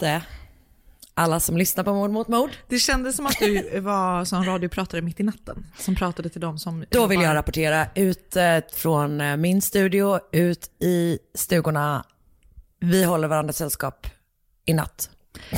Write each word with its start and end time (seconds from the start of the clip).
Där 0.00 0.16
ute. 0.16 0.26
Alla 1.14 1.40
som 1.40 1.56
lyssnar 1.56 1.84
på 1.84 1.94
Mord 1.94 2.10
mot 2.10 2.28
mord. 2.28 2.50
Det 2.68 2.78
kändes 2.78 3.16
som 3.16 3.26
att 3.26 3.38
du 3.38 3.80
var 3.80 4.24
som 4.24 4.44
radiopratare 4.44 5.02
mitt 5.02 5.20
i 5.20 5.22
natten. 5.22 5.66
Som 5.78 5.94
pratade 5.94 6.28
till 6.28 6.40
dem 6.40 6.58
som... 6.58 6.84
Då 6.90 7.06
vill 7.06 7.20
jag 7.22 7.34
rapportera 7.34 7.86
ut 7.94 8.36
eh, 8.36 8.58
från 8.72 9.20
eh, 9.20 9.36
min 9.36 9.62
studio, 9.62 10.18
ut 10.32 10.70
i 10.82 11.18
stugorna. 11.34 12.04
Vi 12.80 13.04
håller 13.04 13.28
varandra 13.28 13.52
sällskap 13.52 14.06
i 14.66 14.72
natt. 14.74 15.10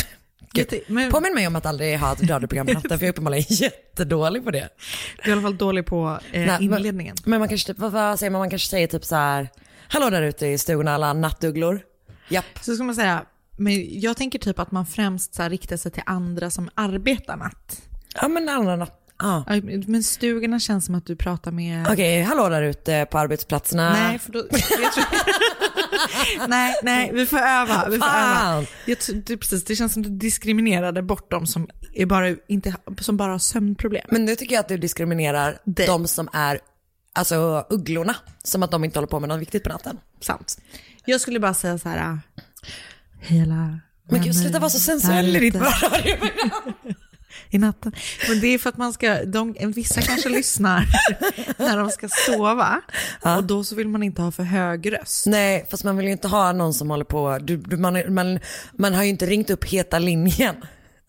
Gud. 0.53 0.75
Men- 0.89 1.11
Påminn 1.11 1.35
mig 1.35 1.47
om 1.47 1.57
att 1.57 1.67
aldrig 1.67 1.99
ha 1.99 2.13
ett 2.13 2.23
radioprogram 2.23 2.67
på 2.67 2.73
natten, 2.73 2.91
för 2.91 2.97
jag 2.97 3.03
är 3.09 3.13
uppenbarligen 3.13 3.45
jättedålig 3.49 4.45
på 4.45 4.51
det. 4.51 4.69
Du 5.17 5.23
är 5.23 5.29
i 5.29 5.33
alla 5.33 5.43
fall 5.43 5.57
dålig 5.57 5.87
på 5.87 6.19
eh, 6.33 6.47
Nej, 6.47 6.47
men- 6.47 6.63
inledningen. 6.63 7.17
Men 7.25 7.39
man 7.39 7.49
kanske, 7.49 7.73
vad, 7.73 7.93
vad 7.93 8.19
säger 8.19 8.31
man, 8.31 8.39
man 8.39 8.51
kanske 8.51 8.69
säger 8.69 8.87
typ 8.87 9.05
så 9.05 9.17
här, 9.17 9.49
hallå 9.89 10.11
där 10.11 10.23
ute 10.23 10.47
i 10.47 10.59
stugorna 10.59 10.95
alla 10.95 11.13
nattugglor. 11.13 11.81
Japp. 12.29 12.45
Så 12.61 12.75
ska 12.75 12.85
man 12.85 12.95
säga, 12.95 13.25
men 13.57 14.01
jag 14.01 14.17
tänker 14.17 14.39
typ 14.39 14.59
att 14.59 14.71
man 14.71 14.87
främst 14.87 15.35
så 15.35 15.43
här, 15.43 15.51
riktar 15.51 15.77
sig 15.77 15.93
till 15.93 16.03
andra 16.07 16.51
som 16.51 16.71
arbetar 16.75 17.37
natt. 17.37 17.83
Ja 18.15 18.29
men 18.29 18.49
andra 18.49 18.77
natt. 18.77 18.99
Ja, 19.19 19.45
Men 19.87 20.03
stugorna 20.03 20.61
känns 20.61 20.87
som 20.87 20.95
att 20.95 21.07
du 21.07 21.17
pratar 21.17 21.53
med... 21.53 21.87
Okej, 21.91 22.23
hallå 22.23 22.49
där 22.49 22.63
ute 22.63 23.07
på 23.11 23.19
arbetsplatserna. 23.19 23.93
Nej, 23.93 24.19
för 24.19 24.33
då... 24.33 24.45
Nej, 26.49 26.75
nej, 26.83 27.11
vi 27.15 27.27
får 27.27 27.39
öva. 27.39 27.89
Vi 27.89 27.99
får 27.99 28.07
Fan. 28.07 28.57
öva. 28.57 28.67
Jag, 28.87 28.99
det, 29.27 29.37
precis, 29.37 29.65
det 29.65 29.77
känns 29.77 29.93
som 29.93 30.03
att 30.03 30.09
du 30.09 30.15
diskriminerade 30.17 31.03
bort 31.03 31.31
dem 31.31 31.47
som, 31.47 31.69
är 31.95 32.07
bara, 32.07 32.29
inte, 32.47 32.75
som 33.01 33.17
bara 33.17 33.33
har 33.33 33.39
sömnproblem. 33.39 34.05
Men 34.11 34.25
nu 34.25 34.37
tycker 34.37 34.55
jag 34.55 34.61
att 34.61 34.69
du 34.69 34.79
diskriminerar 34.79 35.59
Dig. 35.65 35.87
de 35.87 36.07
som 36.09 36.29
är, 36.33 36.61
alltså 37.13 37.67
ugglorna, 37.71 38.17
som 38.45 38.63
att 38.63 38.71
de 38.71 38.85
inte 38.85 38.99
håller 38.99 39.09
på 39.09 39.21
med 39.21 39.29
något 39.29 39.41
viktigt 39.41 39.63
på 39.63 39.69
natten. 39.69 39.99
Sant. 40.21 40.59
Jag 41.05 41.21
skulle 41.21 41.41
bara 41.41 41.55
säga 41.55 41.79
så 41.79 41.89
här, 41.89 42.19
hela... 43.23 43.81
Men 44.11 44.23
gud, 44.23 44.37
sluta 44.37 44.59
vara 44.59 44.71
så 44.71 44.79
sensuell 44.79 45.37
i 45.37 45.41
ditt 45.41 45.55
radioprogram. 45.55 46.75
I 47.51 47.59
natten. 47.59 47.93
Men 48.29 48.41
det 48.41 48.47
är 48.47 48.59
för 48.59 48.69
att 48.69 48.77
man 48.77 48.93
ska, 48.93 49.25
de, 49.25 49.55
vissa 49.75 50.03
kanske 50.03 50.29
lyssnar 50.29 50.87
när 51.59 51.79
de 51.79 51.91
ska 51.91 52.09
sova 52.09 52.81
och 53.37 53.45
då 53.45 53.65
så 53.65 53.75
vill 53.75 53.89
man 53.89 54.03
inte 54.03 54.23
ha 54.23 54.31
för 54.31 54.43
hög 54.43 54.93
röst. 54.93 55.27
Nej, 55.27 55.67
fast 55.71 55.85
man 55.85 55.97
vill 55.97 56.07
ju 56.07 56.13
inte 56.13 56.29
ha 56.29 56.53
någon 56.53 56.75
som 56.75 56.91
håller 56.91 57.05
på, 57.05 57.39
du, 57.39 57.57
du, 57.57 57.77
man, 57.77 58.15
man, 58.15 58.39
man 58.73 58.95
har 58.95 59.03
ju 59.03 59.09
inte 59.09 59.27
ringt 59.27 59.51
upp 59.51 59.65
heta 59.65 59.99
linjen. 59.99 60.57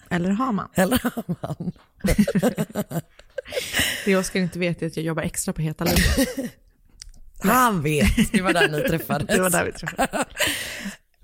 Eller 0.09 0.29
har 0.29 0.51
man? 0.51 0.69
Eller 0.73 0.99
har 1.03 1.23
man? 1.41 1.71
Det 4.05 4.15
Oskar 4.15 4.39
inte 4.39 4.59
vet 4.59 4.81
är 4.81 4.87
att 4.87 4.97
jag 4.97 5.05
jobbar 5.05 5.23
extra 5.23 5.53
på 5.53 5.61
Heta 5.61 5.83
linjen. 5.83 6.49
Han 7.39 7.81
vet, 7.81 8.31
det 8.31 8.41
var 8.41 8.53
där 8.53 8.69
ni 8.69 8.81
träffades. 8.81 9.27
Det 9.27 9.41
var 9.41 9.49
där 9.49 9.65
vi 9.65 9.71
träffades. 9.71 10.25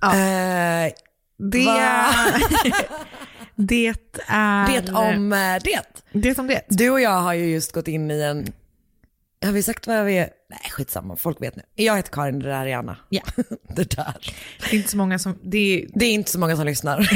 Eh, 0.04 0.92
Det, 1.38 1.66
det 3.56 3.94
är... 4.28 4.82
det 4.82 4.92
om 4.92 5.34
eh, 5.34 5.58
det. 5.64 5.82
Det 6.12 6.40
om 6.40 6.48
det. 6.48 6.62
Du 6.70 6.90
och 6.90 7.02
jag 7.02 7.22
har 7.22 7.34
ju 7.34 7.46
just 7.46 7.72
gått 7.72 7.88
in 7.88 8.12
i 8.12 8.22
en, 8.22 8.54
har 9.46 9.52
vi 9.52 9.64
sagt 9.64 9.88
vad 9.88 10.06
vi 10.06 10.18
är? 10.18 10.30
Nej, 10.50 10.72
skitsamma, 10.72 11.16
folk 11.16 11.42
vet 11.42 11.56
nu. 11.56 11.64
Jag 11.76 11.96
heter 11.96 12.12
Karin, 12.12 12.40
det 12.40 12.50
där 12.50 12.66
är 12.66 12.76
Anna. 12.76 12.98
Ja. 13.10 13.22
Det 13.76 13.90
där. 13.96 14.34
Det 14.60 14.76
är 14.76 14.78
inte 14.78 14.90
så 14.90 14.98
många 14.98 15.20
som, 15.20 15.40
det 15.44 15.58
är, 15.58 15.88
Det 15.94 16.06
är 16.06 16.12
inte 16.12 16.32
så 16.32 16.40
många 16.40 16.56
som 16.56 16.66
lyssnar. 16.66 16.98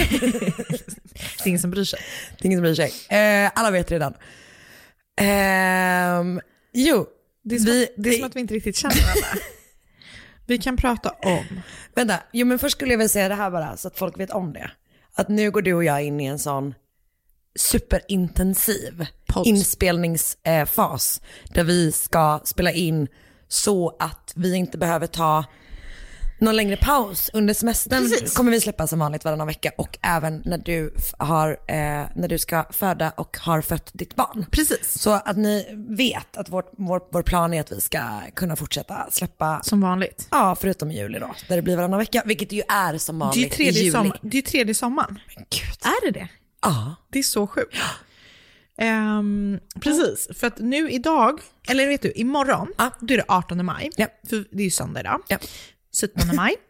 det 1.13 1.45
är 1.45 1.47
ingen 1.47 1.59
som 1.59 1.71
bryr 1.71 1.83
sig. 1.83 2.00
Det 2.38 2.44
är 2.44 2.45
ingen 2.45 2.57
som 2.57 2.63
bryr 2.63 2.75
sig. 2.75 2.91
Eh, 3.19 3.51
alla 3.55 3.71
vet 3.71 3.91
redan. 3.91 4.13
Ehm, 5.21 6.41
jo, 6.73 7.05
Det 7.44 7.55
är, 7.55 7.59
som, 7.59 7.71
vi, 7.71 7.88
det 7.97 8.09
är 8.09 8.13
som 8.13 8.25
att 8.25 8.35
vi 8.35 8.39
inte 8.39 8.53
riktigt 8.53 8.77
känner 8.77 8.95
varandra. 9.01 9.44
Vi 10.45 10.57
kan 10.57 10.77
prata 10.77 11.09
om, 11.09 11.61
Vänta, 11.95 12.19
jo 12.31 12.45
men 12.45 12.59
först 12.59 12.75
skulle 12.77 12.91
jag 12.91 12.97
vilja 12.97 13.09
säga 13.09 13.29
det 13.29 13.35
här 13.35 13.51
bara 13.51 13.77
så 13.77 13.87
att 13.87 13.97
folk 13.97 14.19
vet 14.19 14.31
om 14.31 14.53
det. 14.53 14.71
Att 15.15 15.29
nu 15.29 15.51
går 15.51 15.61
du 15.61 15.73
och 15.73 15.83
jag 15.83 16.03
in 16.03 16.19
i 16.19 16.25
en 16.25 16.39
sån 16.39 16.73
superintensiv 17.55 19.05
Paus. 19.27 19.47
inspelningsfas 19.47 21.21
där 21.53 21.63
vi 21.63 21.91
ska 21.91 22.39
spela 22.43 22.71
in 22.71 23.07
så 23.47 23.95
att 23.99 24.33
vi 24.35 24.55
inte 24.55 24.77
behöver 24.77 25.07
ta 25.07 25.45
någon 26.43 26.55
längre 26.55 26.77
paus 26.77 27.29
under 27.33 27.53
semestern 27.53 28.09
Precis. 28.09 28.33
kommer 28.33 28.51
vi 28.51 28.61
släppa 28.61 28.87
som 28.87 28.99
vanligt 28.99 29.25
varannan 29.25 29.47
vecka 29.47 29.71
och 29.77 29.97
även 30.01 30.41
när 30.45 30.57
du, 30.57 30.93
har, 31.17 31.49
eh, 31.51 31.75
när 32.15 32.27
du 32.27 32.37
ska 32.39 32.63
föda 32.71 33.09
och 33.11 33.37
har 33.37 33.61
fött 33.61 33.89
ditt 33.93 34.15
barn. 34.15 34.45
Precis. 34.51 34.99
Så 35.01 35.11
att 35.11 35.37
ni 35.37 35.67
vet 35.89 36.37
att 36.37 36.49
vår, 36.49 36.63
vår, 36.77 37.01
vår 37.11 37.21
plan 37.23 37.53
är 37.53 37.61
att 37.61 37.71
vi 37.71 37.81
ska 37.81 37.99
kunna 38.35 38.55
fortsätta 38.55 39.07
släppa, 39.11 39.59
som 39.63 39.81
vanligt. 39.81 40.27
ja 40.31 40.55
förutom 40.61 40.91
i 40.91 40.97
juli 40.97 41.19
då, 41.19 41.35
där 41.47 41.55
det 41.55 41.61
blir 41.61 41.75
varannan 41.77 41.99
vecka, 41.99 42.23
vilket 42.25 42.51
ju 42.51 42.61
är 42.67 42.97
som 42.97 43.19
Det 43.19 43.23
är 43.25 43.27
vanligt 43.27 43.53
i 43.53 43.55
tredje, 43.55 43.79
juli. 43.81 43.91
sommar, 43.91 44.19
det 44.21 44.27
är 44.37 44.41
ju 44.41 44.41
tredje 44.41 44.75
sommaren. 44.75 45.19
Gud. 45.35 45.77
Är 45.83 46.05
det 46.11 46.19
det? 46.19 46.27
Ja. 46.61 46.95
Det 47.09 47.19
är 47.19 47.23
så 47.23 47.47
sjukt. 47.47 47.77
Ehm, 48.77 49.59
precis, 49.81 50.27
för 50.39 50.47
att 50.47 50.59
nu 50.59 50.89
idag, 50.89 51.39
eller 51.69 51.88
vet 51.88 52.01
du, 52.01 52.12
imorgon, 52.12 52.68
Ja. 52.77 52.91
då 53.00 53.13
är 53.13 53.18
det 53.18 53.25
18 53.27 53.65
maj. 53.65 53.89
Ja. 53.95 54.07
För 54.29 54.45
det 54.51 54.62
är 54.62 54.65
ju 54.65 54.71
söndag 54.71 55.00
idag. 55.00 55.21
Ja. 55.27 55.38
17 56.01 56.36
maj. 56.36 56.56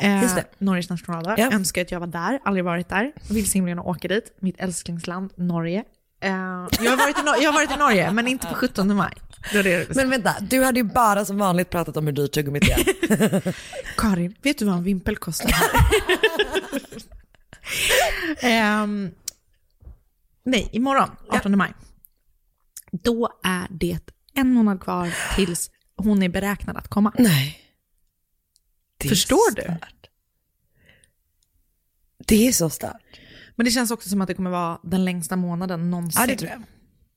Eh, 0.00 0.22
Just 0.22 0.34
det. 0.36 0.44
Norges 0.58 0.90
nationaldag. 0.90 1.34
Ja. 1.38 1.52
Önskar 1.52 1.82
att 1.82 1.90
jag 1.90 2.00
var 2.00 2.06
där, 2.06 2.40
aldrig 2.44 2.64
varit 2.64 2.88
där. 2.88 3.12
Vill 3.30 3.46
så 3.50 3.52
himla 3.54 3.68
gärna 3.68 3.82
åka 3.82 4.08
dit. 4.08 4.36
Mitt 4.40 4.60
älsklingsland, 4.60 5.30
Norge. 5.36 5.84
Eh, 6.20 6.30
jag, 6.30 6.90
har 6.90 6.96
varit 6.96 7.18
i 7.18 7.20
Nor- 7.22 7.42
jag 7.42 7.52
har 7.52 7.58
varit 7.58 7.70
i 7.70 7.76
Norge, 7.76 8.12
men 8.12 8.28
inte 8.28 8.46
på 8.46 8.54
17 8.54 8.96
maj. 8.96 9.12
Det 9.52 9.62
det 9.62 9.96
Men 9.96 10.10
vänta, 10.10 10.34
du 10.40 10.64
hade 10.64 10.80
ju 10.80 10.84
bara 10.84 11.24
som 11.24 11.38
vanligt 11.38 11.70
pratat 11.70 11.96
om 11.96 12.06
hur 12.06 12.12
dyrt 12.12 12.32
tuggummit 12.32 12.62
är. 12.68 13.54
Karin, 13.96 14.34
vet 14.42 14.58
du 14.58 14.64
vad 14.64 14.74
en 14.74 14.82
vimpel 14.82 15.16
kostar? 15.16 15.54
Ehm, 18.42 19.10
nej, 20.44 20.68
imorgon, 20.72 21.10
18 21.28 21.58
maj. 21.58 21.72
Då 22.90 23.28
är 23.44 23.66
det 23.70 24.00
en 24.34 24.52
månad 24.52 24.80
kvar 24.80 25.14
tills 25.36 25.70
hon 25.96 26.22
är 26.22 26.28
beräknad 26.28 26.76
att 26.76 26.88
komma. 26.88 27.12
Nej. 27.18 27.64
Det 28.98 29.08
Förstår 29.08 29.54
du? 29.54 29.62
stört. 29.62 30.08
Det 32.26 32.48
är 32.48 32.52
så 32.52 32.70
starkt. 32.70 33.04
Men 33.56 33.64
det 33.64 33.70
känns 33.70 33.90
också 33.90 34.08
som 34.08 34.20
att 34.20 34.28
det 34.28 34.34
kommer 34.34 34.50
vara 34.50 34.78
den 34.82 35.04
längsta 35.04 35.36
månaden 35.36 35.90
någonsin. 35.90 36.20
Ja, 36.20 36.26
det 36.26 36.36
tror 36.36 36.50
jag. 36.50 36.62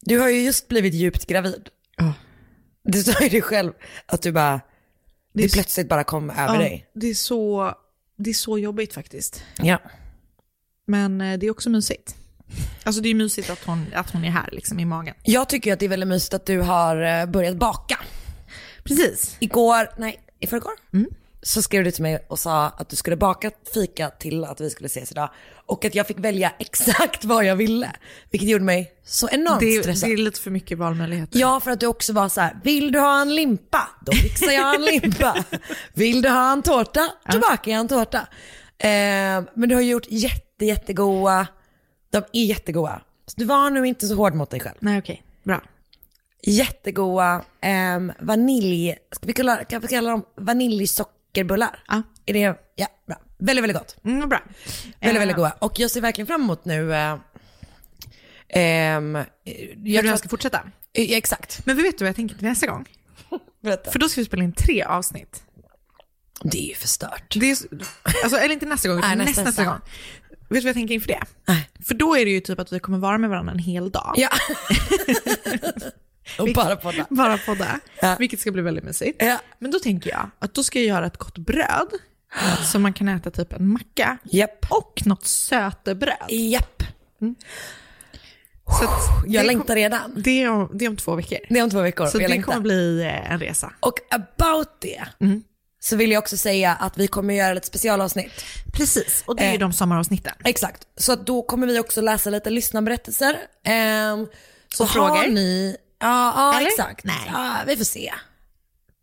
Du 0.01 0.19
har 0.19 0.29
ju 0.29 0.41
just 0.41 0.67
blivit 0.67 0.93
djupt 0.93 1.25
gravid. 1.27 1.69
Ja. 1.97 2.13
Du 2.83 3.03
sa 3.03 3.19
ju 3.23 3.29
det 3.29 3.41
själv, 3.41 3.73
att 4.05 4.21
du 4.21 4.31
bara, 4.31 4.61
det, 5.33 5.43
är 5.43 5.47
så- 5.47 5.53
plötsligt 5.53 5.89
bara 5.89 6.03
kom 6.03 6.29
över 6.29 6.53
Ja, 6.53 6.59
dig. 6.59 6.89
det, 6.93 7.07
är 7.07 7.13
så, 7.13 7.73
det 8.17 8.29
är 8.29 8.33
så 8.33 8.57
jobbigt 8.57 8.93
faktiskt. 8.93 9.43
Ja. 9.57 9.77
Men 10.85 11.21
eh, 11.21 11.39
det 11.39 11.45
är 11.45 11.51
också 11.51 11.69
mysigt. 11.69 12.15
Alltså 12.83 13.01
det 13.01 13.09
är 13.09 13.15
mysigt 13.15 13.49
att 13.49 13.63
hon, 13.63 13.85
att 13.93 14.09
hon 14.11 14.23
är 14.25 14.29
här 14.29 14.49
liksom 14.51 14.79
i 14.79 14.85
magen. 14.85 15.15
Jag 15.23 15.49
tycker 15.49 15.73
att 15.73 15.79
det 15.79 15.85
är 15.85 15.89
väldigt 15.89 16.09
mysigt 16.09 16.33
att 16.33 16.45
du 16.45 16.59
har 16.59 17.01
eh, 17.21 17.25
börjat 17.25 17.57
baka. 17.57 17.99
Precis. 18.83 19.37
Igår, 19.39 19.89
nej, 19.97 20.21
i 20.39 20.47
förrgår, 20.47 20.71
Mm. 20.93 21.09
Så 21.43 21.61
skrev 21.61 21.83
du 21.83 21.91
till 21.91 22.03
mig 22.03 22.25
och 22.27 22.39
sa 22.39 22.65
att 22.65 22.89
du 22.89 22.95
skulle 22.95 23.15
baka 23.17 23.51
fika 23.73 24.09
till 24.09 24.43
att 24.45 24.61
vi 24.61 24.69
skulle 24.69 24.85
ses 24.87 25.11
idag. 25.11 25.29
Och 25.65 25.85
att 25.85 25.95
jag 25.95 26.07
fick 26.07 26.19
välja 26.19 26.53
exakt 26.59 27.25
vad 27.25 27.45
jag 27.45 27.55
ville. 27.55 27.91
Vilket 28.29 28.49
gjorde 28.49 28.63
mig 28.63 28.93
så 29.05 29.29
enormt 29.29 29.59
Det, 29.59 29.81
stressad. 29.81 30.09
det 30.09 30.13
är 30.13 30.17
lite 30.17 30.39
för 30.39 30.51
mycket 30.51 30.77
valmöjligheter. 30.77 31.39
Ja, 31.39 31.59
för 31.59 31.71
att 31.71 31.79
du 31.79 31.87
också 31.87 32.13
var 32.13 32.29
så 32.29 32.41
här, 32.41 32.59
vill 32.63 32.91
du 32.91 32.99
ha 32.99 33.21
en 33.21 33.35
limpa? 33.35 33.87
Då 34.05 34.11
fixar 34.11 34.51
jag 34.51 34.75
en 34.75 34.81
limpa. 34.85 35.45
Vill 35.93 36.21
du 36.21 36.29
ha 36.29 36.51
en 36.51 36.61
tårta? 36.61 37.09
Då 37.31 37.39
bakar 37.39 37.71
jag 37.71 37.79
en 37.79 37.87
tårta. 37.87 38.19
Eh, 38.77 39.43
men 39.53 39.69
du 39.69 39.75
har 39.75 39.81
gjort 39.81 40.05
jätte, 40.09 40.65
jättegoda, 40.65 41.47
de 42.11 42.23
är 42.33 42.43
jättegoda. 42.45 43.01
Så 43.25 43.33
du 43.37 43.45
var 43.45 43.69
nu 43.69 43.87
inte 43.87 44.07
så 44.07 44.15
hård 44.15 44.33
mot 44.35 44.49
dig 44.49 44.59
själv. 44.59 44.75
Nej 44.79 44.99
okej, 44.99 45.23
bra. 45.43 45.61
Jättegoda 46.43 47.41
eh, 47.61 47.99
vanilj, 48.19 48.95
ska 49.11 49.27
vi 49.27 49.33
kalla, 49.33 49.63
kan 49.63 49.81
vi 49.81 49.87
kalla 49.87 50.09
dem 50.11 50.23
vaniljsockerbullar? 51.35 51.79
Ja. 51.87 52.01
Är 52.25 52.33
det, 52.33 52.39
ja, 52.75 52.87
bra. 53.07 53.17
Väldigt, 53.39 53.63
väldigt 53.63 53.77
gott. 53.77 53.95
Mm, 54.05 54.29
bra. 54.29 54.39
Väldigt, 54.99 55.15
Eh, 55.15 55.19
väldigt 55.19 55.37
goda. 55.37 55.55
Och 55.59 55.79
jag 55.79 55.91
ser 55.91 56.01
verkligen 56.01 56.27
fram 56.27 56.41
emot 56.41 56.65
nu, 56.65 56.93
eh, 56.93 57.17
ehm, 58.49 59.17
Hur 59.85 60.13
att, 60.13 60.19
ska 60.19 60.29
fortsätta. 60.29 60.61
ja, 60.91 61.17
exakt. 61.17 61.65
Men 61.65 61.77
vi 61.77 61.83
vet 61.83 61.97
du 61.97 62.03
vad 62.03 62.09
jag 62.09 62.15
tänker 62.15 62.35
till 62.35 62.47
nästa 62.47 62.67
gång? 62.67 62.85
Berätta. 63.63 63.91
För 63.91 63.99
då 63.99 64.09
ska 64.09 64.21
vi 64.21 64.25
spela 64.25 64.43
in 64.43 64.53
tre 64.53 64.83
avsnitt. 64.83 65.43
Det 66.43 66.57
är 66.57 66.69
ju 66.69 66.75
förstört. 66.75 67.35
Det 67.39 67.51
är, 67.51 67.55
så- 67.55 67.67
alltså, 68.23 68.39
eller 68.39 68.53
inte 68.53 68.65
nästa 68.65 68.89
gång, 68.89 68.99
utan 68.99 69.17
nästa, 69.17 69.25
nästa 69.25 69.43
nästa. 69.43 69.65
gång. 69.65 69.79
Vet 70.29 70.47
du 70.49 70.53
vad 70.59 70.63
jag 70.69 70.73
tänker 70.75 70.93
inför 70.95 71.07
det? 71.07 71.23
Nej. 71.47 71.69
För 71.87 71.93
då 71.95 72.15
är 72.17 72.25
det 72.25 72.31
ju 72.31 72.39
typ 72.39 72.59
att 72.59 72.71
vi 72.73 72.79
kommer 72.79 72.97
vara 72.97 73.17
med 73.17 73.29
varandra 73.29 73.51
en 73.53 73.59
hel 73.59 73.91
dag. 73.91 74.13
Ja. 74.17 74.29
och 76.39 76.47
bara 76.55 76.75
podda. 76.75 77.05
Bara 77.09 77.37
podda, 77.37 77.79
Ja. 78.01 78.15
vilket 78.19 78.39
ska 78.39 78.51
bli 78.51 78.61
väldigt 78.61 78.83
mysigt. 78.83 79.21
Ja. 79.23 79.37
Men 79.59 79.71
då 79.71 79.79
tänker 79.79 80.09
jag 80.09 80.29
att 80.39 80.53
då 80.53 80.63
ska 80.63 80.79
jag 80.79 80.87
göra 80.87 81.05
ett 81.05 81.17
gott 81.17 81.37
bröd 81.37 81.87
som 82.71 82.81
man 82.81 82.93
kan 82.93 83.07
äta 83.07 83.31
typ 83.31 83.53
en 83.53 83.67
macka 83.73 84.17
Japp. 84.23 84.65
och 84.69 85.01
något 85.05 85.25
sötebröd. 85.25 86.15
Japp. 86.29 86.83
Så 88.79 88.83
att 88.85 89.23
Jag 89.27 89.45
längtar 89.45 89.75
redan. 89.75 90.13
Det 90.23 90.43
är, 90.43 90.49
om, 90.51 90.69
det 90.73 90.85
är 90.85 90.89
om 90.89 90.97
två 90.97 91.15
veckor. 91.15 91.37
Det 91.49 91.59
är 91.59 91.63
om 91.63 91.69
två 91.69 91.81
veckor. 91.81 92.05
Så 92.05 92.17
det 92.17 92.27
längtar. 92.27 92.47
kommer 92.51 92.61
bli 92.61 93.01
eh, 93.01 93.31
en 93.31 93.39
resa. 93.39 93.73
Och 93.79 93.93
about 94.09 94.81
det 94.81 95.03
så 95.83 95.95
vill 95.95 96.11
jag 96.11 96.19
också 96.19 96.37
säga 96.37 96.73
att 96.73 96.97
vi 96.97 97.07
kommer 97.07 97.33
göra 97.33 97.57
ett 97.57 97.65
specialavsnitt. 97.65 98.45
Precis, 98.73 99.23
och 99.25 99.35
det 99.35 99.43
är 99.43 99.49
ju 99.49 99.53
Eh. 99.55 99.59
de 99.59 99.73
sommaravsnitten. 99.73 100.33
Exakt. 100.43 100.87
Så 100.95 101.15
då 101.15 101.41
kommer 101.41 101.67
vi 101.67 101.79
också 101.79 102.01
läsa 102.01 102.29
lite 102.29 102.49
lyssnarberättelser. 102.49 103.37
Ehm, 103.65 104.27
så 104.75 104.83
Och 104.83 104.89
frågor? 104.89 105.15
har 105.17 105.27
ni... 105.27 105.75
Ja, 106.01 106.33
ja 106.35 106.57
Eller? 106.57 106.67
exakt. 106.67 107.05
Nej. 107.05 107.15
Ja, 107.33 107.55
vi 107.67 107.77
får 107.77 107.83
se. 107.83 108.13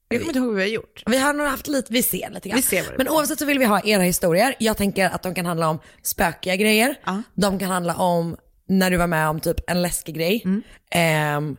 Jag 0.09 0.21
kommer 0.21 0.29
inte 0.31 0.39
ihåg 0.39 0.47
vad 0.49 0.57
vi 0.57 0.63
har 0.63 0.69
gjort. 0.69 1.03
Vi 1.07 1.19
har 1.19 1.33
nog 1.33 1.47
haft 1.47 1.69
lite, 1.69 1.93
vi 1.93 2.03
ser 2.03 2.31
lite 2.31 2.49
grann. 2.49 2.57
Vi 2.57 2.63
ser 2.63 2.77
vad 2.83 2.93
det 2.93 2.97
Men 2.97 3.05
blir. 3.07 3.15
oavsett 3.15 3.39
så 3.39 3.45
vill 3.45 3.59
vi 3.59 3.65
ha 3.65 3.81
era 3.85 4.03
historier. 4.03 4.55
Jag 4.59 4.77
tänker 4.77 5.11
att 5.11 5.23
de 5.23 5.35
kan 5.35 5.47
handla 5.47 5.69
om 5.69 5.79
spökiga 6.03 6.57
grejer. 6.57 6.95
Ja. 7.07 7.23
De 7.35 7.59
kan 7.59 7.71
handla 7.71 7.95
om 7.97 8.37
när 8.69 8.91
du 8.91 8.97
var 8.97 9.07
med 9.07 9.29
om 9.29 9.41
typ 9.41 9.71
en 9.71 9.83
läskig 9.83 10.15
grej. 10.15 10.43
Mm. 10.45 10.63
Ehm, 10.91 11.57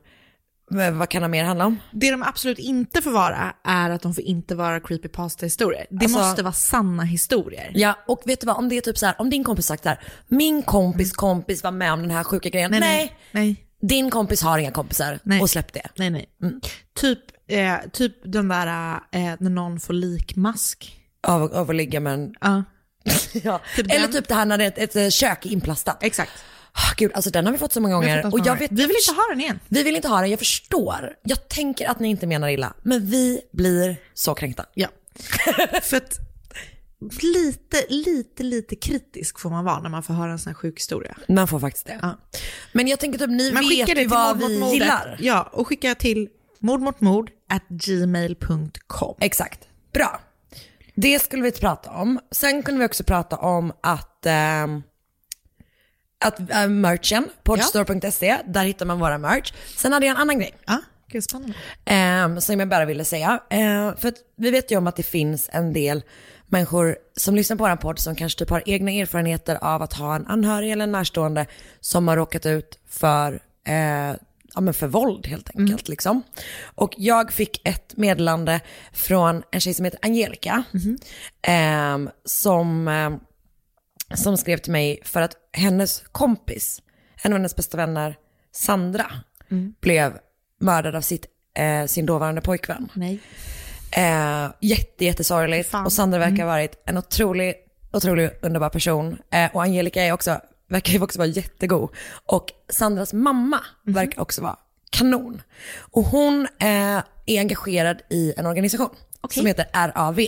men 0.71 0.97
vad 0.97 1.09
kan 1.09 1.21
det 1.21 1.27
mer 1.27 1.43
handla 1.43 1.65
om? 1.65 1.79
Det 1.91 2.11
de 2.11 2.23
absolut 2.23 2.59
inte 2.59 3.01
får 3.01 3.11
vara 3.11 3.53
är 3.63 3.89
att 3.89 4.01
de 4.01 4.13
får 4.13 4.23
inte 4.23 4.55
vara 4.55 4.79
creepypasta-historier. 4.79 5.85
Det 5.89 6.05
Alltså- 6.05 6.19
måste 6.19 6.43
vara 6.43 6.53
sanna 6.53 7.03
historier. 7.03 7.71
Ja, 7.75 7.99
och 8.07 8.21
vet 8.25 8.41
du 8.41 8.47
vad, 8.47 8.57
om 8.57 8.69
det 8.69 8.77
är 8.77 8.81
typ 8.81 8.97
så 8.97 9.05
här, 9.05 9.15
om 9.19 9.29
din 9.29 9.43
kompis 9.43 9.65
sagt 9.65 9.83
så 9.83 9.89
här, 9.89 9.99
min 10.27 10.63
kompis 10.63 11.11
kompis 11.13 11.63
var 11.63 11.71
med 11.71 11.93
om 11.93 12.01
den 12.01 12.11
här 12.11 12.23
sjuka 12.23 12.49
grejen. 12.49 12.71
Nej, 12.71 12.79
nej. 12.79 13.15
nej. 13.31 13.65
Din 13.81 14.09
kompis 14.09 14.41
har 14.41 14.57
inga 14.59 14.71
kompisar 14.71 15.19
Nej. 15.23 15.41
och 15.41 15.49
släpp 15.49 15.73
det. 15.73 15.87
Nej, 15.95 16.09
nej. 16.09 16.29
Typ, 16.99 17.19
eh, 17.47 17.75
typ 17.93 18.13
den 18.23 18.47
där 18.47 18.93
eh, 19.11 19.21
när 19.39 19.49
någon 19.49 19.79
får 19.79 19.93
likmask. 19.93 20.95
Av, 21.27 21.53
av 21.53 21.69
att 21.69 21.75
ligga 21.75 21.99
med 21.99 22.13
en... 22.13 22.35
Ja, 22.41 22.63
Ja. 23.43 23.61
Typ 23.75 23.91
Eller 23.91 23.99
den. 24.07 24.11
typ 24.11 24.27
det 24.27 24.33
här 24.35 24.45
när 24.45 24.57
det 24.57 24.63
är 24.63 24.67
ett, 24.67 24.77
ett, 24.77 24.95
eh, 24.95 25.09
kök 25.09 25.45
inplastat. 25.45 26.03
exakt. 26.03 26.31
Ah, 26.71 26.93
Gud, 26.97 27.11
alltså 27.13 27.29
den 27.31 27.45
har 27.45 27.51
vi 27.51 27.57
fått 27.57 27.73
så 27.73 27.81
många 27.81 27.93
gånger. 27.95 28.21
fått 28.21 28.33
Och 28.33 28.39
jag 28.39 28.57
så 28.57 28.59
vet, 28.59 28.71
vi 28.71 28.85
vill 28.85 28.95
inte 28.95 29.21
ha 29.21 29.27
den 29.29 29.39
igen. 29.41 29.59
vi 29.67 29.83
vill 29.83 29.95
inte 29.95 30.07
ha 30.07 30.21
den, 30.21 30.29
jag 30.29 30.39
förstår. 30.39 31.13
Jag 31.23 31.47
tänker 31.49 31.89
att 31.89 31.99
ni 31.99 32.07
inte 32.07 32.27
menar 32.27 32.49
illa, 32.49 32.73
men 32.83 33.05
vi 33.05 33.41
blir 33.53 33.97
så 34.13 34.33
kränkta. 34.35 34.65
Ja. 34.73 34.87
För 35.81 35.97
att 35.97 36.17
lite, 37.21 37.85
lite, 37.89 38.43
lite 38.43 38.75
kritisk 38.75 39.39
får 39.39 39.49
man 39.49 39.65
vara 39.65 39.79
när 39.79 39.89
man 39.89 40.03
får 40.03 40.13
höra 40.13 40.31
en 40.31 40.39
sån 40.39 40.49
här 40.49 40.55
sjuk 40.55 40.77
historia. 40.77 41.17
Man 41.27 41.47
får 41.47 41.59
faktiskt 41.59 41.85
det. 41.85 41.99
Ja. 42.01 42.17
Men 42.71 42.87
jag 42.87 42.99
tänker 42.99 43.19
typ, 43.19 43.29
ni 43.29 43.51
Man 43.51 43.69
vet 43.69 43.97
ju 43.97 44.07
vad 44.07 44.37
vi 44.37 44.71
gillar. 44.73 45.17
Ja, 45.19 45.49
och 45.51 45.67
skicka 45.67 45.95
till 45.95 46.29
mordmotmord 46.59 47.31
at 47.49 47.63
gmail.com. 47.69 49.15
Exakt. 49.19 49.59
Bra. 49.93 50.21
Det 50.95 51.19
skulle 51.19 51.43
vi 51.43 51.51
prata 51.51 51.91
om. 51.91 52.19
Sen 52.31 52.63
kunde 52.63 52.79
vi 52.79 52.85
också 52.85 53.03
prata 53.03 53.37
om 53.37 53.73
att, 53.81 54.25
ehm, 54.25 54.83
att 56.25 56.39
äh, 56.39 56.67
merchen, 56.67 57.29
podstore.se, 57.43 58.37
där 58.47 58.63
hittar 58.63 58.85
man 58.85 58.99
våra 58.99 59.17
merch. 59.17 59.53
Sen 59.75 59.93
hade 59.93 60.05
jag 60.05 60.15
en 60.15 60.21
annan 60.21 60.39
grej. 60.39 60.55
Ja, 60.65 60.81
gud 61.07 61.23
spännande. 61.23 61.55
Um, 62.25 62.41
som 62.41 62.59
jag 62.59 62.69
bara 62.69 62.85
ville 62.85 63.05
säga. 63.05 63.43
Eh, 63.49 63.95
för 63.95 64.07
att 64.07 64.15
vi 64.37 64.51
vet 64.51 64.71
ju 64.71 64.77
om 64.77 64.87
att 64.87 64.95
det 64.95 65.03
finns 65.03 65.49
en 65.51 65.73
del 65.73 66.03
människor 66.49 66.97
som 67.15 67.35
lyssnar 67.35 67.57
på 67.57 67.63
vår 67.63 67.75
podd 67.75 67.99
som 67.99 68.15
kanske 68.15 68.39
typ 68.39 68.49
har 68.49 68.63
egna 68.65 68.91
erfarenheter 68.91 69.57
av 69.61 69.81
att 69.81 69.93
ha 69.93 70.15
en 70.15 70.27
anhörig 70.27 70.71
eller 70.71 70.83
en 70.83 70.91
närstående 70.91 71.45
som 71.79 72.07
har 72.07 72.17
råkat 72.17 72.45
ut 72.45 72.79
för, 72.87 73.41
eh, 73.67 74.15
ja, 74.53 74.61
men 74.61 74.73
för 74.73 74.87
våld 74.87 75.27
helt 75.27 75.49
enkelt. 75.55 75.89
Liksom. 75.89 76.23
Och 76.63 76.93
jag 76.97 77.31
fick 77.31 77.67
ett 77.67 77.97
meddelande 77.97 78.61
från 78.93 79.43
en 79.51 79.59
tjej 79.59 79.73
som 79.73 79.85
heter 79.85 79.99
Angelica 80.01 80.63
ehm, 81.41 82.09
som, 82.25 82.87
eh, 82.87 83.11
som 84.17 84.37
skrev 84.37 84.57
till 84.57 84.71
mig 84.71 84.99
för 85.03 85.21
att 85.21 85.35
hennes 85.53 86.03
kompis, 86.11 86.81
en 87.23 87.33
av 87.33 87.37
hennes 87.37 87.55
bästa 87.55 87.77
vänner, 87.77 88.15
Sandra, 88.51 89.11
blev 89.81 90.17
mördad 90.59 90.95
av 90.95 91.01
sitt, 91.01 91.25
eh, 91.53 91.85
sin 91.85 92.05
dåvarande 92.05 92.41
pojkvän. 92.41 92.89
Nej. 92.93 93.19
Eh, 93.91 94.47
jätte, 94.59 95.05
jättesorgligt. 95.05 95.69
Fan. 95.69 95.85
Och 95.85 95.93
Sandra 95.93 96.19
verkar 96.19 96.43
ha 96.43 96.51
varit 96.51 96.83
en 96.85 96.97
otrolig, 96.97 97.55
otroligt 97.93 98.39
underbar 98.41 98.69
person. 98.69 99.17
Eh, 99.31 99.55
och 99.55 99.63
Angelica 99.63 100.03
är 100.03 100.11
också, 100.11 100.39
verkar 100.69 100.93
ju 100.93 101.01
också 101.01 101.19
vara 101.19 101.27
jättegod. 101.27 101.89
Och 102.25 102.51
Sandras 102.69 103.13
mamma 103.13 103.59
verkar 103.83 104.21
också 104.21 104.41
vara 104.41 104.57
kanon. 104.89 105.41
Och 105.79 106.03
hon 106.03 106.47
eh, 106.59 106.97
är 107.25 107.39
engagerad 107.39 108.01
i 108.09 108.33
en 108.37 108.45
organisation 108.45 108.95
som 109.29 109.45
heter 109.45 109.65
RAV. 109.73 110.19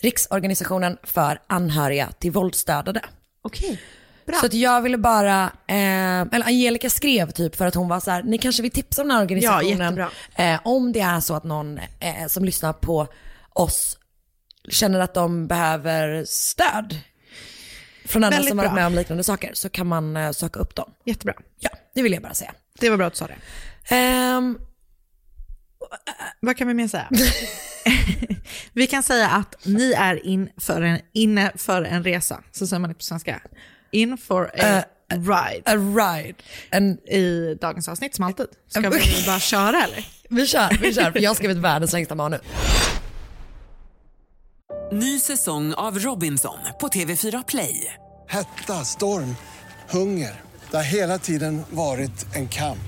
Riksorganisationen 0.00 0.98
för 1.02 1.40
anhöriga 1.46 2.08
till 2.18 2.30
våldsdödade. 2.30 3.00
Okej. 3.42 3.80
Bra. 4.26 4.36
Så 4.36 4.46
att 4.46 4.54
jag 4.54 4.82
ville 4.82 4.98
bara, 4.98 5.44
eh, 5.66 6.20
eller 6.20 6.44
Angelica 6.46 6.90
skrev 6.90 7.30
typ 7.30 7.56
för 7.56 7.66
att 7.66 7.74
hon 7.74 7.88
var 7.88 8.00
så 8.00 8.10
här, 8.10 8.22
ni 8.22 8.38
kanske 8.38 8.62
vill 8.62 8.70
tipsa 8.70 9.02
om 9.02 9.08
den 9.08 9.16
här 9.16 9.22
organisationen. 9.22 9.96
Ja, 10.36 10.44
eh, 10.44 10.60
om 10.64 10.92
det 10.92 11.00
är 11.00 11.20
så 11.20 11.34
att 11.34 11.44
någon 11.44 11.78
eh, 11.78 12.26
som 12.28 12.44
lyssnar 12.44 12.72
på 12.72 13.06
oss 13.52 13.98
känner 14.68 15.00
att 15.00 15.14
de 15.14 15.46
behöver 15.46 16.24
stöd 16.24 16.98
från 18.04 18.24
andra 18.24 18.36
Väldigt 18.36 18.48
som 18.48 18.58
varit 18.58 18.74
med 18.74 18.86
om 18.86 18.94
liknande 18.94 19.24
saker 19.24 19.50
så 19.54 19.68
kan 19.68 19.86
man 19.86 20.16
eh, 20.16 20.30
söka 20.30 20.60
upp 20.60 20.74
dem. 20.74 20.90
Jättebra. 21.04 21.34
Ja, 21.58 21.70
det 21.94 22.02
vill 22.02 22.12
jag 22.12 22.22
bara 22.22 22.34
säga. 22.34 22.54
Det 22.80 22.90
var 22.90 22.96
bra 22.96 23.06
att 23.06 23.12
du 23.12 23.16
sa 23.16 23.26
det. 23.26 23.36
Ehm, 23.96 24.58
Vad 26.40 26.56
kan 26.56 26.68
vi 26.68 26.74
mer 26.74 26.88
säga? 26.88 27.08
vi 28.72 28.86
kan 28.86 29.02
säga 29.02 29.28
att 29.28 29.66
ni 29.66 29.92
är 29.92 30.26
in 30.26 30.50
för 30.56 30.82
en, 30.82 30.98
inne 31.12 31.52
för 31.56 31.82
en 31.82 32.04
resa. 32.04 32.42
Så 32.52 32.66
säger 32.66 32.80
man 32.80 32.90
det 32.90 32.94
på 32.94 33.02
svenska. 33.02 33.40
In 33.92 34.16
for 34.16 34.50
a 34.58 34.84
ride. 35.08 35.62
a 35.66 35.76
ride. 35.76 36.34
En, 36.70 36.98
I 37.08 37.54
dagens 37.60 37.88
avsnitt 37.88 38.14
som 38.14 38.24
alltid. 38.24 38.46
Ska 38.68 38.80
vi 38.80 39.24
bara 39.26 39.40
köra 39.40 39.84
eller? 39.84 40.08
vi 40.28 40.46
kör, 40.46 40.78
vi 40.80 40.94
kör, 40.94 41.12
för 41.12 41.18
jag 41.20 41.30
har 41.30 41.34
skrivit 41.34 41.58
världens 41.58 41.92
längsta 41.92 42.14
manus. 42.14 42.40
Ny 44.92 45.20
säsong 45.20 45.74
av 45.74 45.98
Robinson 45.98 46.58
på 46.80 46.88
TV4 46.88 47.44
Play. 47.48 47.94
Hetta, 48.28 48.84
storm, 48.84 49.36
hunger. 49.90 50.40
Det 50.70 50.76
har 50.76 50.84
hela 50.84 51.18
tiden 51.18 51.62
varit 51.70 52.26
en 52.34 52.48
kamp. 52.48 52.78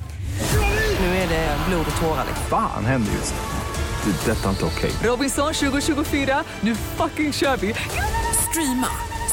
Nu 1.00 1.06
är 1.06 1.28
det 1.28 1.56
blod 1.68 1.87
och 1.96 2.02
tårar. 2.02 2.26
Fan 2.50 2.84
händer 2.84 3.12
just 3.12 3.34
nu. 3.34 4.12
Det. 4.12 4.30
är 4.32 4.34
Detta 4.34 4.46
är 4.46 4.50
inte 4.50 4.64
okej. 4.64 4.90
Robinson 5.02 5.54
2024, 5.54 6.44
nu 6.61 6.75
fucking 6.75 7.32
kör 7.32 7.56
vi! 7.56 7.75
Streama 8.50 8.88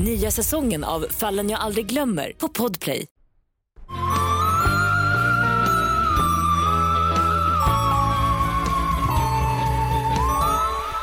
Nya 0.00 0.30
säsongen 0.30 0.84
av 0.84 1.06
Fallen 1.10 1.50
jag 1.50 1.60
aldrig 1.60 1.86
glömmer 1.86 2.32
på 2.38 2.48
Podplay. 2.48 3.06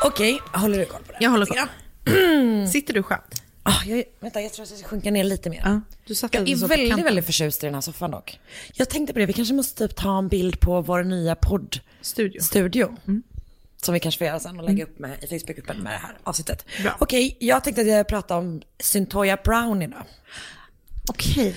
Okej, 0.04 0.40
håller 0.52 0.78
du 0.78 0.84
koll 0.84 1.02
på 1.02 1.12
det? 1.12 1.18
Jag 1.20 1.30
håller 1.30 1.46
koll. 1.46 2.68
Sitter 2.68 2.94
du 2.94 3.02
skönt? 3.02 3.42
Ah, 3.62 3.84
jag, 3.86 4.04
vänta, 4.20 4.40
jag 4.42 4.52
tror 4.52 4.62
att 4.64 4.70
jag 4.70 4.78
ska 4.78 4.88
sjunka 4.88 5.10
ner 5.10 5.24
lite 5.24 5.50
mer. 5.50 5.62
Ja, 5.64 5.80
du 6.06 6.14
satt 6.14 6.34
Jag 6.34 6.48
är 6.48 6.56
väldigt, 6.56 6.88
kanten. 6.88 7.04
väldigt 7.04 7.26
förtjust 7.26 7.62
i 7.62 7.66
den 7.66 7.74
här 7.74 7.80
soffan 7.80 8.10
dock. 8.10 8.40
Jag 8.74 8.88
tänkte 8.88 9.12
på 9.12 9.18
det, 9.18 9.26
vi 9.26 9.32
kanske 9.32 9.54
måste 9.54 9.88
typ 9.88 9.96
ta 9.96 10.18
en 10.18 10.28
bild 10.28 10.60
på 10.60 10.80
vår 10.80 11.02
nya 11.02 11.34
poddstudio. 11.34 12.40
Studio. 12.40 12.96
Som 13.84 13.94
vi 13.94 14.00
kanske 14.00 14.18
får 14.18 14.26
göra 14.26 14.40
sen 14.40 14.58
och 14.60 14.64
lägga 14.64 14.84
upp 14.84 14.98
med, 14.98 15.24
i 15.24 15.26
Facebookgruppen 15.26 15.76
med 15.82 15.92
det 15.92 15.98
här 15.98 16.16
avsnittet. 16.24 16.64
Bra. 16.82 16.96
Okej, 17.00 17.36
jag 17.40 17.64
tänkte 17.64 17.82
att 17.82 17.88
jag 17.88 18.08
prata 18.08 18.36
om 18.36 18.62
Syntoya 18.80 19.38
Brown 19.44 19.82
idag. 19.82 20.04
Okej. 21.10 21.56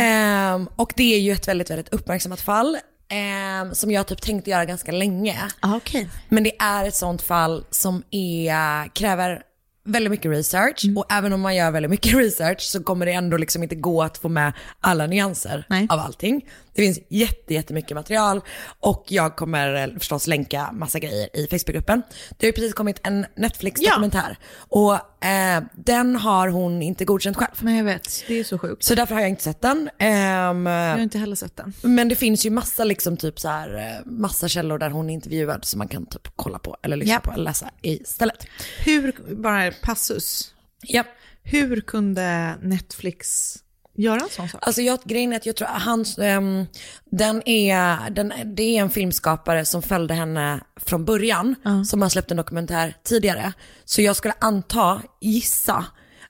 Ehm, 0.00 0.68
och 0.76 0.92
det 0.96 1.14
är 1.14 1.18
ju 1.18 1.32
ett 1.32 1.48
väldigt, 1.48 1.70
väldigt 1.70 1.88
uppmärksammat 1.88 2.40
fall. 2.40 2.78
ehm, 3.08 3.74
som 3.74 3.90
jag 3.90 4.06
typ 4.06 4.20
tänkte 4.22 4.50
göra 4.50 4.64
ganska 4.64 4.92
länge. 4.92 5.36
Okej. 5.62 6.08
Men 6.28 6.44
det 6.44 6.52
är 6.58 6.84
ett 6.84 6.94
sånt 6.94 7.22
fall 7.22 7.64
som 7.70 8.02
är, 8.10 8.88
kräver 8.94 9.42
väldigt 9.88 10.10
mycket 10.10 10.30
research 10.30 10.84
Mm. 10.84 10.98
och 10.98 11.12
även 11.12 11.32
om 11.32 11.40
man 11.40 11.56
gör 11.56 11.70
väldigt 11.70 11.90
mycket 11.90 12.14
research 12.16 12.60
så 12.60 12.82
kommer 12.82 13.06
det 13.06 13.12
ändå 13.12 13.36
liksom 13.36 13.62
inte 13.62 13.74
gå 13.74 14.02
att 14.02 14.18
få 14.18 14.28
med 14.28 14.52
alla 14.80 15.06
nyanser 15.06 15.66
Nej. 15.68 15.86
av 15.90 15.98
allting. 16.00 16.46
Det 16.74 16.82
finns 16.82 16.98
jätte, 17.08 17.54
jättemycket 17.54 17.94
material 17.96 18.40
och 18.80 19.04
jag 19.08 19.36
kommer 19.36 19.74
eh, 19.74 19.98
förstås 19.98 20.26
länka 20.26 20.72
massa 20.72 20.98
grejer 20.98 21.36
i 21.36 21.46
Facebookgruppen. 21.46 22.02
Det 22.30 22.46
har 22.46 22.48
ju 22.48 22.52
precis 22.52 22.74
kommit 22.74 23.00
en 23.02 23.26
Netflix-dokumentär 23.36 24.38
och 24.58 24.98
eh, 25.20 25.64
den 25.74 26.16
har 26.16 26.48
hon 26.48 26.82
inte 26.82 27.04
godkänt 27.04 27.36
själv. 27.36 27.50
Men 27.60 27.76
jag 27.76 27.84
vet, 27.84 28.24
det 28.28 28.40
är 28.40 28.44
så 28.44 28.58
sjukt. 28.58 28.84
Så 28.84 28.94
därför 28.94 29.14
har 29.14 29.20
jag 29.22 29.30
inte 29.30 29.42
sett 29.42 29.60
den. 29.60 29.90
Ehm, 29.98 30.66
Jag 30.66 30.92
har 30.92 30.98
inte 30.98 31.18
heller 31.18 31.36
sett 31.36 31.56
den. 31.56 31.72
men 31.82 32.08
det 32.08 32.14
finns 32.16 32.46
ju 32.46 32.50
massa 32.50 32.84
liksom 32.84 33.16
typ 33.16 33.40
så 33.40 33.48
här, 33.48 33.74
eh, 33.76 34.06
massa 34.12 34.48
källor 34.48 34.78
där 34.78 34.90
hon 34.90 35.10
är 35.10 35.14
intervjuad 35.14 35.64
som 35.64 35.78
man 35.78 35.88
kan 35.88 36.06
typ 36.06 36.28
kolla 36.36 36.58
på 36.58 36.76
eller 36.82 36.96
lyssna 36.96 37.14
Ja. 37.14 37.20
på 37.20 37.32
eller 37.32 37.44
läsa 37.44 37.70
istället. 37.82 38.46
Hur, 38.84 39.34
bara 39.34 39.72
passus. 39.82 40.54
Ja. 40.82 41.04
Hur 41.42 41.80
kunde 41.80 42.54
Netflix 42.62 43.54
göra 43.98 44.20
en 44.20 44.28
sån 44.30 44.48
sak? 44.48 44.66
Alltså 44.66 44.82
jag, 44.82 44.98
grejen 45.04 45.32
är 45.32 45.36
att 45.36 45.46
jag 45.46 45.56
tror 45.56 45.68
hans, 45.68 46.18
ehm, 46.18 46.66
den 47.04 47.48
är, 47.48 48.10
den, 48.10 48.32
det 48.44 48.62
är 48.62 48.80
en 48.80 48.90
filmskapare 48.90 49.64
som 49.64 49.82
följde 49.82 50.14
henne 50.14 50.60
från 50.76 51.04
början, 51.04 51.54
som 51.86 52.02
har 52.02 52.08
släppt 52.08 52.30
en 52.30 52.36
dokumentär 52.36 52.94
tidigare. 53.04 53.52
Så 53.84 54.02
jag 54.02 54.16
skulle 54.16 54.34
anta, 54.40 55.02
gissa, 55.20 55.84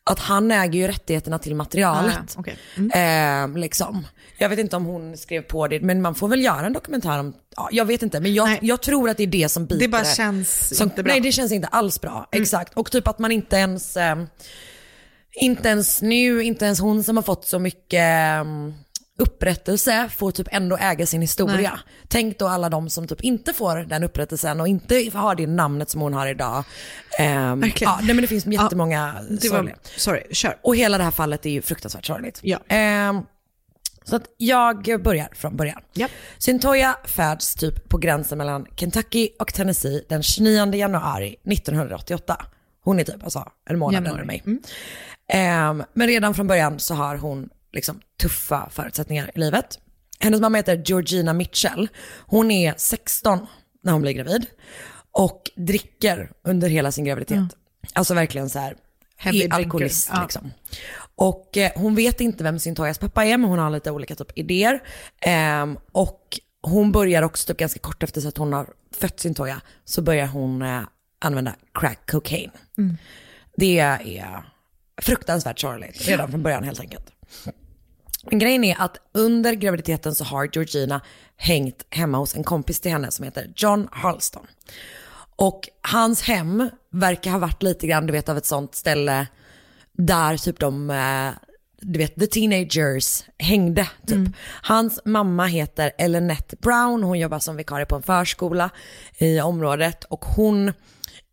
att 0.04 0.18
han 0.18 0.50
äger 0.50 0.80
ju 0.80 0.86
rättigheterna 0.86 1.38
till 1.38 1.54
materialet. 1.54 2.14
Ah, 2.14 2.22
ja, 2.34 2.40
okej. 2.40 2.58
Ehm, 2.94 3.56
liksom. 3.56 4.06
Jag 4.38 4.48
vet 4.48 4.58
inte 4.58 4.76
om 4.76 4.84
hon 4.84 5.16
skrev 5.16 5.42
på 5.42 5.68
det, 5.68 5.80
men 5.80 6.02
man 6.02 6.14
får 6.14 6.28
väl 6.28 6.44
göra 6.44 6.66
en 6.66 6.72
dokumentär 6.72 7.18
om, 7.18 7.34
ja, 7.56 7.68
jag 7.72 7.84
vet 7.84 8.02
inte, 8.02 8.20
men 8.20 8.34
jag, 8.34 8.58
jag 8.62 8.82
tror 8.82 9.10
att 9.10 9.16
det 9.16 9.22
är 9.22 9.26
det 9.26 9.48
som 9.48 9.66
biter. 9.66 9.80
Det 9.80 9.88
bara 9.88 10.04
känns 10.04 10.76
som, 10.76 10.84
inte 10.88 11.02
bra. 11.02 11.12
Nej, 11.12 11.20
det 11.20 11.32
känns 11.32 11.52
inte 11.52 11.68
alls 11.68 12.00
bra. 12.00 12.28
Exakt. 12.32 12.74
Och 12.74 12.90
typ 12.90 13.08
att 13.08 13.18
man 13.18 13.32
inte 13.32 13.56
ens, 13.56 13.96
ehm, 13.96 14.26
inte 15.40 15.68
ens 15.68 16.02
nu, 16.02 16.42
inte 16.42 16.64
ens 16.64 16.80
hon 16.80 17.04
som 17.04 17.16
har 17.16 17.22
fått 17.22 17.44
så 17.46 17.58
mycket 17.58 18.00
ehm, 18.00 18.74
upprättelse 19.18 20.08
får 20.16 20.30
typ 20.30 20.48
ändå 20.50 20.76
äga 20.76 21.06
sin 21.06 21.20
historia. 21.20 21.80
Tänk 22.08 22.38
då 22.38 22.46
alla 22.48 22.68
de 22.68 22.90
som 22.90 23.06
typ 23.08 23.20
inte 23.20 23.52
får 23.52 23.76
den 23.76 24.04
upprättelsen 24.04 24.60
och 24.60 24.68
inte 24.68 25.10
har 25.14 25.34
det 25.34 25.46
namnet 25.46 25.90
som 25.90 26.00
hon 26.00 26.14
har 26.14 26.26
idag. 26.26 26.64
Ehm, 27.18 27.60
Verkligen. 27.60 27.90
ja, 27.92 27.98
nej, 28.02 28.14
men 28.14 28.22
det 28.22 28.26
finns 28.28 28.46
jättemånga 28.46 29.14
Det 29.30 29.48
var, 29.48 29.56
sorgliga. 29.56 29.76
sorry, 29.96 30.22
kör. 30.30 30.58
Och 30.62 30.76
hela 30.76 30.98
det 30.98 31.04
här 31.04 31.10
fallet 31.10 31.46
är 31.46 31.50
ju 31.50 31.62
fruktansvärt 31.62 32.06
sorgligt. 32.06 32.40
Ja. 32.42 32.58
Ehm, 32.68 33.22
så 34.04 34.16
att 34.16 34.24
jag 34.36 35.02
börjar 35.02 35.28
från 35.34 35.56
början. 35.56 35.80
Ja. 35.92 36.08
Syntoya 36.38 36.96
föds 37.04 37.54
typ 37.54 37.88
på 37.88 37.98
gränsen 37.98 38.38
mellan 38.38 38.66
Kentucky 38.76 39.28
och 39.38 39.54
Tennessee 39.54 40.04
den 40.08 40.22
29 40.22 40.74
januari 40.74 41.36
1988. 41.44 42.46
Hon 42.84 43.00
är 43.00 43.04
typ 43.04 43.24
alltså 43.24 43.44
en 43.70 43.78
månad 43.78 44.06
äldre 44.06 44.20
än 44.20 44.26
mig. 44.26 44.42
Ehm, 44.46 44.58
men 45.92 46.06
redan 46.06 46.34
från 46.34 46.46
början 46.46 46.78
så 46.78 46.94
har 46.94 47.16
hon 47.16 47.48
liksom 47.72 48.00
tuffa 48.20 48.68
förutsättningar 48.70 49.30
i 49.34 49.38
livet. 49.38 49.78
Hennes 50.20 50.40
mamma 50.40 50.56
heter 50.56 50.82
Georgina 50.86 51.32
Mitchell. 51.32 51.88
Hon 52.26 52.50
är 52.50 52.74
16 52.76 53.46
när 53.82 53.92
hon 53.92 54.02
blir 54.02 54.12
gravid 54.12 54.46
och 55.12 55.50
dricker 55.56 56.32
under 56.44 56.68
hela 56.68 56.92
sin 56.92 57.04
graviditet. 57.04 57.56
Alltså 57.92 58.14
verkligen 58.14 58.50
så 58.50 58.58
här, 58.58 58.76
är 59.24 59.52
alkoholist. 59.54 60.10
Ja. 60.12 60.22
liksom. 60.22 60.52
Och 61.14 61.56
eh, 61.56 61.72
hon 61.74 61.94
vet 61.94 62.20
inte 62.20 62.44
vem 62.44 62.58
Syntoyas 62.58 62.98
pappa 62.98 63.24
är, 63.24 63.38
men 63.38 63.50
hon 63.50 63.58
har 63.58 63.70
lite 63.70 63.90
olika 63.90 64.14
typ 64.14 64.38
idéer. 64.38 64.82
Ehm, 65.20 65.78
och 65.92 66.40
hon 66.62 66.92
börjar 66.92 67.22
också 67.22 67.46
typ 67.46 67.56
ganska 67.56 67.80
kort 67.80 68.02
efter 68.02 68.20
så 68.20 68.28
att 68.28 68.36
hon 68.36 68.52
har 68.52 68.68
fött 69.00 69.20
Syntoya, 69.20 69.60
så 69.84 70.02
börjar 70.02 70.26
hon 70.26 70.62
eh, 70.62 70.80
använda 71.18 71.54
crack 71.74 72.10
cocaine. 72.10 72.50
Det 73.56 73.78
är 73.78 74.44
fruktansvärt 74.98 75.58
sorgligt 75.58 76.08
redan 76.08 76.30
från 76.30 76.42
början 76.42 76.64
helt 76.64 76.80
enkelt. 76.80 77.12
Men 78.30 78.38
grejen 78.38 78.64
är 78.64 78.76
att 78.80 78.96
under 79.14 79.52
graviditeten 79.52 80.14
så 80.14 80.24
har 80.24 80.48
Georgina 80.52 81.00
hängt 81.36 81.86
hemma 81.90 82.18
hos 82.18 82.34
en 82.34 82.44
kompis 82.44 82.80
till 82.80 82.92
henne 82.92 83.10
som 83.10 83.24
heter 83.24 83.52
John 83.56 83.88
Harlston. 83.92 84.46
Och 85.36 85.68
hans 85.82 86.22
hem 86.22 86.70
verkar 86.90 87.30
ha 87.30 87.38
varit 87.38 87.62
lite 87.62 87.86
grann, 87.86 88.06
du 88.06 88.12
vet, 88.12 88.28
av 88.28 88.36
ett 88.36 88.46
sånt 88.46 88.74
ställe 88.74 89.26
där 89.92 90.36
typ 90.36 90.58
de, 90.58 90.90
eh, 90.90 91.30
du 91.80 91.98
vet, 91.98 92.14
the 92.14 92.26
teenagers 92.26 93.24
hängde 93.38 93.88
typ. 94.06 94.28
Hans 94.62 95.00
mamma 95.04 95.46
heter 95.46 95.92
Elinette 95.98 96.56
Brown, 96.56 97.02
hon 97.02 97.18
jobbar 97.18 97.38
som 97.38 97.56
vikarie 97.56 97.86
på 97.86 97.96
en 97.96 98.02
förskola 98.02 98.70
i 99.18 99.40
området 99.40 100.04
och 100.04 100.24
hon 100.24 100.72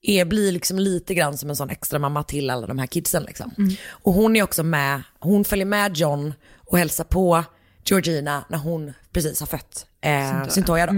är, 0.10 0.26
blir 0.26 0.52
liksom 0.52 0.80
lite 0.80 1.14
grann 1.14 1.38
som 1.38 1.50
en 1.50 1.56
sån 1.56 1.70
extra 1.70 2.00
mamma 2.00 2.24
till 2.24 2.50
alla 2.50 2.68
de 2.68 2.80
här 2.80 2.88
kidsen 2.88 3.24
liksom. 3.24 3.54
Och 3.88 4.14
hon 4.14 4.36
är 4.36 4.44
också 4.44 4.64
med, 4.64 5.02
hon 5.20 5.46
följer 5.46 5.66
med 5.66 5.98
John 5.98 6.34
och 6.58 6.78
hälsar 6.78 7.04
på 7.04 7.44
Georgina 7.86 8.46
när 8.50 8.58
hon 8.58 8.94
precis 9.12 9.40
har 9.40 9.48
fött 9.48 9.86
eh, 10.02 10.48
Syntoya 10.48 10.86
då. 10.86 10.92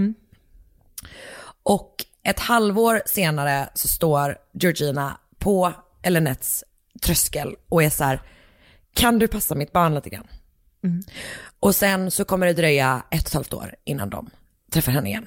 Och 1.62 2.04
ett 2.22 2.40
halvår 2.40 3.02
senare 3.06 3.68
så 3.74 3.88
står 3.88 4.36
Georgina 4.52 5.20
på 5.38 5.72
Elinettes 6.02 6.64
tröskel 7.02 7.54
och 7.68 7.82
är 7.82 7.90
så 7.90 8.04
här, 8.04 8.22
kan 8.94 9.18
du 9.18 9.28
passa 9.28 9.54
mitt 9.54 9.72
barn 9.72 9.94
lite 9.94 10.10
grann? 10.10 10.26
Och 11.60 11.74
sen 11.74 12.10
så 12.10 12.24
kommer 12.24 12.46
det 12.46 12.52
dröja 12.52 13.02
ett 13.10 13.20
och 13.20 13.26
ett 13.26 13.34
halvt 13.34 13.52
år 13.54 13.74
innan 13.84 14.10
de 14.10 14.30
träffar 14.72 14.92
henne 14.92 15.08
igen. 15.08 15.26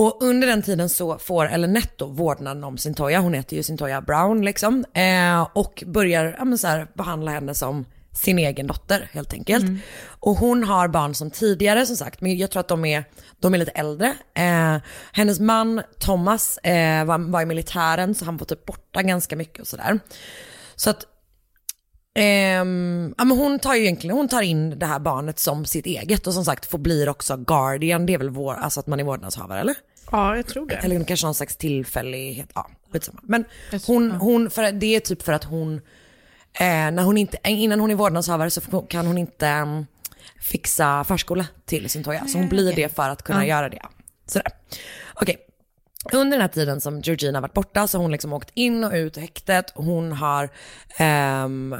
Och 0.00 0.22
under 0.22 0.46
den 0.46 0.62
tiden 0.62 0.88
så 0.88 1.18
får 1.18 1.46
Elinette 1.46 1.94
då 1.96 2.06
vårdnaden 2.06 2.64
om 2.64 2.78
Syntoya, 2.78 3.20
hon 3.20 3.34
heter 3.34 3.56
ju 3.56 3.62
Syntoya 3.62 4.00
Brown 4.00 4.44
liksom, 4.44 4.84
eh, 4.94 5.48
och 5.54 5.84
börjar 5.86 6.36
ja, 6.38 6.44
men 6.44 6.58
så 6.58 6.66
här, 6.66 6.86
behandla 6.94 7.30
henne 7.30 7.54
som 7.54 7.84
sin 8.12 8.38
egen 8.38 8.66
dotter 8.66 9.08
helt 9.12 9.32
enkelt. 9.32 9.64
Och 10.04 10.36
hon 10.36 10.64
har 10.64 10.88
barn 10.88 11.14
som 11.14 11.30
tidigare 11.30 11.86
som 11.86 11.96
sagt, 11.96 12.20
men 12.20 12.38
jag 12.38 12.50
tror 12.50 12.60
att 12.60 12.68
de 12.68 12.84
är, 12.84 13.04
de 13.40 13.54
är 13.54 13.58
lite 13.58 13.70
äldre. 13.70 14.14
Eh, 14.34 14.76
hennes 15.12 15.40
man 15.40 15.82
Thomas 15.98 16.58
eh, 16.58 17.04
var, 17.04 17.18
var 17.30 17.42
i 17.42 17.46
militären 17.46 18.14
så 18.14 18.24
han 18.24 18.36
var 18.36 18.46
typ 18.46 18.66
borta 18.66 19.02
ganska 19.02 19.36
mycket 19.36 19.60
och 19.60 19.66
sådär. 19.66 19.98
Så 20.76 20.90
att 20.90 21.06
Ehm, 22.14 23.14
ja, 23.18 23.24
men 23.24 23.38
hon 23.38 23.58
tar 23.58 23.74
ju 23.74 23.82
egentligen, 23.82 24.16
hon 24.16 24.28
tar 24.28 24.42
in 24.42 24.78
det 24.78 24.86
här 24.86 24.98
barnet 24.98 25.38
som 25.38 25.64
sitt 25.64 25.86
eget 25.86 26.26
och 26.26 26.34
som 26.34 26.44
sagt 26.44 26.66
får 26.66 26.78
blir 26.78 27.08
också 27.08 27.36
guardian, 27.36 28.06
det 28.06 28.14
är 28.14 28.18
väl 28.18 28.30
vår, 28.30 28.54
alltså 28.54 28.80
att 28.80 28.86
man 28.86 29.00
är 29.00 29.04
vårdnadshavare 29.04 29.60
eller? 29.60 29.74
Ja, 30.10 30.36
jag 30.36 30.46
tror 30.46 30.66
det. 30.66 30.74
Eller 30.74 31.04
kanske 31.04 31.26
någon 31.26 31.34
slags 31.34 31.56
tillfällighet, 31.56 32.50
ja 32.54 32.70
skitsamma. 32.92 33.20
Men 33.22 33.44
hon, 33.86 34.10
hon 34.10 34.50
för, 34.50 34.72
det 34.72 34.96
är 34.96 35.00
typ 35.00 35.22
för 35.22 35.32
att 35.32 35.44
hon, 35.44 35.74
eh, 36.52 36.90
när 36.90 37.02
hon 37.02 37.18
inte, 37.18 37.38
innan 37.44 37.80
hon 37.80 37.90
är 37.90 37.94
vårdnadshavare 37.94 38.50
så 38.50 38.82
kan 38.82 39.06
hon 39.06 39.18
inte 39.18 39.46
mm, 39.46 39.86
fixa 40.40 41.04
förskola 41.04 41.46
till 41.64 41.90
sin 41.90 42.04
toja. 42.04 42.26
Så 42.26 42.38
hon 42.38 42.48
blir 42.48 42.76
det 42.76 42.94
för 42.96 43.08
att 43.08 43.22
kunna 43.22 43.46
göra 43.46 43.68
det. 43.68 43.82
Sådär. 44.26 44.52
Okej. 45.14 45.36
under 46.12 46.30
den 46.30 46.40
här 46.40 46.48
tiden 46.48 46.80
som 46.80 47.00
Georgina 47.00 47.40
varit 47.40 47.54
borta 47.54 47.86
så 47.86 47.98
har 47.98 48.02
hon 48.02 48.12
liksom 48.12 48.32
åkt 48.32 48.50
in 48.54 48.84
och 48.84 48.92
ut 48.92 49.16
ur 49.16 49.20
häktet. 49.20 49.72
Hon 49.74 50.12
har, 50.12 50.48
ehm, 50.96 51.76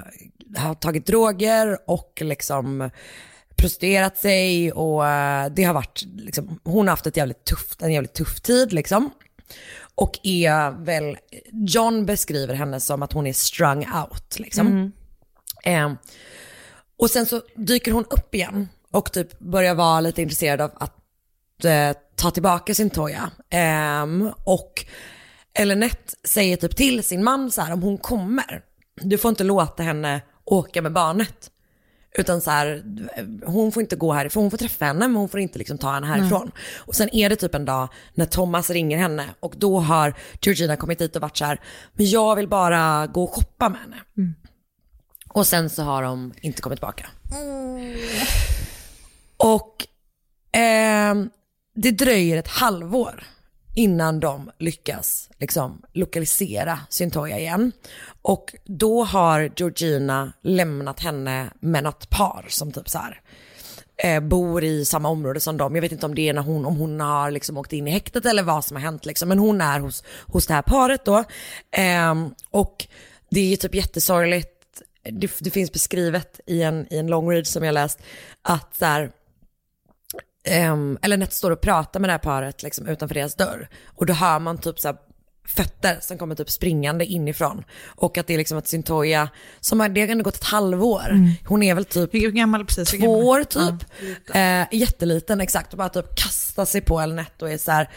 har 0.57 0.75
tagit 0.75 1.07
droger 1.07 1.79
och 1.87 2.19
liksom 2.21 2.91
prostituerat 3.61 4.19
sig 4.19 4.73
och 4.73 5.07
eh, 5.07 5.51
det 5.51 5.65
har 5.65 5.75
varit, 5.75 6.03
liksom, 6.17 6.61
hon 6.65 6.87
har 6.87 6.93
haft 6.93 7.07
ett 7.07 7.17
jävligt 7.17 7.45
tufft, 7.45 7.83
en 7.83 7.93
jävligt 7.93 8.15
tuff 8.15 8.41
tid 8.41 8.73
liksom. 8.73 9.11
Och 9.95 10.19
är 10.23 10.85
väl, 10.85 11.19
John 11.53 12.07
beskriver 12.07 12.55
henne 12.55 12.81
som 12.81 13.03
att 13.03 13.13
hon 13.13 13.27
är 13.27 13.33
strung 13.33 13.79
out 13.79 14.39
liksom. 14.39 14.67
Mm. 14.67 14.93
Ehm, 15.65 15.97
och 16.99 17.11
sen 17.11 17.27
så 17.27 17.43
dyker 17.57 17.93
hon 17.93 18.05
upp 18.11 18.35
igen 18.35 18.69
och 18.91 19.13
typ 19.13 19.39
börjar 19.39 19.75
vara 19.75 20.01
lite 20.01 20.23
intresserad 20.23 20.61
av 20.61 20.71
att 20.75 21.65
eh, 21.65 21.97
ta 22.17 22.31
tillbaka 22.31 22.75
sin 22.75 22.91
Toya. 22.91 23.31
Ehm, 23.51 24.33
och 24.45 24.85
Elinette 25.55 26.15
säger 26.25 26.57
typ 26.57 26.77
till 26.77 27.05
sin 27.05 27.25
man 27.25 27.51
så 27.51 27.63
här 27.63 27.73
om 27.73 27.83
hon 27.83 27.99
kommer, 27.99 28.63
du 29.03 29.19
får 29.19 29.29
inte 29.29 29.45
låta 29.45 29.83
henne 29.83 30.21
åka 30.45 30.83
med 30.83 30.93
barnet. 30.93 31.51
Utan 32.19 32.41
så 32.41 32.51
här, 32.51 32.83
hon 33.45 33.73
får 33.73 33.81
inte 33.81 33.97
gå 33.97 34.13
härifrån, 34.13 34.43
hon 34.43 34.51
får 34.51 34.59
träffa 34.59 34.85
henne 34.85 35.09
men 35.09 35.17
hon 35.17 35.29
får 35.29 35.41
inte 35.41 35.59
liksom 35.59 35.79
ta 35.79 35.93
henne 35.93 36.07
härifrån. 36.07 36.51
Och 36.79 36.95
sen 36.95 37.15
är 37.15 37.29
det 37.29 37.37
typ 37.37 37.55
en 37.55 37.65
dag 37.65 37.89
när 38.15 38.27
Thomas 38.27 38.71
ringer 38.71 38.99
henne 38.99 39.25
och 39.41 39.55
då 39.57 39.81
har 39.81 40.15
Georgina 40.41 40.77
kommit 40.77 40.99
dit 40.99 41.17
och 41.17 41.23
varit 41.23 41.37
så 41.37 41.45
här, 41.45 41.61
men 41.93 42.11
jag 42.11 42.37
vill 42.37 42.49
bara 42.49 43.07
gå 43.07 43.25
och 43.25 43.35
shoppa 43.35 43.69
med 43.69 43.81
henne. 43.81 43.97
Och 45.29 45.47
sen 45.47 45.71
så 45.71 45.83
har 45.83 46.03
de 46.03 46.33
inte 46.41 46.63
kommit 46.63 46.79
tillbaka. 46.79 47.07
Och 49.37 49.87
ehm, 50.53 51.31
det 51.75 51.91
dröjer 51.91 52.37
ett 52.37 52.49
halvår 52.49 53.25
innan 53.81 54.21
de 54.21 54.51
lyckas 54.59 55.31
liksom, 55.39 55.83
lokalisera 55.93 56.79
Syntoja 56.89 57.39
igen. 57.39 57.73
Och 58.23 58.55
då 58.65 59.05
har 59.05 59.53
Georgina 59.57 60.33
lämnat 60.43 61.01
henne 61.01 61.51
med 61.61 61.85
något 61.85 62.11
par 62.11 62.47
som 62.49 62.73
typ 62.73 62.89
så 62.89 62.99
här, 62.99 63.21
eh, 63.97 64.21
bor 64.21 64.65
i 64.65 64.85
samma 64.85 65.09
område 65.09 65.41
som 65.41 65.57
dem. 65.57 65.75
Jag 65.75 65.83
vet 65.83 65.93
inte 65.93 66.07
om 66.07 66.15
det 66.15 66.29
är 66.29 66.33
när 66.33 66.43
hon, 66.43 66.65
om 66.65 66.77
hon 66.77 67.01
har 67.01 67.31
liksom 67.31 67.59
åkt 67.59 67.73
in 67.73 67.89
i 67.89 67.91
häktet 67.91 68.27
eller 68.27 68.43
vad 68.43 68.65
som 68.65 68.77
har 68.77 68.83
hänt 68.83 69.07
liksom. 69.07 69.29
Men 69.29 69.39
hon 69.39 69.61
är 69.61 69.81
hos, 69.81 70.05
hos 70.27 70.47
det 70.47 70.55
här 70.55 70.63
paret 70.63 71.05
då. 71.05 71.25
Eh, 71.71 72.15
och 72.51 72.87
det 73.31 73.41
är 73.41 73.49
ju 73.49 73.57
typ 73.57 73.75
jättesorgligt. 73.75 74.83
Det, 75.03 75.31
det 75.41 75.51
finns 75.51 75.73
beskrivet 75.73 76.41
i 76.47 76.63
en, 76.63 76.87
i 76.91 76.97
en 76.97 77.07
long 77.07 77.31
read 77.31 77.47
som 77.47 77.65
jag 77.65 77.73
läst 77.73 77.99
att 78.43 78.77
så 78.77 78.85
här, 78.85 79.11
Um, 80.73 80.99
eller 81.03 81.17
Nett 81.17 81.33
står 81.33 81.51
och 81.51 81.61
pratar 81.61 82.01
med 82.01 82.09
det 82.09 82.13
här 82.13 82.19
paret 82.19 82.63
liksom, 82.63 82.87
utanför 82.89 83.15
deras 83.15 83.35
dörr. 83.35 83.69
Och 83.87 84.07
då 84.07 84.13
hör 84.13 84.39
man 84.39 84.59
typ 84.59 84.81
så 84.81 84.89
här, 84.89 84.97
fötter 85.47 85.99
som 86.01 86.19
kommer 86.19 86.35
typ 86.35 86.51
springande 86.51 87.05
inifrån. 87.05 87.65
Och 87.87 88.19
att 88.19 88.27
det 88.27 88.35
är 88.35 88.39
liksom 88.39 88.59
att 88.59 88.69
Syntoja, 88.69 89.29
som 89.61 89.81
har, 89.81 89.89
det 89.89 90.01
har 90.07 90.15
gått 90.15 90.37
ett 90.37 90.45
halvår, 90.45 91.09
Mm. 91.11 91.31
hon 91.47 91.63
är 91.63 91.75
väl 91.75 91.85
typ 91.85 92.15
Hur 92.15 92.31
gammal 92.31 92.65
precis? 92.67 92.91
Två 93.01 93.27
år 93.29 93.45
typ. 93.45 93.85
eh, 94.35 94.79
jätteliten 94.81 95.41
exakt 95.41 95.73
och 95.73 95.79
bara 95.79 95.89
typ 95.89 96.17
kastar 96.17 96.65
sig 96.65 96.81
på 96.81 97.01
Elinette 97.01 97.45
och 97.45 97.51
är 97.51 97.59
så 97.59 97.73
här: 97.73 97.91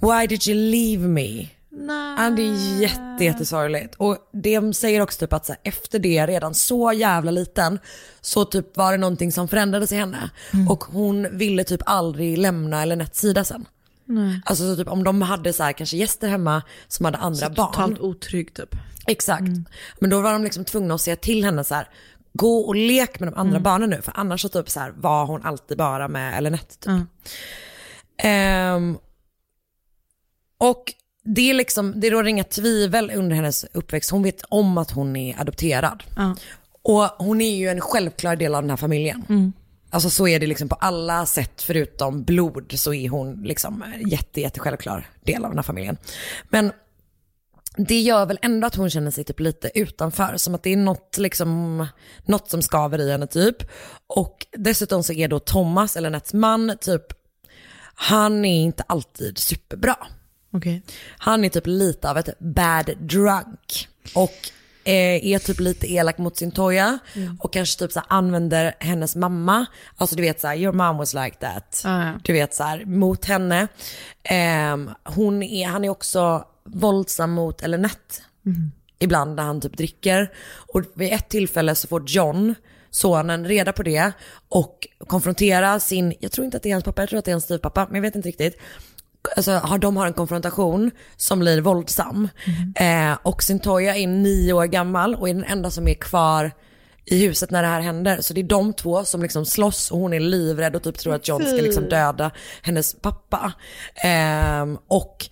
why 0.00 0.26
did 0.26 0.48
you 0.48 0.70
leave 0.70 1.08
me? 1.08 1.48
Nej. 1.72 2.14
Ja, 2.18 2.30
det 2.30 2.42
är 2.42 2.80
jätte, 2.80 3.24
jättesorgligt. 3.24 3.94
Och 3.94 4.16
de 4.32 4.72
säger 4.74 5.00
också 5.00 5.18
typ 5.18 5.32
att 5.32 5.46
så 5.46 5.52
här, 5.52 5.60
efter 5.64 5.98
det, 5.98 6.26
redan 6.26 6.54
så 6.54 6.92
jävla 6.92 7.30
liten, 7.30 7.78
så 8.20 8.44
typ 8.44 8.76
var 8.76 8.92
det 8.92 8.98
någonting 8.98 9.32
som 9.32 9.48
förändrades 9.48 9.92
i 9.92 9.96
henne. 9.96 10.30
Mm. 10.52 10.68
Och 10.68 10.84
hon 10.84 11.38
ville 11.38 11.64
typ 11.64 11.80
aldrig 11.86 12.38
lämna 12.38 12.82
Elinettes 12.82 13.18
sida 13.20 13.44
sen. 13.44 13.68
Nej. 14.04 14.40
Alltså 14.44 14.64
så 14.64 14.76
typ 14.76 14.88
om 14.92 15.04
de 15.04 15.22
hade 15.22 15.52
så 15.52 15.62
här, 15.62 15.72
kanske 15.72 15.96
gäster 15.96 16.28
hemma 16.28 16.62
som 16.88 17.04
hade 17.04 17.18
andra 17.18 17.46
Så 17.48 17.52
barn. 17.52 17.72
totalt 17.72 18.00
otrygg 18.00 18.54
typ. 18.54 18.76
Exakt. 19.06 19.48
Men 20.00 20.10
då 20.10 20.20
var 20.20 20.32
de 20.32 20.44
liksom 20.44 20.64
tvungna 20.64 20.94
att 20.94 21.00
säga 21.00 21.16
till 21.16 21.44
henne 21.44 21.64
så 21.64 21.74
här, 21.74 21.88
gå 22.32 22.58
och 22.60 22.74
lek 22.74 23.20
med 23.20 23.28
de 23.32 23.34
andra 23.38 23.50
Mm. 23.56 23.62
barnen 23.62 23.90
nu. 23.90 24.02
För 24.02 24.12
annars 24.16 24.40
så 24.42 24.48
typ 24.48 24.70
så 24.70 24.80
här, 24.80 24.90
var 24.96 25.26
hon 25.26 25.42
alltid 25.42 25.78
bara 25.78 26.08
med 26.08 26.38
Elinette 26.38 26.74
typ. 26.76 26.86
Mm. 26.86 27.06
Ehm, 28.22 28.98
och 30.58 30.94
det 31.34 31.50
är 31.50 31.54
liksom, 31.54 32.00
det 32.00 32.10
råder 32.10 32.28
inga 32.28 32.44
tvivel 32.44 33.12
under 33.14 33.36
hennes 33.36 33.66
uppväxt. 33.72 34.10
Hon 34.10 34.22
vet 34.22 34.42
om 34.48 34.78
att 34.78 34.90
hon 34.90 35.16
är 35.16 35.40
adopterad. 35.40 36.02
Ja. 36.16 36.36
Och 36.82 37.04
hon 37.26 37.40
är 37.40 37.56
ju 37.56 37.68
en 37.68 37.80
självklar 37.80 38.36
del 38.36 38.54
av 38.54 38.62
den 38.62 38.70
här 38.70 38.76
familjen. 38.76 39.24
Mm. 39.28 39.52
Alltså 39.90 40.10
så 40.10 40.28
är 40.28 40.40
det 40.40 40.46
liksom 40.46 40.68
på 40.68 40.74
alla 40.74 41.26
sätt 41.26 41.62
förutom 41.62 42.24
blod 42.24 42.72
så 42.74 42.94
är 42.94 43.08
hon 43.08 43.42
liksom 43.42 43.84
jätte, 44.06 44.40
jätte 44.40 44.60
självklar 44.60 45.08
del 45.24 45.44
av 45.44 45.50
den 45.50 45.58
här 45.58 45.62
familjen. 45.62 45.96
Men 46.48 46.72
det 47.76 48.00
gör 48.00 48.26
väl 48.26 48.38
ändå 48.42 48.66
att 48.66 48.74
hon 48.74 48.90
känner 48.90 49.10
sig 49.10 49.24
typ 49.24 49.40
lite 49.40 49.70
utanför, 49.74 50.36
som 50.36 50.54
att 50.54 50.62
det 50.62 50.72
är 50.72 50.76
något, 50.76 51.18
liksom, 51.18 51.86
något 52.24 52.50
som 52.50 52.62
skaver 52.62 53.00
i 53.00 53.10
henne 53.10 53.26
typ. 53.26 53.56
Och 54.06 54.46
dessutom 54.52 55.02
så 55.02 55.12
är 55.12 55.28
då 55.28 55.38
Thomas, 55.38 55.96
eller 55.96 56.10
Nets 56.10 56.32
man, 56.32 56.76
typ, 56.80 57.02
han 57.94 58.44
är 58.44 58.62
inte 58.62 58.82
alltid 58.86 59.38
superbra. 59.38 59.96
Okej. 60.52 60.82
Han 61.18 61.44
är 61.44 61.48
typ 61.48 61.66
lite 61.66 62.10
av 62.10 62.18
ett 62.18 62.38
bad 62.38 62.90
drunk. 62.98 63.88
Och 64.14 64.50
eh, 64.84 65.26
är 65.26 65.38
typ 65.38 65.60
lite 65.60 65.92
elak 65.92 66.18
mot 66.18 66.36
sin 66.36 66.50
Toya. 66.50 66.98
Mm. 67.14 67.38
Och 67.40 67.52
kanske 67.52 67.78
typ 67.78 67.92
så 67.92 68.00
använder 68.08 68.74
hennes 68.80 69.16
mamma. 69.16 69.66
Alltså 69.96 70.16
du 70.16 70.22
vet 70.22 70.40
så 70.40 70.46
här, 70.46 70.56
your 70.56 70.72
mom 70.72 70.96
was 70.96 71.14
like 71.14 71.36
that. 71.36 71.80
Ja. 71.84 72.12
Du 72.22 72.32
vet 72.32 72.54
så 72.54 72.62
här, 72.62 72.84
mot 72.84 73.24
henne. 73.24 73.68
Ehm, 74.22 74.90
hon 75.04 75.42
är, 75.42 75.66
han 75.66 75.84
är 75.84 75.88
också 75.88 76.44
våldsam 76.64 77.30
mot 77.30 77.62
Elinette. 77.62 78.22
Mm. 78.46 78.72
Ibland 78.98 79.36
när 79.36 79.42
han 79.42 79.60
typ 79.60 79.76
dricker. 79.76 80.32
Och 80.74 80.82
vid 80.94 81.12
ett 81.12 81.28
tillfälle 81.28 81.74
så 81.74 81.88
får 81.88 82.04
John, 82.06 82.54
sonen, 82.90 83.46
reda 83.46 83.72
på 83.72 83.82
det. 83.82 84.12
Och 84.48 84.88
konfronterar 85.06 85.78
sin, 85.78 86.14
jag 86.20 86.32
tror 86.32 86.44
inte 86.44 86.56
att 86.56 86.62
det 86.62 86.68
är 86.68 86.74
hans 86.74 86.84
pappa, 86.84 87.02
jag 87.02 87.08
tror 87.08 87.18
att 87.18 87.24
det 87.24 87.30
är 87.30 87.34
hans 87.34 87.44
styvpappa, 87.44 87.86
men 87.86 87.94
jag 87.94 88.02
vet 88.02 88.14
inte 88.14 88.28
riktigt 88.28 88.60
alltså, 89.36 89.52
har, 89.52 89.78
de 89.78 89.96
har 89.96 90.06
en 90.06 90.12
konfrontation 90.12 90.90
som 91.16 91.38
blir 91.38 91.60
våldsam. 91.60 92.28
Eh, 92.76 93.18
och 93.22 93.42
Syntoja 93.42 93.96
är 93.96 94.06
nio 94.06 94.52
år 94.52 94.66
gammal 94.66 95.14
och 95.14 95.28
är 95.28 95.34
den 95.34 95.44
enda 95.44 95.70
som 95.70 95.88
är 95.88 95.94
kvar 95.94 96.52
i 97.04 97.18
huset 97.26 97.50
när 97.50 97.62
det 97.62 97.68
här 97.68 97.80
händer. 97.80 98.20
Så 98.20 98.34
det 98.34 98.40
är 98.40 98.44
de 98.44 98.72
två 98.72 99.04
som 99.04 99.22
liksom 99.22 99.46
slåss 99.46 99.90
och 99.90 99.98
hon 99.98 100.12
är 100.12 100.20
livrädd 100.20 100.76
och 100.76 100.82
typ 100.82 100.98
tror 100.98 101.14
att 101.14 101.28
John 101.28 101.40
ska 101.46 101.56
liksom 101.56 101.88
döda 101.88 102.30
hennes 102.62 102.94
pappa. 102.94 103.52
Ehm, 103.94 104.78
och 104.88 105.26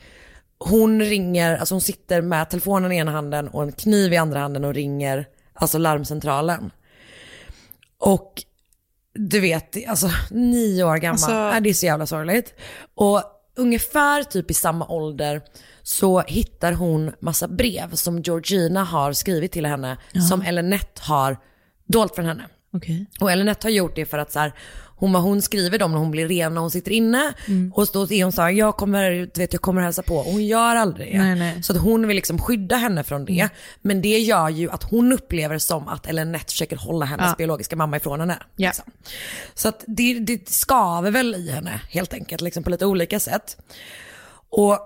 hon 0.59 1.01
ringer, 1.03 1.57
alltså 1.57 1.75
hon 1.75 1.81
sitter 1.81 2.23
med 2.23 2.51
telefonen 2.51 2.93
i 2.93 2.97
ena 2.97 3.11
handen 3.11 3.49
och 3.49 3.63
en 3.63 3.73
kniv 3.73 4.13
i 4.13 4.17
andra 4.17 4.41
handen 4.41 4.65
och 4.65 4.75
ringer 4.75 5.27
alltså 5.55 5.79
larmcentralen. 5.79 6.71
Och 7.99 8.43
du 9.15 9.41
vet, 9.41 9.89
alltså 9.89 10.11
nio 10.31 10.85
år 10.85 10.97
gammal, 10.97 11.13
Alltså- 11.13 11.57
äh, 11.57 11.61
det 11.63 11.69
är 11.69 11.75
så 11.75 11.87
jävla 11.87 12.07
sorgligt. 12.07 12.55
Och 12.95 13.23
ungefär 13.59 14.23
typ 14.23 14.51
i 14.51 14.55
samma 14.55 14.87
ålder 14.89 15.43
så 15.83 16.21
hittar 16.21 16.73
hon 16.73 17.13
massa 17.21 17.49
brev 17.49 17.95
som 17.95 18.23
Georgina 18.23 18.85
har 18.85 19.13
skrivit 19.13 19.53
till 19.53 19.67
henne 19.67 19.97
som 20.29 20.43
Elinette 20.43 21.03
har 21.03 21.39
dolt 21.87 22.15
från 22.15 22.25
henne. 22.25 22.45
Okej. 22.73 23.07
Och 23.21 23.33
Elinette 23.33 23.67
har 23.67 23.73
gjort 23.73 23.97
det 23.97 24.07
för 24.07 24.19
att 24.19 24.33
så 24.33 24.39
här, 24.39 24.53
hon, 24.99 25.15
hon 25.15 25.43
skriver 25.43 25.79
dem 25.79 25.91
när 25.93 25.99
hon 25.99 26.11
blir 26.11 26.29
ren 26.29 26.55
när 26.55 26.61
hon 26.61 26.71
sitter 26.71 26.91
inne. 26.93 27.33
Mm. 27.49 27.73
Och 27.75 27.87
då 27.93 28.13
är 28.13 28.23
hon 28.25 28.33
så 28.33 28.43
här, 28.43 28.51
jag 28.51 28.77
kommer, 28.77 29.11
du 29.35 29.41
vet, 29.41 29.53
jag 29.53 29.63
kommer 29.63 29.83
hälsa 29.83 30.03
på. 30.03 30.17
Och 30.17 30.25
hon 30.25 30.47
gör 30.47 30.77
aldrig 30.77 31.13
det. 31.13 31.19
Nej, 31.19 31.35
nej. 31.35 31.63
Så 31.63 31.73
att 31.73 31.79
hon 31.81 32.07
vill 32.09 32.15
liksom 32.15 32.39
skydda 32.39 32.77
henne 32.77 33.05
från 33.05 33.25
det. 33.25 33.41
Mm. 33.41 33.49
Men 33.83 34.03
det 34.03 34.19
gör 34.19 34.49
ju 34.49 34.71
att 34.71 34.83
hon 34.83 35.13
upplever 35.13 35.59
som 35.59 35.89
att 35.89 36.07
Elinette 36.07 36.53
försöker 36.53 36.77
hålla 36.77 37.07
hennes 37.07 37.27
Ja. 37.27 37.35
biologiska 37.39 37.77
mamma 37.77 37.97
ifrån 37.97 38.21
henne. 38.21 38.39
Ja. 38.57 38.69
Liksom. 38.69 38.85
Så 39.55 39.69
att 39.69 39.85
det, 39.87 40.19
det 40.19 40.49
skaver 40.49 41.11
väl 41.11 41.35
i 41.35 41.51
henne 41.51 41.81
helt 41.91 42.13
enkelt, 42.15 42.41
liksom 42.43 42.63
på 42.63 42.71
lite 42.71 42.87
olika 42.87 43.21
sätt. 43.21 43.57
Och 44.51 44.79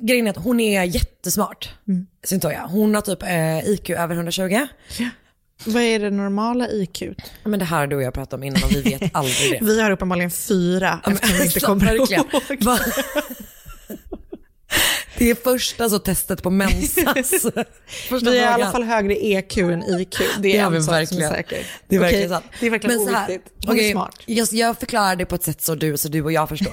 grejen 0.00 0.26
är 0.26 0.30
att 0.30 0.44
hon 0.44 0.60
är 0.60 0.84
jättesmart, 0.84 1.74
Mm. 1.88 2.06
Syntoja. 2.24 2.66
Hon 2.70 2.94
har 2.94 3.02
typ 3.02 3.22
eh, 3.22 3.58
IQ 3.68 3.90
över 3.90 4.14
120. 4.14 4.66
Vad 5.64 5.82
är 5.82 5.98
det 5.98 6.10
normala 6.10 6.68
IQ? 6.70 7.02
Men 7.44 7.58
det 7.58 7.64
här 7.64 7.78
har 7.78 7.86
du 7.86 7.96
och 7.96 8.02
jag 8.02 8.14
pratat 8.14 8.32
om 8.32 8.42
innan 8.42 8.64
och 8.64 8.72
vi 8.72 8.82
vet 8.82 9.14
aldrig 9.14 9.52
det. 9.52 9.58
Vi 9.66 9.80
har 9.80 9.90
uppenbarligen 9.90 10.30
fyra 10.30 11.00
Ja, 11.04 11.12
eftersom 11.12 11.36
vi 11.38 11.42
inte 11.44 11.44
alltså, 11.44 11.66
kommer 11.66 11.94
ihåg. 11.94 12.78
Det 15.18 15.30
är 15.30 15.34
första 15.34 15.88
så 15.88 15.98
testet 15.98 16.42
på 16.42 16.50
mensas. 16.50 17.30
Första 18.08 18.30
Vi 18.30 18.38
är 18.38 18.42
i 18.42 18.44
alla 18.44 18.72
fall 18.72 18.82
högre 18.82 19.14
EQ 19.14 19.56
än 19.58 19.82
IQ. 19.82 20.16
Det 20.18 20.48
är 20.48 20.52
Det 20.52 20.58
har 20.58 20.66
en 20.66 20.72
vi 20.72 20.82
sak 20.82 20.94
verkligen. 20.94 21.24
som 21.24 21.32
är 21.32 21.36
säker. 21.36 21.66
Det 21.88 21.96
är 21.96 22.00
verkligen 22.00 22.28
sant. 22.28 22.44
Det 22.60 22.66
är 22.66 22.70
verkligen 22.70 22.96
Men 22.96 23.06
så 23.06 23.12
här. 23.12 23.28
Hon 23.66 23.76
är 23.76 23.80
okej, 23.80 23.92
smart. 23.92 24.14
Jag, 24.26 24.48
jag 24.52 24.78
förklarar 24.78 25.16
det 25.16 25.24
på 25.26 25.34
ett 25.34 25.42
sätt 25.42 25.62
så 25.62 25.74
du, 25.74 25.96
så 25.96 26.08
du 26.08 26.22
och 26.22 26.32
jag 26.32 26.48
förstår. 26.48 26.72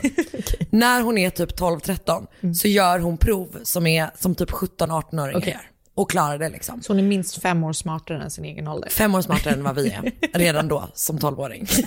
När 0.70 1.02
hon 1.02 1.18
är 1.18 1.30
typ 1.30 1.60
12-13 1.60 2.54
så 2.54 2.68
gör 2.68 3.00
hon 3.00 3.18
prov 3.18 3.60
som 3.64 3.88
är 3.88 4.10
som 4.20 4.36
typ 4.36 4.52
17-18-åringar 4.52 5.38
Okej. 5.38 5.54
gör. 5.54 5.62
Och 5.96 6.12
klarar 6.12 6.38
det 6.38 6.50
liksom. 6.50 6.82
Så 6.82 6.94
hon 6.94 7.00
är 7.00 7.04
minst 7.04 7.42
fem 7.42 7.64
år 7.64 7.74
smartare 7.74 8.24
än 8.24 8.32
sin 8.32 8.46
egen 8.46 8.68
ålder. 8.68 8.90
Fem 8.90 9.16
år 9.16 9.22
smartare 9.22 9.54
än 9.54 9.64
vad 9.64 9.76
vi 9.76 9.90
är, 9.90 10.12
redan 10.34 10.68
då 10.68 10.90
som 10.94 11.18
12-åring. 11.20 11.68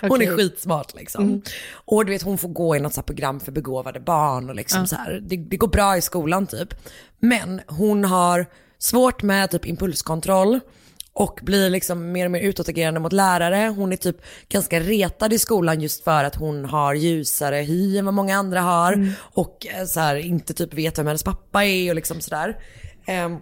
Hon 0.00 0.22
är 0.22 0.36
skitsmart 0.36 0.94
liksom. 0.94 1.24
Mm. 1.24 1.42
Och 1.72 2.06
du 2.06 2.12
vet 2.12 2.22
hon 2.22 2.38
får 2.38 2.48
gå 2.48 2.76
i 2.76 2.80
något 2.80 2.94
så 2.94 3.02
program 3.02 3.40
för 3.40 3.52
begåvade 3.52 4.00
barn 4.00 4.48
och 4.48 4.54
liksom 4.54 4.80
Ja. 4.80 4.86
så 4.86 4.96
här. 4.96 5.20
Det, 5.22 5.36
det 5.36 5.56
går 5.56 5.68
bra 5.68 5.96
i 5.96 6.00
skolan 6.02 6.46
typ. 6.46 6.74
Men 7.20 7.60
hon 7.66 8.04
har 8.04 8.46
svårt 8.78 9.22
med 9.22 9.50
typ 9.50 9.66
impulskontroll 9.66 10.60
och 11.18 11.38
blir 11.42 11.70
liksom 11.70 12.12
mer 12.12 12.24
och 12.24 12.30
mer 12.30 12.40
utåtagerande 12.40 13.00
mot 13.00 13.12
lärare. 13.12 13.68
Hon 13.76 13.92
är 13.92 13.96
typ 13.96 14.16
ganska 14.48 14.80
retad 14.80 15.32
i 15.32 15.38
skolan 15.38 15.80
just 15.80 16.04
för 16.04 16.24
att 16.24 16.34
hon 16.34 16.64
har 16.64 16.94
ljusare 16.94 17.56
hy 17.56 17.98
än 17.98 18.04
vad 18.04 18.14
många 18.14 18.36
andra 18.36 18.60
har. 18.60 18.92
Mm. 18.92 19.12
Och 19.20 19.66
eh, 19.66 19.84
så 19.86 20.00
här, 20.00 20.16
inte 20.16 20.54
typ 20.54 20.74
vet 20.74 20.98
vem 20.98 21.06
hennes 21.06 21.22
pappa 21.22 21.64
är 21.64 21.90
och 21.90 21.94
liksom 21.94 22.20
sådär. 22.20 22.56
Ehm, 23.06 23.36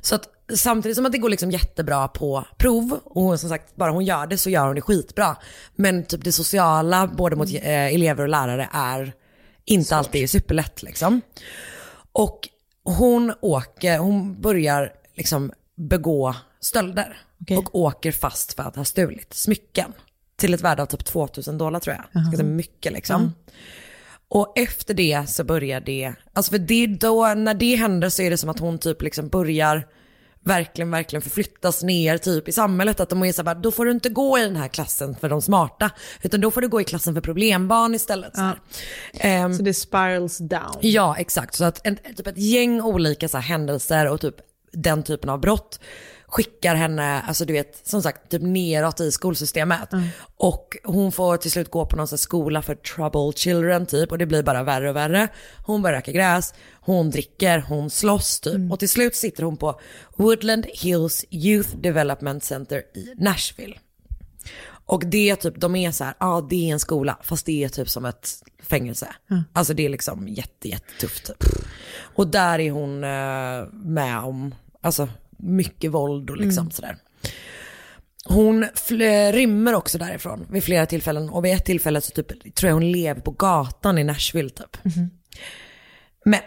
så 0.00 0.14
att 0.14 0.28
samtidigt 0.54 0.96
som 0.96 1.06
att 1.06 1.12
det 1.12 1.18
går 1.18 1.28
liksom 1.28 1.50
jättebra 1.50 2.08
på 2.08 2.44
prov 2.58 3.00
och 3.04 3.22
hon, 3.22 3.38
som 3.38 3.48
sagt 3.48 3.76
bara 3.76 3.90
hon 3.90 4.04
gör 4.04 4.26
det 4.26 4.36
så 4.36 4.50
gör 4.50 4.66
hon 4.66 4.74
det 4.74 4.80
skitbra. 4.80 5.36
Men 5.76 6.04
typ 6.04 6.24
det 6.24 6.32
sociala 6.32 7.06
både 7.06 7.36
mot 7.36 7.48
eh, 7.54 7.94
elever 7.94 8.22
och 8.22 8.28
lärare 8.28 8.68
är 8.72 9.12
inte 9.64 9.96
alltid 9.96 10.30
superlätt 10.30 10.82
liksom. 10.82 11.20
Och 12.12 12.48
hon 12.84 13.32
åker, 13.40 13.98
hon 13.98 14.40
börjar 14.40 14.92
liksom 15.14 15.52
begå 15.80 16.34
stölder 16.60 17.16
och 17.58 17.74
åker 17.74 18.12
fast 18.12 18.52
för 18.52 18.62
att 18.62 18.76
ha 18.76 18.84
stulit 18.84 19.34
smycken 19.34 19.92
till 20.36 20.54
ett 20.54 20.60
värde 20.60 20.82
av 20.82 20.86
typ 20.86 21.04
2000 21.04 21.58
dollar 21.58 21.80
tror 21.80 21.96
jag. 21.96 22.22
Ganska 22.24 22.42
mycket 22.44 22.92
liksom. 22.92 23.34
Och 24.28 24.52
efter 24.58 24.94
det 24.94 25.28
så 25.28 25.44
börjar 25.44 25.80
det, 25.80 26.14
alltså 26.32 26.50
för 26.50 26.58
det 26.58 26.86
då, 26.86 27.34
när 27.34 27.54
det 27.54 27.74
händer 27.76 28.08
så 28.08 28.22
är 28.22 28.30
det 28.30 28.36
som 28.36 28.50
att 28.50 28.58
hon 28.58 28.78
typ 28.78 29.02
liksom 29.02 29.28
börjar 29.28 29.86
verkligen, 30.44 30.90
verkligen 30.90 31.22
förflyttas 31.22 31.82
ner 31.82 32.18
typ 32.18 32.48
i 32.48 32.52
samhället. 32.52 33.00
Att 33.00 33.08
de 33.08 33.22
är 33.22 33.32
så 33.32 33.42
här, 33.42 33.44
bara, 33.44 33.54
då 33.54 33.70
får 33.70 33.84
du 33.84 33.90
inte 33.90 34.08
gå 34.08 34.38
i 34.38 34.42
den 34.42 34.56
här 34.56 34.68
klassen 34.68 35.16
för 35.16 35.28
de 35.28 35.42
smarta, 35.42 35.90
utan 36.22 36.40
då 36.40 36.50
får 36.50 36.60
du 36.60 36.68
gå 36.68 36.80
i 36.80 36.84
klassen 36.84 37.14
för 37.14 37.20
problembarn 37.20 37.94
istället. 37.94 38.34
Så, 38.36 38.40
här. 38.40 38.60
Ehm, 39.12 39.54
Så 39.54 39.62
det 39.62 39.74
spirals 39.74 40.38
down. 40.38 40.78
Ja, 40.80 41.16
exakt. 41.18 41.54
Så 41.54 41.64
att 41.64 41.86
en, 41.86 41.96
typ 41.96 42.26
ett 42.26 42.38
gäng 42.38 42.80
olika 42.80 43.28
så 43.28 43.38
händelser 43.38 44.08
och 44.08 44.20
typ 44.20 44.34
den 44.72 45.02
typen 45.02 45.30
av 45.30 45.40
brott 45.40 45.80
skickar 46.30 46.74
henne, 46.74 47.20
alltså 47.20 47.44
du 47.44 47.52
vet, 47.52 47.86
som 47.86 48.02
sagt, 48.02 48.30
typ 48.30 48.42
neråt 48.42 49.00
i 49.00 49.12
skolsystemet. 49.12 49.88
Och 50.36 50.76
hon 50.84 51.12
får 51.12 51.36
till 51.36 51.50
slut 51.50 51.70
gå 51.70 51.86
på 51.86 51.96
någon 51.96 52.08
sån 52.08 52.18
skola 52.18 52.62
för 52.62 52.74
troubled 52.74 53.38
children 53.38 53.86
typ 53.86 54.12
och 54.12 54.18
det 54.18 54.26
blir 54.26 54.42
bara 54.42 54.62
värre 54.62 54.90
och 54.90 54.96
värre. 54.96 55.28
Hon 55.66 55.82
börjar 55.82 55.96
röka 55.96 56.12
gräs, 56.12 56.54
hon 56.80 57.10
dricker, 57.10 57.58
hon 57.68 57.90
slåss 57.90 58.40
typ. 58.40 58.72
Och 58.72 58.78
till 58.78 58.88
slut 58.88 59.16
sitter 59.16 59.42
hon 59.42 59.56
på 59.56 59.80
Woodland 60.16 60.66
Hills 60.66 61.24
Youth 61.30 61.76
Development 61.76 62.44
Center 62.44 62.82
i 62.94 63.14
Nashville. 63.16 63.78
Och 64.86 65.06
det 65.06 65.30
är 65.30 65.36
typ, 65.36 65.60
de 65.60 65.76
är 65.76 65.90
så 65.90 66.04
här, 66.04 66.14
ja 66.20 66.26
ah, 66.26 66.40
det 66.40 66.68
är 66.68 66.72
en 66.72 66.80
skola, 66.80 67.18
fast 67.22 67.46
det 67.46 67.64
är 67.64 67.68
typ 67.68 67.88
som 67.88 68.04
ett 68.04 68.28
fängelse. 68.62 69.08
Mm. 69.30 69.42
Alltså 69.52 69.74
det 69.74 69.84
är 69.84 69.88
liksom 69.88 70.28
jätte, 70.28 70.68
jättetufft 70.68 71.26
typ. 71.26 71.44
Och 72.00 72.26
där 72.26 72.58
är 72.58 72.70
hon 72.70 73.04
eh, 73.04 73.72
med 73.72 74.18
om, 74.18 74.54
alltså 74.80 75.08
mycket 75.38 75.90
våld 75.90 76.30
och 76.30 76.36
liksom 76.36 76.62
Mm. 76.62 76.70
sådär. 76.70 76.96
Hon 78.24 78.64
rymmer 79.32 79.74
också 79.74 79.98
därifrån 79.98 80.46
vid 80.50 80.64
flera 80.64 80.86
tillfällen 80.86 81.30
och 81.30 81.44
vid 81.44 81.54
ett 81.54 81.64
tillfälle 81.64 82.00
så 82.00 82.10
typ, 82.10 82.54
tror 82.54 82.68
jag 82.68 82.74
hon 82.74 82.92
lever 82.92 83.20
på 83.20 83.30
gatan 83.30 83.98
i 83.98 84.04
Nashville 84.04 84.50
typ. 84.50 84.76
Men 86.24 86.40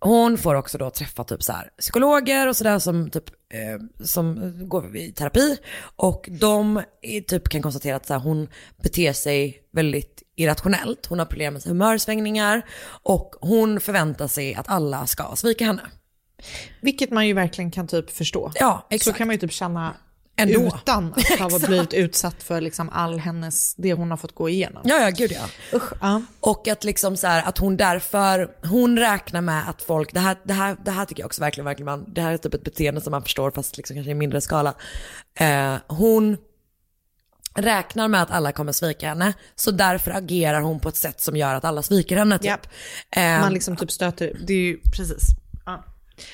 hon 0.00 0.38
får 0.38 0.54
också 0.54 0.78
då 0.78 0.90
träffa 0.90 1.24
typ 1.24 1.42
så 1.42 1.52
här 1.52 1.70
psykologer 1.78 2.46
och 2.48 2.56
sådär 2.56 2.78
som 2.78 3.10
typ 3.10 3.30
eh, 3.30 4.04
som 4.04 4.52
går 4.68 4.96
i 4.96 5.12
terapi 5.12 5.58
och 5.96 6.28
de 6.40 6.82
är, 7.02 7.20
typ 7.20 7.48
kan 7.48 7.62
konstatera 7.62 7.96
att 7.96 8.06
så 8.06 8.12
här, 8.12 8.20
hon 8.20 8.48
beter 8.82 9.12
sig 9.12 9.62
väldigt 9.72 10.22
irrationellt. 10.36 11.06
Hon 11.06 11.18
har 11.18 11.26
problem 11.26 11.52
med 11.54 11.62
humörsvängningar 11.62 12.66
och 13.02 13.34
hon 13.40 13.80
förväntar 13.80 14.28
sig 14.28 14.54
att 14.54 14.68
alla 14.68 15.06
ska 15.06 15.36
svika 15.36 15.64
henne. 15.64 15.82
Vilket 16.80 17.10
man 17.10 17.26
ju 17.26 17.32
verkligen 17.32 17.70
kan 17.70 17.86
typ 17.86 18.10
förstå. 18.10 18.52
Ja, 18.54 18.86
Så 18.90 18.94
exakt. 18.94 19.18
kan 19.18 19.26
man 19.26 19.34
ju 19.34 19.40
typ 19.40 19.52
känna 19.52 19.94
Ändå. 20.38 20.66
utan 20.66 21.14
att 21.40 21.52
ha 21.52 21.58
blivit 21.66 21.94
utsatt 21.94 22.42
för 22.42 22.60
liksom 22.60 22.88
all 22.92 23.18
hennes, 23.18 23.74
det 23.74 23.92
hon 23.92 24.10
har 24.10 24.16
fått 24.16 24.34
gå 24.34 24.48
igenom. 24.48 24.82
Ja, 24.86 24.96
ja, 25.00 25.10
gud 25.10 25.32
ja. 26.00 26.22
Och 26.40 26.68
att 26.68 26.84
liksom 26.84 27.16
så 27.16 27.26
här, 27.26 27.42
att 27.48 27.58
hon 27.58 27.76
därför, 27.76 28.50
hon 28.66 28.98
räknar 28.98 29.40
med 29.40 29.68
att 29.68 29.82
folk, 29.82 30.12
det 30.14 30.20
här, 30.20 30.36
det 30.44 30.52
här, 30.52 30.76
det 30.84 30.90
här 30.90 31.04
tycker 31.04 31.22
jag 31.22 31.26
också 31.26 31.40
verkligen, 31.40 31.64
verkligen 31.64 31.84
man, 31.86 32.04
det 32.14 32.20
här 32.20 32.32
är 32.32 32.36
typ 32.38 32.54
ett 32.54 32.64
beteende 32.64 33.00
som 33.00 33.10
man 33.10 33.22
förstår 33.22 33.50
fast 33.50 33.76
liksom 33.76 33.96
kanske 33.96 34.10
i 34.10 34.14
mindre 34.14 34.40
skala. 34.40 34.74
Eh, 35.40 35.74
hon 35.86 36.36
räknar 37.54 38.08
med 38.08 38.22
att 38.22 38.30
alla 38.30 38.52
kommer 38.52 38.72
svika 38.72 39.08
henne, 39.08 39.32
så 39.54 39.70
därför 39.70 40.10
agerar 40.10 40.60
hon 40.60 40.80
på 40.80 40.88
ett 40.88 40.96
sätt 40.96 41.20
som 41.20 41.36
gör 41.36 41.54
att 41.54 41.64
alla 41.64 41.82
sviker 41.82 42.16
henne 42.16 42.38
typ. 42.38 42.46
Japp. 42.46 42.66
Eh, 43.10 43.22
Man 43.40 43.52
liksom 43.54 43.76
typ 43.76 43.90
stöter, 43.90 44.36
det 44.46 44.52
är 44.52 44.58
ju 44.58 44.78
precis. 44.96 45.22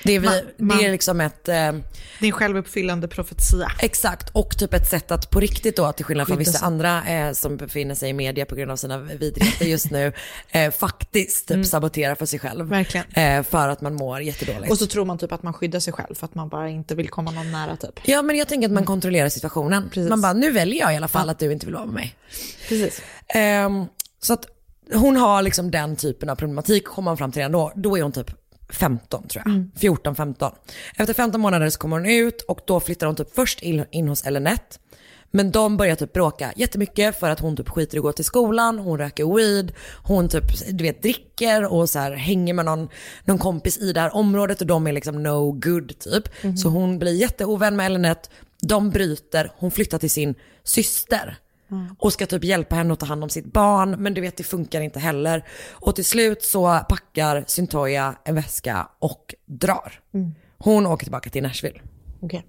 Det, 0.05 0.13
är 0.13 0.21
vi, 0.21 0.27
man- 0.27 0.35
det 0.57 0.65
man- 0.65 0.81
är 0.81 0.91
liksom 0.91 1.21
ett... 1.21 1.49
Eh, 1.49 1.55
Det 1.55 1.61
är 1.61 2.27
en 2.27 2.33
självuppfyllande 2.33 3.09
profetia. 3.09 3.73
Exakt, 3.81 4.31
och 4.33 4.59
typ 4.59 4.75
ett 4.75 4.91
sätt 4.91 5.11
att 5.11 5.31
på 5.31 5.41
riktigt 5.41 5.77
då, 5.77 5.93
till 5.93 6.05
skillnad 6.05 6.27
från 6.27 6.39
vissa 6.39 6.53
sig. 6.59 6.67
andra 6.67 7.05
eh, 7.09 7.33
som 7.33 7.57
befinner 7.57 7.95
sig 7.95 8.11
i 8.11 8.13
media 8.13 8.47
på 8.47 8.55
grund 8.55 8.71
av 8.71 8.77
sina 8.77 8.99
vidrigheter 8.99 9.65
just 9.65 9.91
nu, 9.91 10.13
eh, 10.51 10.71
faktiskt 10.71 11.49
typ 11.49 11.67
sabotera 11.67 12.17
för 12.17 12.27
sig 12.27 12.39
själv. 12.39 12.61
Mm. 12.61 12.69
Verkligen. 12.69 13.07
Eh, 13.15 13.43
för 13.43 13.69
att 13.69 13.81
man 13.81 13.95
mår 13.95 14.21
jättedåligt. 14.21 14.71
Och 14.73 14.79
så 14.79 14.87
tror 14.87 15.05
man 15.05 15.19
typ 15.19 15.33
att 15.33 15.43
man 15.43 15.53
skyddar 15.53 15.81
sig 15.81 15.93
själv 15.93 16.15
för 16.15 16.25
att 16.27 16.35
man 16.35 16.49
bara 16.49 16.69
inte 16.69 16.95
vill 16.95 17.09
komma 17.09 17.31
någon 17.31 17.53
nära 17.53 17.77
typ. 17.77 18.01
Ja 18.05 18.23
men 18.23 18.37
jag 18.37 18.49
tänker 18.49 18.69
att 18.69 18.73
man 18.75 18.85
kontrollerar 18.85 19.29
situationen. 19.29 19.91
Man 20.09 20.21
bara, 20.21 20.33
nu 20.33 20.51
väljer 20.51 20.81
jag 20.81 20.93
i 20.95 20.97
alla 20.97 21.09
fall 21.09 21.29
att 21.31 21.39
du 21.39 21.53
inte 21.53 21.67
vill 21.67 21.75
vara 21.75 21.85
med 21.87 21.95
mig. 21.95 22.15
Precis. 22.69 23.03
Ehm, 23.29 23.85
så 24.23 24.33
att 24.33 24.47
hon 24.95 25.17
har 25.17 25.43
liksom 25.43 25.71
den 25.71 25.97
typen 25.97 26.29
av 26.31 26.37
problematik, 26.37 26.85
kommer 26.85 27.05
man 27.11 27.17
fram 27.19 27.33
till 27.33 27.39
redan 27.41 27.53
då, 27.53 27.73
då 27.77 27.99
är 27.99 28.03
hon 28.03 28.13
typ 28.13 28.31
15 28.73 29.29
tror 29.29 29.43
jag. 29.47 29.93
14-15. 29.95 30.53
Efter 30.97 31.15
15 31.15 31.41
månader 31.41 31.71
så 31.71 31.79
kommer 31.79 31.97
hon 31.97 32.07
ut 32.07 32.43
och 32.43 32.61
då 32.67 32.81
flyttar 32.81 33.07
hon 33.07 33.17
typ 33.17 33.35
först 33.35 33.63
in, 33.63 33.85
in 33.91 34.09
hos 34.09 34.27
Elinette. 34.27 34.79
Men 35.35 35.51
de 35.51 35.77
börjar 35.77 35.97
typ 35.97 36.13
bråka 36.13 36.53
jättemycket 36.57 37.21
för 37.21 37.31
att 37.31 37.41
hon 37.41 37.57
typ 37.57 37.69
skiter 37.69 37.97
i 37.97 37.99
att 37.99 38.03
gå 38.03 38.13
till 38.13 38.25
skolan, 38.25 38.79
hon 38.79 38.99
röker 38.99 39.37
weed, 39.37 39.73
hon 40.03 40.29
typ 40.29 40.45
du 40.69 40.85
vet 40.85 41.03
dricker 41.03 41.73
och 41.73 41.89
så 41.89 41.99
här 41.99 42.13
hänger 42.13 42.55
med 42.55 42.65
någon, 42.65 42.89
någon 43.25 43.39
kompis 43.39 43.79
i 43.79 43.93
det 43.93 44.01
här 44.01 44.17
området 44.17 44.61
och 44.61 44.67
de 44.67 44.87
är 44.87 44.93
liksom 44.93 45.23
no 45.23 45.53
good 45.53 45.99
typ. 45.99 46.29
Så 46.59 46.69
hon 46.69 46.99
blir 46.99 47.15
jätteovän 47.15 47.77
med 47.77 47.87
Elinette, 47.87 48.29
de 48.63 48.91
bryter, 48.91 49.53
hon 49.57 49.71
flyttar 49.71 49.99
till 49.99 50.11
sin 50.11 50.35
syster 50.65 51.39
och 51.99 52.13
ska 52.13 52.27
typ 52.27 52.45
hjälpa 52.45 52.77
henne 52.77 52.93
att 52.93 53.01
ta 53.01 53.07
hand 53.07 53.25
om 53.25 53.31
sitt 53.31 53.53
barn, 53.53 53.91
men 53.91 54.15
du 54.15 54.21
vet 54.21 54.37
det 54.37 54.45
funkar 54.45 54.81
inte 54.81 54.99
heller. 54.99 55.45
Och 55.71 55.95
till 55.95 56.05
slut 56.05 56.43
så 56.43 56.81
packar 56.89 57.45
Syntoya 57.47 58.15
en 58.25 58.35
väska 58.35 58.89
och 58.99 59.35
drar. 59.47 60.01
Mm. 60.15 60.35
Hon 60.59 60.87
åker 60.87 61.05
tillbaka 61.05 61.31
till 61.31 61.43
Nashville. 61.43 61.81
Okej. 62.21 62.47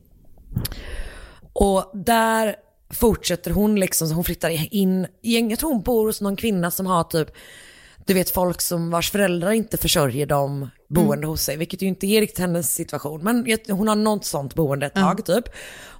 Och 1.53 1.91
där 1.93 2.55
fortsätter 2.89 3.51
hon 3.51 3.75
liksom, 3.75 4.07
så 4.07 4.13
hon 4.13 4.23
flyttar 4.23 4.73
in, 4.73 5.07
jag 5.21 5.59
tror 5.59 5.73
hon 5.73 5.81
bor 5.81 6.05
hos 6.07 6.21
någon 6.21 6.35
kvinna 6.35 6.71
som 6.71 6.85
har 6.85 7.03
typ, 7.03 7.27
du 8.05 8.13
vet 8.13 8.29
folk 8.29 8.61
som 8.61 8.89
vars 8.89 9.11
föräldrar 9.11 9.51
inte 9.51 9.77
försörjer 9.77 10.25
dem 10.25 10.69
boende 10.89 11.27
hos 11.27 11.41
sig, 11.41 11.57
vilket 11.57 11.81
ju 11.81 11.87
inte 11.87 12.07
är 12.07 12.21
riktigt 12.21 12.39
hennes 12.39 12.73
situation. 12.73 13.23
Men 13.23 13.57
hon 13.69 13.87
har 13.87 13.95
något 13.95 14.25
sånt 14.25 14.55
boende 14.55 14.85
ett 14.85 14.95
tag 14.95 15.25
typ. 15.25 15.45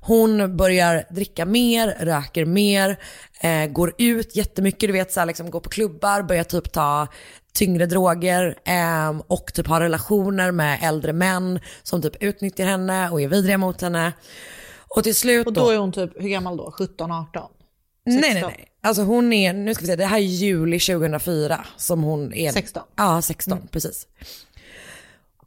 Hon 0.01 0.57
börjar 0.57 1.05
dricka 1.09 1.45
mer, 1.45 1.97
röker 1.99 2.45
mer, 2.45 2.99
eh, 3.41 3.65
går 3.65 3.93
ut 3.97 4.35
jättemycket, 4.35 4.89
du 4.89 4.93
vet 4.93 5.11
så 5.11 5.19
här, 5.19 5.27
liksom 5.27 5.51
går 5.51 5.59
på 5.59 5.69
klubbar, 5.69 6.23
börjar 6.23 6.43
typ 6.43 6.71
ta 6.71 7.07
tyngre 7.53 7.85
droger 7.85 8.55
eh, 8.65 9.21
och 9.27 9.53
typ 9.53 9.67
har 9.67 9.81
relationer 9.81 10.51
med 10.51 10.79
äldre 10.81 11.13
män 11.13 11.59
som 11.83 12.01
typ 12.01 12.23
utnyttjar 12.23 12.65
henne 12.65 13.09
och 13.09 13.21
är 13.21 13.27
vidriga 13.27 13.57
mot 13.57 13.81
henne. 13.81 14.13
Och 14.95 15.03
till 15.03 15.15
slut 15.15 15.47
Och 15.47 15.53
då 15.53 15.69
är 15.69 15.77
hon 15.77 15.91
typ, 15.91 16.11
hur 16.15 16.29
gammal 16.29 16.57
då? 16.57 16.71
17, 16.71 17.11
18? 17.11 17.49
Nej, 18.05 18.21
nej, 18.21 18.31
16? 18.33 18.51
nej. 18.57 18.67
Alltså 18.81 19.03
hon 19.03 19.33
är, 19.33 19.53
nu 19.53 19.73
ska 19.73 19.81
vi 19.81 19.87
se, 19.87 19.95
det 19.95 20.05
här 20.05 20.17
är 20.17 20.21
juli 20.21 20.79
2004 20.79 21.65
som 21.77 22.03
hon 22.03 22.33
är. 22.33 22.51
16? 22.51 22.83
Ja, 22.95 23.21
16, 23.21 23.67
precis. 23.71 24.07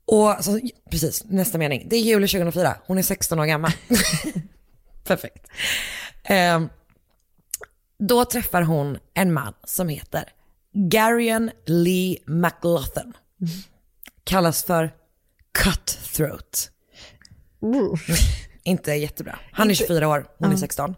Och 0.04 0.30
alltså, 0.30 0.60
precis, 0.90 1.24
nästa 1.24 1.58
mening. 1.58 1.86
Det 1.88 1.96
är 1.96 2.00
juli 2.00 2.28
2004, 2.28 2.76
hon 2.86 2.98
är 2.98 3.02
16 3.02 3.40
år 3.40 3.44
gammal. 3.46 3.72
Perfekt. 5.04 5.46
Ehm, 6.24 6.68
då 7.98 8.24
träffar 8.24 8.62
hon 8.62 8.98
en 9.14 9.32
man 9.32 9.54
som 9.64 9.88
heter 9.88 10.32
Garion 10.72 11.50
Lee 11.66 12.18
McLaughlin. 12.26 13.12
Kallas 14.24 14.64
för 14.64 14.90
Cutthroat. 15.58 16.70
Inte 18.62 18.92
jättebra. 18.92 19.38
Han 19.52 19.70
är 19.70 19.74
24 19.74 20.08
år, 20.08 20.26
hon 20.38 20.48
är 20.48 20.52
Ja. 20.52 20.58
16. 20.58 20.94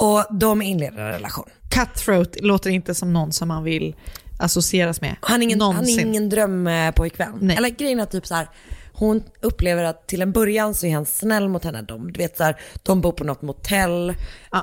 Och 0.00 0.24
de 0.30 0.62
inleder 0.62 0.98
en 0.98 1.12
relation. 1.12 1.44
Cutthroat 1.70 2.40
låter 2.40 2.70
inte 2.70 2.94
som 2.94 3.12
någon 3.12 3.32
som 3.32 3.48
man 3.48 3.64
vill 3.64 3.96
associeras 4.38 5.00
med. 5.00 5.16
Han 5.20 5.42
är 5.42 5.44
ingen, 5.44 5.60
han 5.60 5.84
är 5.84 6.00
ingen 6.00 6.28
drömpojkvän. 6.28 7.50
Eller 7.50 7.68
grejen 7.68 8.00
är 8.00 8.06
typ 8.06 8.26
så 8.26 8.34
här, 8.34 8.48
hon 8.92 9.22
upplever 9.40 9.84
att 9.84 10.06
till 10.06 10.22
en 10.22 10.32
början 10.32 10.74
så 10.74 10.86
är 10.86 10.94
han 10.94 11.06
snäll 11.06 11.48
mot 11.48 11.64
henne. 11.64 11.82
De, 11.82 12.12
du 12.12 12.18
vet, 12.18 12.36
så 12.36 12.44
här, 12.44 12.56
de 12.82 13.00
bor 13.00 13.12
på 13.12 13.24
något 13.24 13.42
motell, 13.42 14.10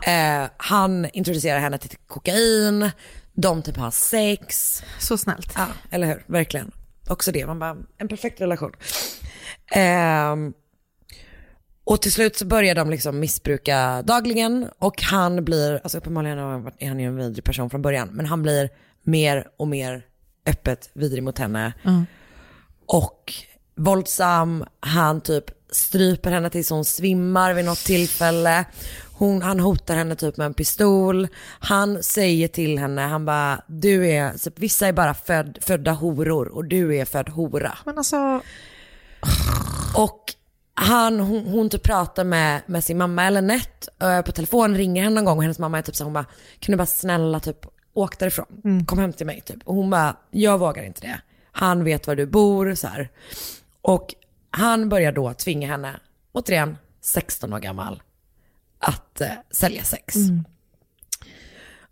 eh, 0.05 0.49
han 0.57 1.07
introducerar 1.13 1.59
henne 1.59 1.77
till 1.77 1.97
kokain, 2.07 2.89
de 3.33 3.61
typ 3.61 3.77
har 3.77 3.91
sex. 3.91 4.83
Så 4.99 5.17
snällt. 5.17 5.53
Ja, 5.55 5.67
eller 5.89 6.07
hur? 6.07 6.23
Verkligen. 6.27 6.71
Också 7.07 7.31
det, 7.31 7.45
man 7.45 7.59
bara, 7.59 7.77
en 7.97 8.07
perfekt 8.07 8.41
relation. 8.41 8.71
Ehm, 9.71 10.53
och 11.87 12.01
till 12.01 12.11
slut 12.11 12.37
så 12.37 12.45
börjar 12.45 12.75
de 12.75 12.89
liksom 12.89 13.19
missbruka 13.19 14.01
dagligen 14.01 14.69
och 14.79 15.01
han 15.01 15.45
blir, 15.45 15.79
alltså 15.83 15.97
uppenbarligen 15.97 16.37
är 16.77 16.87
han 16.87 16.99
ju 16.99 17.07
en 17.07 17.15
vidrig 17.15 17.43
person 17.43 17.69
från 17.69 17.81
början, 17.81 18.09
men 18.11 18.25
han 18.25 18.41
blir 18.43 18.69
mer 19.03 19.47
och 19.57 19.67
mer 19.67 20.05
öppet 20.45 20.89
vidrig 20.93 21.23
mot 21.23 21.37
henne. 21.37 21.73
Och 22.85 23.33
våldsam, 23.75 24.65
han 24.79 25.21
typ 25.21 25.45
stryper 25.71 26.31
henne 26.31 26.49
tills 26.49 26.69
hon 26.69 26.85
svimmar 26.85 27.53
vid 27.53 27.65
något 27.65 27.85
tillfälle. 27.85 28.65
Hon, 29.11 29.41
han 29.41 29.59
hotar 29.59 29.95
henne 29.95 30.15
typ 30.15 30.37
med 30.37 30.45
en 30.45 30.53
pistol. 30.53 31.27
Han 31.59 32.03
säger 32.03 32.47
till 32.47 32.79
henne, 32.79 33.01
han 33.01 33.25
bara, 33.25 33.61
du 33.67 34.07
är, 34.07 34.37
typ, 34.37 34.59
vissa 34.59 34.87
är 34.87 34.93
bara 34.93 35.13
född, 35.13 35.57
födda 35.61 35.91
horor 35.91 36.47
och 36.47 36.65
du 36.65 36.95
är 36.97 37.05
född 37.05 37.29
hora. 37.29 37.77
Men 37.85 37.97
alltså, 37.97 38.41
Och 39.95 40.33
han, 40.79 41.19
hon, 41.19 41.45
hon 41.45 41.69
typ 41.69 41.83
pratar 41.83 42.23
med, 42.23 42.61
med 42.65 42.83
sin 42.83 42.97
mamma 42.97 43.23
eller 43.23 43.41
Nett 43.41 43.87
eh, 44.01 44.21
på 44.21 44.31
telefon, 44.31 44.75
ringer 44.75 45.03
henne 45.03 45.15
någon 45.15 45.25
gång 45.25 45.37
och 45.37 45.43
hennes 45.43 45.59
mamma 45.59 45.77
är 45.77 45.81
typ 45.81 45.95
så 45.95 46.03
hon 46.03 46.13
bara, 46.13 46.25
kan 46.59 46.71
du 46.71 46.77
bara 46.77 46.85
snälla 46.85 47.39
typ 47.39 47.65
åk 47.93 48.19
därifrån, 48.19 48.85
kom 48.87 48.99
hem 48.99 49.13
till 49.13 49.25
mig 49.25 49.41
typ. 49.41 49.57
Och 49.63 49.75
hon 49.75 49.89
bara, 49.89 50.17
jag 50.31 50.57
vågar 50.57 50.83
inte 50.83 51.01
det. 51.01 51.21
Han 51.51 51.83
vet 51.83 52.07
var 52.07 52.15
du 52.15 52.25
bor 52.25 52.75
så 52.75 52.87
här. 52.87 53.09
Och 53.81 54.15
han 54.49 54.89
börjar 54.89 55.11
då 55.11 55.33
tvinga 55.33 55.67
henne, 55.67 55.99
återigen 56.31 56.77
16 57.01 57.53
år 57.53 57.59
gammal, 57.59 58.01
att 58.79 59.21
eh, 59.21 59.29
sälja 59.51 59.83
sex. 59.83 60.15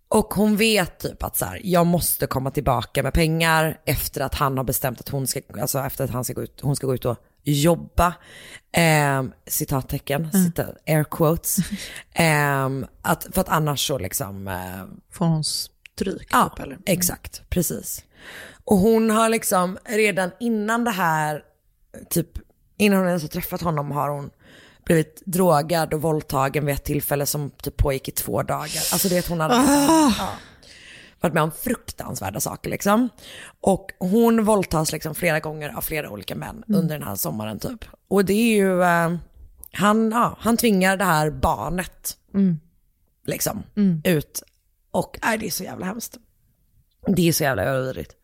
Och 0.07 0.33
hon 0.33 0.57
vet 0.57 0.99
typ 0.99 1.23
att 1.23 1.37
så 1.37 1.45
här, 1.45 1.61
jag 1.63 1.85
måste 1.85 2.27
komma 2.27 2.51
tillbaka 2.51 3.03
med 3.03 3.13
pengar 3.13 3.79
efter 3.85 4.21
att 4.21 4.35
han 4.35 4.57
har 4.57 4.63
bestämt 4.63 4.99
att 4.99 5.09
hon 5.09 5.27
ska, 5.27 5.41
alltså 5.61 5.79
efter 5.79 6.03
att 6.03 6.09
han 6.09 6.23
ska 6.23 6.33
gå 6.33 6.43
ut, 6.43 6.61
hon 6.61 6.75
ska 6.75 6.87
gå 6.87 6.93
ut 6.93 7.05
och 7.05 7.17
jobba. 7.45 8.13
Eh, 8.71 9.23
citattecken, 9.47 10.31
cita, 10.31 10.65
air 10.88 11.03
quotes. 11.03 11.58
eh, 12.13 12.69
att, 13.01 13.27
för 13.31 13.41
att 13.41 13.49
annars 13.49 13.88
så 13.88 13.97
liksom... 13.97 14.47
Eh, 14.47 14.86
får 15.12 15.25
hon 15.25 15.43
stryk? 15.43 16.27
ja, 16.31 16.49
typ, 16.49 16.65
eller? 16.65 16.77
exakt, 16.86 17.49
precis. 17.49 18.03
Och 18.63 18.77
hon 18.77 19.10
har 19.10 19.29
liksom 19.29 19.77
redan 19.86 20.31
innan 20.39 20.84
det 20.84 20.91
här, 20.91 21.43
typ 22.10 22.27
innan 22.77 22.99
hon 22.99 23.08
ens 23.08 23.23
har 23.23 23.29
träffat 23.29 23.62
honom 23.62 23.91
har 23.91 24.10
hon 24.10 24.29
blivit 24.86 25.21
drogad 25.25 25.93
och 25.93 26.01
våldtagen 26.01 26.65
vid 26.65 26.75
ett 26.75 26.84
tillfälle 26.84 27.25
som 27.25 27.51
typ 27.51 27.77
pågick 27.77 28.08
i 28.08 28.12
två 28.12 28.43
dagar. 28.43 28.84
Alltså 28.93 29.08
det 29.08 29.19
att 29.19 29.27
hon 29.27 29.39
hade 29.39 29.55
ja, 29.55 30.31
varit 31.25 31.33
med 31.33 31.43
om 31.43 31.51
fruktansvärda 31.51 32.39
saker 32.39 32.69
liksom. 32.69 33.09
Och 33.61 33.91
hon 33.99 34.43
våldtas 34.45 34.91
liksom 34.91 35.15
flera 35.15 35.39
gånger 35.39 35.77
av 35.77 35.81
flera 35.81 36.09
olika 36.09 36.35
män 36.35 36.63
under 36.67 36.99
den 36.99 37.07
här 37.07 37.15
sommaren 37.15 37.59
typ. 37.59 37.85
Och 38.07 38.25
det 38.25 38.33
är 38.33 38.55
ju, 38.55 38.83
eh, 38.83 39.15
han, 39.71 40.11
ja, 40.11 40.38
han 40.39 40.57
tvingar 40.57 40.97
det 40.97 41.03
här 41.05 41.29
barnet 41.29 42.17
liksom 43.25 43.63
ut. 44.03 44.43
Och 44.91 45.17
nej, 45.23 45.38
det 45.38 45.45
är 45.45 45.51
så 45.51 45.63
jävla 45.63 45.85
hemskt. 45.85 46.17
Det 47.07 47.27
är 47.27 47.31
så 47.33 47.43
jävla 47.43 47.79
vidrigt. 47.81 48.15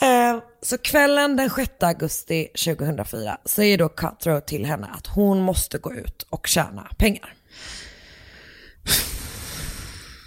Eh, 0.00 0.38
Så 0.62 0.78
kvällen 0.78 1.36
den 1.36 1.50
6 1.50 1.70
augusti 1.82 2.48
2004 2.64 3.38
säger 3.44 3.78
då 3.78 3.88
Cutthroat 3.88 4.46
till 4.46 4.66
henne 4.66 4.86
att 4.92 5.06
hon 5.06 5.42
måste 5.42 5.78
gå 5.78 5.94
ut 5.94 6.22
och 6.30 6.46
tjäna 6.46 6.88
pengar. 6.98 7.34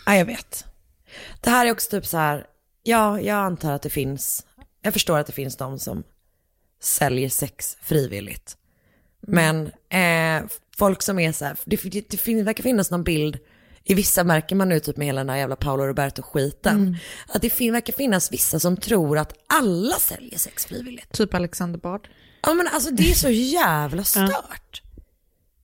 Ja, 0.06 0.16
jag 0.16 0.26
vet. 0.26 0.66
Det 1.46 1.52
här 1.52 1.66
är 1.66 1.72
också 1.72 1.90
typ 1.90 2.06
så 2.06 2.18
här, 2.18 2.46
ja, 2.84 3.20
jag 3.22 3.38
antar 3.38 3.72
att 3.72 3.82
det 3.82 3.90
finns, 3.90 4.46
jag 4.82 4.94
förstår 4.94 5.18
att 5.18 5.28
det 5.28 5.34
finns 5.34 5.58
de 5.58 5.80
som 5.80 6.04
säljer 6.82 7.30
sex 7.30 7.78
frivilligt. 7.82 8.58
Men 9.22 9.72
eh, 9.90 10.48
folk 10.78 11.02
som 11.02 11.20
är 11.20 11.32
så 11.32 11.46
här, 11.46 11.58
det, 11.66 11.76
det, 11.84 12.10
det 12.10 12.18
fin- 12.18 12.46
verkar 12.46 12.64
finnas 12.64 12.92
någon 12.92 13.04
bild, 13.04 13.38
i 13.84 13.94
vissa 13.94 14.24
märker 14.24 14.56
man 14.56 14.70
nu 14.70 14.80
typ 14.80 14.98
med 14.98 15.08
hela 15.08 15.20
den 15.22 15.30
här 15.30 15.38
jävla 15.38 15.56
Paolo 15.56 15.84
Roberto-skiten, 15.84 16.98
att 17.28 17.42
det 17.42 17.50
fin- 17.50 17.74
verkar 17.74 17.94
finnas 17.94 18.32
vissa 18.34 18.60
som 18.60 18.78
tror 18.78 19.18
att 19.18 19.34
alla 19.48 19.96
säljer 19.96 20.38
sex 20.38 20.66
frivilligt. 20.66 21.12
Typ 21.12 21.34
Alexander 21.34 21.80
Bard. 21.80 22.08
Ja 22.44 22.54
men 22.54 22.68
alltså 22.68 22.92
det 22.92 23.10
är 23.12 23.14
så 23.16 23.30
jävla 23.30 24.04
stört. 24.30 24.82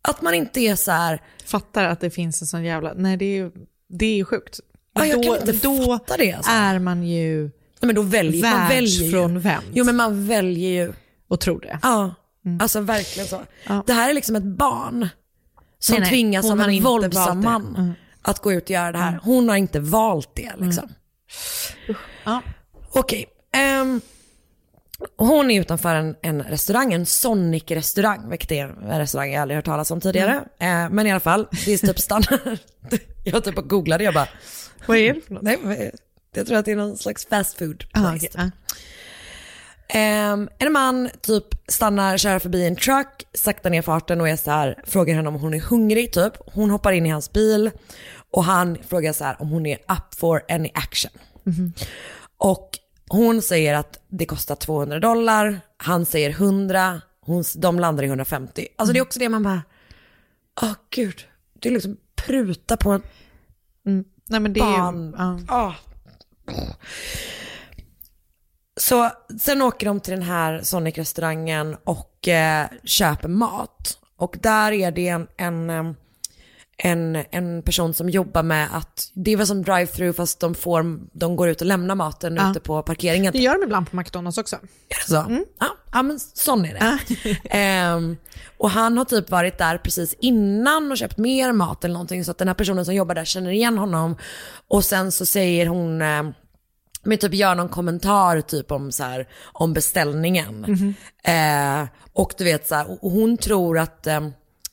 Att 0.02 0.22
man 0.22 0.34
inte 0.34 0.60
är 0.60 0.76
så 0.76 0.92
här, 0.92 1.22
Fattar 1.46 1.84
att 1.84 2.00
det 2.00 2.10
finns 2.10 2.42
en 2.42 2.48
sån 2.48 2.64
jävla, 2.64 2.94
nej 2.94 3.18
det 3.18 3.26
är 3.26 3.36
ju, 3.38 3.52
det 3.90 4.06
är 4.06 4.16
ju 4.16 4.26
sjukt. 4.26 4.60
Ja, 4.94 5.06
jag 5.06 5.22
då 5.22 5.36
kan 5.38 5.40
inte 5.50 5.68
då 5.68 5.86
fatta 5.86 6.18
det, 6.18 6.34
alltså. 6.34 6.52
är 6.52 6.80
man 6.80 7.04
ju 7.04 7.42
nej, 7.44 7.52
men 7.82 7.96
då 7.96 8.02
väljer 8.02 8.52
man 8.52 8.68
väljer 8.70 8.90
ju. 8.90 9.00
världsfrånvänd 9.00 9.64
Jo 9.74 9.86
men 9.86 9.96
man 9.96 10.28
väljer 10.28 10.70
ju. 10.72 10.94
och 11.28 11.40
tror 11.40 11.60
det. 11.62 11.80
Ja, 11.84 12.14
alltså 12.60 12.80
verkligen 12.82 13.28
så. 13.28 13.42
Ja. 13.68 13.84
Det 13.88 13.94
här 13.94 14.10
är 14.10 14.14
liksom 14.14 14.36
ett 14.36 14.44
barn 14.44 15.10
som 15.80 15.94
Nej, 15.94 16.00
nej, 16.02 16.10
tvingas 16.10 16.52
av 16.52 16.62
en 16.62 16.84
våldsam 16.84 17.44
man 17.44 17.76
Mm. 17.78 17.92
att 18.22 18.40
gå 18.40 18.54
ut 18.54 18.64
och 18.64 18.70
göra 18.70 18.92
det 18.92 18.98
här. 18.98 19.20
Hon 19.24 19.50
har 19.50 19.56
inte 19.56 19.80
valt 19.80 20.30
det 20.36 20.52
liksom. 20.58 20.90
Ja. 22.24 22.42
Okej. 22.94 23.26
ehm, 23.54 24.02
hon 25.18 25.52
är 25.52 25.62
utanför 25.62 25.96
en, 25.96 26.16
en 26.22 26.44
restaurang, 26.44 26.94
en 26.94 27.06
Sonic-restaurang, 27.06 28.30
vilket 28.30 28.52
är 28.52 28.64
en 28.92 29.00
restaurang 29.00 29.34
jag 29.34 29.42
aldrig 29.42 29.56
hört 29.58 29.66
talas 29.66 29.92
om 29.92 30.02
tidigare. 30.02 30.34
Eh, 30.60 30.90
men 30.90 31.08
i 31.08 31.12
alla 31.12 31.20
fall, 31.20 31.48
det 31.66 31.74
är 31.74 31.78
typ 31.78 32.00
standard. 32.00 32.58
jag 33.24 33.44
typ 33.44 33.56
googlade, 33.56 34.04
jag 34.04 34.14
bara, 34.14 34.28
Vad 34.86 34.98
är 34.98 35.14
det 35.14 35.22
för 35.22 35.34
något? 35.34 35.44
nej, 35.44 35.58
men 35.64 35.92
jag 36.36 36.48
tror 36.48 36.58
att 36.58 36.66
det 36.66 36.72
är 36.72 36.76
någon 36.76 36.98
slags 36.98 37.26
fast 37.26 37.58
food 37.58 37.84
Ah, 37.94 38.00
place. 38.00 38.16
okej, 38.16 38.30
ja. 38.34 38.52
Ehm, 39.94 40.50
en 40.60 40.72
man 40.74 41.10
typ 41.22 41.44
stannar, 41.72 42.18
kör 42.18 42.40
förbi 42.40 42.68
en 42.68 42.76
truck, 42.76 43.24
saktar 43.34 43.70
ner 43.70 43.82
farten 43.82 44.22
och 44.22 44.30
är 44.30 44.36
så 44.36 44.52
här, 44.52 44.80
frågar 44.88 45.16
henne 45.16 45.30
om 45.30 45.36
hon 45.36 45.54
är 45.54 45.60
hungrig 45.60 46.14
typ. 46.14 46.34
Hon 46.54 46.70
hoppar 46.70 46.92
in 46.92 47.06
i 47.06 47.10
hans 47.10 47.32
bil 47.34 47.72
och 48.32 48.44
han 48.44 48.78
frågar 48.88 49.14
så 49.14 49.24
här 49.24 49.36
om 49.42 49.50
hon 49.50 49.66
är 49.66 49.76
up 49.78 50.16
for 50.16 50.42
any 50.50 50.72
action. 50.74 51.12
Och 52.38 52.70
hon 53.10 53.42
säger 53.42 53.74
att 53.74 54.00
det 54.08 54.26
kostar 54.26 54.56
200 54.56 55.00
dollar, 55.00 55.60
han 55.78 56.06
säger 56.06 56.30
100, 56.30 57.02
hon, 57.22 57.44
de 57.56 57.80
landar 57.80 58.04
i 58.04 58.08
150. 58.08 58.68
Alltså 58.76 58.94
det 58.94 59.00
är 59.00 59.04
också 59.04 59.20
det 59.20 59.30
man 59.30 59.44
bara, 59.44 59.62
åh 60.62 60.74
gud, 60.90 61.22
det 61.60 61.70
är 61.70 61.74
liksom 61.74 61.98
pruta 62.16 62.78
på 62.78 62.92
en 62.92 63.02
Nej 64.32 64.40
men 64.40 64.54
det 64.54 64.60
är 64.60 64.82
barn. 64.82 65.06
ju, 65.06 65.46
ja. 65.48 65.56
Ah. 65.56 65.74
Så 68.80 69.10
sen 69.42 69.62
åker 69.62 69.86
de 69.86 70.00
till 70.00 70.14
den 70.14 70.24
här 70.24 70.62
Sonic-restaurangen 70.62 71.78
och 71.84 72.28
eh, 72.28 72.68
köper 72.84 73.28
mat. 73.28 73.98
Och 74.18 74.38
där 74.42 74.72
är 74.72 74.92
det 74.92 75.08
en, 75.08 75.28
en, 75.38 75.70
em, 75.70 75.96
en, 76.84 77.16
en 77.32 77.62
person 77.64 77.94
som 77.94 78.10
jobbar 78.10 78.44
med 78.44 78.68
att, 78.74 79.12
det 79.14 79.32
är 79.32 79.38
väl 79.38 79.48
som 79.48 79.64
drive-through 79.64 80.14
fast 80.14 80.40
de, 80.40 80.56
får, 80.56 81.00
de 81.20 81.36
går 81.36 81.50
ut 81.50 81.62
och 81.62 81.68
lämnar 81.68 81.96
maten 81.96 82.36
Ja. 82.36 82.52
ute 82.52 82.60
på 82.60 82.82
parkeringen. 82.84 83.34
Det 83.34 83.40
gör 83.40 83.54
de 83.58 83.64
ibland 83.64 83.90
på 83.92 83.96
McDonalds 83.96 84.38
också. 84.38 84.56
Så. 85.08 85.26
Ja, 85.60 85.68
ja, 85.94 86.02
men 86.02 86.20
sån 86.20 86.66
är 86.66 86.74
det. 86.74 87.00
Ehm, 87.50 88.18
och 88.58 88.70
han 88.70 88.98
har 88.98 89.06
typ 89.06 89.30
varit 89.30 89.58
där 89.58 89.78
precis 89.78 90.14
innan 90.20 90.92
och 90.92 90.98
köpt 90.98 91.18
mer 91.18 91.52
mat 91.52 91.84
eller 91.84 91.94
någonting 91.94 92.26
så 92.26 92.32
att 92.32 92.38
den 92.38 92.48
här 92.48 92.56
personen 92.56 92.86
som 92.86 92.96
jobbar 92.96 93.16
där 93.16 93.26
känner 93.26 93.52
igen 93.52 93.78
honom. 93.78 94.18
Och 94.68 94.86
sen 94.86 95.12
så 95.12 95.26
säger 95.26 95.66
hon, 95.66 96.02
eh, 96.02 96.24
men 97.04 97.18
typ 97.18 97.34
gör 97.34 97.56
någon 97.56 97.70
kommentar 97.70 98.42
typ 98.42 98.72
om, 98.72 98.92
så 98.92 99.04
här, 99.04 99.28
om 99.44 99.74
beställningen. 99.74 100.66
Eh, 101.24 101.88
och 102.14 102.34
du 102.38 102.44
vet 102.44 102.68
så 102.68 102.76
här, 102.76 102.98
hon 103.02 103.38
tror 103.38 103.80
att 103.80 104.08
eh, 104.08 104.22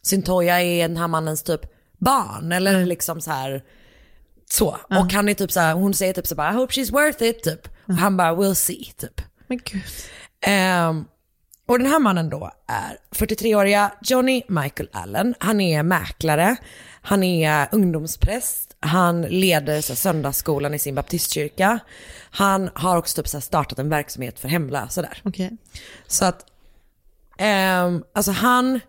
Syntoja 0.02 0.62
är 0.62 0.88
den 0.88 0.96
här 0.96 1.08
mannens 1.08 1.42
typ 1.42 1.60
barn 1.98 2.52
eller 2.52 2.84
liksom 2.84 3.20
så 3.20 3.30
här 3.30 3.62
så. 4.50 4.78
Och 4.88 5.12
han 5.12 5.28
är 5.28 5.34
typ 5.34 5.52
så 5.52 5.60
här, 5.60 5.74
hon 5.74 5.94
säger 5.94 6.12
typ 6.12 6.26
så 6.26 6.34
bara, 6.34 6.52
I 6.52 6.54
hope 6.54 6.72
she's 6.72 6.92
worth 6.92 7.22
it 7.22 7.42
typ. 7.42 7.68
Och 7.86 7.94
han 7.94 8.16
bara, 8.16 8.32
we'll 8.34 8.54
see 8.54 8.84
typ. 8.96 9.20
Men 9.46 9.60
gud. 9.64 9.82
Ehm, 10.40 11.04
och 11.66 11.78
den 11.78 11.88
här 11.88 11.98
mannen 11.98 12.30
då 12.30 12.50
är 12.66 12.98
43-åriga 13.10 13.92
Johnny 14.02 14.42
Michael 14.48 14.88
Allen. 14.92 15.34
Han 15.40 15.60
är 15.60 15.82
mäklare, 15.82 16.56
han 17.02 17.22
är 17.22 17.68
ungdomspräst, 17.72 18.76
han 18.80 19.22
leder 19.22 19.80
så 19.80 19.92
här, 19.92 19.96
söndagsskolan 19.96 20.74
i 20.74 20.78
sin 20.78 20.94
baptistkyrka. 20.94 21.78
Han 22.30 22.70
har 22.74 22.96
också 22.96 23.22
typ 23.22 23.28
så 23.28 23.36
här, 23.36 23.42
startat 23.42 23.78
en 23.78 23.88
verksamhet 23.88 24.38
för 24.38 24.48
hemlösa 24.48 25.02
där. 25.02 25.22
Okej. 25.24 25.56
Så 26.06 26.24
att, 26.24 26.46
ehm, 27.38 28.04
alltså 28.12 28.32
han, 28.32 28.80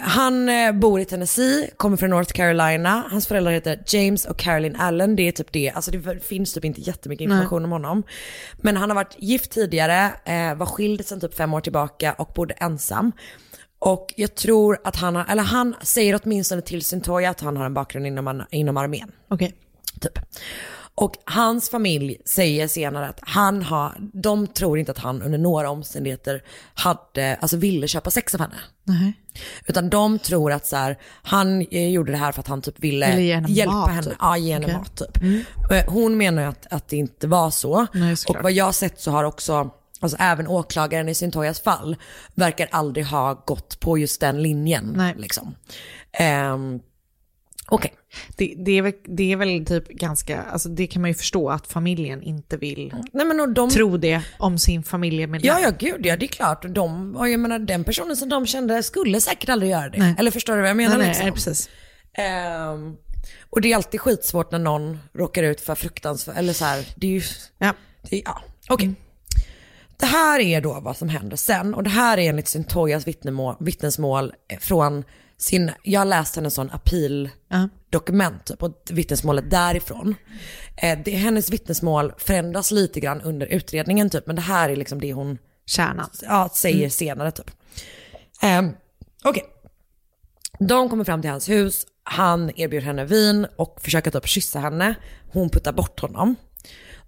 han 0.00 0.48
eh, 0.48 0.72
bor 0.72 1.00
i 1.00 1.04
Tennessee, 1.04 1.70
kommer 1.76 1.96
från 1.96 2.10
North 2.10 2.32
Carolina. 2.32 3.04
Hans 3.10 3.26
föräldrar 3.26 3.52
heter 3.52 3.82
James 3.86 4.24
och 4.24 4.38
Carolyn 4.38 4.76
Allen. 4.76 5.16
Det 5.16 5.28
är 5.28 5.32
typ 5.32 5.52
det, 5.52 5.70
alltså 5.70 5.90
det 5.90 6.20
finns 6.24 6.52
typ 6.52 6.64
inte 6.64 6.80
jättemycket 6.80 7.24
information 7.24 7.64
om 7.64 7.72
honom. 7.72 8.02
Men 8.56 8.76
han 8.76 8.90
har 8.90 8.94
varit 8.94 9.16
gift 9.18 9.50
tidigare, 9.50 10.10
eh, 10.24 10.54
var 10.54 10.66
skild 10.66 11.06
sedan 11.06 11.20
typ 11.20 11.34
fem 11.34 11.54
år 11.54 11.60
tillbaka 11.60 12.12
och 12.12 12.32
bodde 12.34 12.54
ensam. 12.54 13.12
Och 13.78 14.14
jag 14.16 14.34
tror 14.34 14.78
att 14.84 14.96
han 14.96 15.16
har, 15.16 15.24
eller 15.30 15.42
han 15.42 15.74
säger 15.82 16.20
åtminstone 16.22 16.62
till 16.62 16.84
Syntoja 16.84 17.30
att 17.30 17.40
han 17.40 17.56
har 17.56 17.66
en 17.66 17.74
bakgrund 17.74 18.06
inom, 18.06 18.44
inom 18.50 18.76
armén. 18.76 19.12
Okej. 19.28 19.54
Typ. 20.00 20.18
Och 20.96 21.14
hans 21.24 21.70
familj 21.70 22.16
säger 22.24 22.68
senare 22.68 23.08
att 23.08 23.18
han 23.22 23.62
har, 23.62 23.96
de 24.12 24.46
tror 24.46 24.78
inte 24.78 24.92
att 24.92 24.98
han 24.98 25.22
under 25.22 25.38
några 25.38 25.70
omständigheter 25.70 26.42
hade, 26.74 27.36
alltså 27.40 27.56
ville 27.56 27.88
köpa 27.88 28.10
sex 28.10 28.34
av 28.34 28.40
henne. 28.40 28.56
Nej. 28.84 29.12
Utan 29.66 29.90
de 29.90 30.18
tror 30.18 30.52
att 30.52 30.66
så 30.66 30.76
här, 30.76 30.98
han 31.22 31.60
eh, 31.70 31.88
gjorde 31.88 32.12
det 32.12 32.18
här 32.18 32.32
för 32.32 32.40
att 32.40 32.48
han 32.48 32.62
typ 32.62 32.80
ville, 32.80 33.16
Ville 33.16 33.44
hjälpa 33.48 33.74
mat, 33.74 33.90
henne. 33.90 34.02
typ. 34.02 34.14
Ja, 34.20 34.36
ge 34.36 34.52
henne 34.52 34.64
Okej. 34.66 34.76
mat 34.76 34.96
typ. 34.96 35.22
Eh, 35.72 35.92
Hon 35.92 36.16
menar 36.16 36.42
att, 36.42 36.66
att 36.72 36.88
det 36.88 36.96
inte 36.96 37.26
var 37.26 37.50
så. 37.50 37.86
Nej, 37.94 38.16
och 38.28 38.36
vad 38.42 38.52
jag 38.52 38.64
har 38.64 38.72
sett 38.72 39.00
så 39.00 39.10
har 39.10 39.24
också, 39.24 39.70
alltså 40.00 40.16
även 40.20 40.48
åklagaren 40.48 41.08
i 41.08 41.14
Syntojas 41.14 41.60
fall, 41.60 41.96
verkar 42.34 42.68
aldrig 42.70 43.06
ha 43.06 43.42
gått 43.46 43.80
på 43.80 43.98
just 43.98 44.20
den 44.20 44.42
linjen. 44.42 44.92
Nej. 44.96 45.14
Liksom. 45.18 45.54
Ehm, 46.12 46.80
Okej. 47.68 47.92
Det, 48.36 48.54
det, 48.58 48.78
är 48.78 48.82
väl, 48.82 48.92
det 49.04 49.32
är 49.32 49.36
väl 49.36 49.66
typ 49.66 49.88
ganska, 49.88 50.42
alltså 50.42 50.68
det 50.68 50.86
kan 50.86 51.02
man 51.02 51.10
ju 51.10 51.14
förstå 51.14 51.50
att 51.50 51.66
familjen 51.66 52.22
inte 52.22 52.56
vill 52.56 52.94
Nej, 53.12 53.26
men 53.26 53.40
och 53.40 53.48
de, 53.48 53.70
tro 53.70 53.96
det 53.96 54.22
om 54.38 54.58
sin 54.58 54.82
familjemedlem. 54.82 55.56
Ja, 55.56 55.60
ja, 55.60 55.72
gud 55.78 56.06
ja, 56.06 56.16
det 56.16 56.26
är 56.26 56.28
klart. 56.28 56.64
De, 56.68 57.16
jag 57.20 57.40
menar, 57.40 57.58
den 57.58 57.84
personen 57.84 58.16
som 58.16 58.28
de 58.28 58.46
kände 58.46 58.82
skulle 58.82 59.20
säkert 59.20 59.48
aldrig 59.48 59.70
göra 59.70 59.88
det. 59.88 59.98
Nej. 59.98 60.14
Eller 60.18 60.30
förstår 60.30 60.54
du 60.54 60.60
vad 60.60 60.70
jag 60.70 60.76
menar? 60.76 60.98
nej, 60.98 61.08
liksom? 61.08 61.24
nej, 61.24 61.32
precis. 61.32 61.68
Ehm, 62.14 62.96
och 63.50 63.60
det 63.60 63.72
är 63.72 63.76
alltid 63.76 64.00
skitsvårt 64.00 64.52
när 64.52 64.58
någon 64.58 64.98
råkar 65.12 65.42
ut 65.42 65.60
för 65.60 65.74
fruktansvärt, 65.74 66.36
eller 66.36 66.52
så 66.52 66.64
här, 66.64 66.86
det 66.96 67.06
är 67.06 67.10
ju, 67.10 67.22
Ja. 67.58 67.74
det, 68.10 68.22
ja, 68.24 68.42
okej. 68.68 68.94
Det 69.96 70.06
här 70.06 70.40
är 70.40 70.60
då 70.60 70.80
vad 70.80 70.96
som 70.96 71.08
händer 71.08 71.36
sen 71.36 71.74
och 71.74 71.82
det 71.82 71.90
här 71.90 72.18
är 72.18 72.28
enligt 72.28 72.48
Syntojas 72.48 73.06
vittnesmål, 73.60 74.32
från 74.60 75.04
sin, 75.38 75.70
jag 75.82 76.06
läst 76.06 76.36
hennes 76.36 76.54
sån 76.54 76.70
appeal-dokument 76.70 78.44
typ, 78.44 78.62
och 78.62 78.82
vittnesmålet 78.90 79.50
därifrån. 79.50 80.14
Eh, 80.76 80.98
det, 81.04 81.10
hennes 81.10 81.50
vittnesmål 81.50 82.12
förändras 82.18 82.70
lite 82.70 83.00
grann 83.00 83.20
under 83.20 83.46
utredningen 83.46 84.10
typ, 84.10 84.26
men 84.26 84.36
det 84.36 84.42
här 84.42 84.68
är 84.68 84.76
liksom 84.76 85.00
det 85.00 85.12
hon 85.12 85.38
Kärnan. 85.66 86.10
ja, 86.22 86.50
säger 86.54 86.88
senare 86.88 87.30
typ. 87.30 87.50
Um, 88.58 88.76
Okej. 89.24 89.44
De 90.58 90.88
kommer 90.88 91.04
fram 91.04 91.20
till 91.20 91.30
hans 91.30 91.48
hus, 91.48 91.86
han 92.02 92.50
erbjuder 92.56 92.86
henne 92.86 93.04
vin 93.04 93.46
och 93.56 93.80
försöker 93.80 94.10
typ 94.10 94.26
kyssa 94.26 94.58
henne. 94.58 94.94
Hon 95.32 95.50
puttar 95.50 95.72
bort 95.72 96.00
honom. 96.00 96.34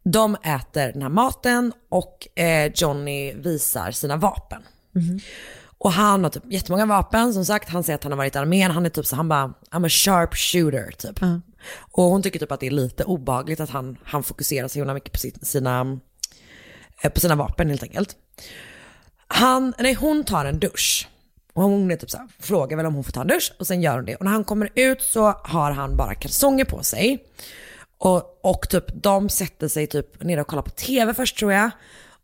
De 0.03 0.35
äter 0.35 0.93
den 0.93 1.03
här 1.03 1.09
maten 1.09 1.73
och 1.89 2.39
eh, 2.39 2.73
Johnny 2.75 3.35
visar 3.35 3.91
sina 3.91 4.17
vapen. 4.17 4.63
Och 5.87 5.93
han 5.93 6.25
har 6.25 6.31
typ 6.31 6.53
jättemånga 6.53 6.87
vapen, 6.87 7.35
som 7.35 7.45
sagt 7.45 7.69
han 7.69 7.85
säger 7.85 7.95
att 7.95 8.03
han 8.03 8.13
har 8.13 8.17
varit 8.17 8.35
i 8.35 8.39
armén, 8.39 8.71
han 8.71 8.87
är 8.87 8.91
typ 8.91 9.07
så 9.07 9.17
han 9.17 9.29
bara, 9.29 9.55
I'm 9.71 9.87
a 9.87 9.89
sharp 9.89 10.35
shooter 10.35 10.91
typ. 10.99 11.19
Och 11.93 12.05
hon 12.05 12.23
tycker 12.23 12.39
typ 12.39 12.53
att 12.53 12.61
det 12.61 12.67
är 12.67 12.71
lite 12.71 13.05
obehagligt 13.05 13.61
att 13.61 13.71
han, 13.71 13.97
han 14.05 14.23
fokuserar 14.23 14.69
så 14.69 14.79
himla 14.79 14.95
mycket 14.95 15.13
på 15.13 15.47
sina, 15.47 15.99
eh, 17.03 17.11
på 17.11 17.21
sina 17.21 17.35
vapen 17.35 17.69
helt 17.69 17.83
enkelt. 17.83 18.17
Han, 19.27 19.75
nej 19.79 19.95
hon 19.95 20.25
tar 20.25 20.45
en 20.45 20.59
dusch. 20.59 21.09
Och 21.55 21.63
hon 21.63 21.91
är 21.91 21.97
typ 21.97 22.11
så 22.11 22.19
här, 22.19 22.29
frågar 22.39 22.77
väl 22.77 22.87
om 22.87 22.95
hon 22.95 23.05
får 23.05 23.13
ta 23.13 23.21
en 23.21 23.27
dusch 23.27 23.53
och 23.59 23.67
sen 23.67 23.83
gör 23.83 23.97
hon 23.97 24.05
det. 24.05 24.17
Och 24.17 24.25
när 24.25 24.33
han 24.33 24.45
kommer 24.45 24.71
ut 24.75 25.03
så 25.03 25.33
har 25.45 25.71
han 25.71 25.97
bara 25.97 26.15
kalsonger 26.15 26.65
på 26.65 26.83
sig. 26.83 27.25
Och, 27.99 28.41
och 28.43 28.69
typ 28.69 28.85
de 29.03 29.29
sätter 29.29 29.69
sig 29.69 29.87
typ 29.87 30.23
ner 30.23 30.41
och 30.41 30.47
kollar 30.47 30.63
på 30.63 30.71
tv 30.71 31.15
först 31.15 31.39
tror 31.39 31.53
jag. 31.53 31.71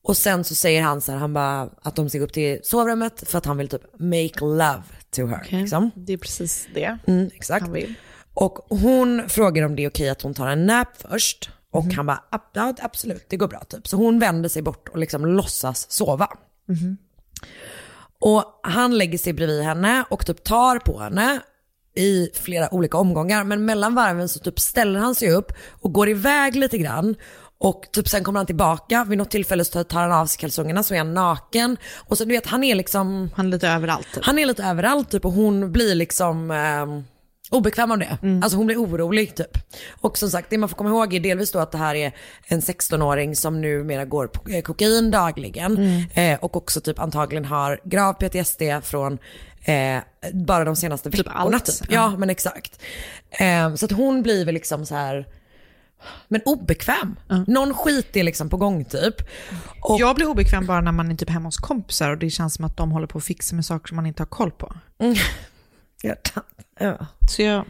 Och 0.04 0.16
sen 0.16 0.44
så 0.44 0.54
säger 0.54 0.82
han 0.82 1.00
så 1.00 1.12
här, 1.12 1.18
han 1.18 1.34
bara 1.34 1.68
att 1.82 1.96
de 1.96 2.08
ska 2.08 2.18
gå 2.18 2.24
upp 2.24 2.32
till 2.32 2.60
sovrummet 2.62 3.28
för 3.28 3.38
att 3.38 3.46
han 3.46 3.56
vill 3.56 3.68
typ 3.68 3.82
make 3.98 4.40
love 4.44 4.82
to 5.10 5.26
her. 5.26 5.46
Liksom. 5.60 5.90
Det 5.94 6.12
är 6.12 6.16
precis 6.18 6.68
det 6.74 6.98
Mm, 7.06 7.30
exakt. 7.34 7.62
han 7.62 7.72
vill. 7.72 7.94
Och 8.34 8.58
hon 8.68 9.28
frågar 9.28 9.64
om 9.66 9.76
det 9.76 9.84
är 9.84 9.88
okej 9.90 10.08
att 10.08 10.22
hon 10.22 10.34
tar 10.34 10.48
en 10.48 10.66
nap 10.66 10.88
först. 11.08 11.50
Och 11.70 11.84
han 11.84 12.06
bara, 12.06 12.24
"Ab- 12.30 12.50
ja 12.52 12.74
absolut, 12.82 13.24
det 13.28 13.36
går 13.36 13.48
bra 13.48 13.60
typ. 13.60 13.88
Så 13.88 13.96
hon 13.96 14.18
vänder 14.18 14.48
sig 14.48 14.62
bort 14.62 14.88
och 14.88 14.98
liksom 14.98 15.26
låtsas 15.26 15.90
sova. 15.90 16.28
Och 18.20 18.60
han 18.62 18.98
lägger 18.98 19.18
sig 19.18 19.32
bredvid 19.32 19.62
henne 19.62 20.04
och 20.10 20.26
typ 20.26 20.44
tar 20.44 20.78
på 20.78 20.98
henne 21.00 21.40
i 21.96 22.30
flera 22.34 22.74
olika 22.74 22.96
omgångar. 22.98 23.44
Men 23.44 23.64
mellan 23.64 23.94
varven 23.94 24.28
så 24.28 24.38
typ 24.38 24.60
ställer 24.60 25.00
han 25.00 25.14
sig 25.14 25.30
upp 25.32 25.52
och 25.70 25.92
går 25.92 26.08
iväg 26.08 26.56
lite 26.56 26.78
grann. 26.78 27.14
Och 27.62 27.88
typ 27.92 28.08
sen 28.08 28.24
kommer 28.24 28.38
han 28.38 28.46
tillbaka, 28.46 29.04
vid 29.08 29.18
något 29.18 29.30
tillfälle 29.30 29.64
så 29.64 29.84
tar 29.84 30.00
han 30.00 30.12
av 30.12 30.26
sig 30.26 30.38
kalsongerna 30.40 30.82
så 30.82 30.94
är 30.94 30.98
han 30.98 31.14
naken. 31.14 31.76
Och 31.96 32.18
så 32.18 32.24
du 32.24 32.30
vet, 32.30 32.46
han 32.46 32.64
är 32.64 32.74
liksom, 32.74 33.30
Han 33.36 33.46
är 33.46 33.50
lite 33.50 33.68
överallt. 33.68 34.06
Typ. 34.14 34.24
han 34.24 34.38
är 34.38 34.46
lite 34.46 34.64
överallt 34.64 35.10
typ 35.10 35.24
och 35.24 35.32
hon 35.32 35.72
blir 35.72 35.94
liksom 35.94 36.50
eh, 36.50 37.02
obekväm 37.50 37.90
av 37.90 37.98
det. 37.98 38.18
Alltså 38.42 38.56
hon 38.56 38.66
blir 38.66 38.76
orolig 38.76 39.34
typ. 39.34 39.58
Och 40.00 40.18
som 40.18 40.30
sagt, 40.30 40.50
det 40.50 40.58
man 40.58 40.68
får 40.68 40.76
komma 40.76 40.90
ihåg 40.90 41.14
är 41.14 41.20
delvis 41.20 41.52
då 41.52 41.58
att 41.58 41.72
det 41.72 41.78
här 41.78 41.94
är 41.94 42.12
en 42.46 42.60
16-åring 42.60 43.36
som 43.36 43.60
numera 43.60 44.04
går 44.04 44.26
på 44.26 44.50
eh, 44.50 44.62
kokain 44.62 45.10
dagligen. 45.10 45.78
Eh, 46.14 46.38
och 46.40 46.56
också 46.56 46.80
typ 46.80 46.98
antagligen 46.98 47.44
har 47.44 47.80
grav 47.84 48.12
PTSD 48.12 48.62
från 48.82 49.18
eh, 49.64 50.02
bara 50.32 50.64
de 50.64 50.76
senaste 50.76 51.08
veckorna 51.08 51.32
allt, 51.36 51.64
typ. 51.66 51.74
ja. 51.90 51.94
Ja 51.94 52.16
men 52.18 52.30
exakt. 52.30 52.82
Eh, 53.30 53.74
så 53.74 53.84
att 53.84 53.92
hon 53.92 54.22
blir 54.22 54.44
väl 54.44 54.54
liksom 54.54 54.86
så 54.86 54.94
här 54.94 55.26
men 56.28 56.40
obekväm. 56.44 57.16
Någon 57.46 57.74
skit 57.74 58.16
är 58.16 58.22
liksom 58.22 58.48
på 58.48 58.56
gång 58.56 58.84
typ. 58.84 59.14
Och, 59.80 60.00
Jag 60.00 60.16
blir 60.16 60.26
obekväm 60.26 60.66
bara 60.66 60.80
när 60.80 60.92
man 60.92 61.10
är 61.10 61.14
typ 61.16 61.30
hemma 61.30 61.48
hos 61.48 61.56
kompisar 61.56 62.10
och 62.10 62.18
det 62.18 62.30
känns 62.30 62.54
som 62.54 62.64
att 62.64 62.76
de 62.76 62.90
håller 62.92 63.06
på 63.06 63.18
att 63.18 63.24
fixa 63.24 63.54
med 63.56 63.64
saker 63.64 63.88
som 63.88 63.96
man 63.96 64.06
inte 64.06 64.20
har 64.22 64.26
koll 64.28 64.50
på. 64.50 64.74
ja. 66.80 66.96
Så 67.30 67.42
jag, 67.42 67.64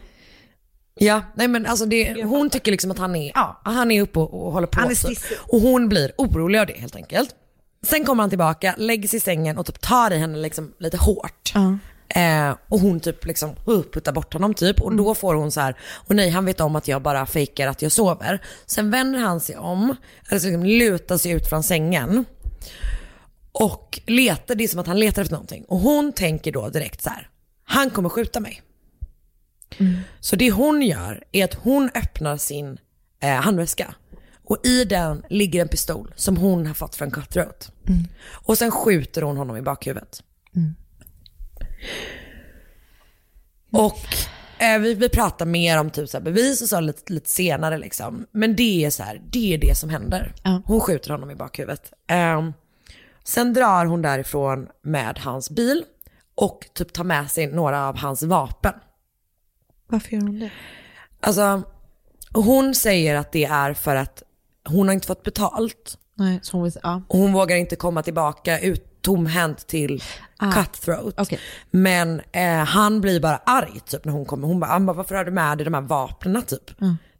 Ja, 0.95 1.21
nej 1.35 1.47
men 1.47 1.65
alltså 1.65 1.85
det, 1.85 2.23
hon 2.23 2.49
tycker 2.49 2.71
liksom 2.71 2.91
att 2.91 2.97
han 2.97 3.15
är, 3.15 3.31
ja, 3.35 3.61
han 3.65 3.91
är 3.91 4.01
uppe 4.01 4.19
och, 4.19 4.45
och 4.45 4.51
håller 4.53 4.67
på. 4.67 4.79
Typ. 5.07 5.39
Och 5.39 5.61
hon 5.61 5.89
blir 5.89 6.11
orolig 6.17 6.59
av 6.59 6.65
det 6.67 6.73
helt 6.77 6.95
enkelt. 6.95 7.35
Sen 7.83 8.05
kommer 8.05 8.23
han 8.23 8.29
tillbaka, 8.29 8.75
lägger 8.77 9.07
sig 9.09 9.17
i 9.17 9.19
sängen 9.19 9.57
och 9.57 9.65
typ 9.65 9.81
tar 9.81 10.11
i 10.11 10.17
henne 10.17 10.37
liksom 10.37 10.73
lite 10.79 10.97
hårt. 10.97 11.51
Eh, 12.15 12.55
och 12.67 12.79
hon 12.79 12.99
typ 12.99 13.25
liksom 13.25 13.55
uh, 13.67 13.83
puttar 13.93 14.11
bort 14.11 14.33
honom 14.33 14.53
typ. 14.53 14.81
Och 14.81 14.95
då 14.95 15.15
får 15.15 15.35
hon 15.35 15.51
så 15.51 15.61
här, 15.61 15.77
och 16.07 16.15
nej 16.15 16.29
han 16.29 16.45
vet 16.45 16.61
om 16.61 16.75
att 16.75 16.87
jag 16.87 17.01
bara 17.01 17.25
fejkar 17.25 17.67
att 17.67 17.81
jag 17.81 17.91
sover. 17.91 18.41
Sen 18.65 18.91
vänder 18.91 19.19
han 19.19 19.39
sig 19.39 19.57
om, 19.57 19.95
alltså 20.31 20.47
liksom 20.47 20.65
lutar 20.65 21.17
sig 21.17 21.31
ut 21.31 21.49
från 21.49 21.63
sängen. 21.63 22.25
Och 23.51 23.99
letar, 24.05 24.55
det 24.55 24.63
är 24.63 24.67
som 24.67 24.79
att 24.79 24.87
han 24.87 24.99
letar 24.99 25.21
efter 25.21 25.33
någonting. 25.33 25.65
Och 25.67 25.79
hon 25.79 26.13
tänker 26.13 26.51
då 26.51 26.69
direkt 26.69 27.01
så 27.01 27.09
här, 27.09 27.29
han 27.63 27.89
kommer 27.89 28.09
skjuta 28.09 28.39
mig. 28.39 28.61
Så 30.19 30.35
det 30.35 30.51
hon 30.51 30.81
gör 30.81 31.23
är 31.31 31.43
att 31.43 31.53
hon 31.53 31.89
öppnar 31.95 32.37
sin 32.37 32.77
eh, 33.21 33.29
handväska 33.29 33.95
och 34.45 34.65
i 34.65 34.85
den 34.85 35.23
ligger 35.29 35.61
en 35.61 35.67
pistol 35.67 36.13
som 36.15 36.37
hon 36.37 36.67
har 36.67 36.73
fått 36.73 36.95
från 36.95 37.11
Cutthroat. 37.11 37.71
Och 38.31 38.57
sen 38.57 38.71
skjuter 38.71 39.21
hon 39.21 39.37
honom 39.37 39.57
i 39.57 39.61
bakhuvudet. 39.61 40.23
Och 43.71 44.07
eh, 44.59 44.79
vi, 44.79 44.93
vi 44.93 45.09
pratar 45.09 45.45
mer 45.45 45.79
om 45.79 45.89
typ 45.89 46.09
så 46.09 46.19
bevis 46.19 46.61
och 46.61 46.67
så 46.67 46.79
lite, 46.79 47.13
lite 47.13 47.29
senare 47.29 47.77
liksom. 47.77 48.25
Men 48.31 48.55
det 48.55 48.85
är 48.85 48.89
så 48.89 49.03
här, 49.03 49.21
det 49.29 49.53
är 49.53 49.57
det 49.57 49.77
som 49.77 49.89
händer. 49.89 50.33
Hon 50.65 50.81
skjuter 50.81 51.09
honom 51.09 51.31
i 51.31 51.35
bakhuvudet. 51.35 51.93
Ehm, 52.07 52.53
sen 53.23 53.53
drar 53.53 53.85
hon 53.85 54.01
därifrån 54.01 54.67
med 54.81 55.19
hans 55.19 55.49
bil 55.49 55.83
och 56.35 56.67
typ 56.73 56.93
tar 56.93 57.03
med 57.03 57.31
sig 57.31 57.47
några 57.47 57.87
av 57.87 57.97
hans 57.97 58.23
vapen. 58.23 58.73
varför 59.87 60.11
gör 60.11 60.21
hon 60.21 60.39
det? 60.39 60.51
Alltså, 61.19 61.61
hon 62.33 62.75
säger 62.75 63.15
att 63.15 63.31
det 63.31 63.45
är 63.45 63.73
för 63.73 63.95
att 63.95 64.23
hon 64.65 64.87
har 64.87 64.93
inte 64.93 65.07
fått 65.07 65.23
betalt 65.23 65.97
Nej, 66.15 66.39
så 66.41 66.57
hon 66.57 66.63
vill, 66.63 66.73
ja. 66.83 67.01
och 67.07 67.19
hon 67.19 67.33
vågar 67.33 67.55
inte 67.55 67.75
komma 67.75 68.03
tillbaka 68.03 68.59
ut 68.59 69.01
tomhänt 69.01 69.67
till 69.67 70.03
Cutthroat. 70.51 71.13
okej. 71.17 71.39
Men 71.71 72.21
eh, 72.31 72.53
han 72.53 73.01
blir 73.01 73.19
bara 73.19 73.37
arg 73.37 73.79
typ 73.85 74.05
när 74.05 74.13
hon 74.13 74.25
kommer. 74.25 74.47
Hon 74.47 74.59
bara, 74.59 74.71
han 74.71 74.85
bara 74.85 74.97
varför 74.97 75.15
har 75.15 75.25
du 75.25 75.31
med 75.31 75.57
dig 75.57 75.65
de 75.65 75.73
här 75.73 75.81
vapnen 75.81 76.41
typ? 76.41 76.71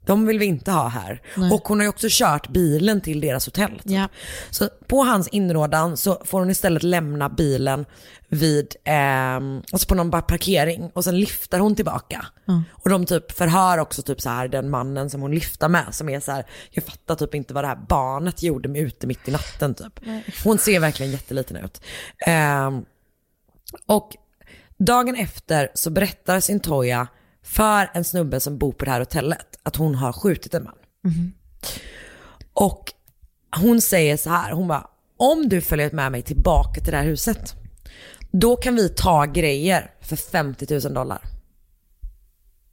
De 0.05 0.25
vill 0.25 0.39
vi 0.39 0.45
inte 0.45 0.71
ha 0.71 0.87
här. 0.87 1.21
Och 1.53 1.67
hon 1.67 1.79
har 1.79 1.83
ju 1.83 1.89
också 1.89 2.07
kört 2.09 2.47
bilen 2.49 3.01
till 3.01 3.21
deras 3.21 3.45
hotell. 3.45 3.71
Typ. 3.71 3.91
Ja. 3.91 4.07
Så 4.49 4.69
på 4.87 5.03
hans 5.03 5.27
inrådan 5.27 5.97
så 5.97 6.21
får 6.25 6.39
hon 6.39 6.49
istället 6.49 6.83
lämna 6.83 7.29
bilen 7.29 7.85
vid, 8.27 8.75
ehm, 8.83 9.61
alltså 9.71 9.87
på 9.87 9.95
någon 9.95 10.11
parkering 10.11 10.91
och 10.93 11.03
sen 11.03 11.19
lyfter 11.19 11.59
hon 11.59 11.75
tillbaka. 11.75 12.25
Och 12.71 12.89
de 12.89 13.05
typ 13.05 13.31
förhör 13.31 13.77
också 13.77 14.01
typ 14.01 14.21
så 14.21 14.29
här 14.29 14.47
den 14.47 14.69
mannen 14.69 15.09
som 15.09 15.21
hon 15.21 15.31
lyfter 15.31 15.69
med 15.69 15.85
som 15.91 16.09
är 16.09 16.19
så 16.19 16.31
här, 16.31 16.45
jag 16.71 16.83
fattar 16.83 17.15
typ 17.15 17.35
inte 17.35 17.53
vad 17.53 17.63
det 17.63 17.67
här 17.67 17.79
barnet 17.89 18.43
gjorde 18.43 18.69
med 18.69 18.81
ute 18.81 19.07
mitt 19.07 19.27
i 19.27 19.31
natten 19.31 19.73
typ. 19.73 19.99
Hon 20.43 20.57
ser 20.57 20.79
verkligen 20.79 21.11
jätteliten 21.11 21.57
ut. 21.57 21.81
Ehm, 22.25 22.85
och 23.85 24.15
Dagen 24.77 25.15
efter 25.15 25.69
så 25.73 25.89
berättar 25.89 26.39
Sintoya 26.39 27.07
för 27.43 27.89
en 27.93 28.03
snubbe 28.03 28.39
som 28.39 28.57
bor 28.57 28.71
på 28.71 28.85
det 28.85 28.91
här 28.91 28.99
hotellet 28.99 29.59
att 29.63 29.75
hon 29.75 29.95
har 29.95 30.13
skjutit 30.13 30.53
en 30.53 30.63
man. 30.63 30.75
Och 32.53 32.93
hon 33.55 33.81
säger 33.81 34.17
så 34.17 34.29
här, 34.29 34.51
hon 34.51 34.67
bara, 34.67 34.87
om 35.17 35.49
du 35.49 35.61
följer 35.61 35.91
med 35.91 36.11
mig 36.11 36.21
tillbaka 36.21 36.81
till 36.81 36.91
det 36.91 36.97
här 36.97 37.05
huset, 37.05 37.55
då 38.31 38.55
kan 38.55 38.75
vi 38.75 38.89
ta 38.89 39.25
grejer 39.25 39.91
för 40.01 40.15
50 40.15 40.79
000 40.83 40.93
dollar. 40.93 41.21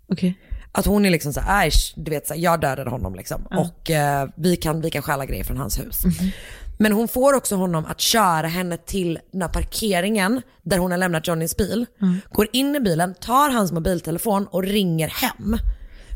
Okej. 0.09 0.39
Att 0.73 0.87
hon 0.87 1.05
är 1.07 1.11
liksom 1.11 1.33
så 1.33 1.41
här, 1.41 1.67
"Äsch, 1.69 1.93
du 1.97 2.11
vet 2.11 2.27
så 2.27 2.35
här, 2.35 2.41
jag 2.41 2.61
dödade 2.61 2.91
honom 2.91 3.15
liksom. 3.15 3.47
Och 3.47 3.91
eh, 3.91 4.29
vi, 4.37 4.57
kan, 4.57 4.81
vi 4.81 4.91
kan 4.91 5.03
stjäla 5.03 5.27
grejer 5.27 5.45
från 5.45 5.57
hans 5.57 5.79
hus. 5.79 6.03
Men 6.83 6.93
hon 6.93 7.09
får 7.09 7.33
också 7.35 7.57
honom 7.57 7.87
att 7.87 8.01
köra 8.01 8.47
henne 8.47 8.77
till 8.77 9.19
den 9.33 9.43
här 9.43 9.49
parkeringen 9.49 10.43
där 10.63 10.79
hon 10.79 10.91
har 10.91 10.99
lämnat 10.99 11.27
Johnnys 11.27 11.57
bil. 11.57 11.87
Går 12.33 12.49
in 12.53 12.77
i 12.77 12.81
bilen, 12.81 13.15
tar 13.15 13.51
hans 13.51 13.73
mobiltelefon 13.73 14.47
och 14.47 14.63
ringer 14.63 15.09
hem. 15.09 15.57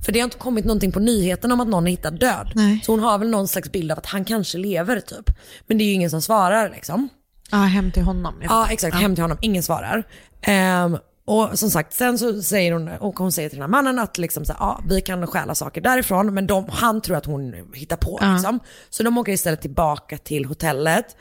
För 0.05 0.13
det 0.13 0.21
har 0.21 0.25
inte 0.25 0.39
kommit 0.39 0.65
någonting 0.65 0.93
på 0.93 1.01
nyheten 1.01 1.53
om 1.53 1.61
att 1.61 1.69
någon 1.69 1.87
är 1.87 1.91
hittad 1.91 2.11
död. 2.11 2.53
Nej. 2.55 2.81
Så 2.85 2.93
hon 2.93 3.01
har 3.01 3.19
väl 3.19 3.31
någon 3.31 3.49
slags 3.49 3.73
bild 3.73 3.93
av 3.93 3.99
att 3.99 4.07
han 4.07 4.25
kanske 4.25 4.59
lever 4.59 5.01
typ. 5.01 5.31
Men 5.67 5.79
det 5.79 5.85
är 5.85 5.87
ju 5.87 5.93
ingen 5.93 6.11
som 6.11 6.23
svarar 6.23 6.71
liksom. 6.71 7.09
Ja, 7.51 7.59
hem 7.59 7.93
till 7.93 8.03
honom. 8.03 8.35
Ja 8.43 8.67
exakt, 8.71 8.97
hem 8.97 9.15
till 9.15 9.25
honom, 9.25 9.39
ingen 9.41 9.63
svarar. 9.63 10.05
Ehm, 10.43 10.99
och 11.27 11.59
som 11.59 11.71
sagt, 11.71 11.93
sen 11.93 12.19
så 12.19 12.43
säger 12.43 12.73
hon, 12.73 12.89
och 12.89 13.19
hon 13.19 13.33
säger 13.33 13.49
till 13.49 13.59
den 13.59 13.63
här 13.63 13.83
mannen 13.83 13.99
att 13.99 14.19
liksom 14.19 14.45
så, 14.45 14.53
här, 14.53 14.61
ja, 14.61 14.81
vi 14.89 15.01
kan 15.01 15.27
stjäla 15.27 15.55
saker 15.55 15.81
därifrån, 15.81 16.35
men 16.35 16.47
de, 16.47 16.67
han 16.69 17.01
tror 17.01 17.17
att 17.17 17.27
hon 17.27 17.55
hittar 17.75 17.97
på. 17.97 18.19
Liksom. 18.35 18.61
Så 18.91 19.03
de 19.03 19.19
åker 19.19 19.33
istället 19.33 19.61
tillbaka 19.63 20.19
till 20.19 20.45
hotellet. 20.45 21.17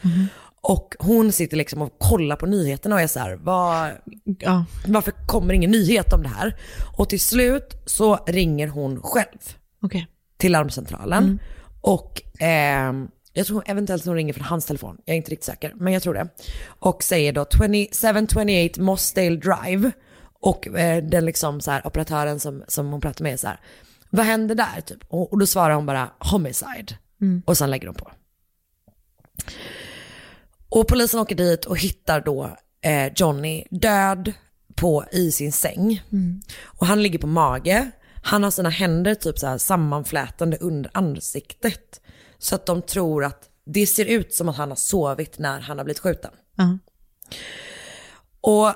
Och 0.62 0.96
hon 1.00 1.32
sitter 1.32 1.58
liksom 1.58 1.82
och 1.82 1.96
kollar 2.00 2.36
på 2.36 2.46
nyheterna 2.46 2.96
och 2.96 3.02
är 3.02 3.08
så 3.08 3.20
här, 3.20 3.36
vad, 3.36 3.92
Ja. 4.40 4.66
varför 4.88 5.14
kommer 5.28 5.54
ingen 5.54 5.72
nyhet 5.72 6.14
om 6.14 6.24
det 6.24 6.30
här? 6.30 6.56
Och 6.98 7.10
till 7.10 7.20
slut 7.22 7.82
så 7.86 8.16
ringer 8.28 8.68
hon 8.68 9.02
själv 9.02 9.40
Okej. 9.82 10.08
till 10.38 10.52
larmcentralen. 10.52 11.40
Och 11.82 12.22
ehm, 12.40 13.08
jag 13.34 13.48
tror 13.48 13.64
eventuellt 13.66 14.06
hon 14.06 14.16
ringer 14.16 14.34
från 14.34 14.46
hans 14.46 14.66
telefon, 14.66 14.98
jag 15.06 15.14
är 15.14 15.18
inte 15.18 15.32
riktigt 15.32 15.46
säker, 15.46 15.74
men 15.76 15.94
jag 15.94 16.04
tror 16.04 16.14
det. 16.14 16.28
Och 16.66 17.04
säger 17.04 17.34
då 17.34 17.46
2728 17.46 18.82
Mossdale 18.82 19.36
Drive. 19.36 19.92
Och 20.40 20.68
eh, 20.68 21.04
den 21.04 21.26
liksom 21.26 21.62
så 21.62 21.72
här, 21.72 21.88
operatören 21.88 22.40
som, 22.40 22.64
som 22.68 22.92
hon 22.92 23.02
pratar 23.02 23.24
med 23.24 23.34
är 23.34 23.38
så 23.38 23.48
här, 23.48 23.60
vad 24.10 24.26
händer 24.26 24.56
där? 24.56 24.82
Typ. 24.82 25.00
Och, 25.08 25.34
och 25.34 25.40
då 25.40 25.48
svarar 25.48 25.76
hon 25.76 25.86
bara 25.86 26.10
homicide. 26.20 26.98
Och 27.46 27.58
sen 27.58 27.72
lägger 27.72 27.88
hon 27.88 27.96
på. 27.96 28.12
Och 30.70 30.88
polisen 30.88 31.20
åker 31.20 31.36
dit 31.36 31.66
och 31.66 31.78
hittar 31.78 32.22
då 32.22 32.58
eh, 32.82 33.12
Johnny 33.16 33.64
död 33.70 34.34
på, 34.76 35.06
i 35.12 35.32
sin 35.32 35.52
säng. 35.52 36.02
Och 36.64 36.88
han 36.88 37.04
ligger 37.04 37.20
på 37.20 37.28
mage. 37.28 37.92
Han 38.24 38.44
har 38.44 38.52
sina 38.52 38.70
händer 38.70 39.16
typ 39.16 39.40
så 39.40 39.48
här 39.48 39.58
sammanflätande 39.58 40.58
under 40.58 40.92
ansiktet. 40.94 42.02
Så 42.44 42.56
att 42.56 42.66
de 42.66 42.82
tror 42.82 43.24
att 43.26 43.50
det 43.66 43.88
ser 43.88 44.06
ut 44.06 44.34
som 44.34 44.50
att 44.50 44.56
han 44.56 44.70
har 44.70 44.76
sovit 44.76 45.40
när 45.40 45.60
han 45.60 45.78
har 45.78 45.86
blivit 45.86 46.00
skjuten. 46.00 46.32
Ja. 46.56 46.78
Och 48.42 48.74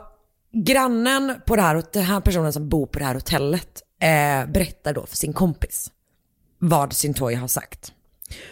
grannen 0.65 1.41
på 1.45 1.55
det 1.55 1.61
här, 1.61 1.83
den 1.91 2.03
här 2.03 2.19
personen 2.21 2.53
som 2.53 2.69
bor 2.69 2.85
på 2.85 2.99
det 2.99 3.05
här 3.05 3.13
hotellet 3.13 3.81
eh, 4.01 4.51
berättar 4.51 4.93
då 4.93 5.05
för 5.05 5.15
sin 5.15 5.33
kompis 5.33 5.91
vad 6.59 6.93
Syntoy 6.93 7.35
har 7.35 7.47
sagt. 7.47 7.93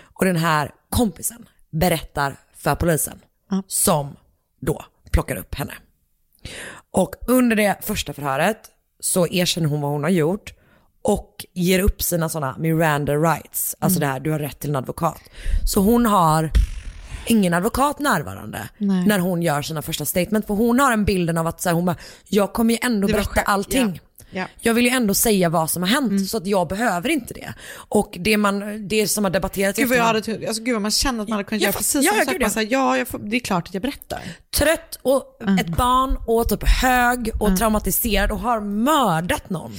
Och 0.02 0.26
den 0.26 0.36
här 0.36 0.72
kompisen 0.90 1.50
berättar 1.70 2.40
för 2.54 2.76
polisen 2.76 3.20
som 3.68 4.16
då 4.62 4.86
plockar 5.12 5.36
upp 5.36 5.56
henne. 5.56 5.74
Och 6.92 7.16
under 7.28 7.56
det 7.56 7.78
första 7.82 8.14
förhöret 8.14 8.72
så 9.00 9.28
erkänner 9.28 9.68
hon 9.68 9.82
vad 9.82 9.92
hon 9.92 10.04
har 10.04 10.10
gjort 10.10 10.54
och 11.06 11.46
ger 11.54 11.80
upp 11.80 12.02
sina 12.02 12.30
sådana 12.30 12.56
Miranda 12.60 13.14
rights, 13.16 13.76
alltså 13.80 14.00
det 14.00 14.06
här 14.06 14.20
du 14.20 14.32
har 14.32 14.40
rätt 14.40 14.60
till 14.60 14.70
en 14.70 14.76
advokat. 14.76 15.22
Så 15.66 15.82
hon 15.82 16.06
har 16.06 16.52
ingen 17.26 17.54
advokat 17.54 18.00
närvarande 18.00 18.70
Nej. 18.78 19.06
när 19.06 19.20
hon 19.20 19.42
gör 19.42 19.62
sina 19.62 19.82
första 19.82 20.06
statement. 20.06 20.48
För 20.48 20.54
hon 20.54 20.80
har 20.80 20.92
en 20.92 21.06
bilden 21.06 21.38
av 21.38 21.48
att 21.48 21.62
så 21.62 21.70
här, 21.70 21.76
hon 21.76 21.86
bara, 21.86 21.96
jag 22.28 22.54
kommer 22.54 22.74
ju 22.74 22.80
ändå 22.84 23.08
berätta 23.08 23.42
allting. 23.42 24.02
Ja. 24.30 24.46
Jag 24.60 24.74
vill 24.74 24.86
ju 24.86 24.92
ändå 24.92 25.14
säga 25.14 25.50
vad 25.50 25.70
som 25.70 25.84
har 25.84 25.90
hänt 25.90 26.30
så 26.30 26.38
att 26.38 26.48
jag 26.48 26.68
behöver 26.68 27.10
inte 27.10 27.34
det. 27.34 27.54
Och 27.90 28.18
det, 28.20 28.38
man, 28.38 28.88
det 28.88 29.08
som 29.08 29.24
har 29.24 29.32
debatterats 29.32 29.80
i 29.80 29.82
Gud 29.82 29.90
vad, 29.90 29.98
jag 29.98 30.04
hade, 30.04 30.48
alltså, 30.48 30.64
gud 30.64 30.74
vad 30.74 30.82
man 30.82 30.92
känner 30.92 31.24
att 31.24 31.30
man 31.30 31.36
hade 31.36 31.44
kunnat 31.44 31.62
Ja, 31.62 31.66
göra 31.68 31.78
precis 31.78 32.06
ja, 32.06 32.12
som 32.12 32.20
ja, 32.20 32.26
sagt. 32.26 32.40
gud, 32.40 32.54
Bara 32.54 32.64
ja. 32.64 32.70
ja, 32.70 32.98
jag 32.98 33.08
får, 33.08 33.20
det 33.20 33.36
är 33.36 33.40
klart 33.40 33.68
att 33.68 33.74
jag 33.74 33.82
berättar. 33.82 34.22
trött 34.58 35.00
och 35.02 35.42
ett 35.60 35.78
barn 35.78 36.18
och 36.28 36.50
typ 36.50 36.68
hög 36.68 37.32
och 37.40 37.58
traumatiserad 37.58 38.32
och 38.32 38.40
har 38.40 38.60
mördat 38.60 39.50
någon. 39.50 39.74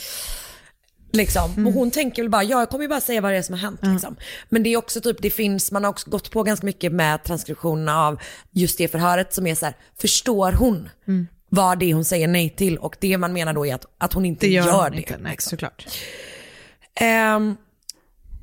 Liksom. 1.17 1.67
Och 1.67 1.73
hon 1.73 1.91
tänker 1.91 2.23
väl 2.23 2.31
bara, 2.31 2.43
ja 2.43 2.59
jag 2.59 2.69
kommer 2.69 2.85
ju 2.85 2.89
bara 2.89 3.01
säga 3.01 3.21
vad 3.21 3.33
det 3.33 3.39
är 3.39 3.43
som 3.43 3.53
har 3.53 3.61
hänt. 3.61 3.81
Liksom. 3.83 4.17
Men 4.49 4.63
det 4.63 4.71
är 4.73 4.77
också 4.77 5.01
typ, 5.01 5.17
det 5.23 5.31
finns, 5.31 5.73
man 5.73 5.85
har 5.85 5.91
också 5.91 6.11
gått 6.11 6.31
på 6.31 6.43
ganska 6.43 6.67
mycket 6.67 6.93
med 6.93 7.25
transkriptionerna 7.25 8.07
av 8.07 8.21
just 8.51 8.79
det 8.79 8.89
förhöret 8.89 9.35
som 9.35 9.47
är 9.47 9.55
så 9.55 9.65
här, 9.65 9.75
förstår 9.99 10.53
hon 10.53 10.89
vad 11.49 11.79
det 11.79 11.91
är 11.91 11.95
hon 11.95 12.05
säger 12.05 12.29
nej 12.29 12.51
till? 12.51 12.79
Och 12.79 12.97
det 13.01 13.19
man 13.19 13.33
menar 13.33 13.53
då 13.53 13.67
är 13.67 13.75
att, 13.75 13.87
att 13.99 14.13
hon 14.13 14.25
inte 14.25 14.47
Det 14.47 14.53
gör, 14.53 14.67
gör 14.67 14.91
det. 14.91 14.97
inte. 14.97 15.17
Nej, 15.19 15.31
liksom. 15.33 15.51
såklart. 15.51 15.87
Ehm, 16.95 17.57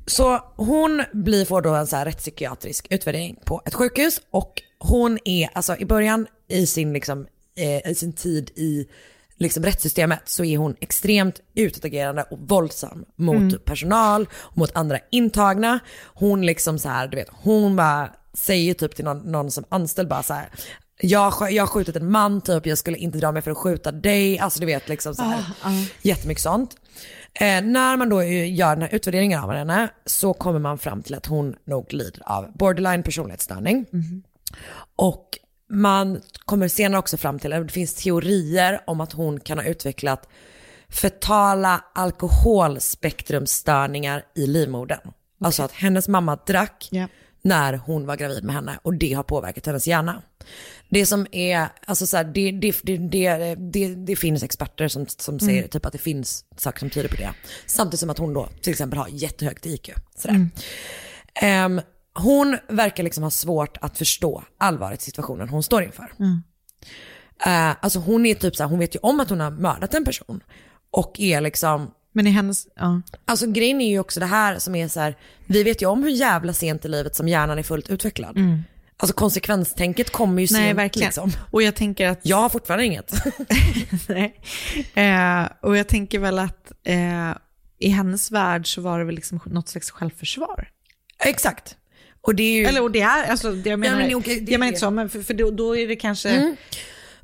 så 0.06 0.40
hon 0.56 1.04
blir, 1.12 1.44
får 1.44 1.62
då 1.62 1.74
en 1.74 1.86
så 1.86 1.96
här 1.96 2.04
rättspsykiatrisk 2.04 2.86
utvärdering 2.90 3.36
på 3.44 3.62
ett 3.66 3.74
sjukhus 3.74 4.20
och 4.30 4.62
hon 4.78 5.18
är, 5.24 5.48
alltså 5.52 5.76
i 5.76 5.84
början 5.84 6.26
i 6.48 6.66
sin, 6.66 6.92
liksom, 6.92 7.26
eh, 7.56 7.90
i 7.90 7.94
sin 7.94 8.12
tid 8.12 8.50
i 8.54 8.86
liksom, 9.38 9.64
rättssystemet 9.64 10.22
så 10.24 10.44
är 10.44 10.58
hon 10.58 10.76
extremt 10.80 11.40
utåtagerande 11.54 12.22
och 12.22 12.38
våldsam 12.38 13.04
mot 13.16 13.64
personal 13.64 14.28
och 14.34 14.58
mot 14.58 14.76
andra 14.76 14.98
intagna. 15.10 15.78
Hon 16.14 16.46
liksom 16.46 16.78
så 16.78 16.88
här, 16.88 17.08
du 17.08 17.16
vet, 17.16 17.28
hon 17.32 17.76
bara 17.76 18.10
säger 18.32 18.74
typ 18.74 18.96
till 18.96 19.04
någon, 19.04 19.18
någon 19.18 19.50
som 19.50 19.64
anställd 19.68 20.08
bara 20.08 20.22
så 20.22 20.34
här, 20.34 20.48
jag, 21.00 21.32
jag 21.50 21.62
har 21.62 21.66
skjutit 21.66 21.96
en 21.96 22.10
man 22.10 22.40
typ, 22.40 22.66
jag 22.66 22.78
skulle 22.78 22.96
inte 22.96 23.18
dra 23.18 23.32
mig 23.32 23.42
för 23.42 23.50
att 23.50 23.58
skjuta 23.58 23.92
dig. 23.92 24.38
Alltså 24.38 24.60
du 24.60 24.66
vet 24.66 24.88
liksom 24.88 25.14
så 25.14 25.22
här, 25.22 25.44
jättemycket 26.02 26.42
sånt. 26.42 26.76
Eh, 27.34 27.62
när 27.62 27.96
man 27.96 28.08
då 28.08 28.22
gör 28.22 28.76
den 28.76 28.82
här 28.82 28.94
utvärderingen 28.94 29.40
av 29.40 29.52
henne 29.52 29.88
så 30.06 30.32
kommer 30.32 30.58
man 30.58 30.78
fram 30.78 31.02
till 31.02 31.14
att 31.14 31.26
hon 31.26 31.56
nog 31.64 31.92
lider 31.92 32.22
av 32.26 32.52
borderline 32.52 33.02
personlighetsstörning. 33.02 33.86
Och 34.96 35.38
man 35.70 36.20
kommer 36.44 36.68
senare 36.68 36.98
också 36.98 37.16
fram 37.16 37.38
till, 37.38 37.50
det 37.50 37.68
finns 37.68 37.94
teorier 37.94 38.80
om 38.86 39.00
att 39.00 39.12
hon 39.12 39.40
kan 39.40 39.58
ha 39.58 39.64
utvecklat 39.64 40.28
fetala 40.88 41.84
alkoholspektrumstörningar 41.94 44.24
i 44.34 44.46
livmodern. 44.46 45.12
Alltså 45.40 45.62
att 45.62 45.72
hennes 45.72 46.08
mamma 46.08 46.38
drack 46.46 46.88
Ja. 46.90 47.08
när 47.42 47.74
hon 47.74 48.06
var 48.06 48.16
gravid 48.16 48.44
med 48.44 48.54
henne 48.54 48.78
och 48.82 48.94
det 48.94 49.12
har 49.12 49.22
påverkat 49.22 49.66
hennes 49.66 49.86
hjärna. 49.86 50.22
Det 50.88 51.06
som 51.06 51.26
är, 51.32 51.68
alltså 51.86 52.06
så 52.06 52.16
här, 52.16 52.24
det, 52.24 52.50
det, 52.50 52.74
det, 53.56 53.94
det, 53.94 54.16
finns 54.16 54.42
experter 54.42 54.88
som, 54.88 55.06
som 55.06 55.40
säger 55.40 55.68
typ 55.68 55.86
att 55.86 55.92
det 55.92 55.98
finns 55.98 56.44
saker 56.56 56.78
som 56.78 56.90
tyder 56.90 57.08
på 57.08 57.16
det. 57.16 57.30
Samtidigt 57.66 58.00
som 58.00 58.10
att 58.10 58.18
hon 58.18 58.34
då 58.34 58.48
till 58.62 58.70
exempel 58.70 58.98
har 58.98 59.08
jättehögt 59.10 59.66
IQ. 59.66 59.90
Sådär. 60.16 60.48
Ehm, 61.34 61.80
hon 62.14 62.58
verkar 62.68 63.02
liksom 63.02 63.22
ha 63.22 63.30
svårt 63.30 63.76
att 63.80 63.98
förstå 63.98 64.44
allvaret 64.58 65.00
i 65.00 65.04
situationen 65.04 65.48
hon 65.48 65.62
står 65.62 65.82
inför. 65.82 66.12
Eh, 67.46 67.70
alltså 67.80 67.98
hon 67.98 68.26
är 68.26 68.34
typ 68.34 68.56
så 68.56 68.62
här, 68.62 68.70
hon 68.70 68.78
vet 68.78 68.94
ju 68.94 68.98
om 69.02 69.20
att 69.20 69.30
hon 69.30 69.40
har 69.40 69.50
mördat 69.50 69.94
en 69.94 70.04
person. 70.04 70.40
Och 70.90 71.20
är 71.20 71.40
liksom, 71.40 71.90
Men 72.12 72.26
i 72.26 72.30
hennes, 72.30 72.66
ja. 72.76 73.02
alltså 73.24 73.46
grejen 73.46 73.80
är 73.80 73.88
ju 73.88 73.98
också 73.98 74.20
det 74.20 74.26
här 74.26 74.58
som 74.58 74.74
är 74.74 74.88
så 74.88 75.00
här, 75.00 75.16
vi 75.46 75.62
vet 75.62 75.82
ju 75.82 75.86
om 75.86 76.02
hur 76.02 76.10
jävla 76.10 76.52
sent 76.52 76.84
i 76.84 76.88
livet 76.88 77.16
som 77.16 77.28
hjärnan 77.28 77.58
är 77.58 77.62
fullt 77.62 77.90
utvecklad. 77.90 78.38
Alltså 78.96 79.14
konsekvenstänket 79.14 80.10
kommer 80.12 80.40
ju 80.42 80.46
sent 80.48 80.60
Nej, 80.60 80.74
verkligen. 80.74 81.06
liksom. 81.06 81.32
Och 81.50 81.62
jag 81.62 81.74
tänker 81.74 82.08
att... 82.08 82.20
Jag 82.22 82.36
har 82.36 82.48
fortfarande 82.48 82.84
inget. 82.84 83.12
Nej. 84.08 84.40
Eh, 84.94 85.48
och 85.60 85.76
jag 85.76 85.88
tänker 85.88 86.18
väl 86.18 86.38
att 86.38 86.72
eh, 86.84 87.30
i 87.78 87.88
hennes 87.88 88.30
värld 88.30 88.74
så 88.74 88.80
var 88.80 88.98
det 88.98 89.04
väl 89.04 89.14
liksom 89.14 89.40
något 89.46 89.68
slags 89.68 89.90
självförsvar. 89.90 90.68
Exakt. 91.24 91.76
Och 92.26 92.34
det 92.34 92.42
är 92.42 92.52
ju... 92.60 92.64
Eller 92.64 92.82
och 92.82 92.90
det 92.90 93.00
är, 93.00 93.30
alltså 93.30 93.52
det 93.52 93.70
jag 93.70 93.78
menar, 93.78 94.00
Ja, 94.00 94.06
men 94.06 94.16
okej, 94.16 94.40
det- 94.40 94.52
jag 94.52 94.58
menar 94.58 94.68
inte 94.68 94.80
så, 94.80 94.90
men 94.90 95.08
för, 95.08 95.22
för 95.22 95.34
då, 95.34 95.50
då 95.50 95.76
är 95.76 95.88
det 95.88 95.96
kanske 95.96 96.56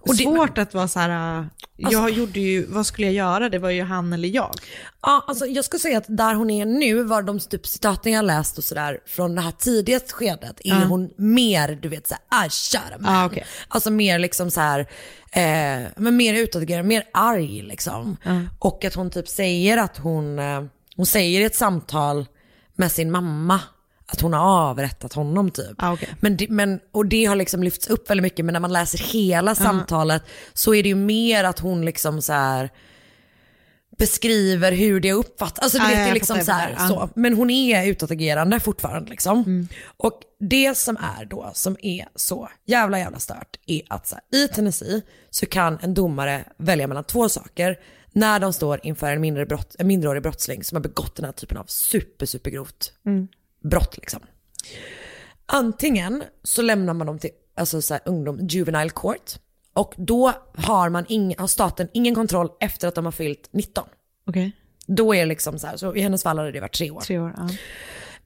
Och 0.01 0.17
det- 0.17 0.23
svårt 0.23 0.59
att 0.59 0.75
vara 0.75 0.89
så 0.89 0.99
här, 1.01 1.39
äh, 1.41 1.45
jag 1.77 2.11
gjorde 2.11 2.41
ju, 2.41 2.67
vad 2.67 2.87
skulle 2.87 3.07
jag 3.07 3.15
göra? 3.15 3.49
Det 3.49 3.59
var 3.59 3.71
ju 3.71 3.83
han 3.83 4.13
eller 4.13 4.29
jag. 4.29 4.55
Ja, 5.03 5.25
alltså 5.29 5.47
jag 5.47 5.65
skulle 5.65 5.81
säga 5.81 5.99
att 5.99 6.05
där 6.09 6.35
hon 6.35 6.51
är 6.51 6.65
nu 6.65 7.03
var 7.03 7.23
de 7.23 7.39
typ 7.41 7.67
citaten 7.67 8.13
jag 8.13 8.25
läst 8.25 8.59
och 8.59 8.65
sådär 8.65 8.99
från 9.07 9.35
det 9.35 9.41
här 9.41 9.51
tidiga 9.53 10.01
skedet 10.01 10.61
är 10.65 10.85
hon 10.85 11.11
mer, 11.17 11.79
du 11.83 11.89
vet 11.89 12.07
såhär, 12.07 12.23
ah 12.29 12.49
shut 12.49 13.01
man. 13.01 13.15
Ja, 13.15 13.27
okej. 13.27 13.45
Alltså 13.69 13.91
mer 13.91 14.19
liksom 14.19 14.51
så 14.51 14.61
här, 14.61 14.81
eh, 15.33 15.89
men 15.97 16.17
mer 16.17 16.35
utåtagerande, 16.35 16.89
mer 16.89 17.05
arg 17.13 17.63
liksom. 17.63 18.17
Och 18.59 18.85
att 18.85 18.95
hon 18.95 19.11
typ 19.11 19.29
säger 19.29 19.77
att 19.77 19.97
hon, 19.99 20.39
eh, 20.39 20.65
hon 20.97 21.07
säger 21.07 21.41
i 21.41 21.45
ett 21.45 21.57
samtal 21.57 22.27
med 22.77 22.93
sin 22.93 23.11
mamma 23.11 23.61
att 24.13 24.21
hon 24.21 24.33
har 24.33 24.41
avrättat 24.71 25.13
honom 25.13 25.51
typ. 25.51 25.75
Ah, 25.79 25.93
okay. 25.93 26.09
men, 26.21 26.37
det, 26.37 26.51
men, 26.51 26.81
och 26.93 27.07
det 27.07 27.25
har 27.25 27.37
liksom 27.37 27.63
lyfts 27.63 27.87
upp 27.87 28.11
väldigt 28.11 28.23
mycket, 28.23 28.45
men 28.45 28.53
när 28.53 28.61
man 28.61 28.73
läser 28.73 28.99
hela 28.99 29.55
samtalet 29.55 30.23
så 30.53 30.75
är 30.75 30.83
det 30.83 30.89
ju 30.89 30.95
mer 30.95 31.45
att 31.45 31.59
hon 31.59 31.85
liksom 31.85 32.23
så 32.23 32.33
här 32.33 32.71
beskriver 33.99 34.73
hur 34.73 35.01
det 35.01 35.11
har 35.11 35.19
uppfattats. 35.19 35.59
Alltså 35.59 35.79
du 35.79 35.85
Ah, 35.85 35.89
vet, 35.89 35.97
ja, 35.97 35.99
det 35.99 36.05
är 36.05 36.09
jag 36.09 36.15
liksom 36.15 36.41
så 36.41 36.53
här, 36.53 36.89
så. 36.89 37.09
Men 37.15 37.35
hon 37.35 37.51
är 37.51 37.87
utåtagerande 37.87 38.61
fortfarande 38.61 39.11
liksom. 39.11 39.39
Mm. 39.39 39.69
Och 39.97 40.21
det 40.41 40.77
som 40.77 40.97
är 40.97 41.25
då, 41.25 41.51
som 41.55 41.77
är 41.83 42.09
så 42.15 42.49
jävla 42.67 42.99
jävla 42.99 43.19
stört, 43.19 43.57
är 43.67 43.83
att 43.89 44.07
så 44.07 44.15
här, 44.15 44.41
i 44.41 44.49
Tennessee 44.49 45.03
så 45.31 45.47
kan 45.47 45.79
en 45.83 45.95
domare 45.95 46.45
välja 46.57 46.87
mellan 46.87 47.05
två 47.05 47.29
saker 47.29 47.79
när 48.13 48.41
de 48.41 48.53
står 48.53 48.81
inför 48.83 49.13
en, 49.13 49.21
mindre 49.21 49.47
brott, 49.47 49.77
en 49.79 49.87
mindreårig 49.87 50.23
brottsling 50.23 50.65
som 50.65 50.77
har 50.77 50.83
begått 50.83 51.17
den 51.17 51.25
här 51.25 51.33
typen 51.33 51.57
av 51.59 51.65
super, 51.69 52.27
super 52.27 52.51
grovt 52.51 52.93
Mm. 53.07 53.29
Brott 53.63 53.97
liksom. 53.97 54.21
Antingen 55.47 56.25
så 56.43 56.63
lämnar 56.63 56.95
man 56.95 57.07
dem 57.07 57.19
till 57.19 57.31
alltså 57.57 57.83
så 57.83 57.95
här, 57.95 58.03
ungdom, 58.07 58.47
juvenile 58.47 58.91
court, 58.91 59.33
och 59.73 59.95
då 59.97 60.33
har, 60.57 60.89
man 60.89 61.05
ing, 61.09 61.35
har 61.39 61.47
staten 61.47 61.89
ingen 61.93 62.15
kontroll 62.15 62.49
efter 62.61 62.89
att 62.89 62.95
de 62.95 63.05
har 63.05 63.13
fyllt 63.13 63.49
19. 63.53 63.85
Okej, 64.27 64.53
Då 64.87 65.15
är 65.15 65.19
det 65.19 65.27
liksom 65.27 65.59
så 65.59 65.67
här, 65.67 65.77
så 65.77 65.95
i 65.95 66.01
hennes 66.01 66.23
fall 66.23 66.39
hade 66.39 66.53
det 66.53 66.61
varit 66.61 66.75
tre 66.75 66.91
år. 66.91 67.01
tre 67.01 67.19
år. 67.19 67.35
Ja. 67.37 67.49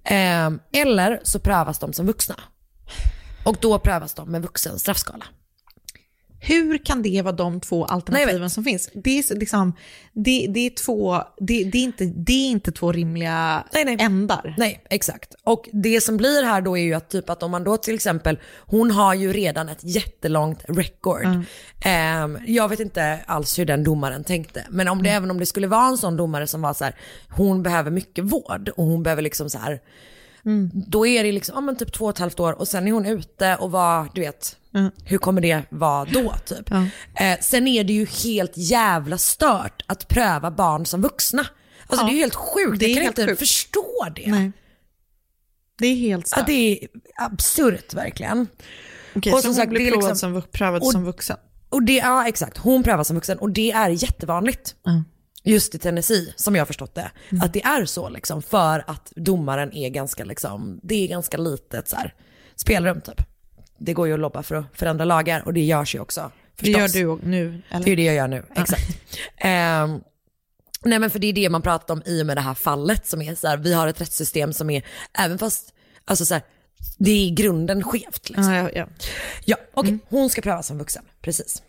Ehm, 0.05 0.61
eller 0.73 1.21
så 1.23 1.39
prövas 1.39 1.79
de 1.79 1.93
som 1.93 2.07
vuxna. 2.07 2.35
Och 3.45 3.57
då 3.61 3.79
prövas 3.79 4.15
de 4.15 4.31
med 4.31 4.43
vuxen 4.43 4.79
straffskala. 4.79 5.25
Hur 6.47 6.79
kan 6.79 7.03
det 7.03 7.23
vara 7.23 7.35
de 7.35 7.61
två 7.61 7.79
Nej, 7.79 7.87
alternativen 7.95 8.43
vet. 8.43 8.53
som 8.53 8.65
finns? 8.65 8.91
Det 8.95 9.19
är, 9.19 9.35
liksom, 9.35 9.73
det, 10.13 10.47
det 10.55 10.61
är, 10.61 10.71
två, 10.71 11.23
det, 11.39 11.65
det, 11.65 11.79
är 11.79 11.83
inte, 11.83 12.05
det 12.05 12.33
är 12.33 12.51
inte 12.51 12.73
två 12.73 12.93
rimliga 12.93 13.65
Nej, 13.73 13.85
nej. 13.85 13.97
ändar. 14.01 14.55
Nej, 14.59 14.85
exakt. 14.91 15.35
Och 15.45 15.69
det 15.73 16.01
som 16.01 16.17
blir 16.17 16.43
här 16.43 16.61
då 16.61 16.79
är 16.79 16.83
ju 16.83 16.95
att 16.95 17.09
typ 17.09 17.31
att 17.31 17.43
om 17.43 17.51
man 17.51 17.65
då 17.65 17.77
till 17.77 17.95
exempel, 17.95 18.39
hon 18.59 18.91
har 18.91 19.15
ju 19.15 19.33
redan 19.33 19.69
ett 19.69 19.79
jättelångt 19.83 20.65
record. 20.69 21.45
Ehm, 21.85 22.39
jag 22.47 22.69
vet 22.69 22.81
inte 22.81 23.21
alls 23.27 23.59
hur 23.59 23.65
den 23.65 23.85
domaren 23.85 24.25
tänkte, 24.25 24.67
men 24.71 24.89
om 24.89 25.03
det, 25.03 25.11
även 25.11 25.31
om 25.31 25.39
det 25.39 25.47
skulle 25.47 25.67
vara 25.67 25.87
en 25.87 25.99
sån 25.99 26.17
domare 26.17 26.47
som 26.47 26.63
var 26.63 26.75
så 26.75 26.85
här, 26.85 26.95
hon 27.29 27.63
behöver 27.63 27.91
mycket 27.91 28.25
vård 28.25 28.69
och 28.77 28.85
hon 28.85 29.03
behöver 29.03 29.23
liksom 29.23 29.51
så 29.51 29.59
här, 29.59 29.81
då 30.73 31.07
är 31.07 31.25
det 31.25 31.33
liksom, 31.33 31.55
ja 31.55 31.61
men 31.61 31.77
typ 31.77 31.93
två 31.93 32.05
och 32.05 32.11
ett 32.11 32.19
halvt 32.19 32.41
år 32.41 32.53
och 32.53 32.69
sen 32.69 32.89
är 32.89 32.93
hon 32.93 33.07
ute 33.07 33.57
och 33.57 33.71
vad, 33.71 34.09
du 34.15 34.21
vet, 34.21 34.57
hur 35.05 35.19
kommer 35.19 35.41
det 35.41 35.63
vara 35.71 36.05
då 36.05 36.35
typ? 36.47 36.71
Eh, 36.71 37.39
sen 37.41 37.67
är 37.69 37.85
det 37.85 37.93
ju 37.93 38.07
helt 38.07 38.53
jävla 38.57 39.19
stört 39.19 39.83
att 39.87 40.09
pröva 40.09 40.51
barn 40.51 40.87
som 40.87 41.03
vuxna. 41.03 41.47
Alltså 41.87 42.05
Ja, 42.05 42.09
det 42.09 42.13
är 42.13 42.15
ju 42.15 42.21
helt 42.21 42.35
sjukt, 42.35 42.79
det 42.81 42.87
är 42.87 42.89
jag 42.89 42.97
kan 42.97 43.07
inte 43.07 43.27
sjukt. 43.27 43.39
förstå 43.39 44.07
det. 44.17 44.31
Nej. 44.31 44.53
Det 45.79 45.87
är 45.87 45.95
helt 45.97 46.27
Ja, 46.31 46.37
stört. 46.37 46.47
det 46.47 46.53
är 46.83 46.89
absurt 47.17 47.95
verkligen. 47.95 48.47
Okej, 49.17 49.33
och 49.33 49.39
så 49.39 49.43
som 49.43 49.49
hon 49.49 49.55
sagt, 49.55 49.71
blir 49.71 49.91
det 49.91 49.97
liksom- 49.97 50.17
som, 50.17 50.43
prövad 50.53 50.83
och- 50.83 50.93
som 50.93 51.05
vuxen? 51.05 51.37
Och 51.69 51.83
det, 51.83 51.93
ja 51.97 52.29
exakt, 52.29 52.59
hon 52.59 52.83
prövas 52.83 53.07
som 53.07 53.17
vuxen 53.17 53.39
och 53.39 53.51
det 53.51 53.71
är 53.71 53.89
jättevanligt. 53.91 54.75
Just 55.47 55.75
i 55.75 55.79
Tennessee, 55.79 56.33
som 56.37 56.55
jag 56.55 56.61
har 56.61 56.67
förstått 56.67 56.95
det. 56.95 57.11
Att 57.43 57.53
det 57.53 57.63
är 57.65 57.85
så 57.85 58.09
liksom, 58.09 58.43
för 58.43 58.85
att 58.87 59.13
domaren 59.17 59.73
är 59.73 59.89
ganska 59.91 60.25
liksom, 60.25 60.81
det 60.83 60.95
är 60.95 61.09
ganska 61.09 61.37
litet 61.37 61.89
så 61.89 61.97
här, 61.97 62.15
spelrum 62.57 63.01
typ. 63.01 63.21
Det 63.79 63.93
går 63.93 64.07
ju 64.07 64.15
att 64.15 64.21
lobba 64.21 64.43
för 64.43 64.55
att 64.55 64.65
förändra 64.73 65.05
lagar 65.05 65.43
och 65.47 65.55
det 65.55 65.61
görs 65.61 65.95
ju 65.95 66.01
också. 66.01 66.31
Det 66.57 66.71
gör 66.71 66.81
förstås. 66.81 67.21
du 67.21 67.29
nu, 67.29 67.63
eller? 67.69 67.85
Det 67.85 67.93
är 67.93 67.97
det 67.97 68.05
jag 68.05 68.15
gör 68.15 68.29
nu, 68.29 68.45
exakt. 68.57 68.99
Ehm, 69.37 70.01
nej 70.85 70.99
men 70.99 71.11
för 71.11 71.19
det 71.19 71.27
är 71.27 71.33
det 71.33 71.49
man 71.49 71.63
pratat 71.63 71.91
om 71.91 72.03
i 72.07 72.23
och 72.23 72.27
med 72.27 72.37
det 72.37 72.41
här 72.41 72.55
fallet 72.55 73.07
som 73.07 73.23
är 73.23 73.35
så 73.35 73.49
här, 73.49 73.57
vi 73.57 73.75
har 73.75 73.89
ett 73.89 74.01
rättssystem 74.01 74.53
som 74.53 74.71
är, 74.71 74.83
även 75.19 75.39
fast, 75.39 75.75
alltså 76.05 76.27
så 76.27 76.35
här, 76.35 76.43
det 76.99 77.11
är 77.11 77.27
i 77.27 77.31
grunden 77.31 77.83
skevt. 77.83 78.29
Liksom. 78.29 78.53
Ja, 78.53 78.63
ja, 78.63 78.71
ja. 78.75 78.87
Ja, 79.45 79.57
okej. 79.75 79.99
Hon 80.09 80.31
ska 80.31 80.43
prövas 80.43 80.67
som 80.67 80.79
vuxen, 80.79 81.05
precis. 81.21 81.63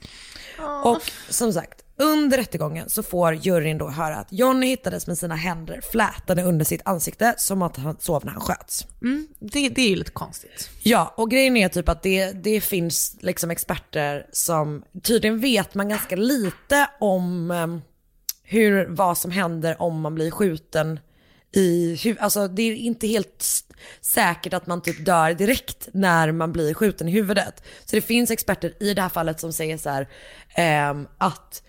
Och 0.84 1.02
som 1.30 1.54
sagt, 1.54 1.85
under 1.98 2.38
rättegången 2.38 2.90
så 2.90 3.04
får 3.04 3.34
juryn 3.34 3.78
då 3.78 3.90
höra 3.90 4.16
att 4.16 4.28
Johnny 4.32 4.68
hittades 4.68 5.08
med 5.08 5.18
sina 5.18 5.36
händer 5.36 5.82
flätade 5.92 6.44
under 6.44 6.66
sitt 6.66 6.82
ansikte 6.86 7.36
som 7.38 7.62
att 7.62 7.78
han 7.78 7.98
sov 8.00 8.26
när 8.26 8.32
han 8.32 8.42
sköts. 8.42 8.88
Mm, 9.02 9.28
det, 9.40 9.70
det 9.70 9.82
är 9.82 9.90
ju 9.90 9.96
lite 9.96 10.12
konstigt. 10.12 10.70
Ja, 10.84 11.14
och 11.18 11.32
grejen 11.32 11.58
är 11.58 11.70
typ 11.70 11.90
att 11.90 12.04
det, 12.04 12.32
det 12.32 12.62
finns 12.62 13.18
liksom 13.20 13.52
experter 13.52 14.28
som 14.32 14.84
tydligen 15.04 15.40
vet 15.40 15.74
man 15.74 15.90
ganska 15.90 16.16
lite 16.16 16.90
om 17.00 17.52
em, 17.52 17.82
hur, 18.44 18.88
vad 18.90 19.18
som 19.18 19.32
händer 19.32 19.82
om 19.82 20.02
man 20.02 20.16
blir 20.16 20.32
skjuten 20.32 21.00
i 21.52 21.96
huvudet. 22.04 22.24
Alltså 22.24 22.48
det 22.48 22.62
är 22.62 22.76
inte 22.76 23.08
helt 23.08 23.46
säkert 24.02 24.54
att 24.54 24.68
man 24.68 24.82
typ 24.82 25.06
dör 25.06 25.34
direkt 25.34 25.90
när 25.94 26.32
man 26.32 26.52
blir 26.52 26.74
skjuten 26.74 27.10
i 27.10 27.12
huvudet. 27.12 27.64
Så 27.86 27.96
det 27.96 28.02
finns 28.02 28.32
experter 28.32 28.74
i 28.80 28.94
det 28.94 29.02
här 29.02 29.10
fallet 29.10 29.40
som 29.40 29.54
säger 29.54 29.78
så 29.78 29.90
här 29.90 30.08
ehm, 30.56 31.08
att 31.18 31.64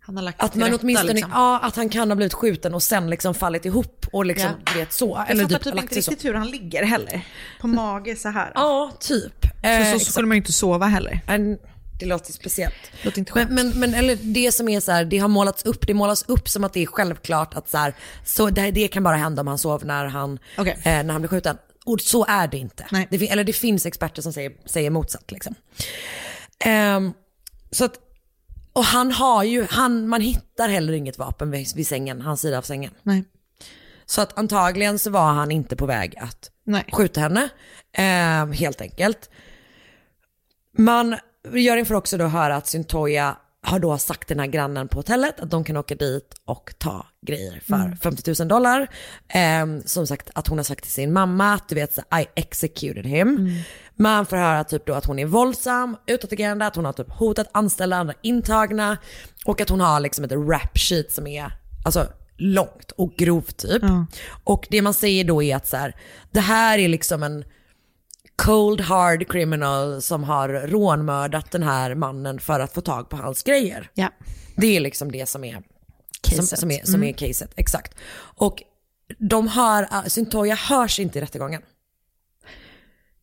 Han 0.00 0.16
har 0.16 0.24
lagt 0.24 0.42
att 0.42 0.54
man 0.54 0.68
rätta, 0.70 0.78
åtminstone, 0.82 1.12
liksom. 1.12 1.30
ja 1.34 1.58
att 1.62 1.76
han 1.76 1.88
kan 1.88 2.10
ha 2.10 2.16
blivit 2.16 2.34
skjuten 2.34 2.74
och 2.74 2.82
sen 2.82 3.10
liksom 3.10 3.34
fallit 3.34 3.64
ihop 3.64 4.06
och 4.12 4.24
liksom 4.26 4.50
Ja. 4.66 4.72
vet 4.76 4.92
så. 4.92 5.08
Jag 5.18 5.30
Eller 5.30 5.44
fattar 5.44 5.58
typ 5.58 5.64
typ 5.72 5.82
inte 5.82 5.94
sig 5.94 6.02
så. 6.02 6.10
riktigt 6.10 6.28
hur 6.30 6.34
han 6.34 6.46
ligger 6.50 6.82
heller. 6.82 7.26
På 7.60 7.66
mage 7.66 8.16
så 8.16 8.28
här. 8.28 8.52
Ja, 8.54 8.92
typ. 9.00 9.32
För 9.62 9.68
Eh, 9.68 9.76
så 9.90 9.96
exakt. 9.96 10.10
skulle 10.12 10.26
man 10.28 10.34
ju 10.36 10.40
inte 10.40 10.52
sova 10.52 10.86
heller. 10.86 11.20
En, 11.26 11.58
det 12.00 12.06
låter 12.06 12.32
speciellt. 12.32 12.74
Låter 13.02 13.18
inte 13.18 13.32
Men, 13.34 13.46
skönt. 13.46 13.54
men, 13.74 13.80
men 13.80 13.94
eller 13.94 14.16
det 14.22 14.52
som 14.52 14.68
är 14.68 14.80
så 14.80 14.92
här, 14.92 15.04
det 15.04 15.18
har 15.18 15.28
målats 15.28 15.62
upp, 15.64 15.86
det 15.86 15.94
målas 15.94 16.24
upp 16.28 16.48
som 16.48 16.64
att 16.64 16.72
det 16.72 16.82
är 16.82 16.86
självklart 16.86 17.54
att 17.54 17.68
så 17.68 17.78
här, 17.78 17.94
så 18.24 18.50
det, 18.50 18.70
det 18.70 18.88
kan 18.88 19.02
bara 19.02 19.16
hända 19.16 19.40
om 19.40 19.46
han 19.46 19.58
sov 19.58 19.84
när 19.86 20.06
han, 20.06 20.38
Okej. 20.58 20.72
eh, 20.84 21.02
när 21.02 21.12
han 21.12 21.20
blir 21.20 21.28
skjuten. 21.28 21.56
Och 21.84 22.00
så 22.00 22.24
är 22.28 22.48
det 22.48 22.58
inte. 22.58 22.86
Nej. 22.90 23.08
Det, 23.10 23.30
eller 23.30 23.44
det 23.44 23.52
finns 23.52 23.86
experter 23.86 24.22
som 24.22 24.32
säger, 24.32 24.52
säger 24.66 24.90
motsatt 24.90 25.32
liksom. 25.32 25.54
Ehm, 26.64 27.12
så 27.70 27.84
att, 27.84 27.94
och 28.80 28.86
han 28.86 29.12
har 29.12 29.44
ju, 29.44 29.66
han, 29.70 30.08
man 30.08 30.20
hittar 30.20 30.68
heller 30.68 30.92
inget 30.92 31.18
vapen 31.18 31.50
vid, 31.50 31.66
vid 31.76 31.86
sängen, 31.86 32.20
hans 32.20 32.40
sida 32.40 32.58
av 32.58 32.62
sängen. 32.62 32.90
Nej. 33.02 33.24
Så 34.06 34.20
att 34.20 34.38
antagligen 34.38 34.98
så 34.98 35.10
var 35.10 35.32
han 35.32 35.50
inte 35.50 35.76
på 35.76 35.86
väg 35.86 36.18
att 36.18 36.50
Nej. 36.64 36.84
skjuta 36.92 37.20
henne, 37.20 37.48
eh, 37.92 38.52
helt 38.52 38.80
enkelt. 38.80 39.30
Man, 40.78 41.16
juryn 41.54 41.86
får 41.86 41.94
också 41.94 42.16
då 42.16 42.26
höra 42.26 42.56
att 42.56 42.66
Syntoja 42.66 43.36
har 43.62 43.78
då 43.78 43.98
sagt 43.98 44.28
till 44.28 44.36
den 44.36 44.44
här 44.44 44.52
grannen 44.52 44.88
på 44.88 44.98
hotellet 44.98 45.40
att 45.40 45.50
de 45.50 45.64
kan 45.64 45.76
åka 45.76 45.94
dit 45.94 46.34
och 46.44 46.74
ta 46.78 47.06
grejer 47.26 47.60
för 47.66 47.96
50 48.02 48.42
000 48.42 48.48
dollar. 48.48 48.88
Eh, 49.28 49.66
som 49.84 50.06
sagt 50.06 50.30
att 50.34 50.46
hon 50.46 50.58
har 50.58 50.64
sagt 50.64 50.82
till 50.82 50.92
sin 50.92 51.12
mamma 51.12 51.54
att 51.54 51.68
du 51.68 51.74
vet 51.74 51.94
så 51.94 52.00
I 52.00 52.26
executed 52.34 53.06
him. 53.06 53.62
Man 54.00 54.26
får 54.26 54.36
höra 54.36 54.64
typ 54.64 54.86
då 54.86 54.94
att 54.94 55.04
hon 55.04 55.18
är 55.18 55.26
våldsam, 55.26 55.96
utåtagerande, 56.06 56.66
att 56.66 56.76
hon 56.76 56.84
har 56.84 56.92
typ 56.92 57.10
hotat 57.10 57.48
anställda, 57.52 57.96
andra 57.96 58.14
intagna 58.22 58.98
och 59.44 59.60
att 59.60 59.68
hon 59.68 59.80
har 59.80 60.00
liksom 60.00 60.24
ett 60.24 60.32
rap 60.32 60.78
sheet 60.78 61.12
som 61.12 61.26
är 61.26 61.52
alltså 61.84 62.06
långt 62.36 62.90
och 62.96 63.14
grovt 63.16 63.56
typ. 63.56 63.82
Och 64.44 64.66
det 64.70 64.82
man 64.82 64.94
säger 64.94 65.24
då 65.24 65.42
är 65.42 65.56
att 65.56 65.68
så 65.68 65.76
här, 65.76 65.96
det 66.30 66.40
här 66.40 66.78
är 66.78 66.88
liksom 66.88 67.22
en 67.22 67.44
cold 68.36 68.80
hard 68.80 69.28
criminal 69.28 70.02
som 70.02 70.24
har 70.24 70.48
rånmördat 70.48 71.50
den 71.50 71.62
här 71.62 71.94
mannen 71.94 72.40
för 72.40 72.60
att 72.60 72.74
få 72.74 72.80
tag 72.80 73.08
på 73.08 73.16
hans 73.16 73.42
grejer. 73.42 73.90
Ja. 73.94 74.08
Det 74.56 74.76
är 74.76 74.80
liksom 74.80 75.12
det 75.12 75.28
som 75.28 75.44
är 75.44 75.52
som, 75.52 75.62
Caset. 76.20 76.58
som, 76.58 76.70
är, 76.70 76.84
som 76.84 77.02
är 77.04 77.12
caset, 77.12 77.52
exakt. 77.56 77.94
Och 78.36 78.62
de 79.18 79.48
hör, 79.48 80.08
Syntoja 80.08 80.54
hörs 80.54 81.00
inte 81.00 81.18
i 81.18 81.22
rättegången. 81.22 81.62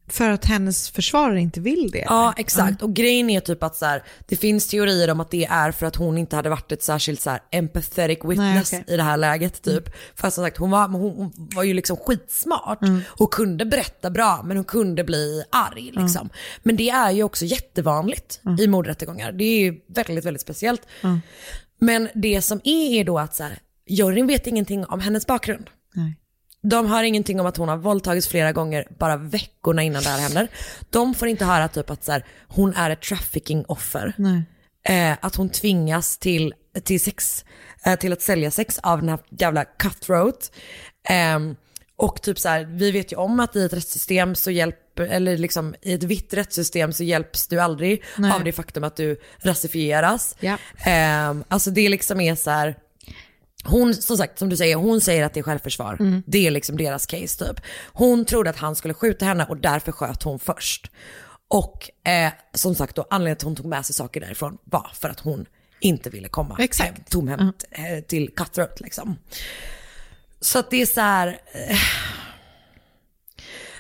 För 0.10 0.30
att 0.30 0.46
hennes 0.46 0.90
försvarare 0.90 1.42
inte 1.42 1.60
vill 1.60 1.92
det? 1.92 2.06
Ja, 2.10 2.24
eller? 2.24 2.42
exakt. 2.42 2.82
Och 2.82 2.94
grejen 2.94 3.30
är 3.30 3.40
typ 3.40 3.64
att 3.64 3.76
så 3.76 3.86
här, 3.86 4.04
det 4.28 4.36
finns 4.36 4.68
teorier 4.68 5.10
om 5.10 5.20
att 5.20 5.32
det 5.32 5.46
är 5.46 5.72
för 5.72 5.86
att 5.86 5.96
hon 5.96 6.18
inte 6.18 6.36
hade 6.36 6.50
varit 6.50 6.72
ett 6.72 6.84
särskilt 6.84 7.22
så 7.22 7.30
här, 7.30 7.40
empathetic 7.52 8.20
witness 8.24 8.72
Nej, 8.72 8.82
okej. 8.82 8.94
i 8.94 8.98
det 8.98 9.04
här 9.04 9.18
läget 9.18 9.62
typ. 9.62 9.84
För 10.16 10.30
som 10.30 10.44
sagt, 10.44 10.58
hon 10.58 10.72
var, 10.72 10.88
hon, 10.88 11.16
hon 11.16 11.32
var 11.36 11.64
ju 11.64 11.74
liksom 11.74 11.98
skitsmart 11.98 12.80
och 13.08 13.34
kunde 13.34 13.66
berätta 13.66 14.10
bra, 14.10 14.42
men 14.44 14.58
hon 14.58 14.64
kunde 14.64 15.04
bli 15.04 15.44
arg 15.52 15.92
liksom. 15.94 16.30
Men 16.64 16.76
det 16.76 16.90
är 16.90 17.12
ju 17.12 17.24
också 17.24 17.46
jättevanligt 17.46 18.42
i 18.60 18.68
mordrättegångar. 18.68 19.32
Det 19.32 19.44
är 19.44 19.60
ju 19.60 19.80
väldigt, 19.88 20.26
väldigt 20.26 20.42
speciellt. 20.42 20.82
Men 21.80 22.10
det 22.14 22.42
som 22.42 22.62
är 22.64 23.00
är 23.00 23.04
då 23.04 23.20
att 23.20 23.36
så 23.36 23.44
här, 23.44 23.60
juryn 23.88 24.28
vet 24.28 24.48
ingenting 24.48 24.86
om 24.86 25.00
hennes 25.00 25.28
bakgrund. 25.28 25.70
Nej. 25.94 26.18
De 26.62 26.86
hör 26.88 27.04
ingenting 27.04 27.40
om 27.40 27.46
att 27.46 27.58
hon 27.58 27.70
har 27.70 27.78
våldtagits 27.78 28.28
flera 28.28 28.52
gånger 28.52 28.88
bara 29.00 29.18
veckorna 29.18 29.84
innan 29.84 30.04
det 30.04 30.10
här 30.10 30.20
händer. 30.20 30.48
De 30.90 31.14
får 31.14 31.28
inte 31.28 31.46
höra 31.46 31.68
typ 31.68 31.90
att 31.90 32.04
så 32.04 32.12
här, 32.12 32.26
hon 32.48 32.74
är 32.74 32.90
ett 32.90 33.02
trafficking-offer. 33.02 34.14
Eh, 34.84 35.18
att 35.22 35.36
hon 35.36 35.50
tvingas 35.50 36.18
till, 36.18 36.54
till 36.84 37.00
sex, 37.00 37.46
eh, 37.86 37.96
till 37.96 38.14
att 38.14 38.22
sälja 38.22 38.52
sex 38.52 38.80
av 38.84 39.00
den 39.00 39.10
här 39.10 39.20
jävla 39.30 39.66
cutthroat. 39.66 40.52
Ehm, 41.10 41.56
och 41.96 42.22
typ 42.22 42.40
så 42.40 42.50
här, 42.50 42.64
vi 42.64 42.92
vet 42.92 43.12
ju 43.12 43.16
om 43.16 43.40
att 43.40 43.56
i 43.56 43.64
ett 43.64 43.74
rättssystem 43.74 44.36
så 44.36 44.52
hjälper, 44.52 45.04
eller 45.04 45.38
liksom 45.38 45.76
i 45.82 45.94
ett 45.94 46.04
vitt 46.04 46.34
rättssystem 46.34 46.94
så 46.94 47.04
hjälps 47.04 47.48
du 47.48 47.60
aldrig 47.60 48.04
Nej. 48.18 48.32
av 48.32 48.44
det 48.44 48.52
faktum 48.52 48.84
att 48.84 48.96
du 48.96 49.20
rasifieras. 49.38 50.36
Ja. 50.40 50.58
Ehm, 50.86 51.44
alltså 51.48 51.72
det 51.72 51.90
liksom 51.90 52.22
är 52.22 52.36
så 52.36 52.50
här, 52.50 52.76
hon, 53.66 53.94
som 53.94 54.18
sagt, 54.18 54.40
som 54.40 54.50
du 54.50 54.58
säger, 54.58 54.76
hon 54.76 55.02
säger 55.02 55.26
att 55.26 55.34
det 55.34 55.40
är 55.40 55.44
självförsvar. 55.44 55.98
Mm. 56.00 56.24
Det 56.26 56.48
är 56.48 56.52
liksom 56.52 56.78
deras 56.78 57.06
case 57.06 57.46
typ. 57.46 57.62
Hon 57.94 58.26
trodde 58.26 58.50
att 58.50 58.58
han 58.58 58.76
skulle 58.76 58.94
skjuta 58.94 59.26
henne 59.26 59.46
och 59.50 59.58
därför 59.58 59.92
sköt 59.92 60.24
hon 60.24 60.40
först. 60.40 60.92
Och 61.48 62.10
eh, 62.10 62.32
som 62.54 62.76
sagt 62.76 62.96
då, 62.96 63.08
anledningen 63.10 63.38
till 63.38 63.46
att 63.46 63.48
hon 63.48 63.56
tog 63.56 63.66
med 63.66 63.86
sig 63.86 63.96
saker 63.96 64.22
därifrån 64.22 64.58
var 64.64 64.92
för 64.94 65.10
att 65.10 65.20
hon 65.20 65.46
inte 65.80 66.10
ville 66.10 66.28
komma 66.28 66.56
Exakt. 66.60 66.98
hem, 66.98 67.04
tomhänt 67.10 67.66
eh, 67.72 68.04
till 68.08 68.30
Cutthroat 68.36 68.80
liksom. 68.80 69.18
Så 70.40 70.60
att 70.60 70.72
det 70.72 70.82
är 70.82 70.86
så 70.86 71.02
här, 71.02 71.40
eh, 71.54 71.78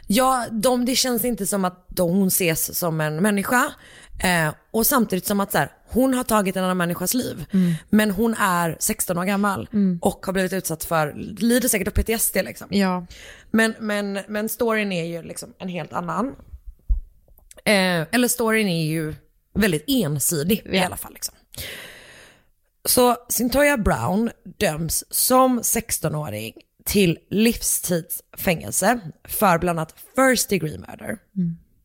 ja, 0.07 0.45
de, 0.51 0.85
det 0.85 0.95
känns 0.95 1.25
inte 1.25 1.45
som 1.45 1.65
att 1.65 1.87
hon 1.97 2.27
ses 2.27 2.77
som 2.77 3.01
en 3.01 3.15
människa. 3.15 3.73
Eh, 4.19 4.53
och 4.71 4.85
samtidigt 4.85 5.25
som 5.25 5.39
att 5.39 5.51
så 5.51 5.57
här, 5.57 5.71
hon 5.89 6.13
har 6.13 6.23
tagit 6.23 6.55
en 6.55 6.63
annan 6.63 6.77
människas 6.77 7.13
liv. 7.13 7.45
Men 7.89 8.11
hon 8.11 8.33
är 8.33 8.77
16 8.79 9.17
år 9.17 9.25
gammal 9.25 9.69
och 10.01 10.25
har 10.25 10.33
blivit 10.33 10.53
utsatt 10.53 10.83
för, 10.83 11.13
lider 11.37 11.69
säkert 11.69 11.87
av 11.87 11.91
PTSD 11.91 12.35
liksom. 12.35 12.67
Ja. 12.69 13.05
Men, 13.51 13.73
men, 13.79 14.19
men 14.27 14.49
storyn 14.49 14.91
är 14.91 15.03
ju 15.03 15.23
liksom 15.23 15.53
en 15.59 15.67
helt 15.67 15.93
annan. 15.93 16.35
Eh, 17.65 18.07
eller 18.11 18.27
storyn 18.27 18.67
är 18.67 18.85
ju 18.85 19.13
väldigt 19.53 19.83
ensidig 19.87 20.63
i 20.65 20.79
alla 20.79 20.97
fall. 20.97 21.13
Liksom. 21.13 21.35
Så 22.85 23.15
Syntoya 23.29 23.77
Brown 23.77 24.31
döms 24.57 25.03
som 25.09 25.61
16-åring 25.61 26.53
till 26.85 27.17
livstidsfängelse 27.29 28.99
för 29.23 29.59
bland 29.59 29.79
annat 29.79 29.95
first 30.15 30.49
degree 30.49 30.77
murder. 30.77 31.17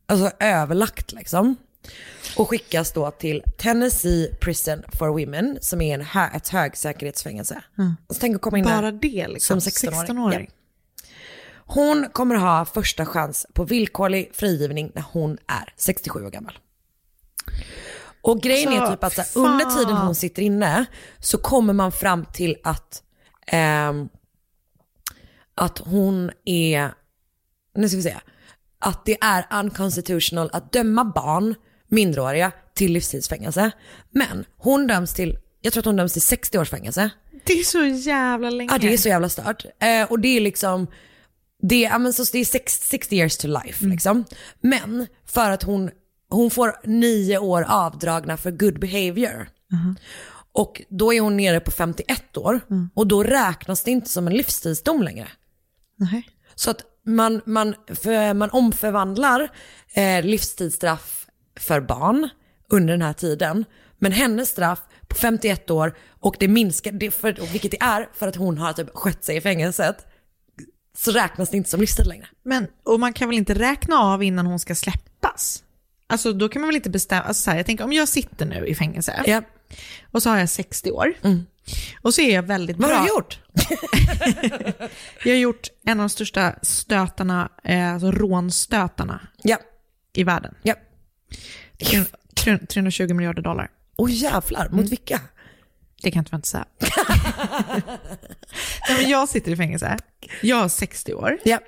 Alltså 0.06 0.30
överlagt 0.40 1.12
liksom. 1.12 1.56
Och 2.36 2.50
skickas 2.50 2.92
då 2.92 3.10
till 3.10 3.42
Tennessee 3.56 4.34
Prison 4.40 4.82
for 4.98 5.08
Women 5.08 5.58
som 5.60 5.80
är 5.80 5.94
en 5.94 6.02
hö 6.02 6.28
ett 6.34 6.48
högsäkerhetsfängelse. 6.48 7.62
Mm. 7.78 7.96
Så 8.08 8.14
tänk 8.20 8.36
att 8.36 8.42
komma 8.42 8.58
in 8.58 8.64
Bara 8.64 8.80
där 8.80 8.92
det 8.92 9.28
liksom, 9.28 9.60
som 9.60 9.72
16-åring. 9.72 10.16
16-åring. 10.16 10.50
Ja. 10.50 10.58
Hon 11.66 12.08
kommer 12.12 12.34
ha 12.34 12.64
första 12.64 13.06
chans 13.06 13.46
på 13.54 13.64
villkorlig 13.64 14.30
frigivning 14.34 14.92
när 14.94 15.04
hon 15.12 15.38
är 15.46 15.74
67 15.76 16.26
år 16.26 16.30
gammal. 16.30 16.58
Och 18.22 18.40
grejen 18.40 18.68
Alltså, 18.68 18.84
är 18.84 18.90
typ 18.90 19.04
att 19.04 19.14
så 19.14 19.40
här, 19.40 19.50
under 19.50 19.64
tiden 19.64 19.96
hon 19.96 20.14
sitter 20.14 20.42
inne 20.42 20.86
så 21.18 21.38
kommer 21.38 21.72
man 21.72 21.92
fram 21.92 22.24
till 22.24 22.56
att, 22.62 23.02
ehm, 23.46 24.08
att 25.54 25.78
hon 25.78 26.30
är, 26.44 26.94
nu 27.74 27.88
ska 27.88 27.96
vi 27.96 28.02
se, 28.02 28.16
att 28.78 29.04
det 29.04 29.18
är 29.20 29.46
unconstitutional 29.60 30.50
att 30.52 30.72
döma 30.72 31.04
barn, 31.04 31.54
minderåriga, 31.92 32.52
till 32.74 32.92
livstidsfängelse. 32.92 33.70
Men 34.10 34.44
hon 34.56 34.86
döms 34.86 35.14
till, 35.14 35.38
jag 35.60 35.72
tror 35.72 35.80
att 35.80 35.86
hon 35.86 35.96
döms 35.96 36.12
till 36.12 36.22
60 36.22 36.58
års 36.58 36.70
fängelse. 36.70 37.10
Det 37.44 37.52
är 37.52 37.64
så 37.64 37.84
jävla 37.84 38.50
länge. 38.50 38.70
Ja 38.72 38.78
det 38.78 38.92
är 38.92 38.96
så 38.96 39.08
jävla 39.08 39.28
stört. 39.28 39.64
Eh, 39.80 40.10
och 40.10 40.20
det 40.20 40.36
är 40.36 40.40
liksom, 40.40 40.86
det, 41.62 41.80
ja, 41.80 41.98
men 41.98 42.12
så 42.12 42.24
det 42.32 42.38
är 42.38 42.44
sex, 42.44 42.88
60 42.88 43.16
years 43.16 43.36
to 43.36 43.48
life 43.48 43.86
liksom. 43.86 44.24
Men 44.60 45.06
för 45.26 45.50
att 45.50 45.62
hon, 45.62 45.90
hon 46.28 46.50
får 46.50 46.74
nio 46.84 47.38
år 47.38 47.64
avdragna 47.68 48.36
för 48.36 48.50
good 48.50 48.80
behavior. 48.80 49.48
Och 50.52 50.82
då 50.88 51.12
är 51.12 51.20
hon 51.20 51.36
nere 51.36 51.60
på 51.60 51.70
51 51.70 52.36
år 52.36 52.60
och 52.94 53.06
då 53.06 53.22
räknas 53.22 53.84
det 53.84 53.90
inte 53.90 54.08
som 54.08 54.26
en 54.26 54.36
livstidsdom 54.36 55.02
längre. 55.02 55.28
Så 56.54 56.70
att 56.70 56.84
man, 57.06 57.40
man, 57.46 57.74
man 58.34 58.50
omförvandlar 58.50 59.48
eh, 59.94 60.24
livstidsstraff 60.24 61.21
för 61.56 61.80
barn 61.80 62.28
under 62.68 62.92
den 62.94 63.02
här 63.02 63.12
tiden. 63.12 63.64
Men 63.98 64.12
hennes 64.12 64.48
straff 64.48 64.80
på 65.08 65.14
51 65.16 65.70
år 65.70 65.96
och 66.20 66.36
det 66.38 66.48
minskar, 66.48 66.92
det 66.92 67.10
för, 67.10 67.32
vilket 67.52 67.70
det 67.70 67.82
är 67.82 68.08
för 68.14 68.28
att 68.28 68.36
hon 68.36 68.58
har 68.58 68.72
typ 68.72 68.90
skött 68.94 69.24
sig 69.24 69.36
i 69.36 69.40
fängelset, 69.40 70.06
så 70.96 71.10
räknas 71.10 71.50
det 71.50 71.56
inte 71.56 71.70
som 71.70 71.80
livstid 71.80 72.06
längre. 72.06 72.26
Men, 72.42 72.66
och 72.84 73.00
man 73.00 73.12
kan 73.12 73.28
väl 73.28 73.38
inte 73.38 73.54
räkna 73.54 73.96
av 73.98 74.22
innan 74.22 74.46
hon 74.46 74.58
ska 74.58 74.74
släppas? 74.74 75.62
Alltså 76.06 76.32
då 76.32 76.48
kan 76.48 76.62
man 76.62 76.68
väl 76.68 76.76
inte 76.76 76.90
bestämma, 76.90 77.22
alltså 77.22 77.42
så 77.42 77.50
här, 77.50 77.56
jag 77.56 77.66
tänker 77.66 77.84
om 77.84 77.92
jag 77.92 78.08
sitter 78.08 78.46
nu 78.46 78.66
i 78.66 78.74
fängelse 78.74 79.22
Ja. 79.26 79.42
och 80.10 80.22
så 80.22 80.30
har 80.30 80.38
jag 80.38 80.48
60 80.50 80.90
år 80.90 81.12
och 82.02 82.14
så 82.14 82.20
är 82.22 82.34
jag 82.34 82.42
väldigt 82.42 82.76
Vad 82.76 82.88
bra. 82.90 82.96
har 82.98 83.04
du 83.04 83.08
gjort? 83.08 83.38
Jag 85.24 85.32
har 85.32 85.38
gjort 85.38 85.68
en 85.86 86.00
av 86.00 86.04
de 86.04 86.08
största 86.08 86.54
stötarna, 86.62 87.48
eh, 87.64 87.92
alltså 87.92 88.10
rånstötarna 88.10 89.20
Ja. 89.42 89.56
i 90.14 90.24
världen. 90.24 90.54
Ja. 90.62 90.74
Tre- 91.78 92.04
tre- 92.34 92.66
320 92.66 93.14
miljarder 93.14 93.42
dollar. 93.42 93.70
Åh 93.96 94.10
jävlar, 94.12 94.68
mot 94.68 94.88
vilka? 94.90 95.20
Det 96.02 96.10
kan 96.10 96.24
jag 96.30 96.38
inte 96.38 96.48
säga. 96.48 96.64
Nej, 98.88 99.00
men 99.02 99.10
jag 99.10 99.28
sitter 99.28 99.52
i 99.52 99.56
fängelse. 99.56 99.98
Jag 100.42 100.64
är 100.64 100.68
60 100.68 101.14
år. 101.14 101.38
Ja. 101.44 101.58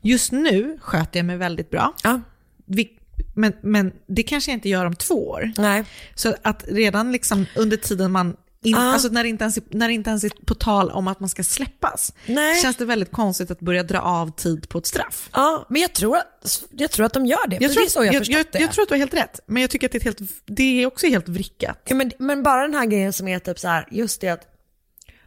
Just 0.00 0.32
nu 0.32 0.78
sköter 0.82 1.18
jag 1.18 1.26
mig 1.26 1.36
väldigt 1.36 1.70
bra. 1.70 1.94
Ja. 2.02 2.20
Vi, 2.66 2.90
men, 3.34 3.52
men 3.62 3.92
det 4.06 4.22
kanske 4.22 4.50
jag 4.50 4.56
inte 4.56 4.68
gör 4.68 4.86
om 4.86 4.96
två 4.96 5.28
år. 5.28 5.52
Nej. 5.56 5.84
Så 6.14 6.34
att 6.42 6.64
redan 6.68 7.12
liksom 7.12 7.46
under 7.56 7.76
tiden 7.76 8.12
man, 8.12 8.36
in, 8.62 8.74
Ah. 8.76 8.92
alltså 8.92 9.08
när 9.08 9.22
det, 9.22 9.28
inte 9.28 9.44
ens, 9.44 9.56
är- 9.56 9.62
när 9.70 9.88
inte 9.88 10.10
ens 10.10 10.24
är 10.24 10.30
på 10.46 10.54
tal 10.54 10.90
om 10.90 11.08
att 11.08 11.20
man 11.20 11.28
ska 11.28 11.42
släppas, 11.44 12.12
Nej. 12.26 12.60
känns 12.62 12.76
det 12.76 12.84
väldigt 12.84 13.12
konstigt 13.12 13.50
att 13.50 13.60
börja 13.60 13.82
dra 13.82 14.00
av 14.00 14.30
tid 14.36 14.68
på 14.68 14.78
ett 14.78 14.86
straff. 14.86 15.28
Ja, 15.32 15.66
men 15.68 15.82
jag 15.82 15.92
tror 15.92 16.16
att, 16.16 16.62
jag 16.70 16.90
tror 16.90 17.06
att 17.06 17.12
de 17.12 17.26
gör 17.26 17.46
det. 17.48 17.56
för 17.56 17.74
det 17.74 17.86
är 17.86 17.88
så 17.88 18.04
jag, 18.04 18.14
jag, 18.14 18.24
jag, 18.26 18.46
det. 18.52 18.58
jag 18.60 18.72
tror 18.72 18.82
att 18.82 18.88
du 18.88 18.92
har 18.94 18.98
helt 18.98 19.14
rätt, 19.14 19.40
men 19.46 19.60
jag 19.62 19.70
tycker 19.70 19.86
att 19.86 19.92
det 19.92 19.98
är, 19.98 20.04
helt, 20.04 20.18
det 20.46 20.82
är 20.82 20.86
också 20.86 21.06
helt 21.06 21.28
vrickat. 21.28 21.82
Ja, 21.84 21.94
men, 21.94 22.12
men 22.18 22.42
bara 22.42 22.62
den 22.62 22.74
här 22.74 22.86
grejen 22.86 23.12
som 23.12 23.28
är 23.28 23.38
typ 23.38 23.58
så 23.58 23.68
här, 23.68 23.88
just 23.90 24.20
det 24.20 24.28
att 24.28 24.46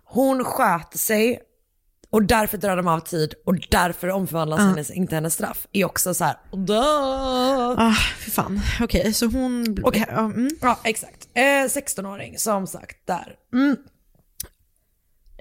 hon 0.06 0.44
sköter 0.44 0.98
sig 0.98 1.40
och 2.14 2.24
därför 2.24 2.58
drar 2.58 2.78
de 2.78 2.88
av 2.88 3.00
tid 3.00 3.34
och 3.46 3.56
därför 3.70 4.10
omförvandlas 4.10 4.60
hennes, 4.60 4.92
inte 4.92 5.16
hennes 5.16 5.34
straff. 5.34 5.68
Är 5.72 5.86
också 5.86 6.14
så 6.14 6.24
här. 6.24 6.36
Ah, 7.78 7.96
fy 8.20 8.32
fan. 8.32 8.62
Okej, 8.82 9.14
så 9.14 9.26
hon... 9.26 9.78
Okej. 9.84 10.06
Ja, 10.08 10.20
mm. 10.20 10.50
Ja, 10.62 10.80
exakt. 10.84 11.28
Eh, 11.34 11.42
16-åring, 11.42 12.38
som 12.38 12.68
sagt, 12.68 13.08
där. 13.08 13.36
Mm. 13.54 13.78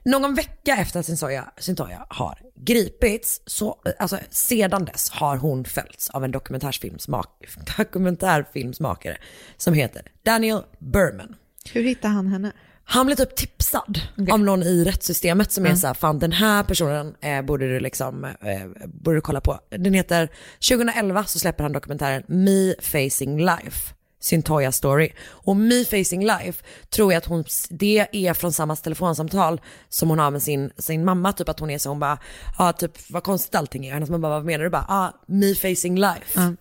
Någon 0.05 0.35
vecka 0.35 0.77
efter 0.77 1.01
att 1.01 1.07
Syntoya, 1.07 1.53
Syntoya 1.59 2.07
har 2.09 2.39
gripits, 2.57 3.43
så, 3.47 3.83
alltså 3.99 4.19
sedan 4.31 4.85
dess 4.85 5.11
har 5.11 5.37
hon 5.37 5.65
följts 5.65 6.11
av 6.11 6.25
en 6.25 6.31
dokumentärfilmsmak, 6.31 7.45
dokumentärfilmsmakare 7.77 9.17
som 9.57 9.75
heter 9.75 10.03
Daniel 10.25 10.63
Berman. 10.79 11.35
Hur 11.73 11.83
hittar 11.83 12.09
han 12.09 12.27
henne? 12.27 12.53
Han 12.85 13.07
blev 13.07 13.17
typ 13.17 13.37
tipsad 13.37 14.01
av 14.33 14.41
någon 14.41 14.63
i 14.63 14.85
rättssystemet 14.85 15.53
som 15.53 15.67
är 15.67 15.75
så 15.75 15.87
här, 15.87 15.95
fan 15.95 16.19
den 16.19 16.33
här 16.33 16.63
personen 16.63 17.15
eh, 17.21 17.43
borde 17.43 17.69
du 17.69 17.81
liksom, 17.81 18.25
eh, 18.25 18.85
borde 18.87 19.17
du 19.17 19.21
kolla 19.21 19.41
på. 19.41 19.59
Den 19.71 19.95
heter, 19.95 20.29
2011 20.69 21.25
så 21.25 21.39
släpper 21.39 21.63
han 21.63 21.73
dokumentären 21.73 22.23
Me 22.27 22.75
Facing 22.81 23.39
Life. 23.45 23.95
Syntoya 24.21 24.73
story. 24.73 25.13
Och 25.23 25.57
Me 25.57 25.85
Facing 25.85 26.25
Life 26.25 26.65
tror 26.91 27.13
jag 27.13 27.19
att 27.19 27.27
hon, 27.27 27.45
det 27.71 28.07
är 28.13 28.35
från 28.35 28.53
samma 28.53 28.77
telefonsamtal 28.77 29.61
som 29.89 30.09
hon 30.09 30.19
har 30.19 30.31
med 30.31 30.43
sin, 30.43 30.71
sin 30.79 31.05
mamma, 31.05 31.33
typ 31.33 31.49
att 31.49 31.61
hon 31.61 31.71
är 31.71 31.79
så, 31.79 31.89
hon 31.89 32.01
bara, 32.01 32.19
ja 32.59 32.69
ah, 32.69 32.73
typ 32.73 33.11
vad 33.11 33.23
konstigt 33.23 33.55
allting 33.55 33.87
är. 33.87 33.93
Hennes 33.93 34.11
mamma 34.11 34.29
bara, 34.29 34.39
vad 34.39 34.45
menar 34.45 34.65
du? 34.65 34.71
Bara, 34.71 34.87
ah, 34.89 35.13
Me 35.27 35.55
Facing 35.55 35.99
Life. 35.99 36.55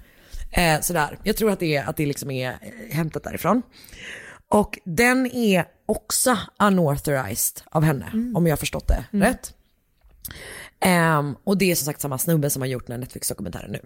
Eh, 0.52 0.82
sådär. 0.82 1.18
Jag 1.24 1.38
tror 1.38 1.52
att 1.52 1.60
det, 1.60 1.76
är, 1.76 1.90
att 1.90 1.98
det 1.98 2.06
liksom 2.06 2.32
är 2.32 2.50
eh, 2.50 2.96
hämtat 2.96 3.24
därifrån. 3.24 3.62
Och 4.48 4.80
den 4.86 5.26
är 5.26 5.66
också 5.92 6.38
unauthorized 6.60 7.62
av 7.72 7.84
henne, 7.84 8.12
om 8.36 8.48
jag 8.48 8.52
har 8.52 8.58
förstått 8.58 8.88
det 8.88 9.06
rätt. 9.12 9.54
Ehm, 10.80 11.36
och 11.44 11.58
det 11.58 11.72
är 11.72 11.76
som 11.76 11.86
sagt 11.86 12.02
samma 12.02 12.18
snubbe 12.18 12.50
som 12.50 12.62
har 12.62 12.68
gjort 12.68 12.88
den 12.88 12.94
här 12.94 13.00
Netflix-dokumentären 13.00 13.72
nu. 13.72 13.82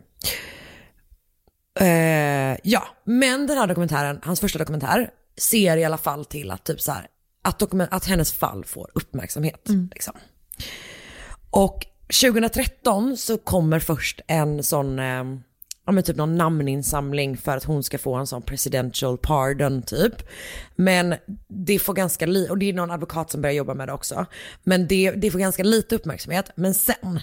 Eh, 1.80 2.58
ja, 2.64 2.84
men 3.03 3.47
den 3.47 3.58
här 3.58 3.68
dokumentären, 3.68 4.20
hans 4.24 4.39
första 4.39 4.60
dokumentär, 4.60 5.10
ser 5.38 5.78
i 5.78 5.86
alla 5.86 5.97
fall 5.97 6.26
till 6.26 6.51
att, 6.51 6.64
typ 6.64 6.82
så 6.82 6.91
här, 6.91 7.08
att, 7.41 7.93
att 7.93 8.06
hennes 8.06 8.34
fall 8.34 8.66
får 8.66 8.91
uppmärksamhet. 8.93 9.70
Liksom. 9.93 10.14
Och 11.49 11.86
2013 12.22 13.18
så 13.18 13.38
kommer 13.38 13.80
först 13.80 14.22
en 14.28 14.64
sån, 14.64 14.99
eh, 14.99 15.24
ja 15.86 15.92
men 15.92 16.04
typ 16.04 16.16
någon 16.16 16.38
namninsamling 16.38 17.38
för 17.38 17.58
att 17.58 17.64
hon 17.64 17.84
ska 17.84 17.98
få 17.98 18.16
en 18.16 18.28
sån 18.28 18.42
presidential 18.42 19.18
pardon 19.18 19.82
typ. 19.82 20.14
Men 20.76 21.16
det 21.48 21.80
får 21.80 21.94
ganska 21.94 22.26
lite, 22.26 22.52
och 22.52 22.58
det 22.58 22.70
är 22.70 22.74
någon 22.74 22.92
advokat 22.92 23.32
som 23.32 23.42
börjar 23.42 23.54
jobba 23.54 23.74
med 23.74 23.88
det 23.88 23.94
också. 23.94 24.26
Men 24.64 24.88
det, 24.88 25.12
det 25.12 25.32
får 25.32 25.40
ganska 25.40 25.64
lite 25.64 25.96
uppmärksamhet. 25.96 26.52
Men 26.56 26.74
sen, 26.74 27.20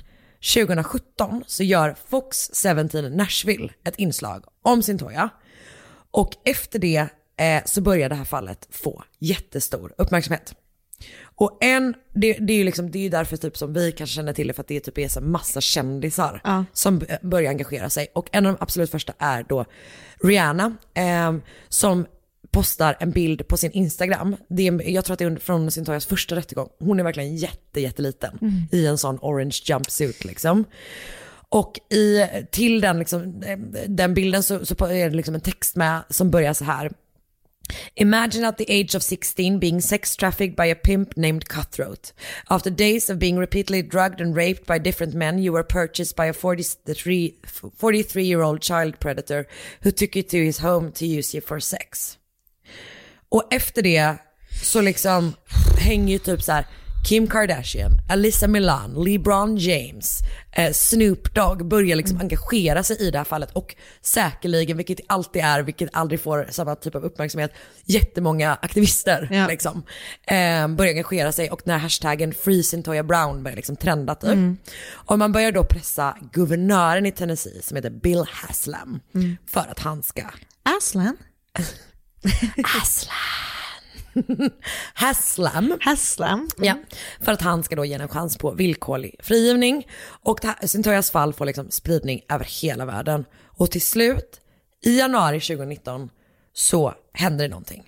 2017 0.54 1.44
så 1.46 1.62
gör 1.62 1.96
Fox 2.08 2.50
17 2.90 3.16
Nashville 3.16 3.68
ett 3.84 3.96
inslag 3.96 4.44
om 4.62 4.82
Syntoya. 4.82 5.28
Och 6.10 6.30
efter 6.44 6.78
det 6.78 7.06
eh, 7.36 7.62
så 7.64 7.80
börjar 7.80 8.08
det 8.08 8.14
här 8.14 8.24
fallet 8.24 8.68
få 8.70 9.04
jättestor 9.18 9.92
uppmärksamhet. 9.98 10.54
Och 11.42 11.58
en, 11.60 11.94
det, 12.14 12.32
det 12.32 12.52
är 12.52 12.56
ju 12.56 12.64
liksom, 12.64 12.90
det 12.90 13.06
är 13.06 13.10
därför 13.10 13.36
typ 13.36 13.56
som 13.56 13.72
vi 13.72 13.92
kanske 13.92 14.14
känner 14.14 14.32
till 14.32 14.46
det 14.48 14.54
för 14.54 14.60
att 14.60 14.68
det 14.68 14.80
typ 14.80 14.98
är 14.98 15.08
så 15.08 15.20
massa 15.20 15.60
kändisar 15.60 16.40
Ja. 16.44 16.64
som 16.72 17.00
börjar 17.22 17.50
engagera 17.50 17.90
sig. 17.90 18.06
Och 18.14 18.28
en 18.32 18.46
av 18.46 18.52
de 18.52 18.58
absolut 18.62 18.90
första 18.90 19.12
är 19.18 19.44
då 19.48 19.64
Rihanna, 20.22 20.76
eh, 20.94 21.32
som 21.68 22.06
postar 22.50 22.96
en 23.00 23.10
bild 23.10 23.48
på 23.48 23.56
sin 23.56 23.72
Instagram. 23.72 24.36
Det 24.48 24.66
är, 24.68 24.90
jag 24.90 25.04
tror 25.04 25.12
att 25.12 25.18
det 25.18 25.24
är 25.24 25.36
från 25.36 25.70
Syntoyas 25.70 26.06
första 26.06 26.36
rättegång. 26.36 26.68
Hon 26.78 27.00
är 27.00 27.04
verkligen 27.04 27.36
jätte, 27.36 27.80
jätteliten 27.80 28.38
Mm. 28.42 28.54
i 28.72 28.86
en 28.86 28.98
sån 28.98 29.18
orange 29.22 29.58
jumpsuit 29.64 30.24
liksom. 30.24 30.64
Och 31.48 31.80
i, 31.94 32.26
till 32.50 32.80
den, 32.80 32.98
liksom, 32.98 33.42
den 33.88 34.14
bilden 34.14 34.42
så, 34.42 34.66
så 34.66 34.86
är 34.86 35.10
det 35.10 35.16
liksom 35.16 35.34
en 35.34 35.40
text 35.40 35.76
med 35.76 36.02
som 36.10 36.30
börjar 36.30 36.52
så 36.52 36.64
här. 36.64 36.92
Imagine 37.96 38.44
at 38.44 38.58
the 38.58 38.70
age 38.70 38.94
of 38.94 39.02
16 39.02 39.58
being 39.58 39.80
sex 39.80 40.16
trafficked 40.16 40.56
by 40.56 40.66
a 40.66 40.74
pimp 40.74 41.16
named 41.16 41.48
Cutthroat. 41.48 42.12
After 42.50 42.70
days 42.70 43.10
of 43.10 43.18
being 43.18 43.38
repeatedly 43.38 43.82
drugged 43.82 44.20
and 44.20 44.36
raped 44.36 44.66
by 44.66 44.78
different 44.78 45.14
men, 45.14 45.38
you 45.38 45.52
were 45.52 45.64
purchased 45.64 46.16
by 46.16 46.26
a 46.26 46.32
43, 46.32 47.38
43 47.76 48.24
year 48.24 48.42
old 48.42 48.60
child 48.60 49.00
predator 49.00 49.46
who 49.82 49.90
took 49.90 50.16
you 50.16 50.22
to 50.22 50.44
his 50.44 50.58
home 50.58 50.92
to 50.92 51.06
use 51.06 51.34
you 51.34 51.40
for 51.40 51.60
sex. 51.60 52.18
Och 53.28 53.54
efter 53.54 53.82
det 53.82 54.16
så 54.62 54.80
liksom 54.80 55.34
hänger 55.78 56.12
ju 56.12 56.18
typ 56.18 56.42
så 56.42 56.52
här 56.52 56.66
Kim 57.04 57.26
Kardashian, 57.26 57.92
Alyssa 58.08 58.48
Milan, 58.48 58.94
LeBron 59.04 59.56
James, 59.56 60.18
eh, 60.52 60.72
Snoop 60.72 61.34
Dogg 61.34 61.66
börjar 61.68 61.96
liksom 61.96 62.20
engagera 62.20 62.82
sig 62.82 62.96
i 63.00 63.10
det 63.10 63.18
här 63.18 63.24
fallet 63.24 63.50
och 63.52 63.74
säkerligen, 64.02 64.76
vilket 64.76 65.00
alltid 65.06 65.42
är, 65.42 65.62
vilket 65.62 65.88
aldrig 65.92 66.20
får 66.20 66.46
samma 66.50 66.74
typ 66.74 66.94
av 66.94 67.04
uppmärksamhet, 67.04 67.52
jättemånga 67.84 68.54
aktivister 68.62 69.46
liksom, 69.48 69.82
eh, 70.26 70.68
börjar 70.68 70.90
engagera 70.92 71.32
sig 71.32 71.50
och 71.50 71.60
den 71.64 71.72
här 71.72 71.80
hashtaggen 71.80 72.34
Free 72.34 72.62
Syntoya 72.62 73.02
Brown 73.02 73.42
börjar 73.42 73.56
liksom 73.56 73.76
trenda 73.76 74.14
typ. 74.14 74.30
Mm. 74.30 74.56
Och 74.92 75.18
man 75.18 75.32
börjar 75.32 75.52
då 75.52 75.64
pressa 75.64 76.16
guvernören 76.32 77.06
i 77.06 77.12
Tennessee 77.12 77.62
som 77.62 77.76
heter 77.76 77.90
Bill 77.90 78.24
Haslam 78.30 79.00
Mm. 79.14 79.36
för 79.46 79.60
att 79.70 79.78
han 79.78 80.02
ska 80.02 80.22
Aslan? 80.78 81.16
Aslan. 82.82 83.51
Haslam. 84.94 85.78
Haslam. 85.80 86.48
Ja, 86.58 86.74
för 87.20 87.32
att 87.32 87.40
han 87.40 87.62
ska 87.62 87.76
då 87.76 87.84
ge 87.84 87.94
en 87.94 88.08
chans 88.08 88.38
på 88.38 88.50
villkorlig 88.50 89.16
frigivning. 89.22 89.86
Och 90.04 90.40
Syntoyas 90.64 91.10
fall 91.10 91.32
får 91.32 91.46
liksom 91.46 91.70
spridning 91.70 92.20
över 92.28 92.44
hela 92.62 92.84
världen. 92.84 93.24
Och 93.46 93.70
till 93.70 93.82
slut, 93.82 94.40
i 94.84 94.98
januari 94.98 95.40
2019, 95.40 96.10
så 96.52 96.94
händer 97.12 97.44
det 97.44 97.50
någonting. 97.50 97.82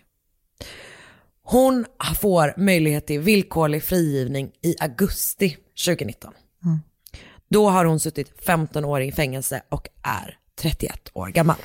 Hon 1.42 1.86
får 2.20 2.54
möjlighet 2.56 3.06
till 3.06 3.20
villkorlig 3.20 3.82
frigivning 3.82 4.52
i 4.62 4.74
augusti 4.80 5.56
2019. 5.86 6.32
Mm. 6.64 6.78
Då 7.48 7.68
har 7.68 7.84
hon 7.84 8.00
suttit 8.00 8.32
15 8.46 8.84
år 8.84 9.00
i 9.00 9.12
fängelse 9.12 9.62
och 9.68 9.88
är 10.02 10.38
31 10.56 11.10
år 11.14 11.28
gammal. 11.28 11.56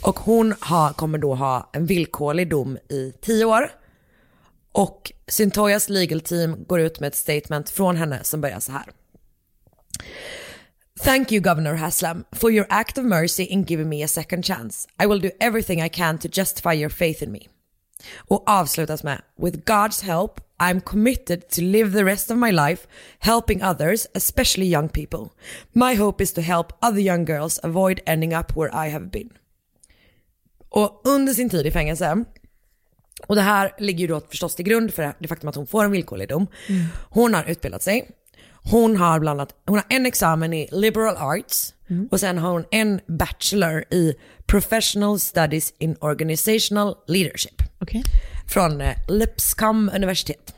Och 0.00 0.18
hon 0.18 0.54
har, 0.60 0.92
kommer 0.92 1.18
då 1.18 1.34
ha 1.34 1.70
en 1.72 1.86
villkorlig 1.86 2.50
dom 2.50 2.78
i 2.88 3.12
10 3.20 3.44
år. 3.44 3.70
Och 4.72 5.12
Syntoyas 5.28 5.88
legal 5.88 6.20
team 6.20 6.64
går 6.64 6.80
ut 6.80 7.00
med 7.00 7.08
ett 7.08 7.14
statement 7.14 7.70
från 7.70 7.96
henne 7.96 8.24
som 8.24 8.40
börjar 8.40 8.60
så 8.60 8.72
här. 8.72 8.84
Thank 11.00 11.32
you 11.32 11.40
Governor 11.40 11.74
Haslam 11.74 12.24
for 12.32 12.50
your 12.50 12.66
act 12.70 12.98
of 12.98 13.04
mercy 13.04 13.42
in 13.42 13.64
giving 13.64 13.88
me 13.88 14.04
a 14.04 14.08
second 14.08 14.44
chance. 14.44 14.88
I 15.02 15.06
will 15.06 15.20
do 15.20 15.30
everything 15.40 15.82
I 15.82 15.88
can 15.88 16.18
to 16.18 16.28
justify 16.32 16.72
your 16.72 16.90
faith 16.90 17.22
in 17.22 17.32
me. 17.32 17.40
Och 18.16 18.48
avslutas 18.50 19.02
med 19.02 19.22
With 19.36 19.58
God's 19.58 20.04
help 20.04 20.40
I'm 20.58 20.80
committed 20.80 21.50
to 21.50 21.62
live 21.62 21.92
the 21.92 22.04
rest 22.04 22.30
of 22.30 22.36
my 22.36 22.50
life 22.50 22.86
helping 23.18 23.62
others, 23.62 24.06
especially 24.14 24.66
young 24.66 24.88
people. 24.88 25.30
My 25.72 25.94
hope 25.94 26.22
is 26.22 26.32
to 26.32 26.40
help 26.40 26.72
other 26.82 27.00
young 27.00 27.24
girls 27.24 27.60
avoid 27.62 28.00
ending 28.06 28.34
up 28.34 28.56
where 28.56 28.86
I 28.86 28.90
have 28.90 29.10
been. 29.10 29.30
Och 30.68 31.02
under 31.04 31.34
sin 31.34 31.50
tid 31.50 31.66
i 31.66 31.70
fängelse, 31.70 32.24
och 33.26 33.34
det 33.36 33.42
här 33.42 33.72
ligger 33.78 34.00
ju 34.00 34.06
då 34.06 34.20
förstås 34.20 34.54
till 34.54 34.64
grund 34.64 34.94
för 34.94 35.14
det 35.18 35.28
faktum 35.28 35.48
att 35.48 35.54
hon 35.54 35.66
får 35.66 35.84
en 35.84 35.90
villkorlig 35.90 36.28
dom. 36.28 36.46
Hon 37.10 37.34
har 37.34 37.44
utbildat 37.50 37.82
sig. 37.82 38.10
Hon 38.70 38.96
har 38.96 39.20
bland 39.20 39.40
annat, 39.40 39.54
hon 39.66 39.76
har 39.76 39.86
en 39.88 40.06
examen 40.06 40.52
i 40.54 40.68
liberal 40.72 41.16
arts 41.16 41.74
och 42.10 42.20
sen 42.20 42.38
har 42.38 42.50
hon 42.50 42.64
en 42.70 43.00
bachelor 43.06 43.84
i 43.90 44.14
professional 44.46 45.20
studies 45.20 45.74
in 45.78 45.96
organizational 46.00 46.94
leadership. 47.06 47.62
Från 48.46 48.80
eh, 48.80 48.96
Lipscomb 49.08 49.90
universitet. 49.94 50.54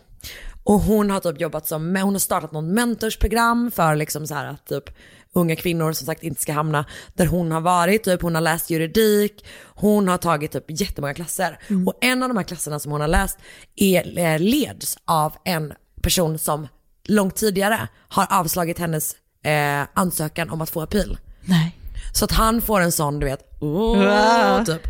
Och 0.64 0.80
hon 0.80 1.10
har 1.10 1.20
typ 1.20 1.40
jobbat 1.40 1.66
som, 1.66 1.96
hon 1.96 2.14
har 2.14 2.18
startat 2.18 2.52
något 2.52 2.64
mentorsprogram 2.64 3.70
för 3.70 3.96
liksom 3.96 4.26
så 4.26 4.34
här 4.34 4.46
att 4.46 4.66
typ 4.66 4.90
unga 5.32 5.56
kvinnor 5.56 5.92
som 5.92 6.06
sagt 6.06 6.22
inte 6.22 6.42
ska 6.42 6.52
hamna 6.52 6.84
där 7.14 7.26
hon 7.26 7.52
har 7.52 7.60
varit. 7.60 8.04
Typ 8.04 8.22
hon 8.22 8.34
har 8.34 8.42
läst 8.42 8.70
juridik, 8.70 9.44
hon 9.64 10.08
har 10.08 10.18
tagit 10.18 10.52
typ 10.52 10.64
jättemånga 10.68 11.14
klasser. 11.14 11.58
Och 11.86 11.94
en 12.00 12.22
av 12.22 12.28
de 12.28 12.36
här 12.36 12.44
klasserna 12.44 12.78
som 12.78 12.92
hon 12.92 13.00
har 13.00 13.08
läst 13.08 13.38
är, 13.76 14.18
eh, 14.18 14.38
leds 14.38 14.98
av 15.04 15.32
en 15.44 15.72
person 16.02 16.38
som 16.38 16.68
långt 17.04 17.36
tidigare 17.36 17.88
har 18.08 18.26
avslagit 18.30 18.78
hennes 18.78 19.16
eh, 19.42 19.86
ansökan 19.94 20.50
om 20.50 20.60
att 20.60 20.70
få 20.70 20.80
appeal. 20.80 21.18
Nej. 21.44 21.75
Så 22.12 22.24
att 22.24 22.32
han 22.32 22.62
får 22.62 22.80
en 22.80 22.92
sån, 22.92 23.18
du 23.20 23.26
vet, 23.26 23.56
åh, 23.60 23.98
Wow. 23.98 24.64
typ. 24.64 24.82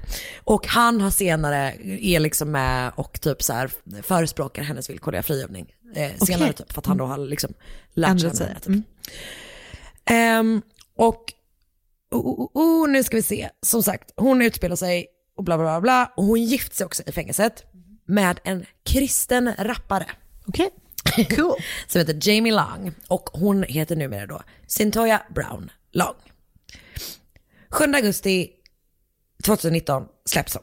Och 0.44 0.66
han 0.66 1.00
har 1.00 1.11
senare, 1.11 1.74
är 2.00 2.20
liksom 2.20 2.50
med 2.50 2.92
och 2.96 3.20
typ 3.20 3.42
så 3.42 3.52
här 3.52 3.70
förespråkar 4.02 4.62
hennes 4.62 4.90
villkorliga 4.90 5.22
frigivning. 5.22 5.72
Eh, 5.94 6.11
senare 6.26 6.42
Okej. 6.50 6.52
typ, 6.52 6.72
för 6.72 6.80
att 6.80 6.86
han 6.86 6.96
då 6.96 7.04
har 7.04 7.18
liksom 7.18 7.54
lärt 7.94 8.20
sig 8.20 8.30
henne. 8.30 8.61
Typ. 8.61 8.84
Ehm, 10.04 10.62
och, 10.96 11.32
oh, 12.11 12.26
oh, 12.26 12.48
oh, 12.54 12.88
nu 12.88 13.04
ska 13.04 13.16
vi 13.16 13.22
se, 13.22 13.48
som 13.66 13.82
sagt, 13.82 14.12
hon 14.16 14.42
utspelar 14.42 14.76
sig 14.76 15.07
och 15.36 15.44
bla 15.44 15.57
bla 15.59 15.64
bla, 15.66 15.80
bla 15.80 16.12
och 16.16 16.24
hon 16.24 16.42
gift 16.42 16.74
sig 16.74 16.86
också 16.86 17.02
i 17.07 17.12
fängelset 17.12 17.64
med 18.07 18.40
en 18.44 18.66
kristen 18.84 19.52
rappare. 19.59 20.07
Okej, 20.46 20.70
cool. 21.36 21.54
som 21.86 21.98
heter 21.98 22.18
Jamie 22.28 22.52
Long 22.52 22.92
och 23.09 23.30
hon 23.32 23.62
heter 23.62 23.96
numera 23.96 24.26
då 24.26 24.42
Syntoya 24.66 25.22
Brown 25.34 25.70
Long. 25.92 26.14
7 27.71 27.85
augusti 27.95 28.51
2019 29.45 30.05
släpps 30.25 30.55
hon. 30.55 30.62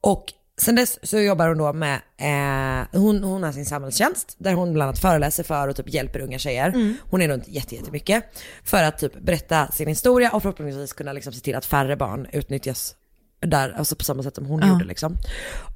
Och 0.00 0.24
sen 0.60 0.74
dess 0.74 0.98
så 1.02 1.18
jobbar 1.18 1.48
hon 1.48 1.58
då 1.58 1.72
med, 1.72 1.94
eh, 2.18 3.00
hon, 3.00 3.24
hon 3.24 3.42
har 3.42 3.52
sin 3.52 3.66
samhällstjänst 3.66 4.34
där 4.38 4.52
hon 4.52 4.72
bland 4.72 4.88
annat 4.88 4.98
föreläser 5.00 5.42
för 5.44 5.68
och 5.68 5.76
typ 5.76 5.88
hjälper 5.94 6.20
unga 6.20 6.38
tjejer. 6.38 6.68
Mm. 6.68 6.94
Hon 7.10 7.22
är 7.22 7.28
runt 7.28 7.48
jätte, 7.48 7.74
jättemycket 7.74 8.24
för 8.64 8.82
att 8.82 8.98
typ 8.98 9.20
berätta 9.20 9.68
sin 9.72 9.88
historia 9.88 10.30
och 10.30 10.42
förhoppningsvis 10.42 10.92
kunna 10.92 11.12
liksom 11.12 11.32
se 11.32 11.40
till 11.40 11.54
att 11.54 11.64
färre 11.66 11.96
barn 11.96 12.26
utnyttjas 12.32 12.94
där, 13.40 13.70
alltså 13.78 13.96
på 13.96 14.04
samma 14.04 14.22
sätt 14.22 14.34
som 14.34 14.46
hon 14.46 14.60
Ja. 14.60 14.68
gjorde 14.68 14.84
liksom. 14.84 15.16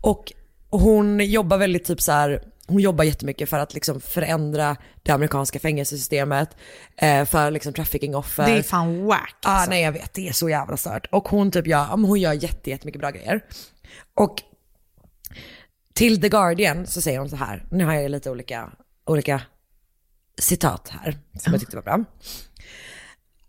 Och, 0.00 0.32
och 0.70 0.80
hon 0.80 1.20
jobbar 1.20 1.58
väldigt 1.58 1.84
typ 1.84 2.00
så 2.00 2.12
här, 2.12 2.42
hon 2.70 2.80
jobbar 2.80 3.04
jättemycket 3.04 3.48
för 3.48 3.58
att 3.58 3.74
liksom 3.74 4.00
förändra 4.00 4.76
det 5.02 5.12
amerikanska 5.12 5.58
fängelsesystemet, 5.58 6.56
eh, 6.96 7.24
för 7.24 7.50
liksom 7.50 7.72
trafficking-offer. 7.72 8.46
Det 8.46 8.52
är 8.52 8.62
fan 8.62 9.04
wack. 9.04 9.36
Ja, 9.42 9.62
ah, 9.62 9.66
nej 9.68 9.82
jag 9.82 9.92
vet, 9.92 10.14
det 10.14 10.28
är 10.28 10.32
så 10.32 10.48
jävla 10.48 10.76
stört. 10.76 11.06
Och 11.10 11.28
hon 11.28 11.50
typ 11.50 11.66
gör, 11.66 11.78
ja, 11.78 11.90
hon 11.90 12.20
gör 12.20 12.32
jätte, 12.32 12.70
jättemycket 12.70 13.00
bra 13.00 13.10
grejer. 13.10 13.44
Och 14.14 14.42
till 15.94 16.20
The 16.20 16.28
Guardian 16.28 16.86
så 16.86 17.00
säger 17.00 17.18
hon 17.18 17.30
så 17.30 17.36
här, 17.36 17.66
nu 17.70 17.84
har 17.84 17.94
jag 17.94 18.10
lite 18.10 18.30
olika, 18.30 18.70
olika 19.06 19.42
citat 20.38 20.88
här 20.88 21.18
som 21.40 21.52
jag 21.52 21.60
tyckte 21.60 21.76
var 21.76 21.82
bra. 21.82 22.04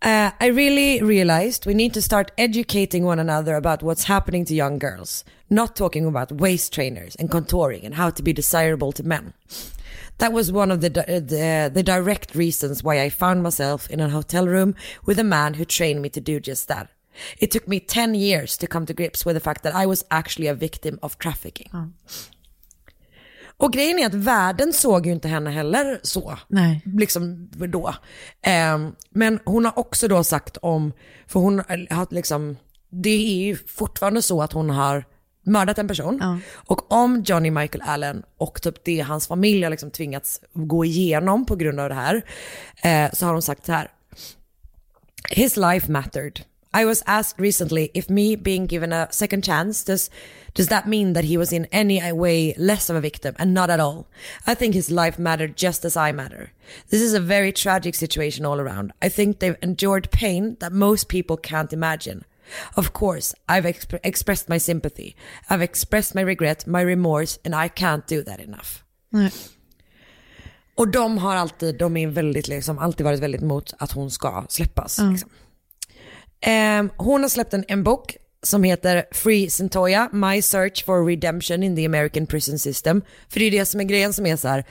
Uh, 0.02 0.32
I 0.40 0.46
really 0.46 1.00
realized 1.00 1.64
we 1.64 1.74
need 1.74 1.94
to 1.94 2.02
start 2.02 2.32
educating 2.36 3.04
one 3.04 3.20
another 3.20 3.54
about 3.54 3.84
what's 3.84 4.04
happening 4.04 4.44
to 4.46 4.54
young 4.54 4.80
girls, 4.80 5.22
not 5.48 5.76
talking 5.76 6.06
about 6.06 6.32
waist 6.32 6.72
trainers 6.72 7.14
and 7.16 7.30
contouring 7.30 7.84
and 7.84 7.94
how 7.94 8.10
to 8.10 8.22
be 8.22 8.32
desirable 8.32 8.90
to 8.92 9.04
men. 9.04 9.32
That 10.18 10.32
was 10.32 10.50
one 10.50 10.72
of 10.72 10.80
the, 10.80 10.90
the, 10.90 11.70
the 11.72 11.82
direct 11.84 12.34
reasons 12.34 12.82
why 12.82 13.00
I 13.00 13.10
found 13.10 13.44
myself 13.44 13.88
in 13.90 14.00
a 14.00 14.08
hotel 14.08 14.48
room 14.48 14.74
with 15.04 15.20
a 15.20 15.24
man 15.24 15.54
who 15.54 15.64
trained 15.64 16.02
me 16.02 16.08
to 16.10 16.20
do 16.20 16.40
just 16.40 16.66
that. 16.66 16.90
It 17.38 17.52
took 17.52 17.68
me 17.68 17.78
10 17.78 18.16
years 18.16 18.56
to 18.56 18.66
come 18.66 18.86
to 18.86 18.94
grips 18.94 19.24
with 19.24 19.36
the 19.36 19.40
fact 19.40 19.62
that 19.62 19.74
I 19.74 19.86
was 19.86 20.04
actually 20.10 20.48
a 20.48 20.54
victim 20.54 20.98
of 21.00 21.16
trafficking. 21.18 21.94
Och 23.62 23.72
grejen 23.72 23.98
är 23.98 24.06
att 24.06 24.14
världen 24.14 24.72
såg 24.72 25.06
ju 25.06 25.12
inte 25.12 25.28
henne 25.28 25.50
heller 25.50 26.00
så. 26.02 26.38
Nej. 26.48 26.82
Liksom 26.84 27.48
då. 27.52 27.94
Ehm, 28.42 28.94
men 29.10 29.40
hon 29.44 29.64
har 29.64 29.78
också 29.78 30.08
då 30.08 30.24
sagt 30.24 30.56
om, 30.62 30.92
för 31.26 31.40
hon 31.40 31.58
har 31.90 32.14
liksom, 32.14 32.56
det 32.90 33.10
är 33.10 33.44
ju 33.44 33.56
fortfarande 33.56 34.22
så 34.22 34.42
att 34.42 34.52
hon 34.52 34.70
har 34.70 35.04
mördat 35.46 35.78
en 35.78 35.88
person. 35.88 36.40
Och 36.54 36.92
om 36.92 37.22
Johnny 37.26 37.50
Michael 37.50 37.82
Allen 37.86 38.22
och 38.38 38.62
typ 38.62 38.84
det 38.84 39.00
hans 39.00 39.26
familj 39.26 39.62
har 39.62 39.70
liksom 39.70 39.90
tvingats 39.90 40.40
gå 40.52 40.84
igenom 40.84 41.46
på 41.46 41.56
grund 41.56 41.80
av 41.80 41.88
det 41.88 41.94
här, 41.94 42.22
eh, 42.82 43.12
så 43.12 43.26
har 43.26 43.32
hon 43.32 43.42
sagt 43.42 43.66
så 43.66 43.72
här. 43.72 43.90
His 45.30 45.56
life 45.56 45.92
mattered. 45.92 46.40
I 46.74 46.84
was 46.84 47.02
asked 47.06 47.38
recently 47.38 47.90
if 47.94 48.08
me 48.08 48.34
being 48.36 48.66
given 48.66 48.92
a 48.92 49.08
second 49.10 49.44
chance 49.44 49.84
does 49.84 50.10
does 50.54 50.68
that 50.68 50.86
mean 50.86 51.14
that 51.14 51.24
he 51.24 51.36
was 51.36 51.52
in 51.52 51.66
any 51.72 52.12
way 52.12 52.54
less 52.58 52.90
of 52.90 52.96
a 52.96 53.00
victim 53.00 53.34
and 53.38 53.54
not 53.54 53.70
at 53.70 53.80
all. 53.80 54.06
I 54.46 54.54
think 54.54 54.74
his 54.74 54.90
life 54.90 55.18
mattered 55.18 55.56
just 55.56 55.84
as 55.84 55.96
I 55.96 56.12
matter. 56.12 56.52
This 56.90 57.00
is 57.00 57.14
a 57.14 57.20
very 57.20 57.52
tragic 57.52 57.94
situation 57.94 58.44
all 58.44 58.60
around. 58.60 58.92
I 59.00 59.08
think 59.08 59.38
they've 59.38 59.56
endured 59.62 60.10
pain 60.10 60.56
that 60.60 60.72
most 60.72 61.08
people 61.08 61.36
can't 61.36 61.72
imagine. 61.72 62.24
Of 62.76 62.92
course, 62.92 63.34
I've 63.48 63.64
exp- 63.64 63.98
expressed 64.04 64.48
my 64.48 64.58
sympathy. 64.58 65.16
I've 65.48 65.62
expressed 65.62 66.14
my 66.14 66.20
regret, 66.20 66.66
my 66.66 66.82
remorse 66.82 67.38
and 67.44 67.54
I 67.54 67.68
can't 67.68 68.06
do 68.06 68.22
that 68.22 68.40
enough. 68.40 68.84
Nej. 69.10 69.30
Och 70.74 70.88
de 70.88 71.18
har 71.18 71.36
alltid, 71.36 71.78
de 71.78 71.96
är 71.96 72.06
väldigt 72.06 72.48
liksom, 72.48 72.78
alltid 72.78 73.04
varit 73.04 73.20
väldigt 73.20 73.42
emot 73.42 73.74
att 73.78 73.92
hon 73.92 74.10
ska 74.10 74.44
släppas. 74.48 74.98
Mm. 74.98 75.12
Liksom. 75.12 75.30
Ehm, 76.42 76.90
hon 76.96 77.22
har 77.22 77.28
släppt 77.28 77.54
en, 77.54 77.64
en 77.68 77.84
bok 77.84 78.16
som 78.42 78.64
heter 78.64 79.04
Free 79.12 79.50
Centoya, 79.50 80.08
My 80.12 80.42
Search 80.42 80.84
for 80.84 81.06
Redemption 81.06 81.62
in 81.62 81.76
the 81.76 81.86
American 81.86 82.26
Prison 82.26 82.58
System. 82.58 83.02
För 83.28 83.40
det 83.40 83.46
är 83.46 83.50
det 83.50 83.66
som 83.66 83.80
är 83.80 83.84
grejen 83.84 84.12
som 84.12 84.26
är 84.26 84.36
så 84.36 84.48
här, 84.48 84.64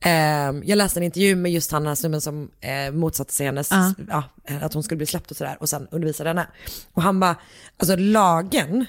ehm, 0.00 0.62
jag 0.64 0.76
läste 0.76 1.00
en 1.00 1.04
intervju 1.04 1.36
med 1.36 1.52
just 1.52 1.72
han 1.72 1.82
den 1.82 1.88
här 1.88 1.94
snubben 1.94 2.20
som 2.20 2.50
eh, 2.60 2.92
motsatte 2.92 3.32
sig 3.32 3.46
hennes, 3.46 3.70
Ja. 3.70 3.92
ja, 4.08 4.22
att 4.62 4.74
hon 4.74 4.82
skulle 4.82 4.96
bli 4.96 5.06
släppt 5.06 5.30
och 5.30 5.36
sådär 5.36 5.56
och 5.60 5.68
sen 5.68 5.88
undervisade 5.90 6.30
henne. 6.30 6.46
Och 6.92 7.02
han 7.02 7.20
bara, 7.20 7.36
alltså 7.76 7.96
lagen, 7.96 8.86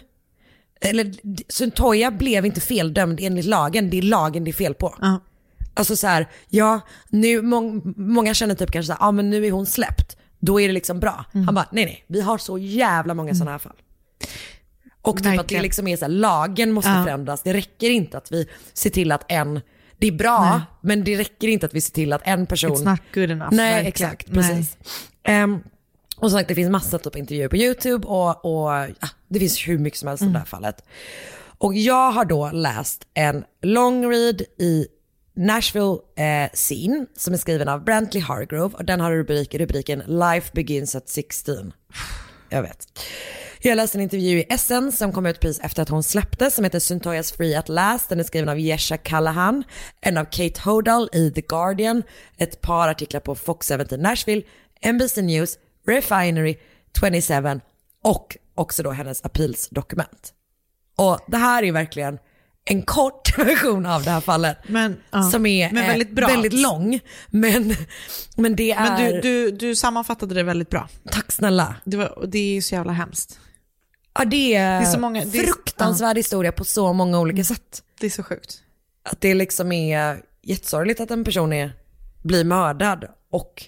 eller 0.82 1.14
Centoya 1.52 2.12
blev 2.12 2.46
inte 2.46 2.62
feldömd 2.62 3.20
enligt 3.22 3.46
lagen, 3.46 3.90
det 3.90 3.98
är 3.98 4.02
lagen 4.02 4.44
det 4.44 4.52
är 4.52 4.54
fel 4.54 4.74
på. 4.74 4.96
Ja. 5.02 5.20
Alltså 5.74 5.96
så 5.96 6.08
här, 6.08 6.28
ja, 6.50 6.80
nu, 7.10 7.42
mång, 7.42 7.94
många 7.98 8.34
känner 8.34 8.56
typ 8.56 8.72
kanske 8.72 8.88
så 8.88 8.94
här, 9.00 9.08
ja 9.08 9.12
men 9.12 9.30
nu 9.30 9.46
är 9.46 9.52
hon 9.52 9.66
släppt, 9.66 10.18
då 10.40 10.62
är 10.62 10.68
det 10.68 10.74
liksom 10.74 11.00
bra. 11.00 11.26
Mm. 11.34 11.46
Han 11.46 11.56
bara, 11.56 11.68
nej 11.72 11.86
nej, 11.86 12.04
vi 12.08 12.22
har 12.22 12.38
så 12.38 12.58
jävla 12.58 13.14
många 13.14 13.34
sådana 13.36 13.52
här 13.52 13.58
fall. 13.58 13.76
Och 15.02 15.24
typ 15.24 15.40
att 15.40 15.48
det 15.48 15.62
liksom 15.62 15.88
är 15.88 15.98
så 15.98 16.06
här, 16.06 16.10
lagen 16.12 16.72
måste 16.72 16.90
Ja. 16.92 17.04
förändras. 17.04 17.42
Det 17.42 17.54
räcker 17.54 17.90
inte 17.90 18.18
att 18.18 18.32
vi 18.32 18.48
ser 18.74 18.90
till 18.90 19.12
att 19.12 19.26
en, 19.28 19.62
det 19.98 20.08
är 20.08 20.12
bra, 20.12 20.50
Nej. 20.52 20.62
men 20.82 21.04
det 21.04 21.18
räcker 21.18 21.48
inte 21.48 21.66
att 21.66 21.74
vi 21.74 21.82
ser 21.82 21.94
till 21.94 22.14
att 22.14 22.22
en 22.26 22.46
person... 22.46 22.72
It's 22.72 22.90
not 22.90 23.00
good 23.14 23.32
enough. 23.32 23.50
Nej, 23.54 23.72
verkligen. 23.84 23.88
exakt, 23.88 24.32
precis. 24.34 24.78
Ehm, 25.24 25.60
och 26.18 26.30
som 26.30 26.40
sagt, 26.40 26.48
det 26.48 26.56
finns 26.56 26.70
massa 26.72 27.00
typ 27.00 27.16
intervjuer 27.16 27.48
på 27.48 27.58
YouTube 27.58 28.08
och, 28.08 28.46
och 28.46 28.72
ja, 29.00 29.08
det 29.28 29.40
finns 29.40 29.68
hur 29.68 29.78
mycket 29.78 30.00
som 30.00 30.08
helst 30.08 30.24
om 30.24 30.34
det 30.34 30.40
här 30.40 30.46
fallet. 30.46 30.84
Och 31.58 31.74
jag 31.74 32.12
har 32.12 32.26
då 32.26 32.52
läst 32.52 33.08
en 33.14 33.44
long 33.62 34.12
read 34.12 34.42
i 34.42 34.88
Nashville 35.36 35.98
eh, 36.16 36.50
Scene 36.54 37.06
som 37.18 37.34
är 37.34 37.38
skriven 37.38 37.68
av 37.68 37.84
Brantley 37.84 38.24
Hargrove 38.24 38.76
och 38.78 38.86
den 38.86 39.00
har 39.00 39.12
rubrik, 39.12 39.56
rubriken 39.56 40.04
Life 40.08 40.52
begins 40.54 40.96
at 40.96 41.10
16. 41.10 41.74
Jag 42.50 42.62
vet. 42.62 42.88
Jag 43.62 43.76
läste 43.76 43.98
en 43.98 44.02
intervju 44.02 44.40
i 44.40 44.46
Essence 44.50 44.98
som 44.98 45.14
kom 45.14 45.26
ut 45.26 45.40
precis 45.40 45.64
efter 45.64 45.82
att 45.82 45.90
hon 45.90 46.04
släpptes 46.04 46.56
som 46.56 46.64
heter 46.64 46.80
Syntoyas 46.80 47.32
Free 47.32 47.56
at 47.56 47.70
Last. 47.70 48.10
Den 48.10 48.20
är 48.20 48.24
skriven 48.24 48.50
av 48.50 48.60
Yesha 48.60 48.98
Callahan, 48.98 49.64
en 50.02 50.18
av 50.18 50.26
Kate 50.26 50.62
Hodal 50.66 51.10
i 51.14 51.32
The 51.32 51.42
Guardian, 51.42 52.04
ett 52.38 52.62
par 52.62 52.88
artiklar 52.88 53.20
på 53.20 53.36
Fox 53.36 53.72
17 53.78 54.00
Nashville, 54.00 54.42
NBC 54.94 55.22
News, 55.22 55.58
Refinery, 55.88 56.58
27 57.00 57.62
och 58.04 58.38
också 58.56 58.84
då 58.84 58.92
hennes 58.92 59.26
appealsdokument. 59.26 60.34
Och 60.96 61.20
det 61.28 61.38
här 61.38 61.64
är 61.64 61.72
verkligen 61.72 62.20
en 62.66 62.82
kort 62.82 63.38
version 63.38 63.86
av 63.86 64.04
det 64.04 64.10
här 64.12 64.22
fallet. 64.22 64.58
Men, 64.68 64.98
ja. 65.12 65.24
Som 65.24 65.46
är 65.46 65.72
Men 65.72 65.84
eh, 65.84 65.90
väldigt 65.90 66.12
bra. 66.12 66.28
väldigt 66.28 66.54
lång. 66.54 67.00
Men, 67.28 67.76
men 68.38 68.56
det 68.56 68.72
är... 68.72 68.82
Men 68.98 69.12
du, 69.14 69.22
du, 69.22 69.52
du 69.52 69.76
sammanfattade 69.76 70.36
det 70.36 70.44
väldigt 70.44 70.70
bra. 70.70 70.88
Tack 71.12 71.32
snälla. 71.32 71.76
Det, 71.84 71.98
var, 71.98 72.26
det 72.28 72.40
är 72.40 72.54
ju 72.54 72.62
så 72.62 72.76
jävla 72.76 72.92
hemskt. 72.92 73.40
Ja, 74.20 74.26
det 74.26 74.56
är, 74.56 74.80
Det 74.82 74.86
är 74.88 74.92
så 74.92 75.00
många- 75.00 75.26
det 75.26 75.40
är- 75.40 75.44
fruktansvärd 75.44 76.18
historia 76.18 76.52
på 76.52 76.64
så 76.66 76.94
många 76.94 77.20
olika 77.20 77.44
sätt. 77.44 77.84
Det 78.00 78.06
är 78.06 78.10
så 78.12 78.24
sjukt. 78.24 78.58
Att 79.10 79.22
det 79.22 79.34
liksom 79.34 79.72
är 79.72 80.22
jättesorgligt 80.44 81.00
att 81.00 81.12
en 81.12 81.24
person 81.24 81.54
är, 81.54 81.72
blir 82.24 82.44
mördad 82.44 83.06
och 83.32 83.64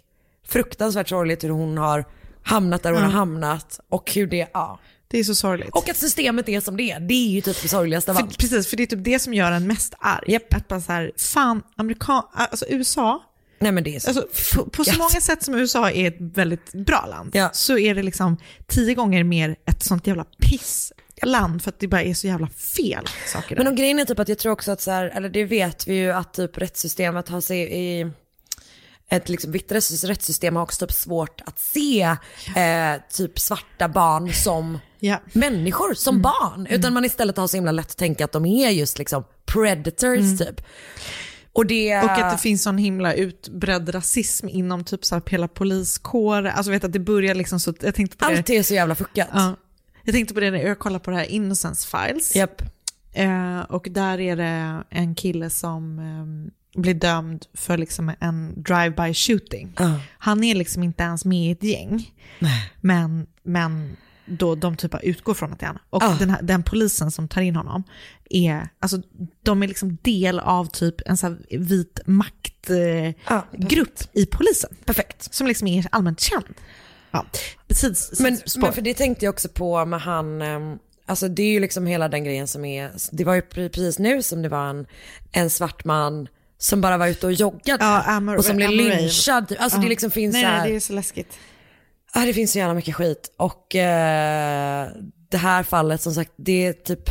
fruktansvärt 0.47 1.09
sorgligt 1.09 1.43
hur 1.43 1.49
hon 1.49 1.77
har 1.77 2.05
hamnat 2.43 2.83
där 2.83 2.91
hon 2.91 2.99
Ja. 3.01 3.05
har 3.05 3.13
hamnat 3.13 3.79
och 3.89 4.11
hur 4.15 4.27
det, 4.27 4.47
ja. 4.53 4.79
Det 5.12 5.20
är 5.20 5.24
så 5.24 5.36
sorgligt. 5.36 5.70
Och 5.74 5.89
att 5.89 5.97
systemet 5.97 6.49
är 6.49 6.59
som 6.62 6.78
det 6.78 6.91
är, 6.91 6.99
det 6.99 7.14
är 7.14 7.30
ju 7.30 7.41
typ 7.41 7.62
det 7.62 7.68
sorgligaste 7.68 8.12
av 8.12 8.18
allt. 8.18 8.38
precis, 8.38 8.68
för 8.68 8.78
det 8.78 8.84
är 8.84 8.88
typ 8.88 9.03
det 9.03 9.20
som 9.20 9.34
gör 9.34 9.51
en 9.51 9.68
mest 9.68 9.93
arg. 9.99 10.39
Att 10.51 10.68
bara 10.68 10.82
så 10.82 10.91
här, 10.91 11.12
fan, 11.18 11.64
amerikan, 11.76 12.24
alltså 12.34 12.66
USA, 12.70 13.24
Nej 13.59 13.72
men 13.72 13.84
det 13.84 13.95
är 13.95 13.99
så 13.99 14.07
alltså, 14.09 14.28
på, 14.70 14.84
så 14.84 14.97
många 14.97 15.09
sätt 15.22 15.43
som 15.43 15.55
USA 15.55 15.91
är 15.91 16.07
ett 16.07 16.18
väldigt 16.20 16.72
bra 16.74 17.05
land, 17.09 17.30
Ja. 17.34 17.49
så 17.53 17.78
är 17.78 17.95
det 17.95 18.03
liksom 18.03 18.38
tio 18.68 18.93
gånger 18.93 19.24
mer 19.24 19.55
ett 19.66 19.84
sånt 19.84 20.07
jävla 20.07 20.26
pissland 20.39 21.62
för 21.64 21.70
att 21.70 21.80
det 21.80 21.88
bara 21.88 22.03
är 22.03 22.14
så 22.14 22.28
jävla 22.28 22.47
fel 22.47 23.05
saker 23.28 23.55
där. 23.55 23.64
Men 23.64 23.72
och 23.74 23.78
grejen 23.78 23.99
är 23.99 24.05
typ 24.05 24.20
att 24.20 24.30
jag 24.30 24.38
tror 24.38 24.51
också 24.51 24.72
att 24.72 24.82
så 24.82 24.91
här, 24.91 25.05
eller 25.05 25.30
det 25.30 25.45
vet 25.45 25.88
vi 25.88 25.95
ju 25.95 26.12
att 26.12 26.34
typ 26.34 26.57
rättssystemet 26.57 27.30
har 27.30 27.41
sig 27.41 27.59
i 27.99 28.12
ett 29.12 29.30
liksom 29.30 29.51
vitt 29.51 29.72
rätts- 29.72 30.05
rättssystem 30.07 30.55
har 30.55 30.64
också 30.64 30.88
typ 30.88 30.95
svårt 30.95 31.41
att 31.45 31.59
se 31.59 32.01
eh, 32.55 33.01
typ 33.12 33.39
svarta 33.39 33.88
barn 33.88 34.34
som 34.34 34.80
Ja. 34.99 35.18
människor, 35.34 35.93
som 35.93 36.22
barn. 36.22 36.68
Utan 36.70 36.93
man 36.93 37.05
istället 37.05 37.38
har 37.38 37.47
så 37.47 37.57
himla 37.57 37.72
lätt 37.72 37.91
att 37.91 37.97
tänka 37.97 38.26
att 38.26 38.32
de 38.32 38.45
är 38.45 38.70
just 38.70 38.97
liksom 38.97 39.24
predators 39.45 40.39
typ. 40.39 40.62
Och 41.53 41.66
det... 41.66 41.97
Och 42.03 42.12
att 42.12 42.32
det 42.32 42.38
finns 42.38 42.64
sån 42.64 42.78
himla 42.78 43.14
utbredd 43.14 43.95
rasism 43.95 44.47
inom 44.49 44.84
typ 44.84 45.05
så 45.05 45.16
här 45.16 45.24
hela 45.28 45.47
poliskår. 45.47 46.45
Alltså 46.47 46.72
vet 46.72 46.84
att 46.84 46.93
det 46.93 46.99
börjar 46.99 47.36
liksom 47.36 47.59
så, 47.59 47.74
jag 47.82 47.95
tänkte 47.95 48.18
på 48.18 48.26
det. 48.30 48.38
Allt 48.38 48.49
är 48.49 48.64
så 48.64 48.74
jävla 48.74 48.95
fuckat. 48.95 49.28
Ja. 49.34 49.55
Jag 50.03 50.14
tänkte 50.16 50.34
på 50.34 50.39
det 50.39 50.51
när 50.51 50.59
jag 50.59 50.80
kollade 50.80 51.03
på 51.03 51.12
det 51.12 51.18
här 51.18 51.26
Innocence 51.32 51.88
Files. 51.88 52.36
Japp. 52.36 52.62
Eh, 53.14 53.59
och 53.59 53.88
där 53.91 54.20
är 54.20 54.36
det 54.36 54.84
en 54.89 55.16
kille 55.16 55.49
som 55.49 55.99
eh, 55.99 56.51
blir 56.76 56.93
dömd 56.93 57.45
för 57.53 57.78
liksom 57.78 58.11
en 58.19 58.53
drive-by 58.63 59.13
shooting. 59.13 59.74
Ja. 59.80 59.99
Han 60.17 60.43
är 60.43 60.55
liksom 60.55 60.84
inte 60.84 61.03
ens 61.03 61.26
med 61.26 61.47
i 61.47 61.51
ett 61.51 61.63
gäng. 61.63 62.11
Men, 62.82 63.28
men 63.43 63.97
då 64.26 64.55
de 64.55 64.76
typ 64.78 64.95
utgår 65.03 65.34
från 65.34 65.53
att 65.53 65.59
det 65.59 65.65
är 65.65 65.67
han. 65.67 65.80
Och 65.89 66.03
Ja. 66.03 66.15
den, 66.19 66.30
här, 66.30 66.41
den 66.41 66.63
polisen 66.63 67.11
som 67.11 67.28
tar 67.28 67.41
in 67.41 67.55
honom 67.55 67.84
är, 68.30 68.69
alltså 68.80 69.01
de 69.43 69.63
är 69.63 69.67
liksom 69.67 69.97
del 70.01 70.39
av 70.39 70.65
typ 70.65 70.95
en 71.05 71.17
här 71.22 71.38
vit 71.57 71.99
maktgrupp 72.05 73.53
eh, 73.53 73.67
grupp 73.67 73.99
i 74.13 74.26
polisen. 74.26 74.69
Perfekt. 74.86 75.34
Som 75.34 75.47
liksom 75.47 75.67
är 75.67 75.86
allmänt 75.91 76.19
känd. 76.19 76.45
Ja, 77.11 77.26
precis. 77.67 78.19
Men, 78.19 78.38
men 78.57 78.74
för 78.74 78.82
det 78.82 78.93
tänkte 78.93 79.26
jag 79.26 79.34
också 79.34 79.49
på 79.49 79.86
med 79.86 80.01
han, 80.01 80.41
ehm, 80.41 80.78
alltså 81.05 81.28
det 81.28 81.43
är 81.43 81.51
ju 81.51 81.59
liksom 81.59 81.86
hela 81.86 82.09
den 82.09 82.24
grejen 82.24 82.47
som 82.47 82.65
är, 82.65 82.91
det 83.11 83.24
var 83.24 83.34
ju 83.34 83.41
pre- 83.41 83.69
precis 83.69 83.99
nu 83.99 84.24
som 84.24 84.41
det 84.41 84.49
var 84.49 84.69
en, 84.69 84.86
en 85.32 85.49
svart 85.49 85.86
man 85.86 86.28
som 86.62 86.82
bara 86.82 86.97
var 86.97 87.07
ute 87.07 87.26
och 87.26 87.34
joggade 87.34 87.84
Ja, 87.86 88.03
Amar- 88.07 88.36
och 88.38 88.45
som 88.45 88.55
blev 88.55 88.70
lynchad. 88.72 89.55
Alltså 89.59 89.78
Ja. 89.78 89.84
det 89.84 89.89
liksom 89.89 90.12
finns 90.12 90.34
nej, 90.34 90.43
så 90.43 90.47
här, 90.49 90.59
nej, 90.59 90.70
det 90.70 90.76
är 90.76 90.80
så 90.80 90.93
läskigt. 90.93 91.38
ja, 92.14 92.22
det 92.22 92.34
finns 92.34 92.51
så 92.51 92.57
jävla 92.57 92.74
mycket 92.74 92.95
skit. 92.95 93.34
Och 93.38 93.76
eh, 93.76 94.88
det 95.32 95.38
här 95.38 95.64
fallet 95.64 96.01
som 96.01 96.14
sagt, 96.14 96.32
det 96.38 96.66
är 96.68 96.74
typ, 96.74 97.09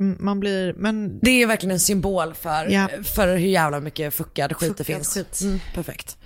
Mm, 0.00 0.16
Man 0.20 0.40
blir, 0.40 0.72
men 0.76 1.18
det 1.22 1.30
är 1.42 1.46
verkligen 1.46 1.72
en 1.74 1.80
symbol 1.80 2.34
för, 2.34 2.66
Ja. 2.70 2.88
för 3.14 3.36
hur 3.36 3.46
jävla 3.48 3.80
mycket 3.80 4.14
fuckad 4.14 4.56
skit 4.56 4.76
det 4.78 4.84
Fuckad 4.84 4.96
finns. 4.96 5.14
skit. 5.14 5.40
Mm, 5.42 5.60
perfekt. 5.74 6.16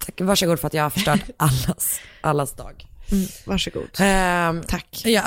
Tack, 0.00 0.20
varsågod 0.20 0.60
för 0.60 0.66
att 0.66 0.74
jag 0.74 0.82
har 0.82 0.90
förstört 0.90 1.20
allas, 1.36 2.00
allas 2.20 2.52
dag. 2.52 2.86
mm, 3.12 3.26
varsågod. 3.46 3.88
Ehm, 3.98 4.62
Tack. 4.62 5.02
ja. 5.04 5.22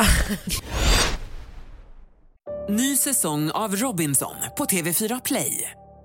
Ny 2.69 2.97
säsong 2.97 3.51
av 3.51 3.75
Robinson 3.75 4.35
på 4.57 4.65
TV4 4.65 5.21
Play. 5.25 5.71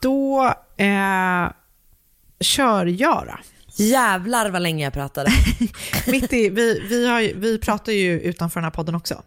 då 0.00 0.54
eh, 0.76 1.50
kör 2.40 2.86
jag 2.86 3.26
då. 3.26 3.38
Jävlar 3.80 4.50
vad 4.50 4.62
länge 4.62 4.84
jag 4.84 4.92
pratade. 4.92 5.30
Mitt 6.06 6.32
i, 6.32 6.48
vi, 6.48 6.80
vi, 6.88 7.08
har, 7.08 7.34
vi 7.34 7.58
pratar 7.58 7.92
ju 7.92 8.20
utanför 8.20 8.60
den 8.60 8.64
här 8.64 8.70
podden 8.70 8.94
också. 8.94 9.22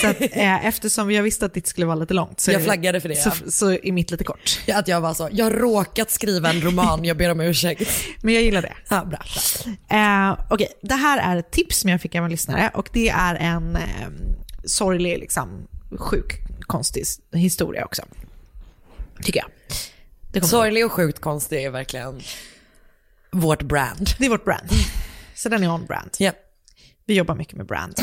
Så 0.00 0.06
att, 0.06 0.20
eh, 0.32 0.66
eftersom 0.66 1.10
jag 1.10 1.22
visste 1.22 1.46
att 1.46 1.54
ditt 1.54 1.66
skulle 1.66 1.86
vara 1.86 1.96
lite 1.96 2.14
långt 2.14 2.40
så, 2.40 2.52
Jag 2.52 2.64
flaggade 2.64 3.00
för 3.00 3.08
det, 3.08 3.16
Så, 3.16 3.28
ja. 3.44 3.50
så 3.50 3.72
är 3.72 3.92
mitt 3.92 4.10
lite 4.10 4.24
kort. 4.24 4.60
Att 4.74 4.88
jag 4.88 5.00
var 5.00 5.14
så, 5.14 5.28
jag 5.32 5.44
har 5.44 5.52
råkat 5.52 6.10
skriva 6.10 6.50
en 6.50 6.60
roman, 6.60 7.04
jag 7.04 7.16
ber 7.16 7.30
om 7.30 7.40
ursäkt. 7.40 7.90
Men 8.22 8.34
jag 8.34 8.42
gillar 8.42 8.62
det. 8.62 8.74
Ja, 8.88 9.04
bra. 9.04 9.18
Eh, 9.98 10.38
Okej, 10.50 10.68
det 10.82 10.94
här 10.94 11.18
är 11.18 11.36
ett 11.36 11.50
tips 11.50 11.78
som 11.80 11.90
jag 11.90 12.00
fick 12.00 12.14
av 12.14 12.24
en 12.24 12.30
lyssnare 12.30 12.70
och 12.74 12.88
det 12.92 13.08
är 13.08 13.34
en 13.34 13.76
eh, 13.76 13.82
sorglig, 14.64 15.18
liksom, 15.18 15.66
sjuk, 15.98 16.32
konstig 16.60 17.04
historia 17.32 17.84
också. 17.84 18.02
Tycker 19.22 19.40
jag. 19.40 19.50
Sorglig 20.42 20.86
och 20.86 20.92
sjukt 20.92 21.20
konstig 21.20 21.64
är 21.64 21.70
verkligen 21.70 22.20
vårt 23.30 23.62
brand. 23.62 24.10
Det 24.18 24.26
är 24.26 24.30
vårt 24.30 24.44
brand. 24.44 24.70
Så 25.34 25.48
den 25.48 25.62
är 25.62 25.70
on 25.72 25.86
brand. 25.86 26.10
Ja. 26.18 26.32
Vi 27.06 27.14
jobbar 27.14 27.34
mycket 27.34 27.56
med 27.56 27.66
brand. 27.66 27.94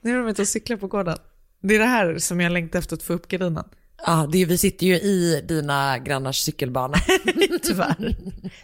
nu 0.00 0.14
är 0.14 0.18
de 0.18 0.28
ute 0.28 0.42
och 0.42 0.48
cyklar 0.48 0.76
på 0.76 0.86
gården. 0.86 1.18
Det 1.62 1.74
är 1.74 1.78
det 1.78 1.84
här 1.84 2.18
som 2.18 2.40
jag 2.40 2.52
längtar 2.52 2.78
efter 2.78 2.96
att 2.96 3.02
få 3.02 3.12
upp 3.12 3.28
gardinen. 3.28 3.64
Ja, 4.06 4.28
det 4.32 4.42
är, 4.42 4.46
vi 4.46 4.58
sitter 4.58 4.86
ju 4.86 4.94
i 4.94 5.44
dina 5.48 5.98
grannars 5.98 6.36
cykelbana. 6.36 6.98
Tyvärr. 7.62 8.16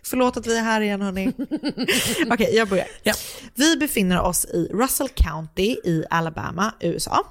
Förlåt 0.02 0.36
att 0.36 0.46
vi 0.46 0.58
är 0.58 0.62
här 0.62 0.80
igen 0.80 1.02
hörni. 1.02 1.32
Okej, 2.30 2.56
jag 2.56 2.68
börjar. 2.68 2.86
Ja. 3.02 3.14
Vi 3.54 3.76
befinner 3.76 4.20
oss 4.20 4.44
i 4.44 4.68
Russell 4.72 5.08
County 5.08 5.76
i 5.84 6.04
Alabama, 6.10 6.74
USA. 6.80 7.26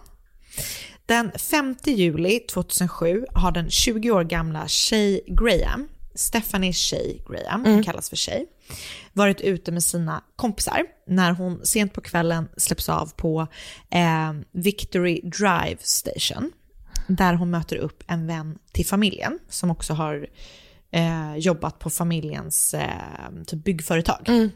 Den 1.06 1.32
5 1.32 1.76
juli 1.86 2.40
2007 2.40 3.26
har 3.34 3.52
den 3.52 3.70
20 3.70 4.12
år 4.12 4.24
gamla 4.24 4.68
Shay 4.68 5.22
Graham, 5.28 5.88
Stephanie 6.16 6.74
Shay 6.74 7.20
Graham, 7.30 7.66
hon 7.66 7.84
kallas 7.84 8.10
för 8.10 8.16
Shay, 8.16 8.46
varit 9.14 9.42
ute 9.42 9.72
med 9.72 9.84
sina 9.84 10.24
kompisar 10.36 10.84
när 11.08 11.32
hon 11.32 11.66
sent 11.66 11.94
på 11.94 12.02
kvällen 12.02 12.50
släpps 12.58 12.90
av 12.90 13.12
på 13.16 13.48
eh, 13.90 14.34
Victory 14.52 15.22
Drive 15.24 15.78
Station. 15.80 16.52
Där 17.08 17.34
hon 17.34 17.50
möter 17.50 17.76
upp 17.76 18.04
en 18.08 18.28
vän 18.28 18.58
till 18.72 18.86
familjen 18.86 19.40
som 19.50 19.72
också 19.72 19.94
har 19.94 20.28
eh, 20.92 21.36
jobbat 21.38 21.80
på 21.80 21.90
familjens 21.90 22.74
eh, 22.74 23.44
typ 23.48 23.64
byggföretag. 23.64 24.50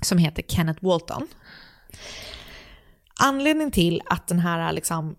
Som 0.00 0.18
heter 0.18 0.42
Kenneth 0.42 0.84
Walton. 0.84 1.28
Anledningen 3.20 3.70
till 3.70 4.02
att 4.06 4.26
den 4.26 4.38
här 4.38 4.72
liksom 4.72 5.16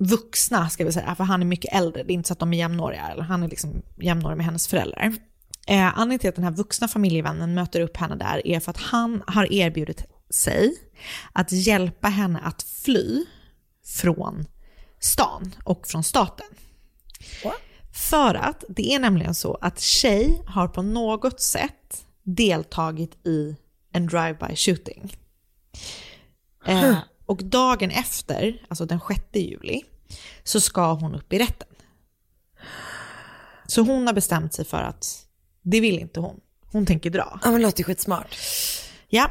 vuxna, 0.00 0.68
ska 0.68 0.84
vi 0.84 0.92
säga, 0.92 1.14
för 1.14 1.24
han 1.24 1.42
är 1.42 1.46
mycket 1.46 1.74
äldre, 1.74 2.02
det 2.02 2.12
är 2.12 2.14
inte 2.14 2.26
så 2.26 2.32
att 2.32 2.38
de 2.38 2.52
är 2.52 2.58
jämnåriga, 2.58 3.08
eller 3.08 3.22
han 3.22 3.42
är 3.42 3.48
liksom 3.48 3.82
jämnårig 3.96 4.36
med 4.36 4.46
hennes 4.46 4.68
föräldrar. 4.68 5.14
Eh, 5.66 5.98
anledningen 5.98 6.18
till 6.18 6.28
att 6.28 6.34
den 6.34 6.44
här 6.44 6.50
vuxna 6.50 6.88
familjevännen 6.88 7.54
möter 7.54 7.80
upp 7.80 7.96
henne 7.96 8.16
där 8.16 8.46
är 8.46 8.60
för 8.60 8.70
att 8.70 8.80
han 8.80 9.22
har 9.26 9.52
erbjudit 9.52 10.04
sig 10.30 10.74
att 11.32 11.52
hjälpa 11.52 12.08
henne 12.08 12.40
att 12.44 12.62
fly 12.62 13.24
från 13.86 14.46
stan 15.00 15.54
och 15.64 15.86
från 15.86 16.04
staten. 16.04 16.46
För 17.92 18.34
att 18.34 18.64
det 18.68 18.94
är 18.94 18.98
nämligen 18.98 19.34
så 19.34 19.54
att 19.54 19.80
Shay 19.80 20.38
har 20.46 20.68
på 20.68 20.82
något 20.82 21.40
sätt 21.40 22.06
deltagit 22.22 23.26
i 23.26 23.56
en 23.92 24.08
drive-by 24.08 24.56
shooting. 24.56 25.16
Eh, 26.66 26.96
och 27.30 27.44
dagen 27.44 27.90
efter, 27.90 28.62
alltså 28.68 28.86
den 28.86 29.00
6 29.08 29.20
juli, 29.32 29.82
så 30.44 30.60
ska 30.60 30.92
hon 30.92 31.14
upp 31.14 31.32
i 31.32 31.38
rätten. 31.38 31.68
Så 33.66 33.82
hon 33.82 34.06
har 34.06 34.14
bestämt 34.14 34.54
sig 34.54 34.64
för 34.64 34.82
att 34.82 35.26
det 35.62 35.80
vill 35.80 35.98
inte 35.98 36.20
hon. 36.20 36.40
Hon 36.72 36.86
tänker 36.86 37.10
dra. 37.10 37.40
Ja 37.44 37.50
men 37.50 37.62
låter 37.62 37.84
skitsmart. 37.84 38.36
Ja. 39.08 39.30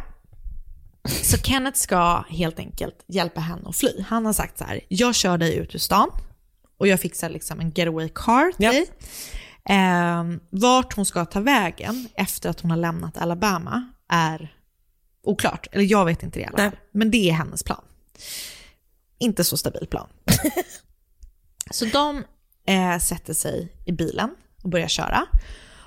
Så 1.24 1.38
Kenneth 1.38 1.78
ska 1.78 2.24
helt 2.30 2.60
enkelt 2.60 3.04
hjälpa 3.08 3.39
henne 3.39 3.70
att 3.70 3.76
fly. 3.76 4.02
Han 4.08 4.26
har 4.26 4.34
sagt 4.34 4.58
så 4.58 4.64
här, 4.64 4.82
jag 4.88 5.16
kör 5.16 5.38
dig 5.38 5.56
ut 5.56 5.76
ur 5.76 5.80
stan 5.80 6.10
och 6.78 6.88
jag 6.88 7.00
fixar 7.00 7.30
liksom 7.30 7.60
en 7.60 7.72
getaway 7.76 8.10
car 8.10 8.52
till 8.52 8.66
dig. 8.66 8.86
Ehm, 9.66 10.39
vart 10.50 10.93
hon 10.93 11.06
ska 11.06 11.26
ta 11.26 11.39
vägen 11.39 12.08
efter 12.16 12.50
att 12.50 12.62
hon 12.62 12.72
har 12.72 12.78
lämnat 12.78 13.18
Alabama 13.18 13.91
är 14.10 14.54
oklart. 15.24 15.68
Eller 15.72 15.84
jag 15.84 16.06
vet 16.06 16.24
inte 16.24 16.39
det 16.39 16.43
i 16.43 16.45
alla 16.45 16.58
fall. 16.58 16.80
Men 16.91 17.12
det 17.12 17.30
är 17.30 17.34
hennes 17.34 17.64
plan. 17.64 17.84
Inte 19.18 19.44
så 19.44 19.58
stabil 19.58 19.88
plan. 19.88 20.08
så 21.72 21.86
de 21.86 22.24
eh, 22.66 23.00
sätter 23.00 23.34
sig 23.34 23.76
i 23.86 23.92
bilen 23.92 24.36
och 24.64 24.70
börjar 24.70 24.88
köra. 24.88 25.28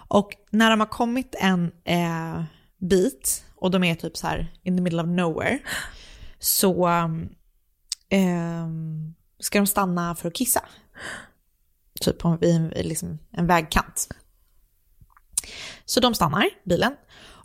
Och 0.08 0.32
när 0.50 0.70
de 0.70 0.80
har 0.80 0.86
kommit 0.86 1.34
en 1.38 1.72
eh, 1.84 2.42
bit 2.78 3.44
och 3.56 3.70
de 3.70 3.84
är 3.84 3.94
typ 3.94 4.16
så 4.16 4.26
här 4.26 4.52
in 4.62 4.76
the 4.76 4.82
middle 4.82 5.02
of 5.02 5.08
nowhere 5.08 5.58
så 6.38 6.88
eh, 8.08 8.68
ska 9.38 9.58
de 9.58 9.66
stanna 9.66 10.14
för 10.14 10.28
att 10.28 10.34
kissa. 10.34 10.64
Typ 12.00 12.18
på 12.18 12.36
vid 12.40 12.54
en, 12.54 12.68
liksom 12.68 13.18
en 13.30 13.46
vägkant. 13.46 14.08
Så 15.84 16.00
de 16.00 16.14
stannar 16.14 16.48
bilen 16.64 16.96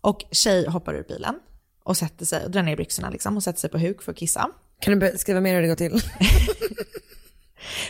och 0.02 0.26
tjej 0.32 0.68
hoppar 0.70 0.94
ur 0.94 1.04
bilen 1.04 1.40
och 1.84 1.98
sätter 1.98 2.26
sig 2.26 2.46
och 2.46 2.52
drar 2.52 2.64
ner 2.64 2.76
byxorna 2.78 3.10
liksom 3.10 3.38
och 3.38 3.44
sätter 3.44 3.60
sig 3.60 3.70
på 3.70 3.78
huk 3.78 4.02
för 4.02 4.12
att 4.12 4.18
kissa. 4.18 4.52
Kan 4.80 4.94
du 4.94 5.12
beskriva 5.12 5.42
mer 5.42 5.54
hur 5.56 5.62
det 5.62 5.68
går 5.68 5.76
till? 5.76 6.02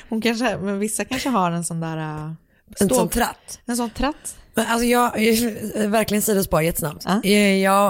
Hon 0.10 0.22
kanske, 0.22 0.58
men 0.58 0.80
vissa 0.80 1.06
kanske 1.06 1.30
har 1.30 1.52
en 1.52 1.64
sån 1.64 1.80
där... 1.80 1.98
Uh, 1.98 2.32
En 2.80 2.90
sån 2.90 3.10
tratt? 3.10 3.60
En 3.66 3.78
sån 3.78 3.90
tratt. 3.90 4.36
Men 4.54 4.66
alltså 4.68 4.86
jag, 4.86 5.20
jag 5.22 5.88
verkligen 5.90 6.22
sidospår 6.22 6.62
jättesnabbt. 6.62 7.06
Jag 7.62 7.88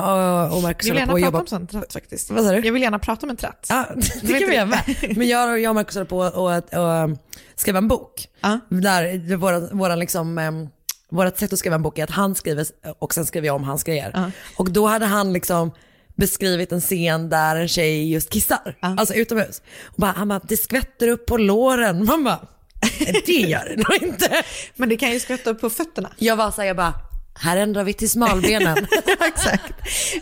och- 0.51 0.55
och 0.57 0.61
Marcus 0.63 0.87
Jag 0.87 0.95
vill 0.95 1.03
håller 1.03 1.13
på 1.13 1.19
gärna 1.19 1.27
att 1.27 1.31
prata 1.31 1.37
jobba 1.37 1.39
om 1.39 1.47
sån 1.47 1.67
tratt 1.67 1.93
faktiskt. 1.93 2.31
Vad 2.31 2.43
sa 2.45 2.51
du? 2.51 2.59
Jag 2.65 2.73
vill 2.73 2.81
gärna 2.81 2.99
prata 2.99 3.25
om 3.25 3.29
en 3.29 3.37
tratt. 3.37 3.65
Ja, 3.69 3.85
det 3.95 4.39
kan 4.39 4.49
vi 4.49 4.55
göra 4.55 4.65
med. 4.65 4.83
Men 5.17 5.27
jag, 5.27 5.59
jag 5.59 5.69
och 5.69 5.75
Marcus 5.75 5.95
håller 5.95 6.05
på 6.05 6.23
att 6.23 6.73
att 6.73 7.09
skriva 7.55 7.77
en 7.77 7.87
bok. 7.87 8.27
Där 8.69 9.35
våra, 9.35 9.59
våra 9.59 9.95
liksom, 9.95 10.37
em, 10.37 10.69
vårat 11.09 11.39
sätt 11.39 11.53
att 11.53 11.59
skriva 11.59 11.75
en 11.75 11.81
bok 11.81 11.97
är 11.99 12.03
att 12.03 12.09
han 12.11 12.35
skriver 12.35 12.65
och 12.99 13.13
sen 13.13 13.25
skriver 13.25 13.47
jag 13.47 13.55
om 13.55 13.63
hans 13.63 13.83
grejer. 13.83 14.31
Och 14.57 14.71
då 14.71 14.87
hade 14.87 15.05
han 15.05 15.33
liksom 15.33 15.71
beskrivit 16.17 16.71
en 16.71 16.81
scen 16.81 17.29
där 17.29 17.55
en 17.55 17.67
tjej 17.67 18.11
just 18.11 18.29
kissar, 18.29 18.75
alltså 18.79 19.13
utomhus. 19.13 19.61
Och 19.85 19.95
bara, 19.97 20.11
han 20.11 20.27
bara, 20.27 20.39
det 20.47 20.57
skvätter 20.57 21.07
upp 21.07 21.25
på 21.25 21.37
låren. 21.37 22.05
Man 22.05 22.23
bara, 22.23 22.47
det 23.25 23.31
gör 23.31 23.65
det 23.65 23.75
nog 23.75 24.09
inte. 24.11 24.43
Men 24.75 24.89
det 24.89 24.97
kan 24.97 25.11
ju 25.11 25.19
skvätta 25.19 25.49
upp 25.49 25.61
på 25.61 25.69
fötterna. 25.69 26.11
Jag 26.17 26.35
var 26.35 26.51
så 26.51 26.61
här, 26.61 26.67
jag 26.67 26.75
bara, 26.77 26.93
här 27.39 27.57
ändrar 27.57 27.83
vi 27.83 27.93
till 27.93 28.09
smalbenen. 28.09 28.87
Exakt. 29.27 29.73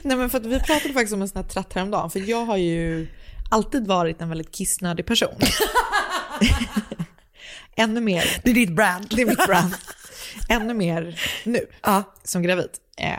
Nej 0.02 0.18
men 0.18 0.30
för 0.30 0.38
att 0.38 0.46
vi 0.46 0.60
pratade 0.60 0.94
faktiskt 0.94 1.14
om 1.14 1.22
en 1.22 1.30
sån 1.30 1.42
här 1.42 1.50
tratt 1.50 1.74
häromdagen, 1.74 2.10
för 2.10 2.30
jag 2.30 2.46
har 2.46 2.58
ju 2.58 3.08
alltid 3.50 3.88
varit 3.88 4.22
en 4.22 4.30
väldigt 4.30 4.52
kissnödig 4.52 5.06
person. 5.06 5.36
Ännu 7.76 8.02
mer. 8.02 8.40
Det 8.44 8.50
är 8.50 8.54
ditt 8.54 8.76
brand. 8.76 9.08
Det 9.10 9.22
är 9.22 9.26
mitt 9.26 9.46
brand. 9.46 9.74
Ännu 10.50 10.74
mer 10.74 11.20
nu, 11.44 11.60
som 12.24 12.42
gravid. 12.42 12.70
Eh, 12.98 13.12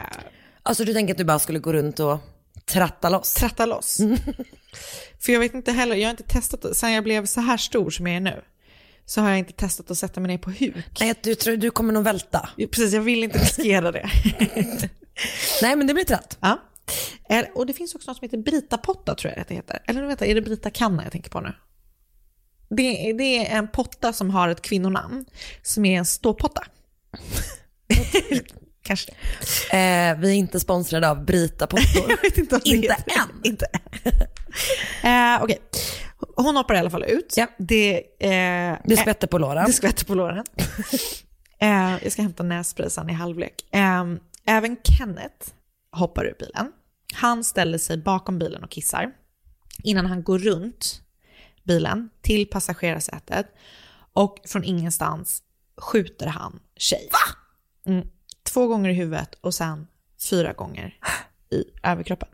Alltså 0.62 0.84
du 0.84 0.94
tänker 0.94 1.14
att 1.14 1.18
du 1.18 1.24
bara 1.24 1.38
skulle 1.38 1.58
gå 1.58 1.72
runt 1.72 2.00
och 2.00 2.18
tratta 2.66 3.08
loss? 3.08 3.34
Tratta 3.34 3.66
loss. 3.66 3.96
För 5.20 5.32
jag 5.32 5.40
vet 5.40 5.54
inte 5.54 5.72
heller, 5.72 5.96
jag 5.96 6.06
har 6.06 6.10
inte 6.10 6.22
testat, 6.22 6.76
sen 6.76 6.92
jag 6.92 7.04
blev 7.04 7.26
så 7.26 7.40
här 7.40 7.56
stor 7.56 7.90
som 7.90 8.06
jag 8.06 8.16
är 8.16 8.20
nu, 8.20 8.42
så 9.04 9.20
har 9.20 9.28
jag 9.28 9.38
inte 9.38 9.52
testat 9.52 9.90
att 9.90 9.98
sätta 9.98 10.20
mig 10.20 10.28
ner 10.28 10.38
på 10.38 10.50
huk. 10.50 11.00
Nej, 11.00 11.14
du 11.22 11.34
tror 11.34 11.56
du 11.56 11.70
kommer 11.70 11.92
nog 11.92 12.04
välta. 12.04 12.48
Precis, 12.56 12.92
jag 12.92 13.02
vill 13.02 13.24
inte 13.24 13.38
riskera 13.38 13.92
det. 13.92 14.10
Nej, 15.62 15.76
men 15.76 15.86
det 15.86 15.94
blir 15.94 16.04
tratt. 16.04 16.38
Ja. 16.40 16.58
Och 17.54 17.66
det 17.66 17.72
finns 17.72 17.94
också 17.94 18.10
något 18.10 18.16
som 18.18 18.24
heter 18.24 18.38
Brita-potta 18.38 19.14
tror 19.14 19.32
jag 19.32 19.40
att 19.40 19.48
det 19.48 19.54
heter. 19.54 19.82
Eller 19.86 20.02
vänta, 20.02 20.26
är 20.26 20.34
det 20.34 20.42
Brita-kanna 20.42 21.02
jag 21.02 21.12
tänker 21.12 21.30
på 21.30 21.40
nu? 21.40 21.52
Det 22.68 23.12
det 23.12 23.46
är 23.46 23.58
en 23.58 23.68
potta 23.68 24.12
som 24.12 24.30
har 24.30 24.48
ett 24.48 24.62
kvinnonamn, 24.62 25.24
som 25.62 25.84
är 25.84 25.98
en 25.98 26.06
ståpotta. 26.06 26.64
Kanske. 28.86 29.12
Eh, 29.70 30.18
vi 30.18 30.30
är 30.30 30.34
inte 30.34 30.60
sponsrade 30.60 31.10
av 31.10 31.24
Brita 31.24 31.66
pottor. 31.66 32.04
Jag 32.08 32.22
vet 32.22 32.38
inte 32.38 32.54
om 32.54 32.60
Inte 32.64 32.94
än. 32.94 33.40
Inte 33.44 33.66
eh, 35.02 35.42
Okej, 35.42 35.58
hon 36.36 36.56
hoppar 36.56 36.74
i 36.74 36.78
alla 36.78 36.90
fall 36.90 37.04
ut. 37.04 37.36
Det, 37.58 37.96
eh, 37.98 38.78
Det 38.84 38.96
skvätter 38.96 39.26
på 39.26 39.38
låren. 39.38 39.66
Det 39.66 39.72
skvätter 39.72 40.04
på 40.04 40.14
låren. 40.14 40.44
eh, 41.60 42.02
jag 42.02 42.12
ska 42.12 42.22
hämta 42.22 42.42
nässpray 42.42 42.90
sen 42.90 43.10
i 43.10 43.12
halvlek. 43.12 43.54
Eh, 43.70 44.04
även 44.46 44.76
Kenneth 44.98 45.50
hoppar 45.92 46.24
ur 46.24 46.34
bilen. 46.38 46.72
Han 47.14 47.44
ställer 47.44 47.78
sig 47.78 47.96
bakom 47.98 48.38
bilen 48.38 48.64
och 48.64 48.70
kissar. 48.70 49.12
Innan 49.82 50.06
han 50.06 50.22
går 50.22 50.38
runt 50.38 51.02
bilen 51.64 52.10
till 52.22 52.46
passagerarsätet 52.46 53.46
och 54.12 54.38
från 54.46 54.64
ingenstans 54.64 55.42
skjuter 55.80 56.26
han 56.26 56.60
tjej. 56.76 57.08
Va? 57.12 57.36
Mm. 57.92 58.08
Två 58.56 58.66
gånger 58.66 58.90
i 58.90 58.92
huvudet 58.92 59.34
och 59.40 59.54
sen 59.54 59.86
fyra 60.30 60.52
gånger 60.52 60.94
i 61.50 61.64
överkroppen. 61.82 62.28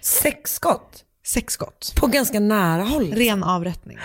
Sex 0.00 0.54
skott? 0.54 1.04
Sex 1.26 1.54
skott. 1.54 1.92
På 1.96 2.06
ganska 2.06 2.40
nära 2.40 2.82
håll. 2.82 3.12
Ren 3.12 3.44
avrättning. 3.44 3.98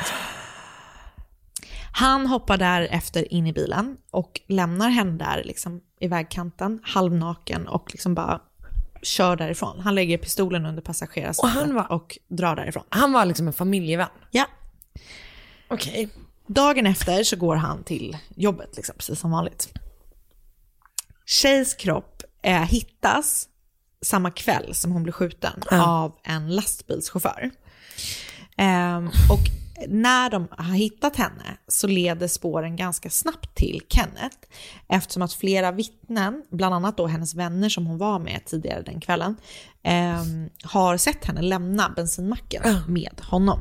Han 1.93 2.25
hoppar 2.25 2.57
därefter 2.57 3.33
in 3.33 3.47
i 3.47 3.53
bilen 3.53 3.97
och 4.11 4.41
lämnar 4.47 4.89
henne 4.89 5.17
där 5.17 5.43
liksom, 5.45 5.81
i 5.99 6.07
vägkanten, 6.07 6.79
halvnaken 6.83 7.67
och 7.67 7.89
liksom 7.91 8.15
bara 8.15 8.41
kör 9.01 9.35
därifrån. 9.35 9.79
Han 9.79 9.95
lägger 9.95 10.17
pistolen 10.17 10.65
under 10.65 10.81
passagerarsätet 10.81 11.71
Och 11.79 11.91
och 11.91 12.17
drar 12.27 12.55
därifrån. 12.55 12.83
Han 12.89 13.11
var 13.11 13.25
liksom 13.25 13.47
en 13.47 13.53
familjevän? 13.53 14.09
Ja. 14.31 14.45
Okej. 15.67 16.09
Dagen 16.47 16.85
efter 16.85 17.23
så 17.23 17.35
går 17.35 17.55
han 17.55 17.83
till 17.83 18.17
jobbet, 18.35 18.75
liksom, 18.75 18.95
precis 18.97 19.19
som 19.19 19.31
vanligt. 19.31 19.73
Tjejs 21.29 21.73
kropp 21.73 22.23
eh, 22.41 22.63
hittas 22.63 23.47
samma 24.01 24.31
kväll 24.31 24.75
som 24.75 24.91
hon 24.91 25.03
blir 25.03 25.13
skjuten 25.13 25.61
av 25.71 26.15
en 26.23 26.55
lastbilschaufför. 26.55 27.49
Ehm, 28.57 29.07
och 29.07 29.39
när 29.87 30.29
de 30.29 30.47
har 30.51 30.75
hittat 30.75 31.15
henne 31.15 31.57
så 31.67 31.87
leder 31.87 32.27
spåren 32.27 32.75
ganska 32.75 33.09
snabbt 33.09 33.55
till 33.55 33.81
Kenneth 33.89 34.37
eftersom 34.87 35.21
att 35.21 35.33
flera 35.33 35.71
vittnen, 35.71 36.43
bland 36.51 36.75
annat 36.75 36.97
då 36.97 37.07
hennes 37.07 37.35
vänner 37.35 37.69
som 37.69 37.85
hon 37.85 37.97
var 37.97 38.19
med 38.19 38.45
tidigare 38.45 38.81
den 38.81 39.01
kvällen, 39.01 39.35
ehm, 39.83 40.49
har 40.63 40.97
sett 40.97 41.25
henne 41.25 41.41
lämna 41.41 41.89
bensinmacken 41.95 42.63
med 42.87 43.21
honom. 43.23 43.59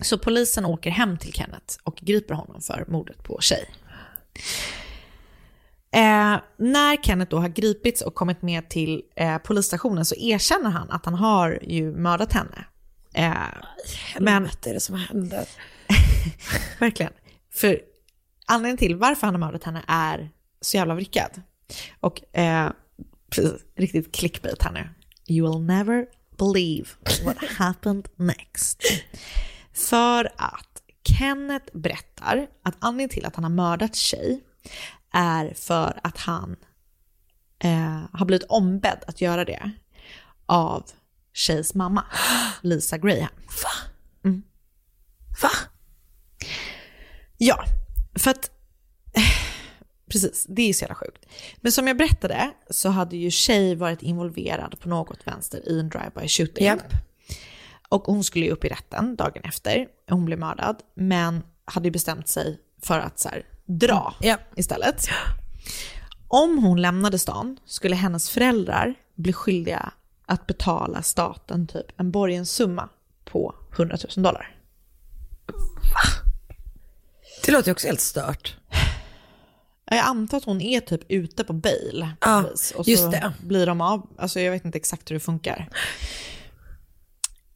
Så 0.00 0.18
polisen 0.18 0.64
åker 0.64 0.90
hem 0.90 1.18
till 1.18 1.32
Kenneth 1.32 1.76
och 1.82 1.96
griper 1.96 2.34
honom 2.34 2.62
för 2.62 2.84
mordet 2.88 3.22
på 3.22 3.38
tjej. 3.40 3.68
Eh, 5.96 6.40
när 6.56 7.02
Kenneth 7.02 7.30
då 7.30 7.38
har 7.38 7.48
gripits 7.48 8.02
och 8.02 8.14
kommit 8.14 8.42
med 8.42 8.68
till 8.68 9.02
eh, 9.16 9.38
polisstationen 9.38 10.04
så 10.04 10.14
erkänner 10.14 10.70
han 10.70 10.90
att 10.90 11.04
han 11.04 11.14
har 11.14 11.58
ju 11.62 11.92
mördat 11.92 12.32
henne. 12.32 12.64
Eh, 13.14 13.32
men 14.18 14.46
är 14.46 14.74
det 14.74 14.80
som 14.80 14.94
händer? 14.94 15.48
Verkligen. 16.78 17.12
För 17.52 17.80
anledningen 18.46 18.78
till 18.78 18.96
varför 18.96 19.26
han 19.26 19.34
har 19.34 19.40
mördat 19.40 19.64
henne 19.64 19.82
är 19.86 20.30
så 20.60 20.76
jävla 20.76 20.94
vrickad. 20.94 21.42
Och 22.00 22.36
eh, 22.36 22.70
precis, 23.30 23.52
riktigt 23.76 24.14
clickbait 24.14 24.62
här 24.62 24.72
nu. 24.72 24.88
You 25.34 25.50
will 25.50 25.66
never 25.66 26.06
believe 26.38 26.88
what 27.24 27.36
happened 27.58 28.08
next. 28.16 28.82
För 29.72 30.24
att 30.36 30.82
Kenneth 31.18 31.66
berättar 31.72 32.46
att 32.62 32.76
anledningen 32.78 33.10
till 33.10 33.24
att 33.26 33.34
han 33.34 33.44
har 33.44 33.50
mördat 33.50 33.94
tjej 33.94 34.42
är 35.16 35.54
för 35.54 36.00
att 36.02 36.18
han 36.18 36.56
eh, 37.58 38.02
har 38.12 38.26
blivit 38.26 38.46
ombedd 38.48 39.04
att 39.06 39.20
göra 39.20 39.44
det 39.44 39.70
av 40.46 40.84
tjejs 41.32 41.74
mamma, 41.74 42.04
Lisa 42.62 42.98
Graham. 42.98 43.28
Va? 43.62 43.90
Mm. 44.24 44.42
Va? 45.42 45.50
Ja, 47.36 47.64
för 48.14 48.30
att 48.30 48.50
Precis, 50.10 50.46
det 50.48 50.62
är 50.62 50.72
så 50.72 50.82
jävla 50.82 50.94
sjukt. 50.94 51.26
Men 51.56 51.72
som 51.72 51.86
jag 51.86 51.96
berättade 51.96 52.50
så 52.70 52.88
hade 52.88 53.16
ju 53.16 53.30
tjej 53.30 53.74
varit 53.74 54.02
involverad 54.02 54.80
på 54.80 54.88
något 54.88 55.26
vänster 55.26 55.68
i 55.68 55.80
en 55.80 55.88
drive-by 55.88 56.28
shooting. 56.28 56.64
Japp. 56.64 56.92
Och 57.88 58.02
hon 58.02 58.24
skulle 58.24 58.44
ju 58.44 58.50
upp 58.50 58.64
i 58.64 58.68
rätten 58.68 59.16
dagen 59.16 59.42
efter. 59.44 59.86
Hon 60.08 60.24
blev 60.24 60.38
mördad, 60.38 60.82
men 60.94 61.42
hade 61.64 61.86
ju 61.88 61.92
bestämt 61.92 62.28
sig 62.28 62.58
för 62.82 62.98
att 62.98 63.18
så 63.18 63.28
här, 63.28 63.46
dra 63.66 64.14
istället. 64.56 65.06
Om 66.28 66.58
hon 66.58 66.80
lämnade 66.82 67.18
stan 67.18 67.58
skulle 67.64 67.96
hennes 67.96 68.30
föräldrar 68.30 68.94
bli 69.14 69.32
skyldiga 69.32 69.92
att 70.26 70.46
betala 70.46 71.02
staten 71.02 71.66
typ 71.66 72.00
en 72.00 72.10
borgenssumma 72.10 72.88
på 73.24 73.54
100 73.76 73.96
000 74.16 74.22
dollar. 74.24 74.56
Det 77.46 77.52
låter 77.52 77.68
ju 77.68 77.72
också 77.72 77.86
helt 77.86 78.00
stört. 78.00 78.56
Jag 79.90 79.98
antar 79.98 80.38
att 80.38 80.44
hon 80.44 80.60
är 80.60 80.80
typ 80.80 81.00
ute 81.08 81.44
på 81.44 81.52
bail. 81.52 82.08
Ja, 82.20 82.44
precis. 82.50 82.72
och 82.72 82.88
just 82.88 83.02
så 83.02 83.10
det. 83.10 83.32
blir 83.40 83.66
de 83.66 83.80
av. 83.80 84.08
Alltså 84.18 84.40
jag 84.40 84.52
vet 84.52 84.64
inte 84.64 84.78
exakt 84.78 85.10
hur 85.10 85.14
det 85.16 85.20
funkar. 85.20 85.68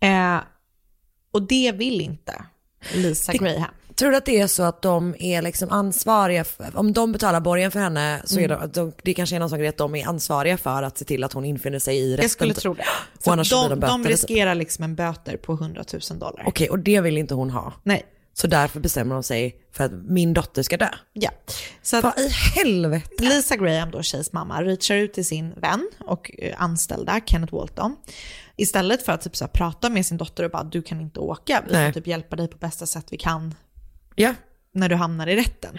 Eh, 0.00 0.38
och 1.32 1.42
det 1.42 1.72
vill 1.72 2.00
inte 2.00 2.44
Lisa 2.94 3.32
Det- 3.32 3.38
Graham. 3.38 3.70
Tror 4.00 4.10
du 4.10 4.16
att 4.16 4.24
det 4.24 4.40
är 4.40 4.46
så 4.46 4.62
att 4.62 4.82
de 4.82 5.14
är 5.18 5.42
liksom 5.42 5.70
ansvariga, 5.70 6.44
för, 6.44 6.76
om 6.76 6.92
de 6.92 7.12
betalar 7.12 7.40
borgen 7.40 7.70
för 7.70 7.80
henne 7.80 8.22
så 8.24 8.40
är 8.40 8.50
Mm. 8.50 8.70
de, 8.72 8.92
det 9.02 9.14
kanske 9.14 9.36
är 9.36 9.40
någon 9.40 9.50
sån 9.50 9.58
grej 9.58 9.68
att 9.68 9.76
de 9.76 9.94
är 9.94 10.06
ansvariga 10.06 10.58
för 10.58 10.82
att 10.82 10.98
se 10.98 11.04
till 11.04 11.24
att 11.24 11.32
hon 11.32 11.44
infinner 11.44 11.78
sig 11.78 11.98
i 11.98 12.12
rätten. 12.12 12.22
Jag 12.22 12.30
skulle 12.30 12.54
tro 12.54 12.74
det. 12.74 12.84
Så 13.18 13.36
de, 13.36 13.42
de 13.42 13.68
de 13.68 13.80
böter. 13.80 14.10
riskerar 14.10 14.54
liksom 14.54 14.84
en 14.84 14.94
böter 14.94 15.36
på 15.36 15.52
100 15.52 15.84
000 16.10 16.18
dollar. 16.18 16.44
Okej, 16.46 16.70
och 16.70 16.78
det 16.78 17.00
vill 17.00 17.18
inte 17.18 17.34
hon 17.34 17.50
ha. 17.50 17.72
Nej. 17.82 18.06
Så 18.34 18.46
därför 18.46 18.80
bestämmer 18.80 19.14
de 19.14 19.22
sig 19.22 19.56
för 19.72 19.84
att 19.84 19.92
min 19.92 20.34
dotter 20.34 20.62
ska 20.62 20.76
dö. 20.76 20.88
Ja. 21.12 21.30
Så 21.82 21.96
att 21.96 22.04
Vad 22.04 22.18
i 22.18 22.28
helvete? 22.28 23.24
Lisa 23.24 23.56
Graham, 23.56 23.90
då 23.90 24.02
tjejs 24.02 24.32
mamma, 24.32 24.62
reachar 24.62 24.94
ut 24.94 25.12
till 25.12 25.26
sin 25.26 25.52
vän 25.56 25.88
och 26.06 26.30
eh, 26.38 26.54
anställda, 26.62 27.20
Kenneth 27.26 27.54
Walton. 27.54 27.96
Istället 28.56 29.02
för 29.02 29.12
att 29.12 29.20
typ 29.20 29.36
så 29.36 29.44
här, 29.44 29.50
prata 29.52 29.90
med 29.90 30.06
sin 30.06 30.16
dotter 30.16 30.44
och 30.44 30.50
bara 30.50 30.64
du 30.64 30.82
kan 30.82 31.00
inte 31.00 31.20
åka, 31.20 31.62
vi 31.68 31.74
får 31.74 31.92
typ 31.92 32.06
hjälpa 32.06 32.36
dig 32.36 32.48
på 32.48 32.58
bästa 32.58 32.86
sätt 32.86 33.06
vi 33.10 33.16
kan 33.16 33.54
Ja. 34.14 34.34
när 34.72 34.88
du 34.88 34.94
hamnar 34.94 35.26
i 35.26 35.36
rätten. 35.36 35.78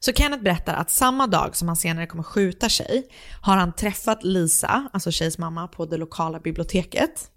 Så 0.00 0.12
Kenneth 0.12 0.42
berättar 0.42 0.74
att 0.74 0.90
samma 0.90 1.26
dag 1.26 1.56
som 1.56 1.68
han 1.68 1.76
senare 1.76 2.06
kommer 2.06 2.22
skjuta 2.22 2.68
tjej 2.68 3.08
har 3.40 3.56
han 3.56 3.72
träffat 3.72 4.24
Lisa, 4.24 4.88
alltså 4.92 5.10
tjejs 5.10 5.38
mamma, 5.38 5.68
på 5.68 5.86
det 5.86 5.96
lokala 5.96 6.40
biblioteket. 6.40 7.30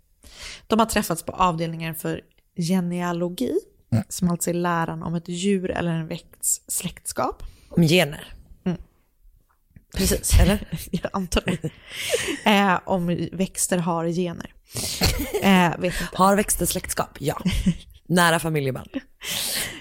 De 0.68 0.80
har 0.80 0.86
träffats 0.86 1.24
på 1.24 1.32
avdelningen 1.32 1.96
för 1.96 2.22
genealogi, 2.58 3.60
som 4.10 4.30
alltså 4.30 4.50
är 4.50 4.54
läran 4.54 5.04
om 5.04 5.16
ett 5.16 5.30
djur 5.30 5.72
eller 5.72 5.92
en 5.92 6.08
växts 6.08 6.62
släktskap. 6.68 7.44
Om 7.70 7.84
gener. 7.84 8.34
Precis, 9.96 10.40
eller? 10.40 10.68
Jag 10.92 11.10
antar 11.14 11.44
det. 11.46 11.70
Eh, 12.52 12.80
om 12.86 13.28
växter 13.32 13.78
har 13.78 14.08
gener. 14.08 14.54
Eh. 15.42 15.94
Har 16.14 16.36
växter 16.36 16.66
släktskap? 16.66 17.18
Ja. 17.20 17.42
Nära 18.14 18.40
familjeband. 18.40 18.90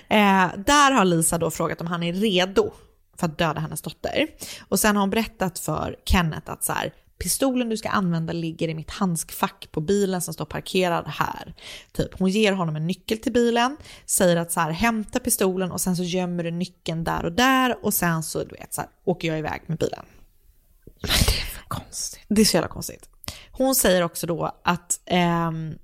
Eh, 0.08 0.50
där 0.66 0.90
har 0.90 1.04
Lisa 1.04 1.38
då 1.38 1.50
frågat 1.50 1.80
om 1.80 1.86
han 1.86 2.02
är 2.02 2.12
redo 2.12 2.72
för 3.16 3.26
att 3.26 3.38
döda 3.38 3.60
hennes 3.60 3.82
dotter. 3.82 4.28
Och 4.68 4.80
sen 4.80 4.96
har 4.96 5.00
hon 5.00 5.10
berättat 5.10 5.58
för 5.58 5.96
Kenneth 6.04 6.50
att 6.50 6.64
så 6.64 6.72
här, 6.72 6.92
pistolen 7.18 7.68
du 7.68 7.76
ska 7.76 7.88
använda 7.88 8.32
ligger 8.32 8.68
i 8.68 8.74
mitt 8.74 8.90
handskfack 8.90 9.68
på 9.72 9.80
bilen 9.80 10.22
som 10.22 10.34
står 10.34 10.44
parkerad 10.44 11.04
här. 11.06 11.54
Typ, 11.92 12.18
hon 12.18 12.30
ger 12.30 12.52
honom 12.52 12.76
en 12.76 12.86
nyckel 12.86 13.18
till 13.18 13.32
bilen, 13.32 13.76
säger 14.06 14.36
att 14.36 14.52
så 14.52 14.60
här, 14.60 14.70
hämta 14.70 15.18
pistolen 15.18 15.72
och 15.72 15.80
sen 15.80 15.96
så 15.96 16.02
gömmer 16.02 16.44
du 16.44 16.50
nyckeln 16.50 17.04
där 17.04 17.24
och 17.24 17.32
där 17.32 17.84
och 17.84 17.94
sen 17.94 18.22
så 18.22 18.44
du 18.44 18.56
vet, 18.56 18.74
så 18.74 18.80
här, 18.80 18.90
åker 19.04 19.28
jag 19.28 19.38
iväg 19.38 19.62
med 19.66 19.78
bilen. 19.78 20.04
Det 21.00 21.08
är 21.08 21.46
för 21.46 21.64
konstigt. 21.68 22.24
Det 22.28 22.40
är 22.40 22.44
så 22.44 22.56
jävla 22.56 22.68
konstigt. 22.68 23.08
Hon 23.50 23.74
säger 23.74 24.02
också 24.02 24.26
då 24.26 24.60
att 24.64 25.00
ehm, 25.06 25.74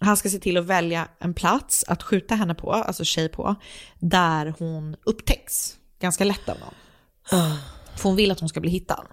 han 0.00 0.16
ska 0.16 0.28
se 0.28 0.38
till 0.38 0.56
att 0.56 0.64
välja 0.64 1.08
en 1.18 1.34
plats 1.34 1.84
att 1.88 2.02
skjuta 2.02 2.34
henne 2.34 2.54
på, 2.54 2.72
alltså 2.72 3.04
tjej 3.04 3.28
på, 3.28 3.54
där 3.98 4.54
hon 4.58 4.96
upptäcks 5.06 5.76
ganska 6.00 6.24
lätt 6.24 6.48
av 6.48 6.56
någon. 6.58 6.74
För 7.96 8.02
hon 8.02 8.16
vill 8.16 8.30
att 8.30 8.40
hon 8.40 8.48
ska 8.48 8.60
bli 8.60 8.70
hittad. 8.70 9.06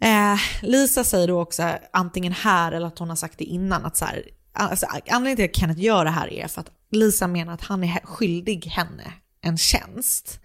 Eh, 0.00 0.38
Lisa 0.62 1.04
säger 1.04 1.28
då 1.28 1.40
också 1.40 1.78
antingen 1.92 2.32
här 2.32 2.72
eller 2.72 2.86
att 2.86 2.98
hon 2.98 3.08
har 3.08 3.16
sagt 3.16 3.38
det 3.38 3.44
innan 3.44 3.86
att 3.86 3.96
så 3.96 4.04
här, 4.04 4.22
alltså, 4.52 4.86
anledningen 4.86 5.36
till 5.36 5.44
att 5.44 5.56
Kenneth 5.56 5.80
gör 5.80 6.04
det 6.04 6.10
här 6.10 6.32
är 6.32 6.48
för 6.48 6.60
att 6.60 6.70
Lisa 6.90 7.26
menar 7.26 7.52
att 7.52 7.62
han 7.62 7.84
är 7.84 8.00
skyldig 8.04 8.66
henne 8.66 9.12
en 9.42 9.58
tjänst. 9.58 10.40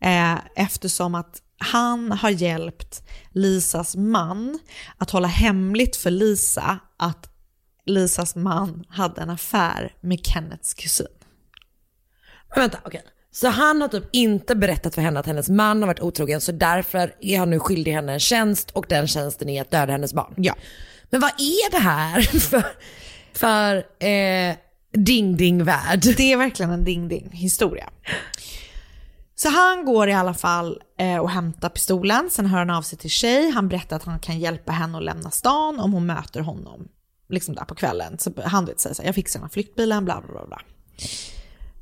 Eh, 0.00 0.38
eftersom 0.56 1.14
att 1.14 1.42
han 1.58 2.12
har 2.12 2.30
hjälpt 2.30 3.02
Lisas 3.30 3.96
man 3.96 4.58
att 4.96 5.10
hålla 5.10 5.28
hemligt 5.28 5.96
för 5.96 6.10
Lisa 6.10 6.78
att 6.96 7.29
Lisas 7.90 8.36
man 8.36 8.84
hade 8.88 9.22
en 9.22 9.30
affär 9.30 9.94
med 10.00 10.26
Kennets 10.26 10.74
kusin. 10.74 11.06
Men 12.54 12.60
vänta, 12.60 12.78
okej. 12.84 13.02
Så 13.32 13.48
han 13.48 13.80
har 13.80 13.88
typ 13.88 14.04
inte 14.12 14.56
berättat 14.56 14.94
för 14.94 15.02
henne 15.02 15.20
att 15.20 15.26
hennes 15.26 15.48
man 15.48 15.82
har 15.82 15.86
varit 15.86 16.00
otrogen 16.00 16.40
så 16.40 16.52
därför 16.52 17.14
är 17.20 17.38
han 17.38 17.50
nu 17.50 17.58
skyldig 17.58 17.92
henne 17.92 18.12
en 18.12 18.20
tjänst 18.20 18.70
och 18.70 18.86
den 18.88 19.08
tjänsten 19.08 19.48
är 19.48 19.62
att 19.62 19.70
döda 19.70 19.92
hennes 19.92 20.14
barn. 20.14 20.34
Ja. 20.36 20.54
Men 21.10 21.20
vad 21.20 21.30
är 21.30 21.70
det 21.70 21.78
här 21.78 22.20
för, 22.40 22.64
för 23.34 23.76
eh, 24.04 24.56
ding-ding-värld? 24.92 26.00
Det 26.16 26.32
är 26.32 26.36
verkligen 26.36 26.70
en 26.70 26.84
ding-ding 26.84 27.30
historia. 27.32 27.90
Så 29.34 29.48
han 29.48 29.84
går 29.84 30.08
i 30.08 30.12
alla 30.12 30.34
fall 30.34 30.82
eh, 30.98 31.16
och 31.16 31.30
hämtar 31.30 31.68
pistolen, 31.68 32.30
sen 32.30 32.46
hör 32.46 32.58
han 32.58 32.70
av 32.70 32.82
sig 32.82 32.98
till 32.98 33.10
tjej, 33.10 33.50
han 33.50 33.68
berättar 33.68 33.96
att 33.96 34.04
han 34.04 34.18
kan 34.18 34.38
hjälpa 34.38 34.72
henne 34.72 34.98
att 34.98 35.04
lämna 35.04 35.30
stan 35.30 35.80
om 35.80 35.92
hon 35.92 36.06
möter 36.06 36.40
honom 36.40 36.88
liksom 37.30 37.54
där 37.54 37.64
på 37.64 37.74
kvällen. 37.74 38.18
Så 38.18 38.32
han 38.44 38.64
vet, 38.64 38.80
säger 38.80 38.94
så 38.94 39.02
här, 39.02 39.08
jag 39.08 39.14
fixar 39.14 39.40
den 39.40 39.44
här 39.44 39.52
flyktbilen, 39.52 40.04
bla 40.04 40.20
bla 40.20 40.32
bla. 40.32 40.46
bla. 40.46 40.60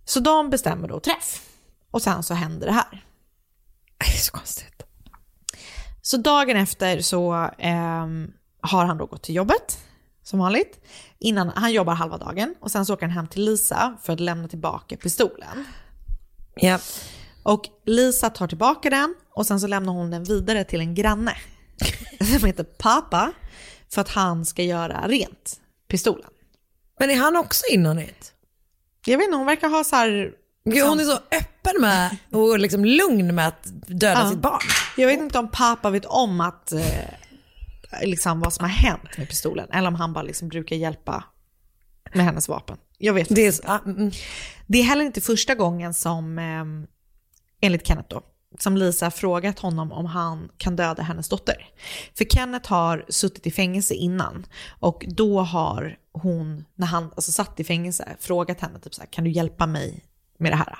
Så 0.04 0.20
de 0.20 0.50
bestämmer 0.50 0.88
då 0.88 1.00
träff. 1.00 1.42
Och 1.90 2.02
sen 2.02 2.22
så 2.22 2.34
händer 2.34 2.66
det 2.66 2.72
här. 2.72 3.04
Det 3.98 4.06
är 4.06 4.18
så 4.18 4.32
konstigt. 4.32 4.82
Så 6.02 6.16
dagen 6.16 6.56
efter 6.56 7.00
så 7.00 7.50
ehm, 7.58 8.32
har 8.60 8.84
han 8.84 8.98
då 8.98 9.06
gått 9.06 9.22
till 9.22 9.34
jobbet 9.34 9.78
som 10.22 10.38
vanligt. 10.38 10.80
Innan, 11.18 11.52
han 11.56 11.72
jobbar 11.72 11.94
halva 11.94 12.18
dagen 12.18 12.54
och 12.60 12.70
sen 12.70 12.86
så 12.86 12.94
åker 12.94 13.06
han 13.06 13.10
hem 13.10 13.26
till 13.26 13.44
Lisa 13.44 13.96
för 14.02 14.12
att 14.12 14.20
lämna 14.20 14.48
tillbaka 14.48 14.96
pistolen. 14.96 15.64
Ja. 16.54 16.78
Och 17.42 17.68
Lisa 17.84 18.30
tar 18.30 18.48
tillbaka 18.48 18.90
den 18.90 19.14
och 19.30 19.46
sen 19.46 19.60
så 19.60 19.66
lämnar 19.66 19.92
hon 19.92 20.10
den 20.10 20.24
vidare 20.24 20.64
till 20.64 20.80
en 20.80 20.94
granne 20.94 21.36
som 22.38 22.46
heter 22.46 22.64
Papa 22.64 23.32
för 23.92 24.00
att 24.00 24.08
han 24.08 24.46
ska 24.46 24.62
göra 24.62 25.08
rent 25.08 25.60
pistolen. 25.88 26.30
Men 26.98 27.10
är 27.10 27.16
han 27.16 27.36
också 27.36 27.64
inonit? 27.72 28.32
Jag 29.06 29.18
vet 29.18 29.24
inte, 29.24 29.36
hon 29.36 29.46
verkar 29.46 29.68
ha 29.68 29.84
så 29.84 29.96
här... 29.96 30.32
Gud, 30.64 30.86
hon 30.86 31.00
är 31.00 31.04
så 31.04 31.12
öppen 31.12 31.80
med 31.80 32.16
och 32.32 32.58
liksom 32.58 32.84
lugn 32.84 33.34
med 33.34 33.48
att 33.48 33.62
döda 33.86 34.20
Ja. 34.22 34.30
sitt 34.30 34.38
barn. 34.38 34.60
Jag 34.96 35.06
vet 35.06 35.20
inte 35.20 35.38
om 35.38 35.50
pappa 35.50 35.90
vet 35.90 36.04
om 36.04 36.40
att, 36.40 36.72
eh, 36.72 36.82
liksom 38.02 38.40
vad 38.40 38.52
som 38.52 38.64
har 38.64 38.70
hänt 38.70 39.18
med 39.18 39.28
pistolen 39.28 39.70
eller 39.72 39.88
om 39.88 39.94
han 39.94 40.12
bara 40.12 40.22
liksom 40.22 40.48
brukar 40.48 40.76
hjälpa 40.76 41.24
med 42.14 42.24
hennes 42.24 42.48
vapen. 42.48 42.76
Jag 42.98 43.14
vet 43.14 43.28
Det 43.28 43.40
är, 43.42 43.52
inte. 43.52 43.72
ah, 43.72 43.78
mm. 43.86 44.10
Det 44.66 44.78
är 44.78 44.82
heller 44.82 45.04
inte 45.04 45.20
första 45.20 45.54
gången 45.54 45.94
som, 45.94 46.38
eh, 46.38 46.64
enligt 47.66 47.86
Kenneth 47.86 48.08
då, 48.08 48.22
som 48.58 48.76
Lisa 48.76 49.10
frågat 49.10 49.58
honom 49.58 49.92
om 49.92 50.06
han 50.06 50.48
kan 50.56 50.76
döda 50.76 51.02
hennes 51.02 51.28
dotter. 51.28 51.68
För 52.18 52.24
Kenneth 52.24 52.70
har 52.70 53.04
suttit 53.08 53.46
i 53.46 53.50
fängelse 53.50 53.94
innan 53.94 54.46
och 54.80 55.04
då 55.08 55.40
har 55.40 55.96
hon, 56.12 56.64
när 56.74 56.86
han 56.86 57.04
alltså, 57.04 57.32
satt 57.32 57.60
i 57.60 57.64
fängelse, 57.64 58.16
frågat 58.20 58.60
henne 58.60 58.78
typ 58.80 58.94
så 58.94 59.00
här, 59.00 59.08
kan 59.08 59.24
du 59.24 59.30
hjälpa 59.30 59.66
mig 59.66 60.04
med 60.38 60.52
det 60.52 60.56
här? 60.56 60.78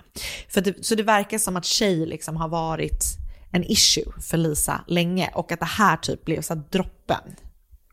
För 0.49 0.61
det, 0.61 0.85
så 0.87 0.95
det 0.95 1.03
verkar 1.03 1.39
som 1.39 1.57
att 1.57 1.65
tjej 1.65 2.07
liksom 2.07 2.37
har 2.37 2.49
varit 2.49 3.05
en 3.53 3.65
issue 3.65 4.13
för 4.21 4.37
Lisa 4.37 4.85
länge 4.87 5.31
och 5.35 5.53
att 5.53 5.61
det 5.61 5.67
här 5.67 5.97
typ 5.97 6.25
blev 6.25 6.43
så 6.43 6.55
här 6.55 6.63
droppen. 6.71 7.37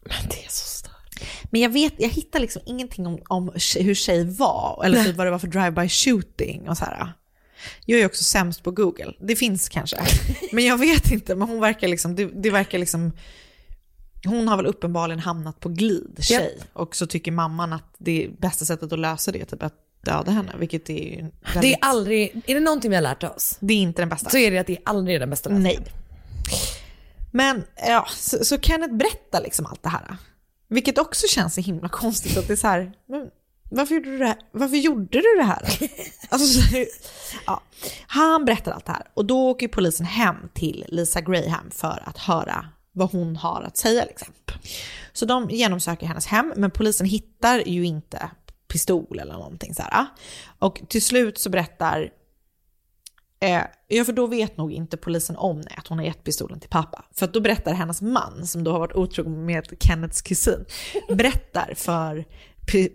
Men 0.02 0.30
det 0.30 0.45
är 0.45 0.49
så 0.49 0.65
stört. 0.65 1.22
Men 1.43 1.61
jag 1.61 1.69
vet, 1.69 1.93
jag 1.97 2.10
hittar 2.10 2.39
liksom 2.39 2.61
ingenting 2.65 3.07
om, 3.07 3.19
om 3.27 3.52
tjej- 3.56 3.84
hur 3.84 3.95
tjej 3.95 4.23
var, 4.23 4.81
eller 4.85 5.03
typ 5.03 5.15
vad 5.15 5.27
det 5.27 5.31
var 5.31 5.39
för 5.39 5.47
drive-by 5.47 5.89
shooting 5.89 6.69
och 6.69 6.77
så 6.77 6.85
här. 6.85 7.14
Jag 7.86 8.00
är 8.00 8.06
också 8.06 8.24
sämst 8.24 8.64
på 8.64 8.72
Google, 8.72 9.14
det 9.20 9.36
finns 9.36 9.70
kanske. 9.70 9.98
Men 10.52 10.66
jag 10.66 10.78
vet 10.78 11.12
inte, 11.12 11.36
men 11.36 11.50
hon 11.50 11.60
verkar 11.60 11.88
liksom, 11.88 12.16
det, 12.16 12.26
det 12.26 12.50
verkar 12.50 12.78
liksom, 12.78 13.12
hon 14.26 14.48
har 14.48 14.58
väl 14.58 14.66
uppenbarligen 14.66 15.20
hamnat 15.20 15.60
på 15.60 15.70
glid, 15.70 16.18
tjej. 16.22 16.60
Och 16.74 16.96
så 16.96 17.08
tycker 17.08 17.32
mamman 17.32 17.74
att 17.74 17.96
det 17.98 18.30
bästa 18.40 18.66
sättet 18.66 18.94
att 18.94 19.00
lösa 19.00 19.32
det 19.32 19.42
är 19.42 19.46
typ 19.46 19.64
att 19.64 19.74
döda 20.06 20.32
henne, 20.32 20.52
vilket 20.60 20.90
är 20.90 21.04
ju 21.04 21.22
väldigt, 21.22 21.62
Det 21.62 21.74
är 21.74 21.80
aldrig, 21.82 22.42
är 22.46 22.56
det 22.56 22.62
någonting 22.62 22.90
vi 22.90 22.96
har 22.96 23.04
lärt 23.04 23.24
oss? 23.24 23.58
det 23.60 23.74
är 23.74 23.78
inte 23.78 24.02
den 24.02 24.10
bästa. 24.10 24.30
Så 24.30 24.38
är 24.38 24.52
det 24.52 24.58
att 24.58 24.68
det 24.68 24.74
är 24.74 24.82
aldrig 24.86 25.20
den 25.20 25.30
bästa 25.30 25.50
lösningen. 25.50 25.84
Nej. 25.84 25.94
Men 27.32 27.64
ja, 27.88 28.08
så, 28.16 28.46
så 28.46 28.58
Kenneth 28.58 28.94
berättar 28.94 29.42
liksom 29.42 29.66
allt 29.66 29.84
det 29.84 29.90
här. 29.90 30.18
Vilket 30.68 30.98
också 30.98 31.28
känns 31.28 31.54
så 31.54 31.62
himla 31.62 31.90
konstigt 31.90 32.38
att 32.38 32.48
det 32.48 32.54
är 32.54 32.58
så 32.58 32.68
här, 32.68 32.92
men 33.06 33.30
varför 33.70 33.96
gjorde 33.96 34.12
du 34.12 34.18
det 34.18 34.26
här? 34.28 34.38
Varför 34.52 34.78
gjorde 34.78 35.22
du 35.22 35.36
det 35.38 35.44
här? 35.44 35.62
alltså, 36.30 36.62
så, 36.62 36.86
ja. 37.46 37.62
Han 38.08 38.46
berättar 38.46 38.72
allt 38.72 38.86
det 38.86 38.92
här 38.92 39.08
och 39.14 39.26
då 39.26 39.50
åker 39.50 39.68
polisen 39.68 40.06
hem 40.06 40.36
till 40.54 40.86
Lisa 40.88 41.22
Graham 41.22 41.72
för 41.72 42.04
att 42.06 42.18
höra 42.18 42.66
vad 42.92 43.12
hon 43.12 43.36
har 43.36 43.62
att 43.62 43.78
säga. 43.78 44.06
Liksom. 44.06 44.34
Så 45.14 45.26
de 45.26 45.50
genomsöker 45.50 46.08
hennes 46.08 46.26
hem, 46.26 46.54
men 46.56 46.72
polisen 46.72 47.08
hittar 47.08 47.60
ju 47.60 47.86
inte 47.86 48.30
pistol 48.68 49.20
eller 49.20 49.34
någonting 49.34 49.76
så 49.76 49.82
här. 49.82 50.06
Och 50.60 50.82
till 50.90 51.02
slut 51.02 51.38
så 51.38 51.50
berättar 51.50 52.12
Eh, 53.40 53.62
ja, 53.88 54.04
för 54.04 54.14
då 54.14 54.28
vet 54.28 54.58
nog 54.58 54.72
inte 54.74 54.98
polisen 54.98 55.36
om 55.36 55.62
nej, 55.62 55.74
att 55.78 55.88
hon 55.88 55.98
har 55.98 56.06
gett 56.06 56.24
pistolen 56.24 56.60
till 56.60 56.70
pappa. 56.70 57.06
För 57.12 57.28
då 57.28 57.42
berättar 57.42 57.74
hennes 57.74 58.02
man, 58.02 58.48
som 58.48 58.64
då 58.64 58.72
har 58.72 58.80
varit 58.80 58.96
otrogen 58.96 59.46
med 59.46 59.74
Kennets 59.80 60.22
kusin, 60.22 60.66
berättar 61.10 61.74
för 61.76 62.26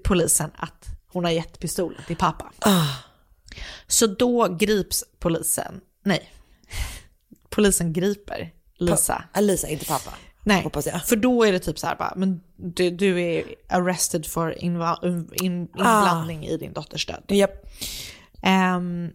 polisen 0.04 0.50
att 0.56 0.86
hon 1.12 1.24
har 1.24 1.30
gett 1.30 1.58
pistolen 1.58 2.02
till 2.06 2.16
pappa. 2.16 2.52
Så 3.86 4.06
då 4.06 4.48
grips 4.60 5.04
polisen, 5.18 5.80
nej, 6.04 6.30
polisen 7.48 7.92
griper 7.92 8.52
Lisa. 8.74 9.24
Pa- 9.34 9.40
Lisa, 9.40 9.68
inte 9.68 9.84
pappa. 9.84 10.10
Nej, 10.44 10.62
Hoppas 10.62 10.86
jag. 10.86 11.06
för 11.06 11.16
då 11.16 11.44
är 11.44 11.52
det 11.52 11.58
typ 11.58 11.78
så 11.78 11.86
här 11.86 11.96
bara, 11.96 12.12
men 12.16 12.40
du, 12.56 12.90
du 12.90 13.20
är 13.22 13.44
arrested 13.68 14.26
for 14.26 14.52
in, 14.58 14.82
inblandning 15.42 16.46
i 16.46 16.56
din 16.56 16.72
dotters 16.72 17.06
död. 17.06 17.24
Japp. 17.28 17.66
Ehm, 18.42 19.10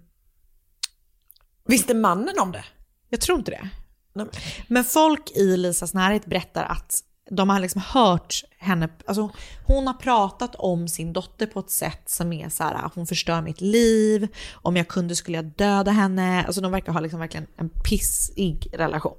Visste 1.68 1.94
mannen 1.94 2.40
om 2.40 2.52
det? 2.52 2.64
Jag 3.10 3.22
tror 3.22 3.38
inte 3.38 3.52
det. 3.52 3.70
Nej. 4.14 4.28
Men 4.68 4.84
folk 4.84 5.32
i 5.32 5.58
Lisas 5.58 5.94
närhet 5.94 6.26
berättar 6.26 6.64
att 6.64 7.00
de 7.30 7.50
har 7.50 7.60
liksom 7.60 7.82
hört 7.82 8.44
henne, 8.58 8.90
alltså 9.06 9.30
hon 9.66 9.88
har 9.88 9.94
pratat 9.94 10.56
om 10.56 10.88
sin 10.88 11.14
dotter 11.14 11.46
på 11.46 11.60
ett 11.60 11.70
sätt 11.70 12.10
som 12.10 12.34
är 12.34 12.50
så 12.50 12.64
här, 12.64 12.92
hon 12.96 13.08
förstör 13.08 13.42
mitt 13.42 13.62
liv, 13.62 14.28
om 14.54 14.76
jag 14.76 14.88
kunde 14.88 15.16
skulle 15.16 15.38
jag 15.38 15.46
döda 15.46 15.92
henne. 15.92 16.44
Alltså 16.46 16.62
de 16.62 16.72
verkar 16.72 16.92
ha 16.92 17.00
liksom 17.00 17.20
verkligen 17.20 17.48
en 17.58 17.70
pissig 17.70 18.68
relation. 18.74 19.18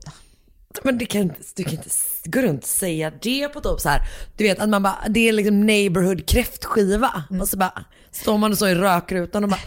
Men 0.83 0.99
det 0.99 1.07
kan, 1.07 1.33
du 1.57 1.65
kan 1.65 1.73
inte 1.73 1.91
gå 2.25 2.41
runt 2.41 2.63
och 2.63 2.69
säga 2.69 3.13
det 3.23 3.49
på 3.49 3.61
typ 3.61 3.81
så 3.81 3.89
här. 3.89 4.03
Du 4.37 4.45
vet 4.45 4.59
att 4.59 4.69
man 4.69 4.83
bara, 4.83 4.99
det 5.09 5.29
är 5.29 5.33
liksom 5.33 5.67
neighborhood 5.67 6.27
kräftskiva. 6.27 7.25
Och 7.41 7.49
så 7.49 7.57
bara 7.57 7.85
står 8.11 8.39
man 8.39 8.57
så 8.57 8.69
i 8.69 8.75
rökrutan 8.75 9.45
och 9.45 9.51
bara, 9.51 9.61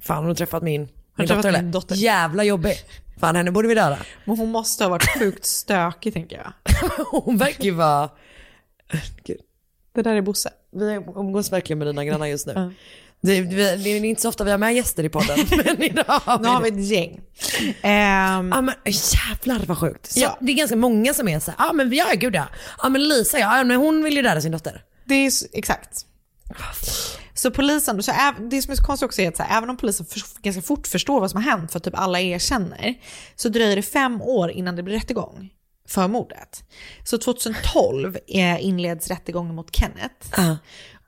fan 0.00 0.22
har 0.22 0.28
du 0.28 0.34
träffat 0.34 0.62
min, 0.62 0.88
min 1.28 1.36
dotter, 1.36 1.48
eller? 1.48 1.62
min 1.62 1.70
dotter? 1.70 1.94
Jävla 1.94 2.44
jobbig. 2.44 2.76
Fan 3.20 3.36
henne 3.36 3.50
borde 3.50 3.68
vi 3.68 3.74
döda. 3.74 3.98
Men 4.24 4.36
hon 4.36 4.50
måste 4.50 4.84
ha 4.84 4.88
varit 4.88 5.18
sjukt 5.18 5.44
stökig 5.44 6.12
tänker 6.14 6.36
jag. 6.36 6.52
Hon 7.24 7.36
verkar 7.38 7.64
ju 7.64 7.70
vara, 7.70 8.10
Gud, 9.24 9.36
Det 9.94 10.02
där 10.02 10.14
är 10.14 10.22
Bosse. 10.22 10.50
vi 10.70 11.00
umgås 11.16 11.52
verkligen 11.52 11.78
med 11.78 11.86
dina 11.88 12.04
grannar 12.04 12.26
just 12.26 12.46
nu. 12.46 12.72
Det, 13.20 13.40
det, 13.42 13.76
det 13.76 13.90
är 13.90 14.04
inte 14.04 14.22
så 14.22 14.28
ofta 14.28 14.44
vi 14.44 14.50
har 14.50 14.58
med 14.58 14.74
gäster 14.74 15.04
i 15.04 15.08
podden, 15.08 15.38
men 15.64 15.82
idag 15.82 16.04
har 16.08 16.38
vi 16.38 16.42
Nu 16.44 16.48
har 16.48 16.62
vi 16.62 16.68
ett 16.68 16.86
gäng. 16.90 17.20
Ehm, 17.82 18.48
Ja 18.52 18.60
men 18.60 18.74
jävlar 18.86 19.66
vad 19.66 19.78
sjukt. 19.78 20.06
Så 20.12 20.20
Ja. 20.20 20.38
Det 20.40 20.52
är 20.52 20.56
ganska 20.56 20.76
många 20.76 21.14
som 21.14 21.28
är 21.28 21.40
så 21.40 21.52
ja 21.58 21.72
men 21.72 21.92
ja 21.92 22.06
gud 22.14 22.34
ja. 22.34 22.46
Ja 22.82 22.88
men 22.88 23.08
Lisa 23.08 23.38
ja, 23.38 23.64
men 23.64 23.76
hon 23.76 24.04
vill 24.04 24.16
ju 24.16 24.22
döda 24.22 24.40
sin 24.40 24.52
dotter. 24.52 24.84
Det 25.04 25.14
är 25.14 25.32
exakt. 25.52 26.06
Så 27.34 27.50
polisen, 27.50 28.02
så 28.02 28.12
det 28.50 28.62
som 28.62 28.72
är 28.72 28.76
så 28.76 28.84
konstigt 28.84 29.06
också 29.06 29.22
är 29.22 29.28
att 29.28 29.38
här, 29.38 29.58
även 29.58 29.70
om 29.70 29.76
polisen 29.76 30.06
för, 30.06 30.20
ganska 30.42 30.62
fort 30.62 30.86
förstår 30.86 31.20
vad 31.20 31.30
som 31.30 31.42
har 31.44 31.50
hänt 31.50 31.72
för 31.72 31.78
typ 31.78 31.98
alla 31.98 32.20
erkänner, 32.20 32.94
så 33.36 33.48
dröjer 33.48 33.76
det 33.76 33.82
fem 33.82 34.22
år 34.22 34.50
innan 34.50 34.76
det 34.76 34.82
blir 34.82 34.94
rättegång 34.94 35.50
för 35.88 36.08
mordet. 36.08 36.64
Så 37.04 37.18
2012 37.18 38.16
är- 38.26 38.58
inleds 38.58 39.08
rättegången 39.08 39.54
mot 39.54 39.76
Kenneth. 39.76 40.40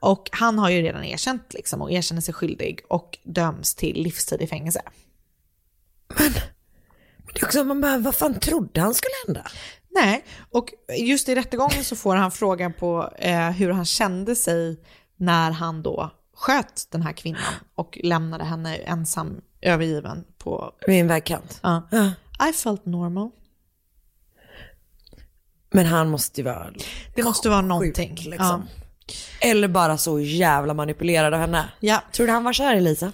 Och 0.00 0.28
han 0.32 0.58
har 0.58 0.70
ju 0.70 0.82
redan 0.82 1.04
erkänt 1.04 1.54
liksom, 1.54 1.82
och 1.82 1.92
erkänner 1.92 2.20
sig 2.20 2.34
skyldig 2.34 2.80
och 2.88 3.18
döms 3.24 3.74
till 3.74 4.02
livstid 4.02 4.42
i 4.42 4.46
fängelse. 4.46 4.82
Det 7.34 7.40
är 7.42 7.44
också, 7.44 7.64
man 7.64 7.80
bara, 7.80 7.98
vad 7.98 8.14
fan 8.14 8.40
trodde 8.40 8.80
han 8.80 8.94
skulle 8.94 9.12
hända? 9.26 9.50
Nej, 9.90 10.24
och 10.50 10.68
just 10.98 11.28
i 11.28 11.34
rättegången 11.34 11.84
så 11.84 11.96
får 11.96 12.16
han 12.16 12.30
frågan 12.30 12.72
på 12.72 13.12
eh, 13.18 13.50
hur 13.50 13.70
han 13.70 13.84
kände 13.84 14.36
sig 14.36 14.80
när 15.24 15.51
han 15.51 15.82
då 15.82 16.10
sköt 16.36 16.86
den 16.90 17.02
här 17.02 17.12
kvinnan 17.12 17.40
och 17.74 17.98
lämnade 18.02 18.44
henne 18.44 18.76
ensam 18.76 19.40
övergiven 19.60 20.24
på... 20.38 20.72
Vid 20.86 21.01
en 21.01 21.09
vägkant. 21.09 21.60
Ja. 21.62 21.88
Ja. 21.90 22.12
I 22.48 22.52
felt 22.52 22.86
normal. 22.86 23.30
Men 25.70 25.86
han 25.86 26.09
måste 26.10 26.40
ju 26.40 26.44
vara 26.44 26.70
Det 27.14 27.22
måste 27.22 27.48
vara 27.48 27.60
någonting. 27.60 28.16
sjuk 28.16 28.26
liksom. 28.26 28.62
Eller 29.40 29.68
bara 29.68 29.98
så 29.98 30.20
jävla 30.20 30.74
manipulerad 30.74 31.34
av 31.34 31.40
henne. 31.40 31.68
Ja, 31.80 32.02
Tror 32.12 32.26
du 32.26 32.32
han 32.32 32.44
var 32.44 32.52
kär 32.52 32.76
i 32.76 32.80
Lisa? 32.80 33.12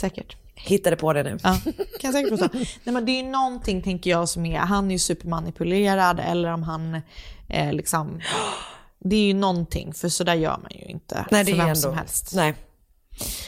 säkert. 0.00 0.36
Hittade 0.54 0.96
på 0.96 1.12
det 1.12 1.22
nu. 1.22 1.38
Ja, 1.42 1.56
kan 1.64 1.72
jag 2.02 2.12
säkert 2.12 2.30
påstå. 2.30 2.48
Nej, 2.52 2.92
men 2.94 3.04
det 3.06 3.12
är 3.12 3.22
ju 3.24 3.30
någonting, 3.30 3.82
tänker 3.82 4.10
jag, 4.10 4.28
som 4.28 4.46
är, 4.46 4.58
han 4.58 4.86
är 4.86 4.92
ju 4.92 4.98
supermanipulerad 4.98 6.20
eller 6.20 6.52
om 6.52 6.62
han 6.62 7.00
eh, 7.48 7.72
liksom... 7.72 8.20
Det 9.04 9.16
är 9.16 9.22
ju 9.26 9.34
någonting, 9.34 9.94
för 9.94 10.08
så 10.08 10.24
där 10.24 10.34
gör 10.34 10.58
man 10.62 10.70
ju 10.70 10.84
inte 10.84 11.26
Nej 11.30 11.44
det 11.44 11.50
för 11.50 11.58
vem 11.58 11.68
ändå. 11.68 11.80
som 11.80 11.94
helst. 11.94 12.32
Nej. 12.34 12.54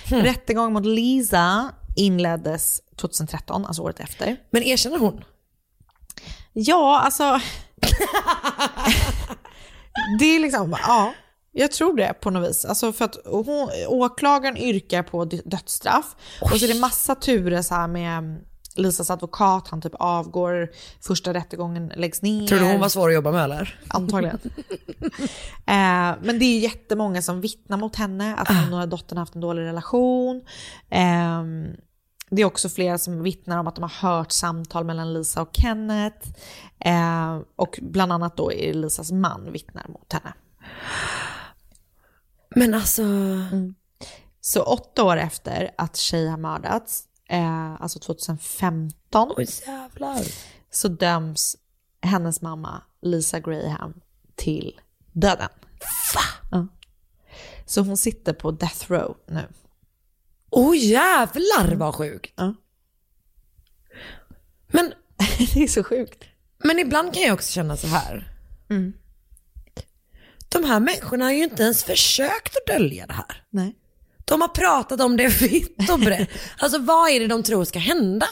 Rättegång 0.05 0.73
mot 0.73 0.85
Lisa 0.87 1.75
inleddes 1.97 2.81
2013, 2.97 3.67
alltså 3.67 3.83
året 3.83 4.01
efter. 4.01 4.37
Men 4.51 4.63
erkänner 4.63 4.99
hon? 4.99 5.25
Ja, 6.53 7.01
alltså... 7.01 7.25
det 10.19 10.25
är 10.25 10.41
liksom, 10.41 10.77
ja. 10.87 11.15
Jag 11.53 11.73
tror 11.73 11.97
det 11.97 12.15
på 12.21 12.31
något 12.31 12.51
vis. 12.51 12.65
Alltså 12.65 12.93
för 12.93 13.05
att 13.05 13.17
hon, 13.25 13.71
åklagaren 13.89 14.57
yrkar 14.57 15.03
på 15.03 15.25
dö- 15.25 15.43
dödsstraff. 15.45 16.17
Och 16.41 16.49
så 16.49 16.65
är 16.65 16.69
det 16.75 16.81
massa 16.81 17.15
turer 17.15 17.63
så 17.63 17.75
här 17.75 17.89
med 17.89 18.45
Lisas 18.77 19.11
advokat, 19.11 19.69
han 19.69 19.81
typ 19.81 19.95
avgår, 19.95 20.71
första 21.01 21.35
rättegången 21.35 21.93
läggs 21.97 22.23
ner. 22.23 22.47
Tror 22.47 22.59
du 22.59 22.65
hon 22.65 22.81
var 22.81 22.89
svår 22.89 23.09
att 23.09 23.15
jobba 23.15 23.33
med 23.33 23.45
eller? 23.45 23.81
Antagligen. 23.89 24.39
eh, 25.67 26.15
men 26.23 26.39
det 26.39 26.45
är 26.45 26.55
ju 26.55 26.59
jättemånga 26.59 27.23
som 27.23 27.41
vittnar 27.41 27.77
mot 27.77 27.97
henne, 27.97 28.37
att 28.37 28.49
hon 28.49 28.81
och 28.81 28.89
dottern 28.89 29.19
har 29.19 29.23
haft 29.23 29.35
en 29.35 29.41
dålig 29.41 29.63
relation. 29.63 30.43
Eh, 30.91 31.43
det 32.31 32.43
är 32.43 32.47
också 32.47 32.69
flera 32.69 32.99
som 32.99 33.23
vittnar 33.23 33.59
om 33.59 33.67
att 33.67 33.75
de 33.75 33.83
har 33.83 34.09
hört 34.11 34.33
samtal 34.33 34.85
mellan 34.85 35.15
Lisa 35.15 35.43
och 35.43 35.51
Kenneth. 35.53 36.29
Eh, 36.79 37.39
och 37.57 37.79
bland 37.83 38.13
annat 38.13 38.37
då 38.37 38.53
är 38.53 38.75
Lisas 38.75 39.13
man 39.13 39.53
vittnar 39.53 39.89
mot 39.89 40.13
henne. 40.13 40.33
Men 42.55 42.75
alltså... 42.75 43.03
Så 44.45 44.63
åtta 44.63 45.05
år 45.05 45.17
efter 45.17 45.71
att 45.79 45.97
tjej 45.97 46.29
har 46.29 46.37
mördats, 46.37 47.05
eh, 47.33 47.83
alltså 47.83 47.99
2015, 47.99 49.33
Oj, 49.37 49.47
jävlar. 49.67 50.25
så 50.71 50.89
döms 50.89 51.57
hennes 52.03 52.43
mamma 52.43 52.83
Lisa 53.03 53.41
Graham 53.41 53.95
till 54.35 54.81
döden. 55.13 55.49
Ja. 56.51 56.67
Så 57.67 57.81
hon 57.81 57.97
sitter 57.97 58.33
på 58.33 58.51
death 58.51 58.93
row 58.93 59.17
nu. 59.27 59.49
Åh 60.51 60.71
oh, 60.71 60.77
jävlar 60.77 61.75
vad 61.75 61.95
sjukt. 61.95 62.33
Ja. 62.37 62.55
Men, 64.67 64.93
Det 65.55 65.63
är 65.63 65.69
så 65.69 65.85
sjukt. 65.85 66.25
men 66.59 66.79
ibland 66.79 67.15
kan 67.15 67.23
jag 67.23 67.35
också 67.35 67.53
känna 67.53 67.77
så 67.77 67.87
här. 67.87 68.33
Mm. 68.71 68.93
De 70.49 70.65
här 70.65 70.81
människorna 70.81 71.25
har 71.25 71.33
ju 71.33 71.45
inte 71.45 71.63
ens 71.63 71.85
försökt 71.85 72.57
att 72.57 72.67
dölja 72.67 73.07
det 73.07 73.13
här. 73.13 73.45
Nej. 73.51 73.75
De 74.33 74.41
har 74.41 74.49
pratat 74.49 75.01
om 75.01 75.17
det 75.17 75.29
vitt 75.43 75.91
och 75.91 75.99
brett. 75.99 76.31
Alltså 76.59 76.79
vad 76.79 77.11
är 77.11 77.21
det 77.21 77.27
de 77.27 77.43
tror 77.43 77.65
ska 77.65 77.79
hända? 77.79 78.27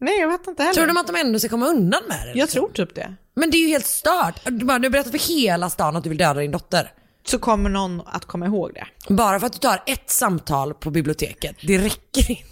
Nej, 0.00 0.20
jag 0.20 0.28
vet 0.28 0.46
inte 0.46 0.62
heller. 0.62 0.74
Tror 0.74 0.86
de 0.86 0.96
att 0.96 1.06
de 1.06 1.16
ändå 1.16 1.38
ska 1.38 1.48
komma 1.48 1.66
undan 1.66 2.02
med 2.08 2.18
det? 2.18 2.26
Jag 2.26 2.36
liksom? 2.36 2.60
tror 2.60 2.68
typ 2.68 2.94
det. 2.94 3.14
Men 3.34 3.50
det 3.50 3.56
är 3.56 3.60
ju 3.60 3.68
helt 3.68 3.86
stört. 3.86 4.40
Du, 4.44 4.64
bara, 4.64 4.78
du 4.78 4.90
berättar 4.90 5.10
för 5.10 5.34
hela 5.34 5.70
stan 5.70 5.96
att 5.96 6.02
du 6.02 6.08
vill 6.08 6.18
döda 6.18 6.40
din 6.40 6.50
dotter. 6.50 6.92
Så 7.26 7.38
kommer 7.38 7.70
någon 7.70 8.00
att 8.06 8.24
komma 8.24 8.46
ihåg 8.46 8.74
det. 8.74 9.14
Bara 9.14 9.40
för 9.40 9.46
att 9.46 9.52
du 9.52 9.58
tar 9.58 9.82
ett 9.86 10.10
samtal 10.10 10.74
på 10.74 10.90
biblioteket. 10.90 11.56
Det 11.62 11.78
räcker 11.78 12.30
inte. 12.30 12.42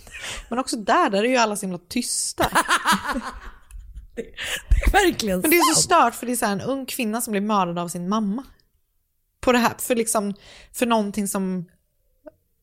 Men 0.48 0.58
också 0.58 0.76
där, 0.76 1.10
där 1.10 1.24
är 1.24 1.28
ju 1.28 1.36
alla 1.36 1.56
så 1.56 1.66
himla 1.66 1.78
tysta. 1.88 2.50
Det 4.14 4.22
är 4.86 4.92
verkligen 4.92 5.40
Men 5.40 5.50
det 5.50 5.56
är 5.56 5.74
så 5.74 5.80
stört 5.80 6.14
för 6.14 6.26
det 6.26 6.32
är 6.32 6.36
så 6.36 6.46
här 6.46 6.52
en 6.52 6.60
ung 6.60 6.86
kvinna 6.86 7.20
som 7.20 7.32
blir 7.32 7.40
mördad 7.40 7.78
av 7.78 7.88
sin 7.88 8.08
mamma. 8.08 8.44
På 9.40 9.52
det 9.52 9.58
här, 9.58 9.72
för 9.78 9.96
liksom, 9.96 10.34
för 10.72 10.86
någonting 10.86 11.28
som... 11.28 11.64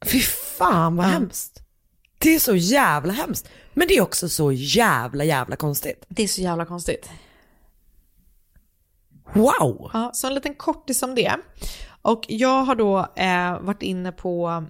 Fy 0.08 0.20
fan 0.58 0.96
vad 0.96 1.06
Ja. 1.06 1.10
hemskt. 1.10 1.62
Det 2.18 2.36
är 2.36 2.40
så 2.40 2.56
jävla 2.56 3.14
hemskt. 3.14 3.50
Men 3.74 3.88
det 3.88 3.94
är 3.98 4.02
också 4.02 4.30
så 4.30 4.52
jävla 4.52 5.24
jävla 5.24 5.56
konstigt. 5.56 6.06
Det 6.08 6.24
är 6.24 6.28
så 6.28 6.42
jävla 6.42 6.66
konstigt. 6.66 7.10
Wow! 9.34 9.90
Ja, 9.94 10.12
så 10.14 10.28
en 10.28 10.34
liten 10.36 10.56
kortis 10.56 11.04
om 11.04 11.16
det. 11.16 11.36
Och 12.02 12.26
jag 12.28 12.64
har 12.64 12.76
då 12.76 12.98
eh, 13.16 13.60
varit 13.62 13.84
inne 13.84 14.12
på 14.12 14.66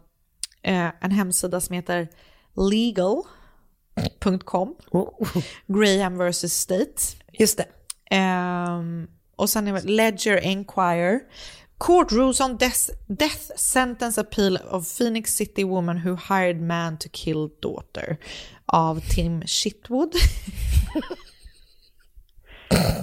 eh, 0.61 0.89
en 1.01 1.11
hemsida 1.11 1.61
som 1.61 1.75
heter 1.75 2.07
legal.com. 4.15 4.75
Graham 5.67 6.17
vs. 6.17 6.53
State. 6.53 7.01
Just 7.33 7.57
det. 7.57 7.65
Ehm, 8.15 9.07
och 9.35 9.49
sen 9.49 9.67
är 9.67 9.73
det 9.73 9.83
Ledger 9.83 10.37
Enquire. 10.43 11.19
Court 11.77 12.11
rules 12.11 12.41
on 12.41 12.57
death, 12.57 12.89
death 13.07 13.51
sentence 13.55 14.21
appeal 14.21 14.57
of 14.57 14.87
Phoenix 14.87 15.33
City 15.35 15.63
woman 15.63 15.97
who 15.97 16.15
hired 16.15 16.61
man 16.61 16.97
to 16.97 17.09
kill 17.11 17.49
daughter. 17.61 18.17
Av 18.65 19.01
Tim 19.09 19.41
Shitwood. 19.45 20.13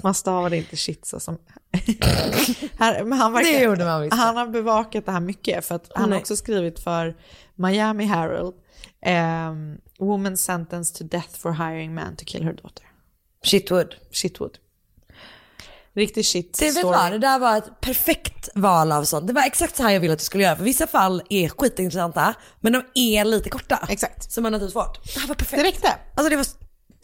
Man 0.02 0.14
stavar 0.14 0.50
det 0.50 0.56
inte 0.56 0.76
shit 0.76 1.06
så 1.06 1.20
som... 1.20 1.38
Men 2.78 3.12
han, 3.12 3.32
verkar, 3.32 3.52
Det 3.52 3.62
gjorde 3.62 3.84
man 3.84 4.02
visst. 4.02 4.14
han 4.16 4.36
har 4.36 4.46
bevakat 4.46 5.06
det 5.06 5.12
här 5.12 5.20
mycket 5.20 5.64
för 5.64 5.74
att 5.74 5.90
han 5.94 6.12
har 6.12 6.18
också 6.18 6.36
skrivit 6.36 6.78
för 6.78 7.16
Miami 7.54 8.04
Herald. 8.04 8.54
Um, 9.06 9.78
woman 9.98 10.36
sentenced 10.36 10.96
to 10.96 11.04
death 11.16 11.38
for 11.38 11.52
hiring 11.52 11.94
man 11.94 12.16
to 12.16 12.24
kill 12.26 12.42
her 12.44 12.52
daughter. 12.52 12.86
Shitwood. 13.42 13.94
Shitwood. 14.10 14.58
Riktig 15.96 16.26
shit 16.26 16.56
Det 16.58 16.70
vet 16.70 16.84
vad, 16.84 17.12
det 17.12 17.18
där 17.18 17.38
var 17.38 17.56
ett 17.56 17.80
perfekt 17.80 18.48
val 18.54 18.92
av 18.92 19.04
sånt. 19.04 19.26
Det 19.26 19.32
var 19.32 19.42
exakt 19.42 19.76
så 19.76 19.82
här 19.82 19.90
jag 19.90 20.00
ville 20.00 20.12
att 20.12 20.18
du 20.18 20.24
skulle 20.24 20.44
göra. 20.44 20.56
För 20.56 20.64
vissa 20.64 20.86
fall 20.86 21.22
är 21.30 21.48
skitintressanta, 21.48 22.34
men 22.60 22.72
de 22.72 22.82
är 22.94 23.24
lite 23.24 23.50
korta. 23.50 23.86
Exakt. 23.88 24.32
Så 24.32 24.40
man 24.40 24.52
har 24.52 24.60
inte 24.60 24.72
svårt. 24.72 25.14
Det 25.14 25.20
här 25.20 25.28
var 25.28 25.34
perfekt. 25.34 25.62
Det 25.62 25.68
räckte. 25.68 25.88
Alltså 26.14 26.30
det 26.30 26.36
var 26.36 26.46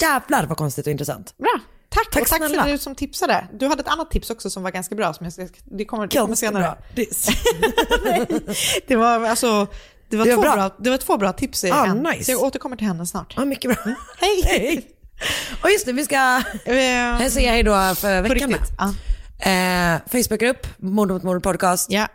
jävlar 0.00 0.46
vad 0.46 0.56
konstigt 0.56 0.86
och 0.86 0.90
intressant. 0.90 1.34
Bra. 1.38 1.60
Tack, 1.88 2.10
Tack 2.12 2.22
och 2.22 2.28
tack 2.28 2.38
snälla. 2.38 2.54
för 2.62 2.70
att 2.70 2.74
du 2.74 2.78
som 2.78 2.94
tipsade. 2.94 3.48
Du 3.52 3.66
hade 3.66 3.80
ett 3.80 3.88
annat 3.88 4.10
tips 4.10 4.30
också 4.30 4.50
som 4.50 4.62
var 4.62 4.70
ganska 4.70 4.94
bra. 4.94 5.12
Som 5.14 5.24
jag 5.26 5.32
ska, 5.32 5.46
det 5.64 5.84
kommer, 5.84 6.06
det 6.06 6.18
kommer 6.18 6.34
senare. 6.34 6.78
Det 8.86 8.96
var 8.96 9.24
alltså... 9.26 9.66
Det 10.08 10.16
var, 10.16 10.24
Det 10.24 10.30
var 10.30 10.36
två 10.36 10.42
bra. 10.42 10.54
bra. 10.56 10.76
det 10.78 10.90
var 10.90 10.96
två 10.98 11.16
bra 11.16 11.32
tips 11.32 11.64
i 11.64 11.70
Ah, 11.70 11.86
en. 11.86 11.98
nice. 11.98 12.24
Så 12.24 12.30
jag 12.32 12.42
återkommer 12.42 12.76
till 12.76 12.86
henne 12.86 13.06
snart. 13.06 13.34
Ja, 13.36 13.44
mycket 13.44 13.70
bra. 13.84 13.94
Hej! 14.18 14.42
Hej! 14.44 14.86
Och 15.62 15.70
just 15.70 15.86
det, 15.86 15.92
vi 15.92 16.04
ska 16.04 16.42
Eh, 16.64 17.28
säga 17.28 17.50
hej 17.50 17.62
då 17.62 17.94
för 17.94 18.22
veckan. 18.22 18.54
Ja. 18.78 18.94
Eh, 19.50 20.00
Facebookgrupp, 20.12 20.66
Mord 20.78 21.10
mot 21.10 21.22
mord 21.22 21.42
podcast. 21.42 21.90
Ja. 21.90 22.08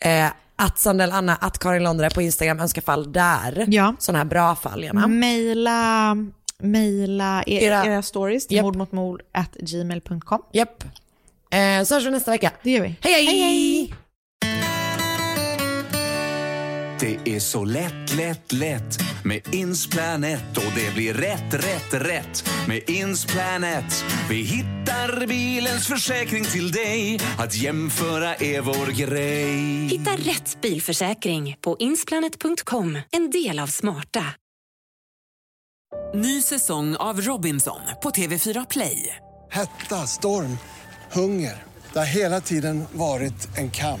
Eh, 0.00 0.26
att 0.56 0.78
Sandell 0.78 1.12
Anna, 1.12 1.36
att 1.36 1.58
Karin 1.58 1.82
Londre 1.82 2.10
på 2.10 2.22
Instagram, 2.22 2.60
önskar 2.60 2.82
fall 2.82 3.12
där. 3.12 3.64
Ja. 3.68 3.94
Sådana 3.98 4.18
här 4.18 4.24
bra 4.24 4.54
fall 4.54 4.84
gärna. 4.84 5.06
Maila, 5.06 6.16
maila 6.62 7.42
er, 7.46 7.60
Era- 7.70 7.86
era, 7.86 8.02
stories 8.02 8.46
till 8.46 8.56
Japp. 8.56 8.64
mordmotmord 8.64 9.22
at 9.32 9.52
gmail.com. 9.60 10.42
Japp. 10.52 10.84
Eh, 11.50 11.84
så 11.84 11.94
hörs 11.94 12.04
vi 12.06 12.10
nästa 12.10 12.30
vecka. 12.30 12.50
Det 12.62 12.70
gör 12.70 12.82
vi. 12.82 12.96
Hej 13.00 13.12
hej! 13.12 13.26
Hej, 13.26 13.40
hej. 13.40 13.94
Det 17.00 17.18
är 17.24 17.40
så 17.40 17.64
lätt, 17.64 18.14
lätt, 18.16 18.52
lätt 18.52 18.98
med 19.24 19.54
Insplanet 19.54 20.56
och 20.56 20.72
det 20.74 20.94
blir 20.94 21.14
rätt, 21.14 21.54
rätt, 21.54 21.94
rätt 21.94 22.50
med 22.68 22.90
Insplanet. 22.90 24.04
Vi 24.30 24.42
hittar 24.42 25.26
bilens 25.26 25.86
försäkring 25.86 26.44
till 26.44 26.72
dig. 26.72 27.20
Att 27.38 27.56
jämföra 27.56 28.34
är 28.34 28.60
vår 28.60 28.86
grej. 28.86 29.86
Hitta 29.86 30.10
rätt 30.10 30.60
bilförsäkring 30.60 31.56
på 31.60 31.76
insplanet.com. 31.78 32.98
En 33.10 33.30
del 33.30 33.58
av 33.58 33.66
smarta. 33.66 34.24
Ny 36.14 36.42
säsong 36.42 36.96
av 36.96 37.20
Robinson 37.20 37.80
på 38.02 38.10
TV4 38.10 38.66
Play. 38.70 39.16
Hetta, 39.50 40.06
storm, 40.06 40.58
hunger. 41.12 41.64
Det 41.92 41.98
har 41.98 42.06
hela 42.06 42.40
tiden 42.40 42.84
varit 42.92 43.58
en 43.58 43.70
kamp. 43.70 44.00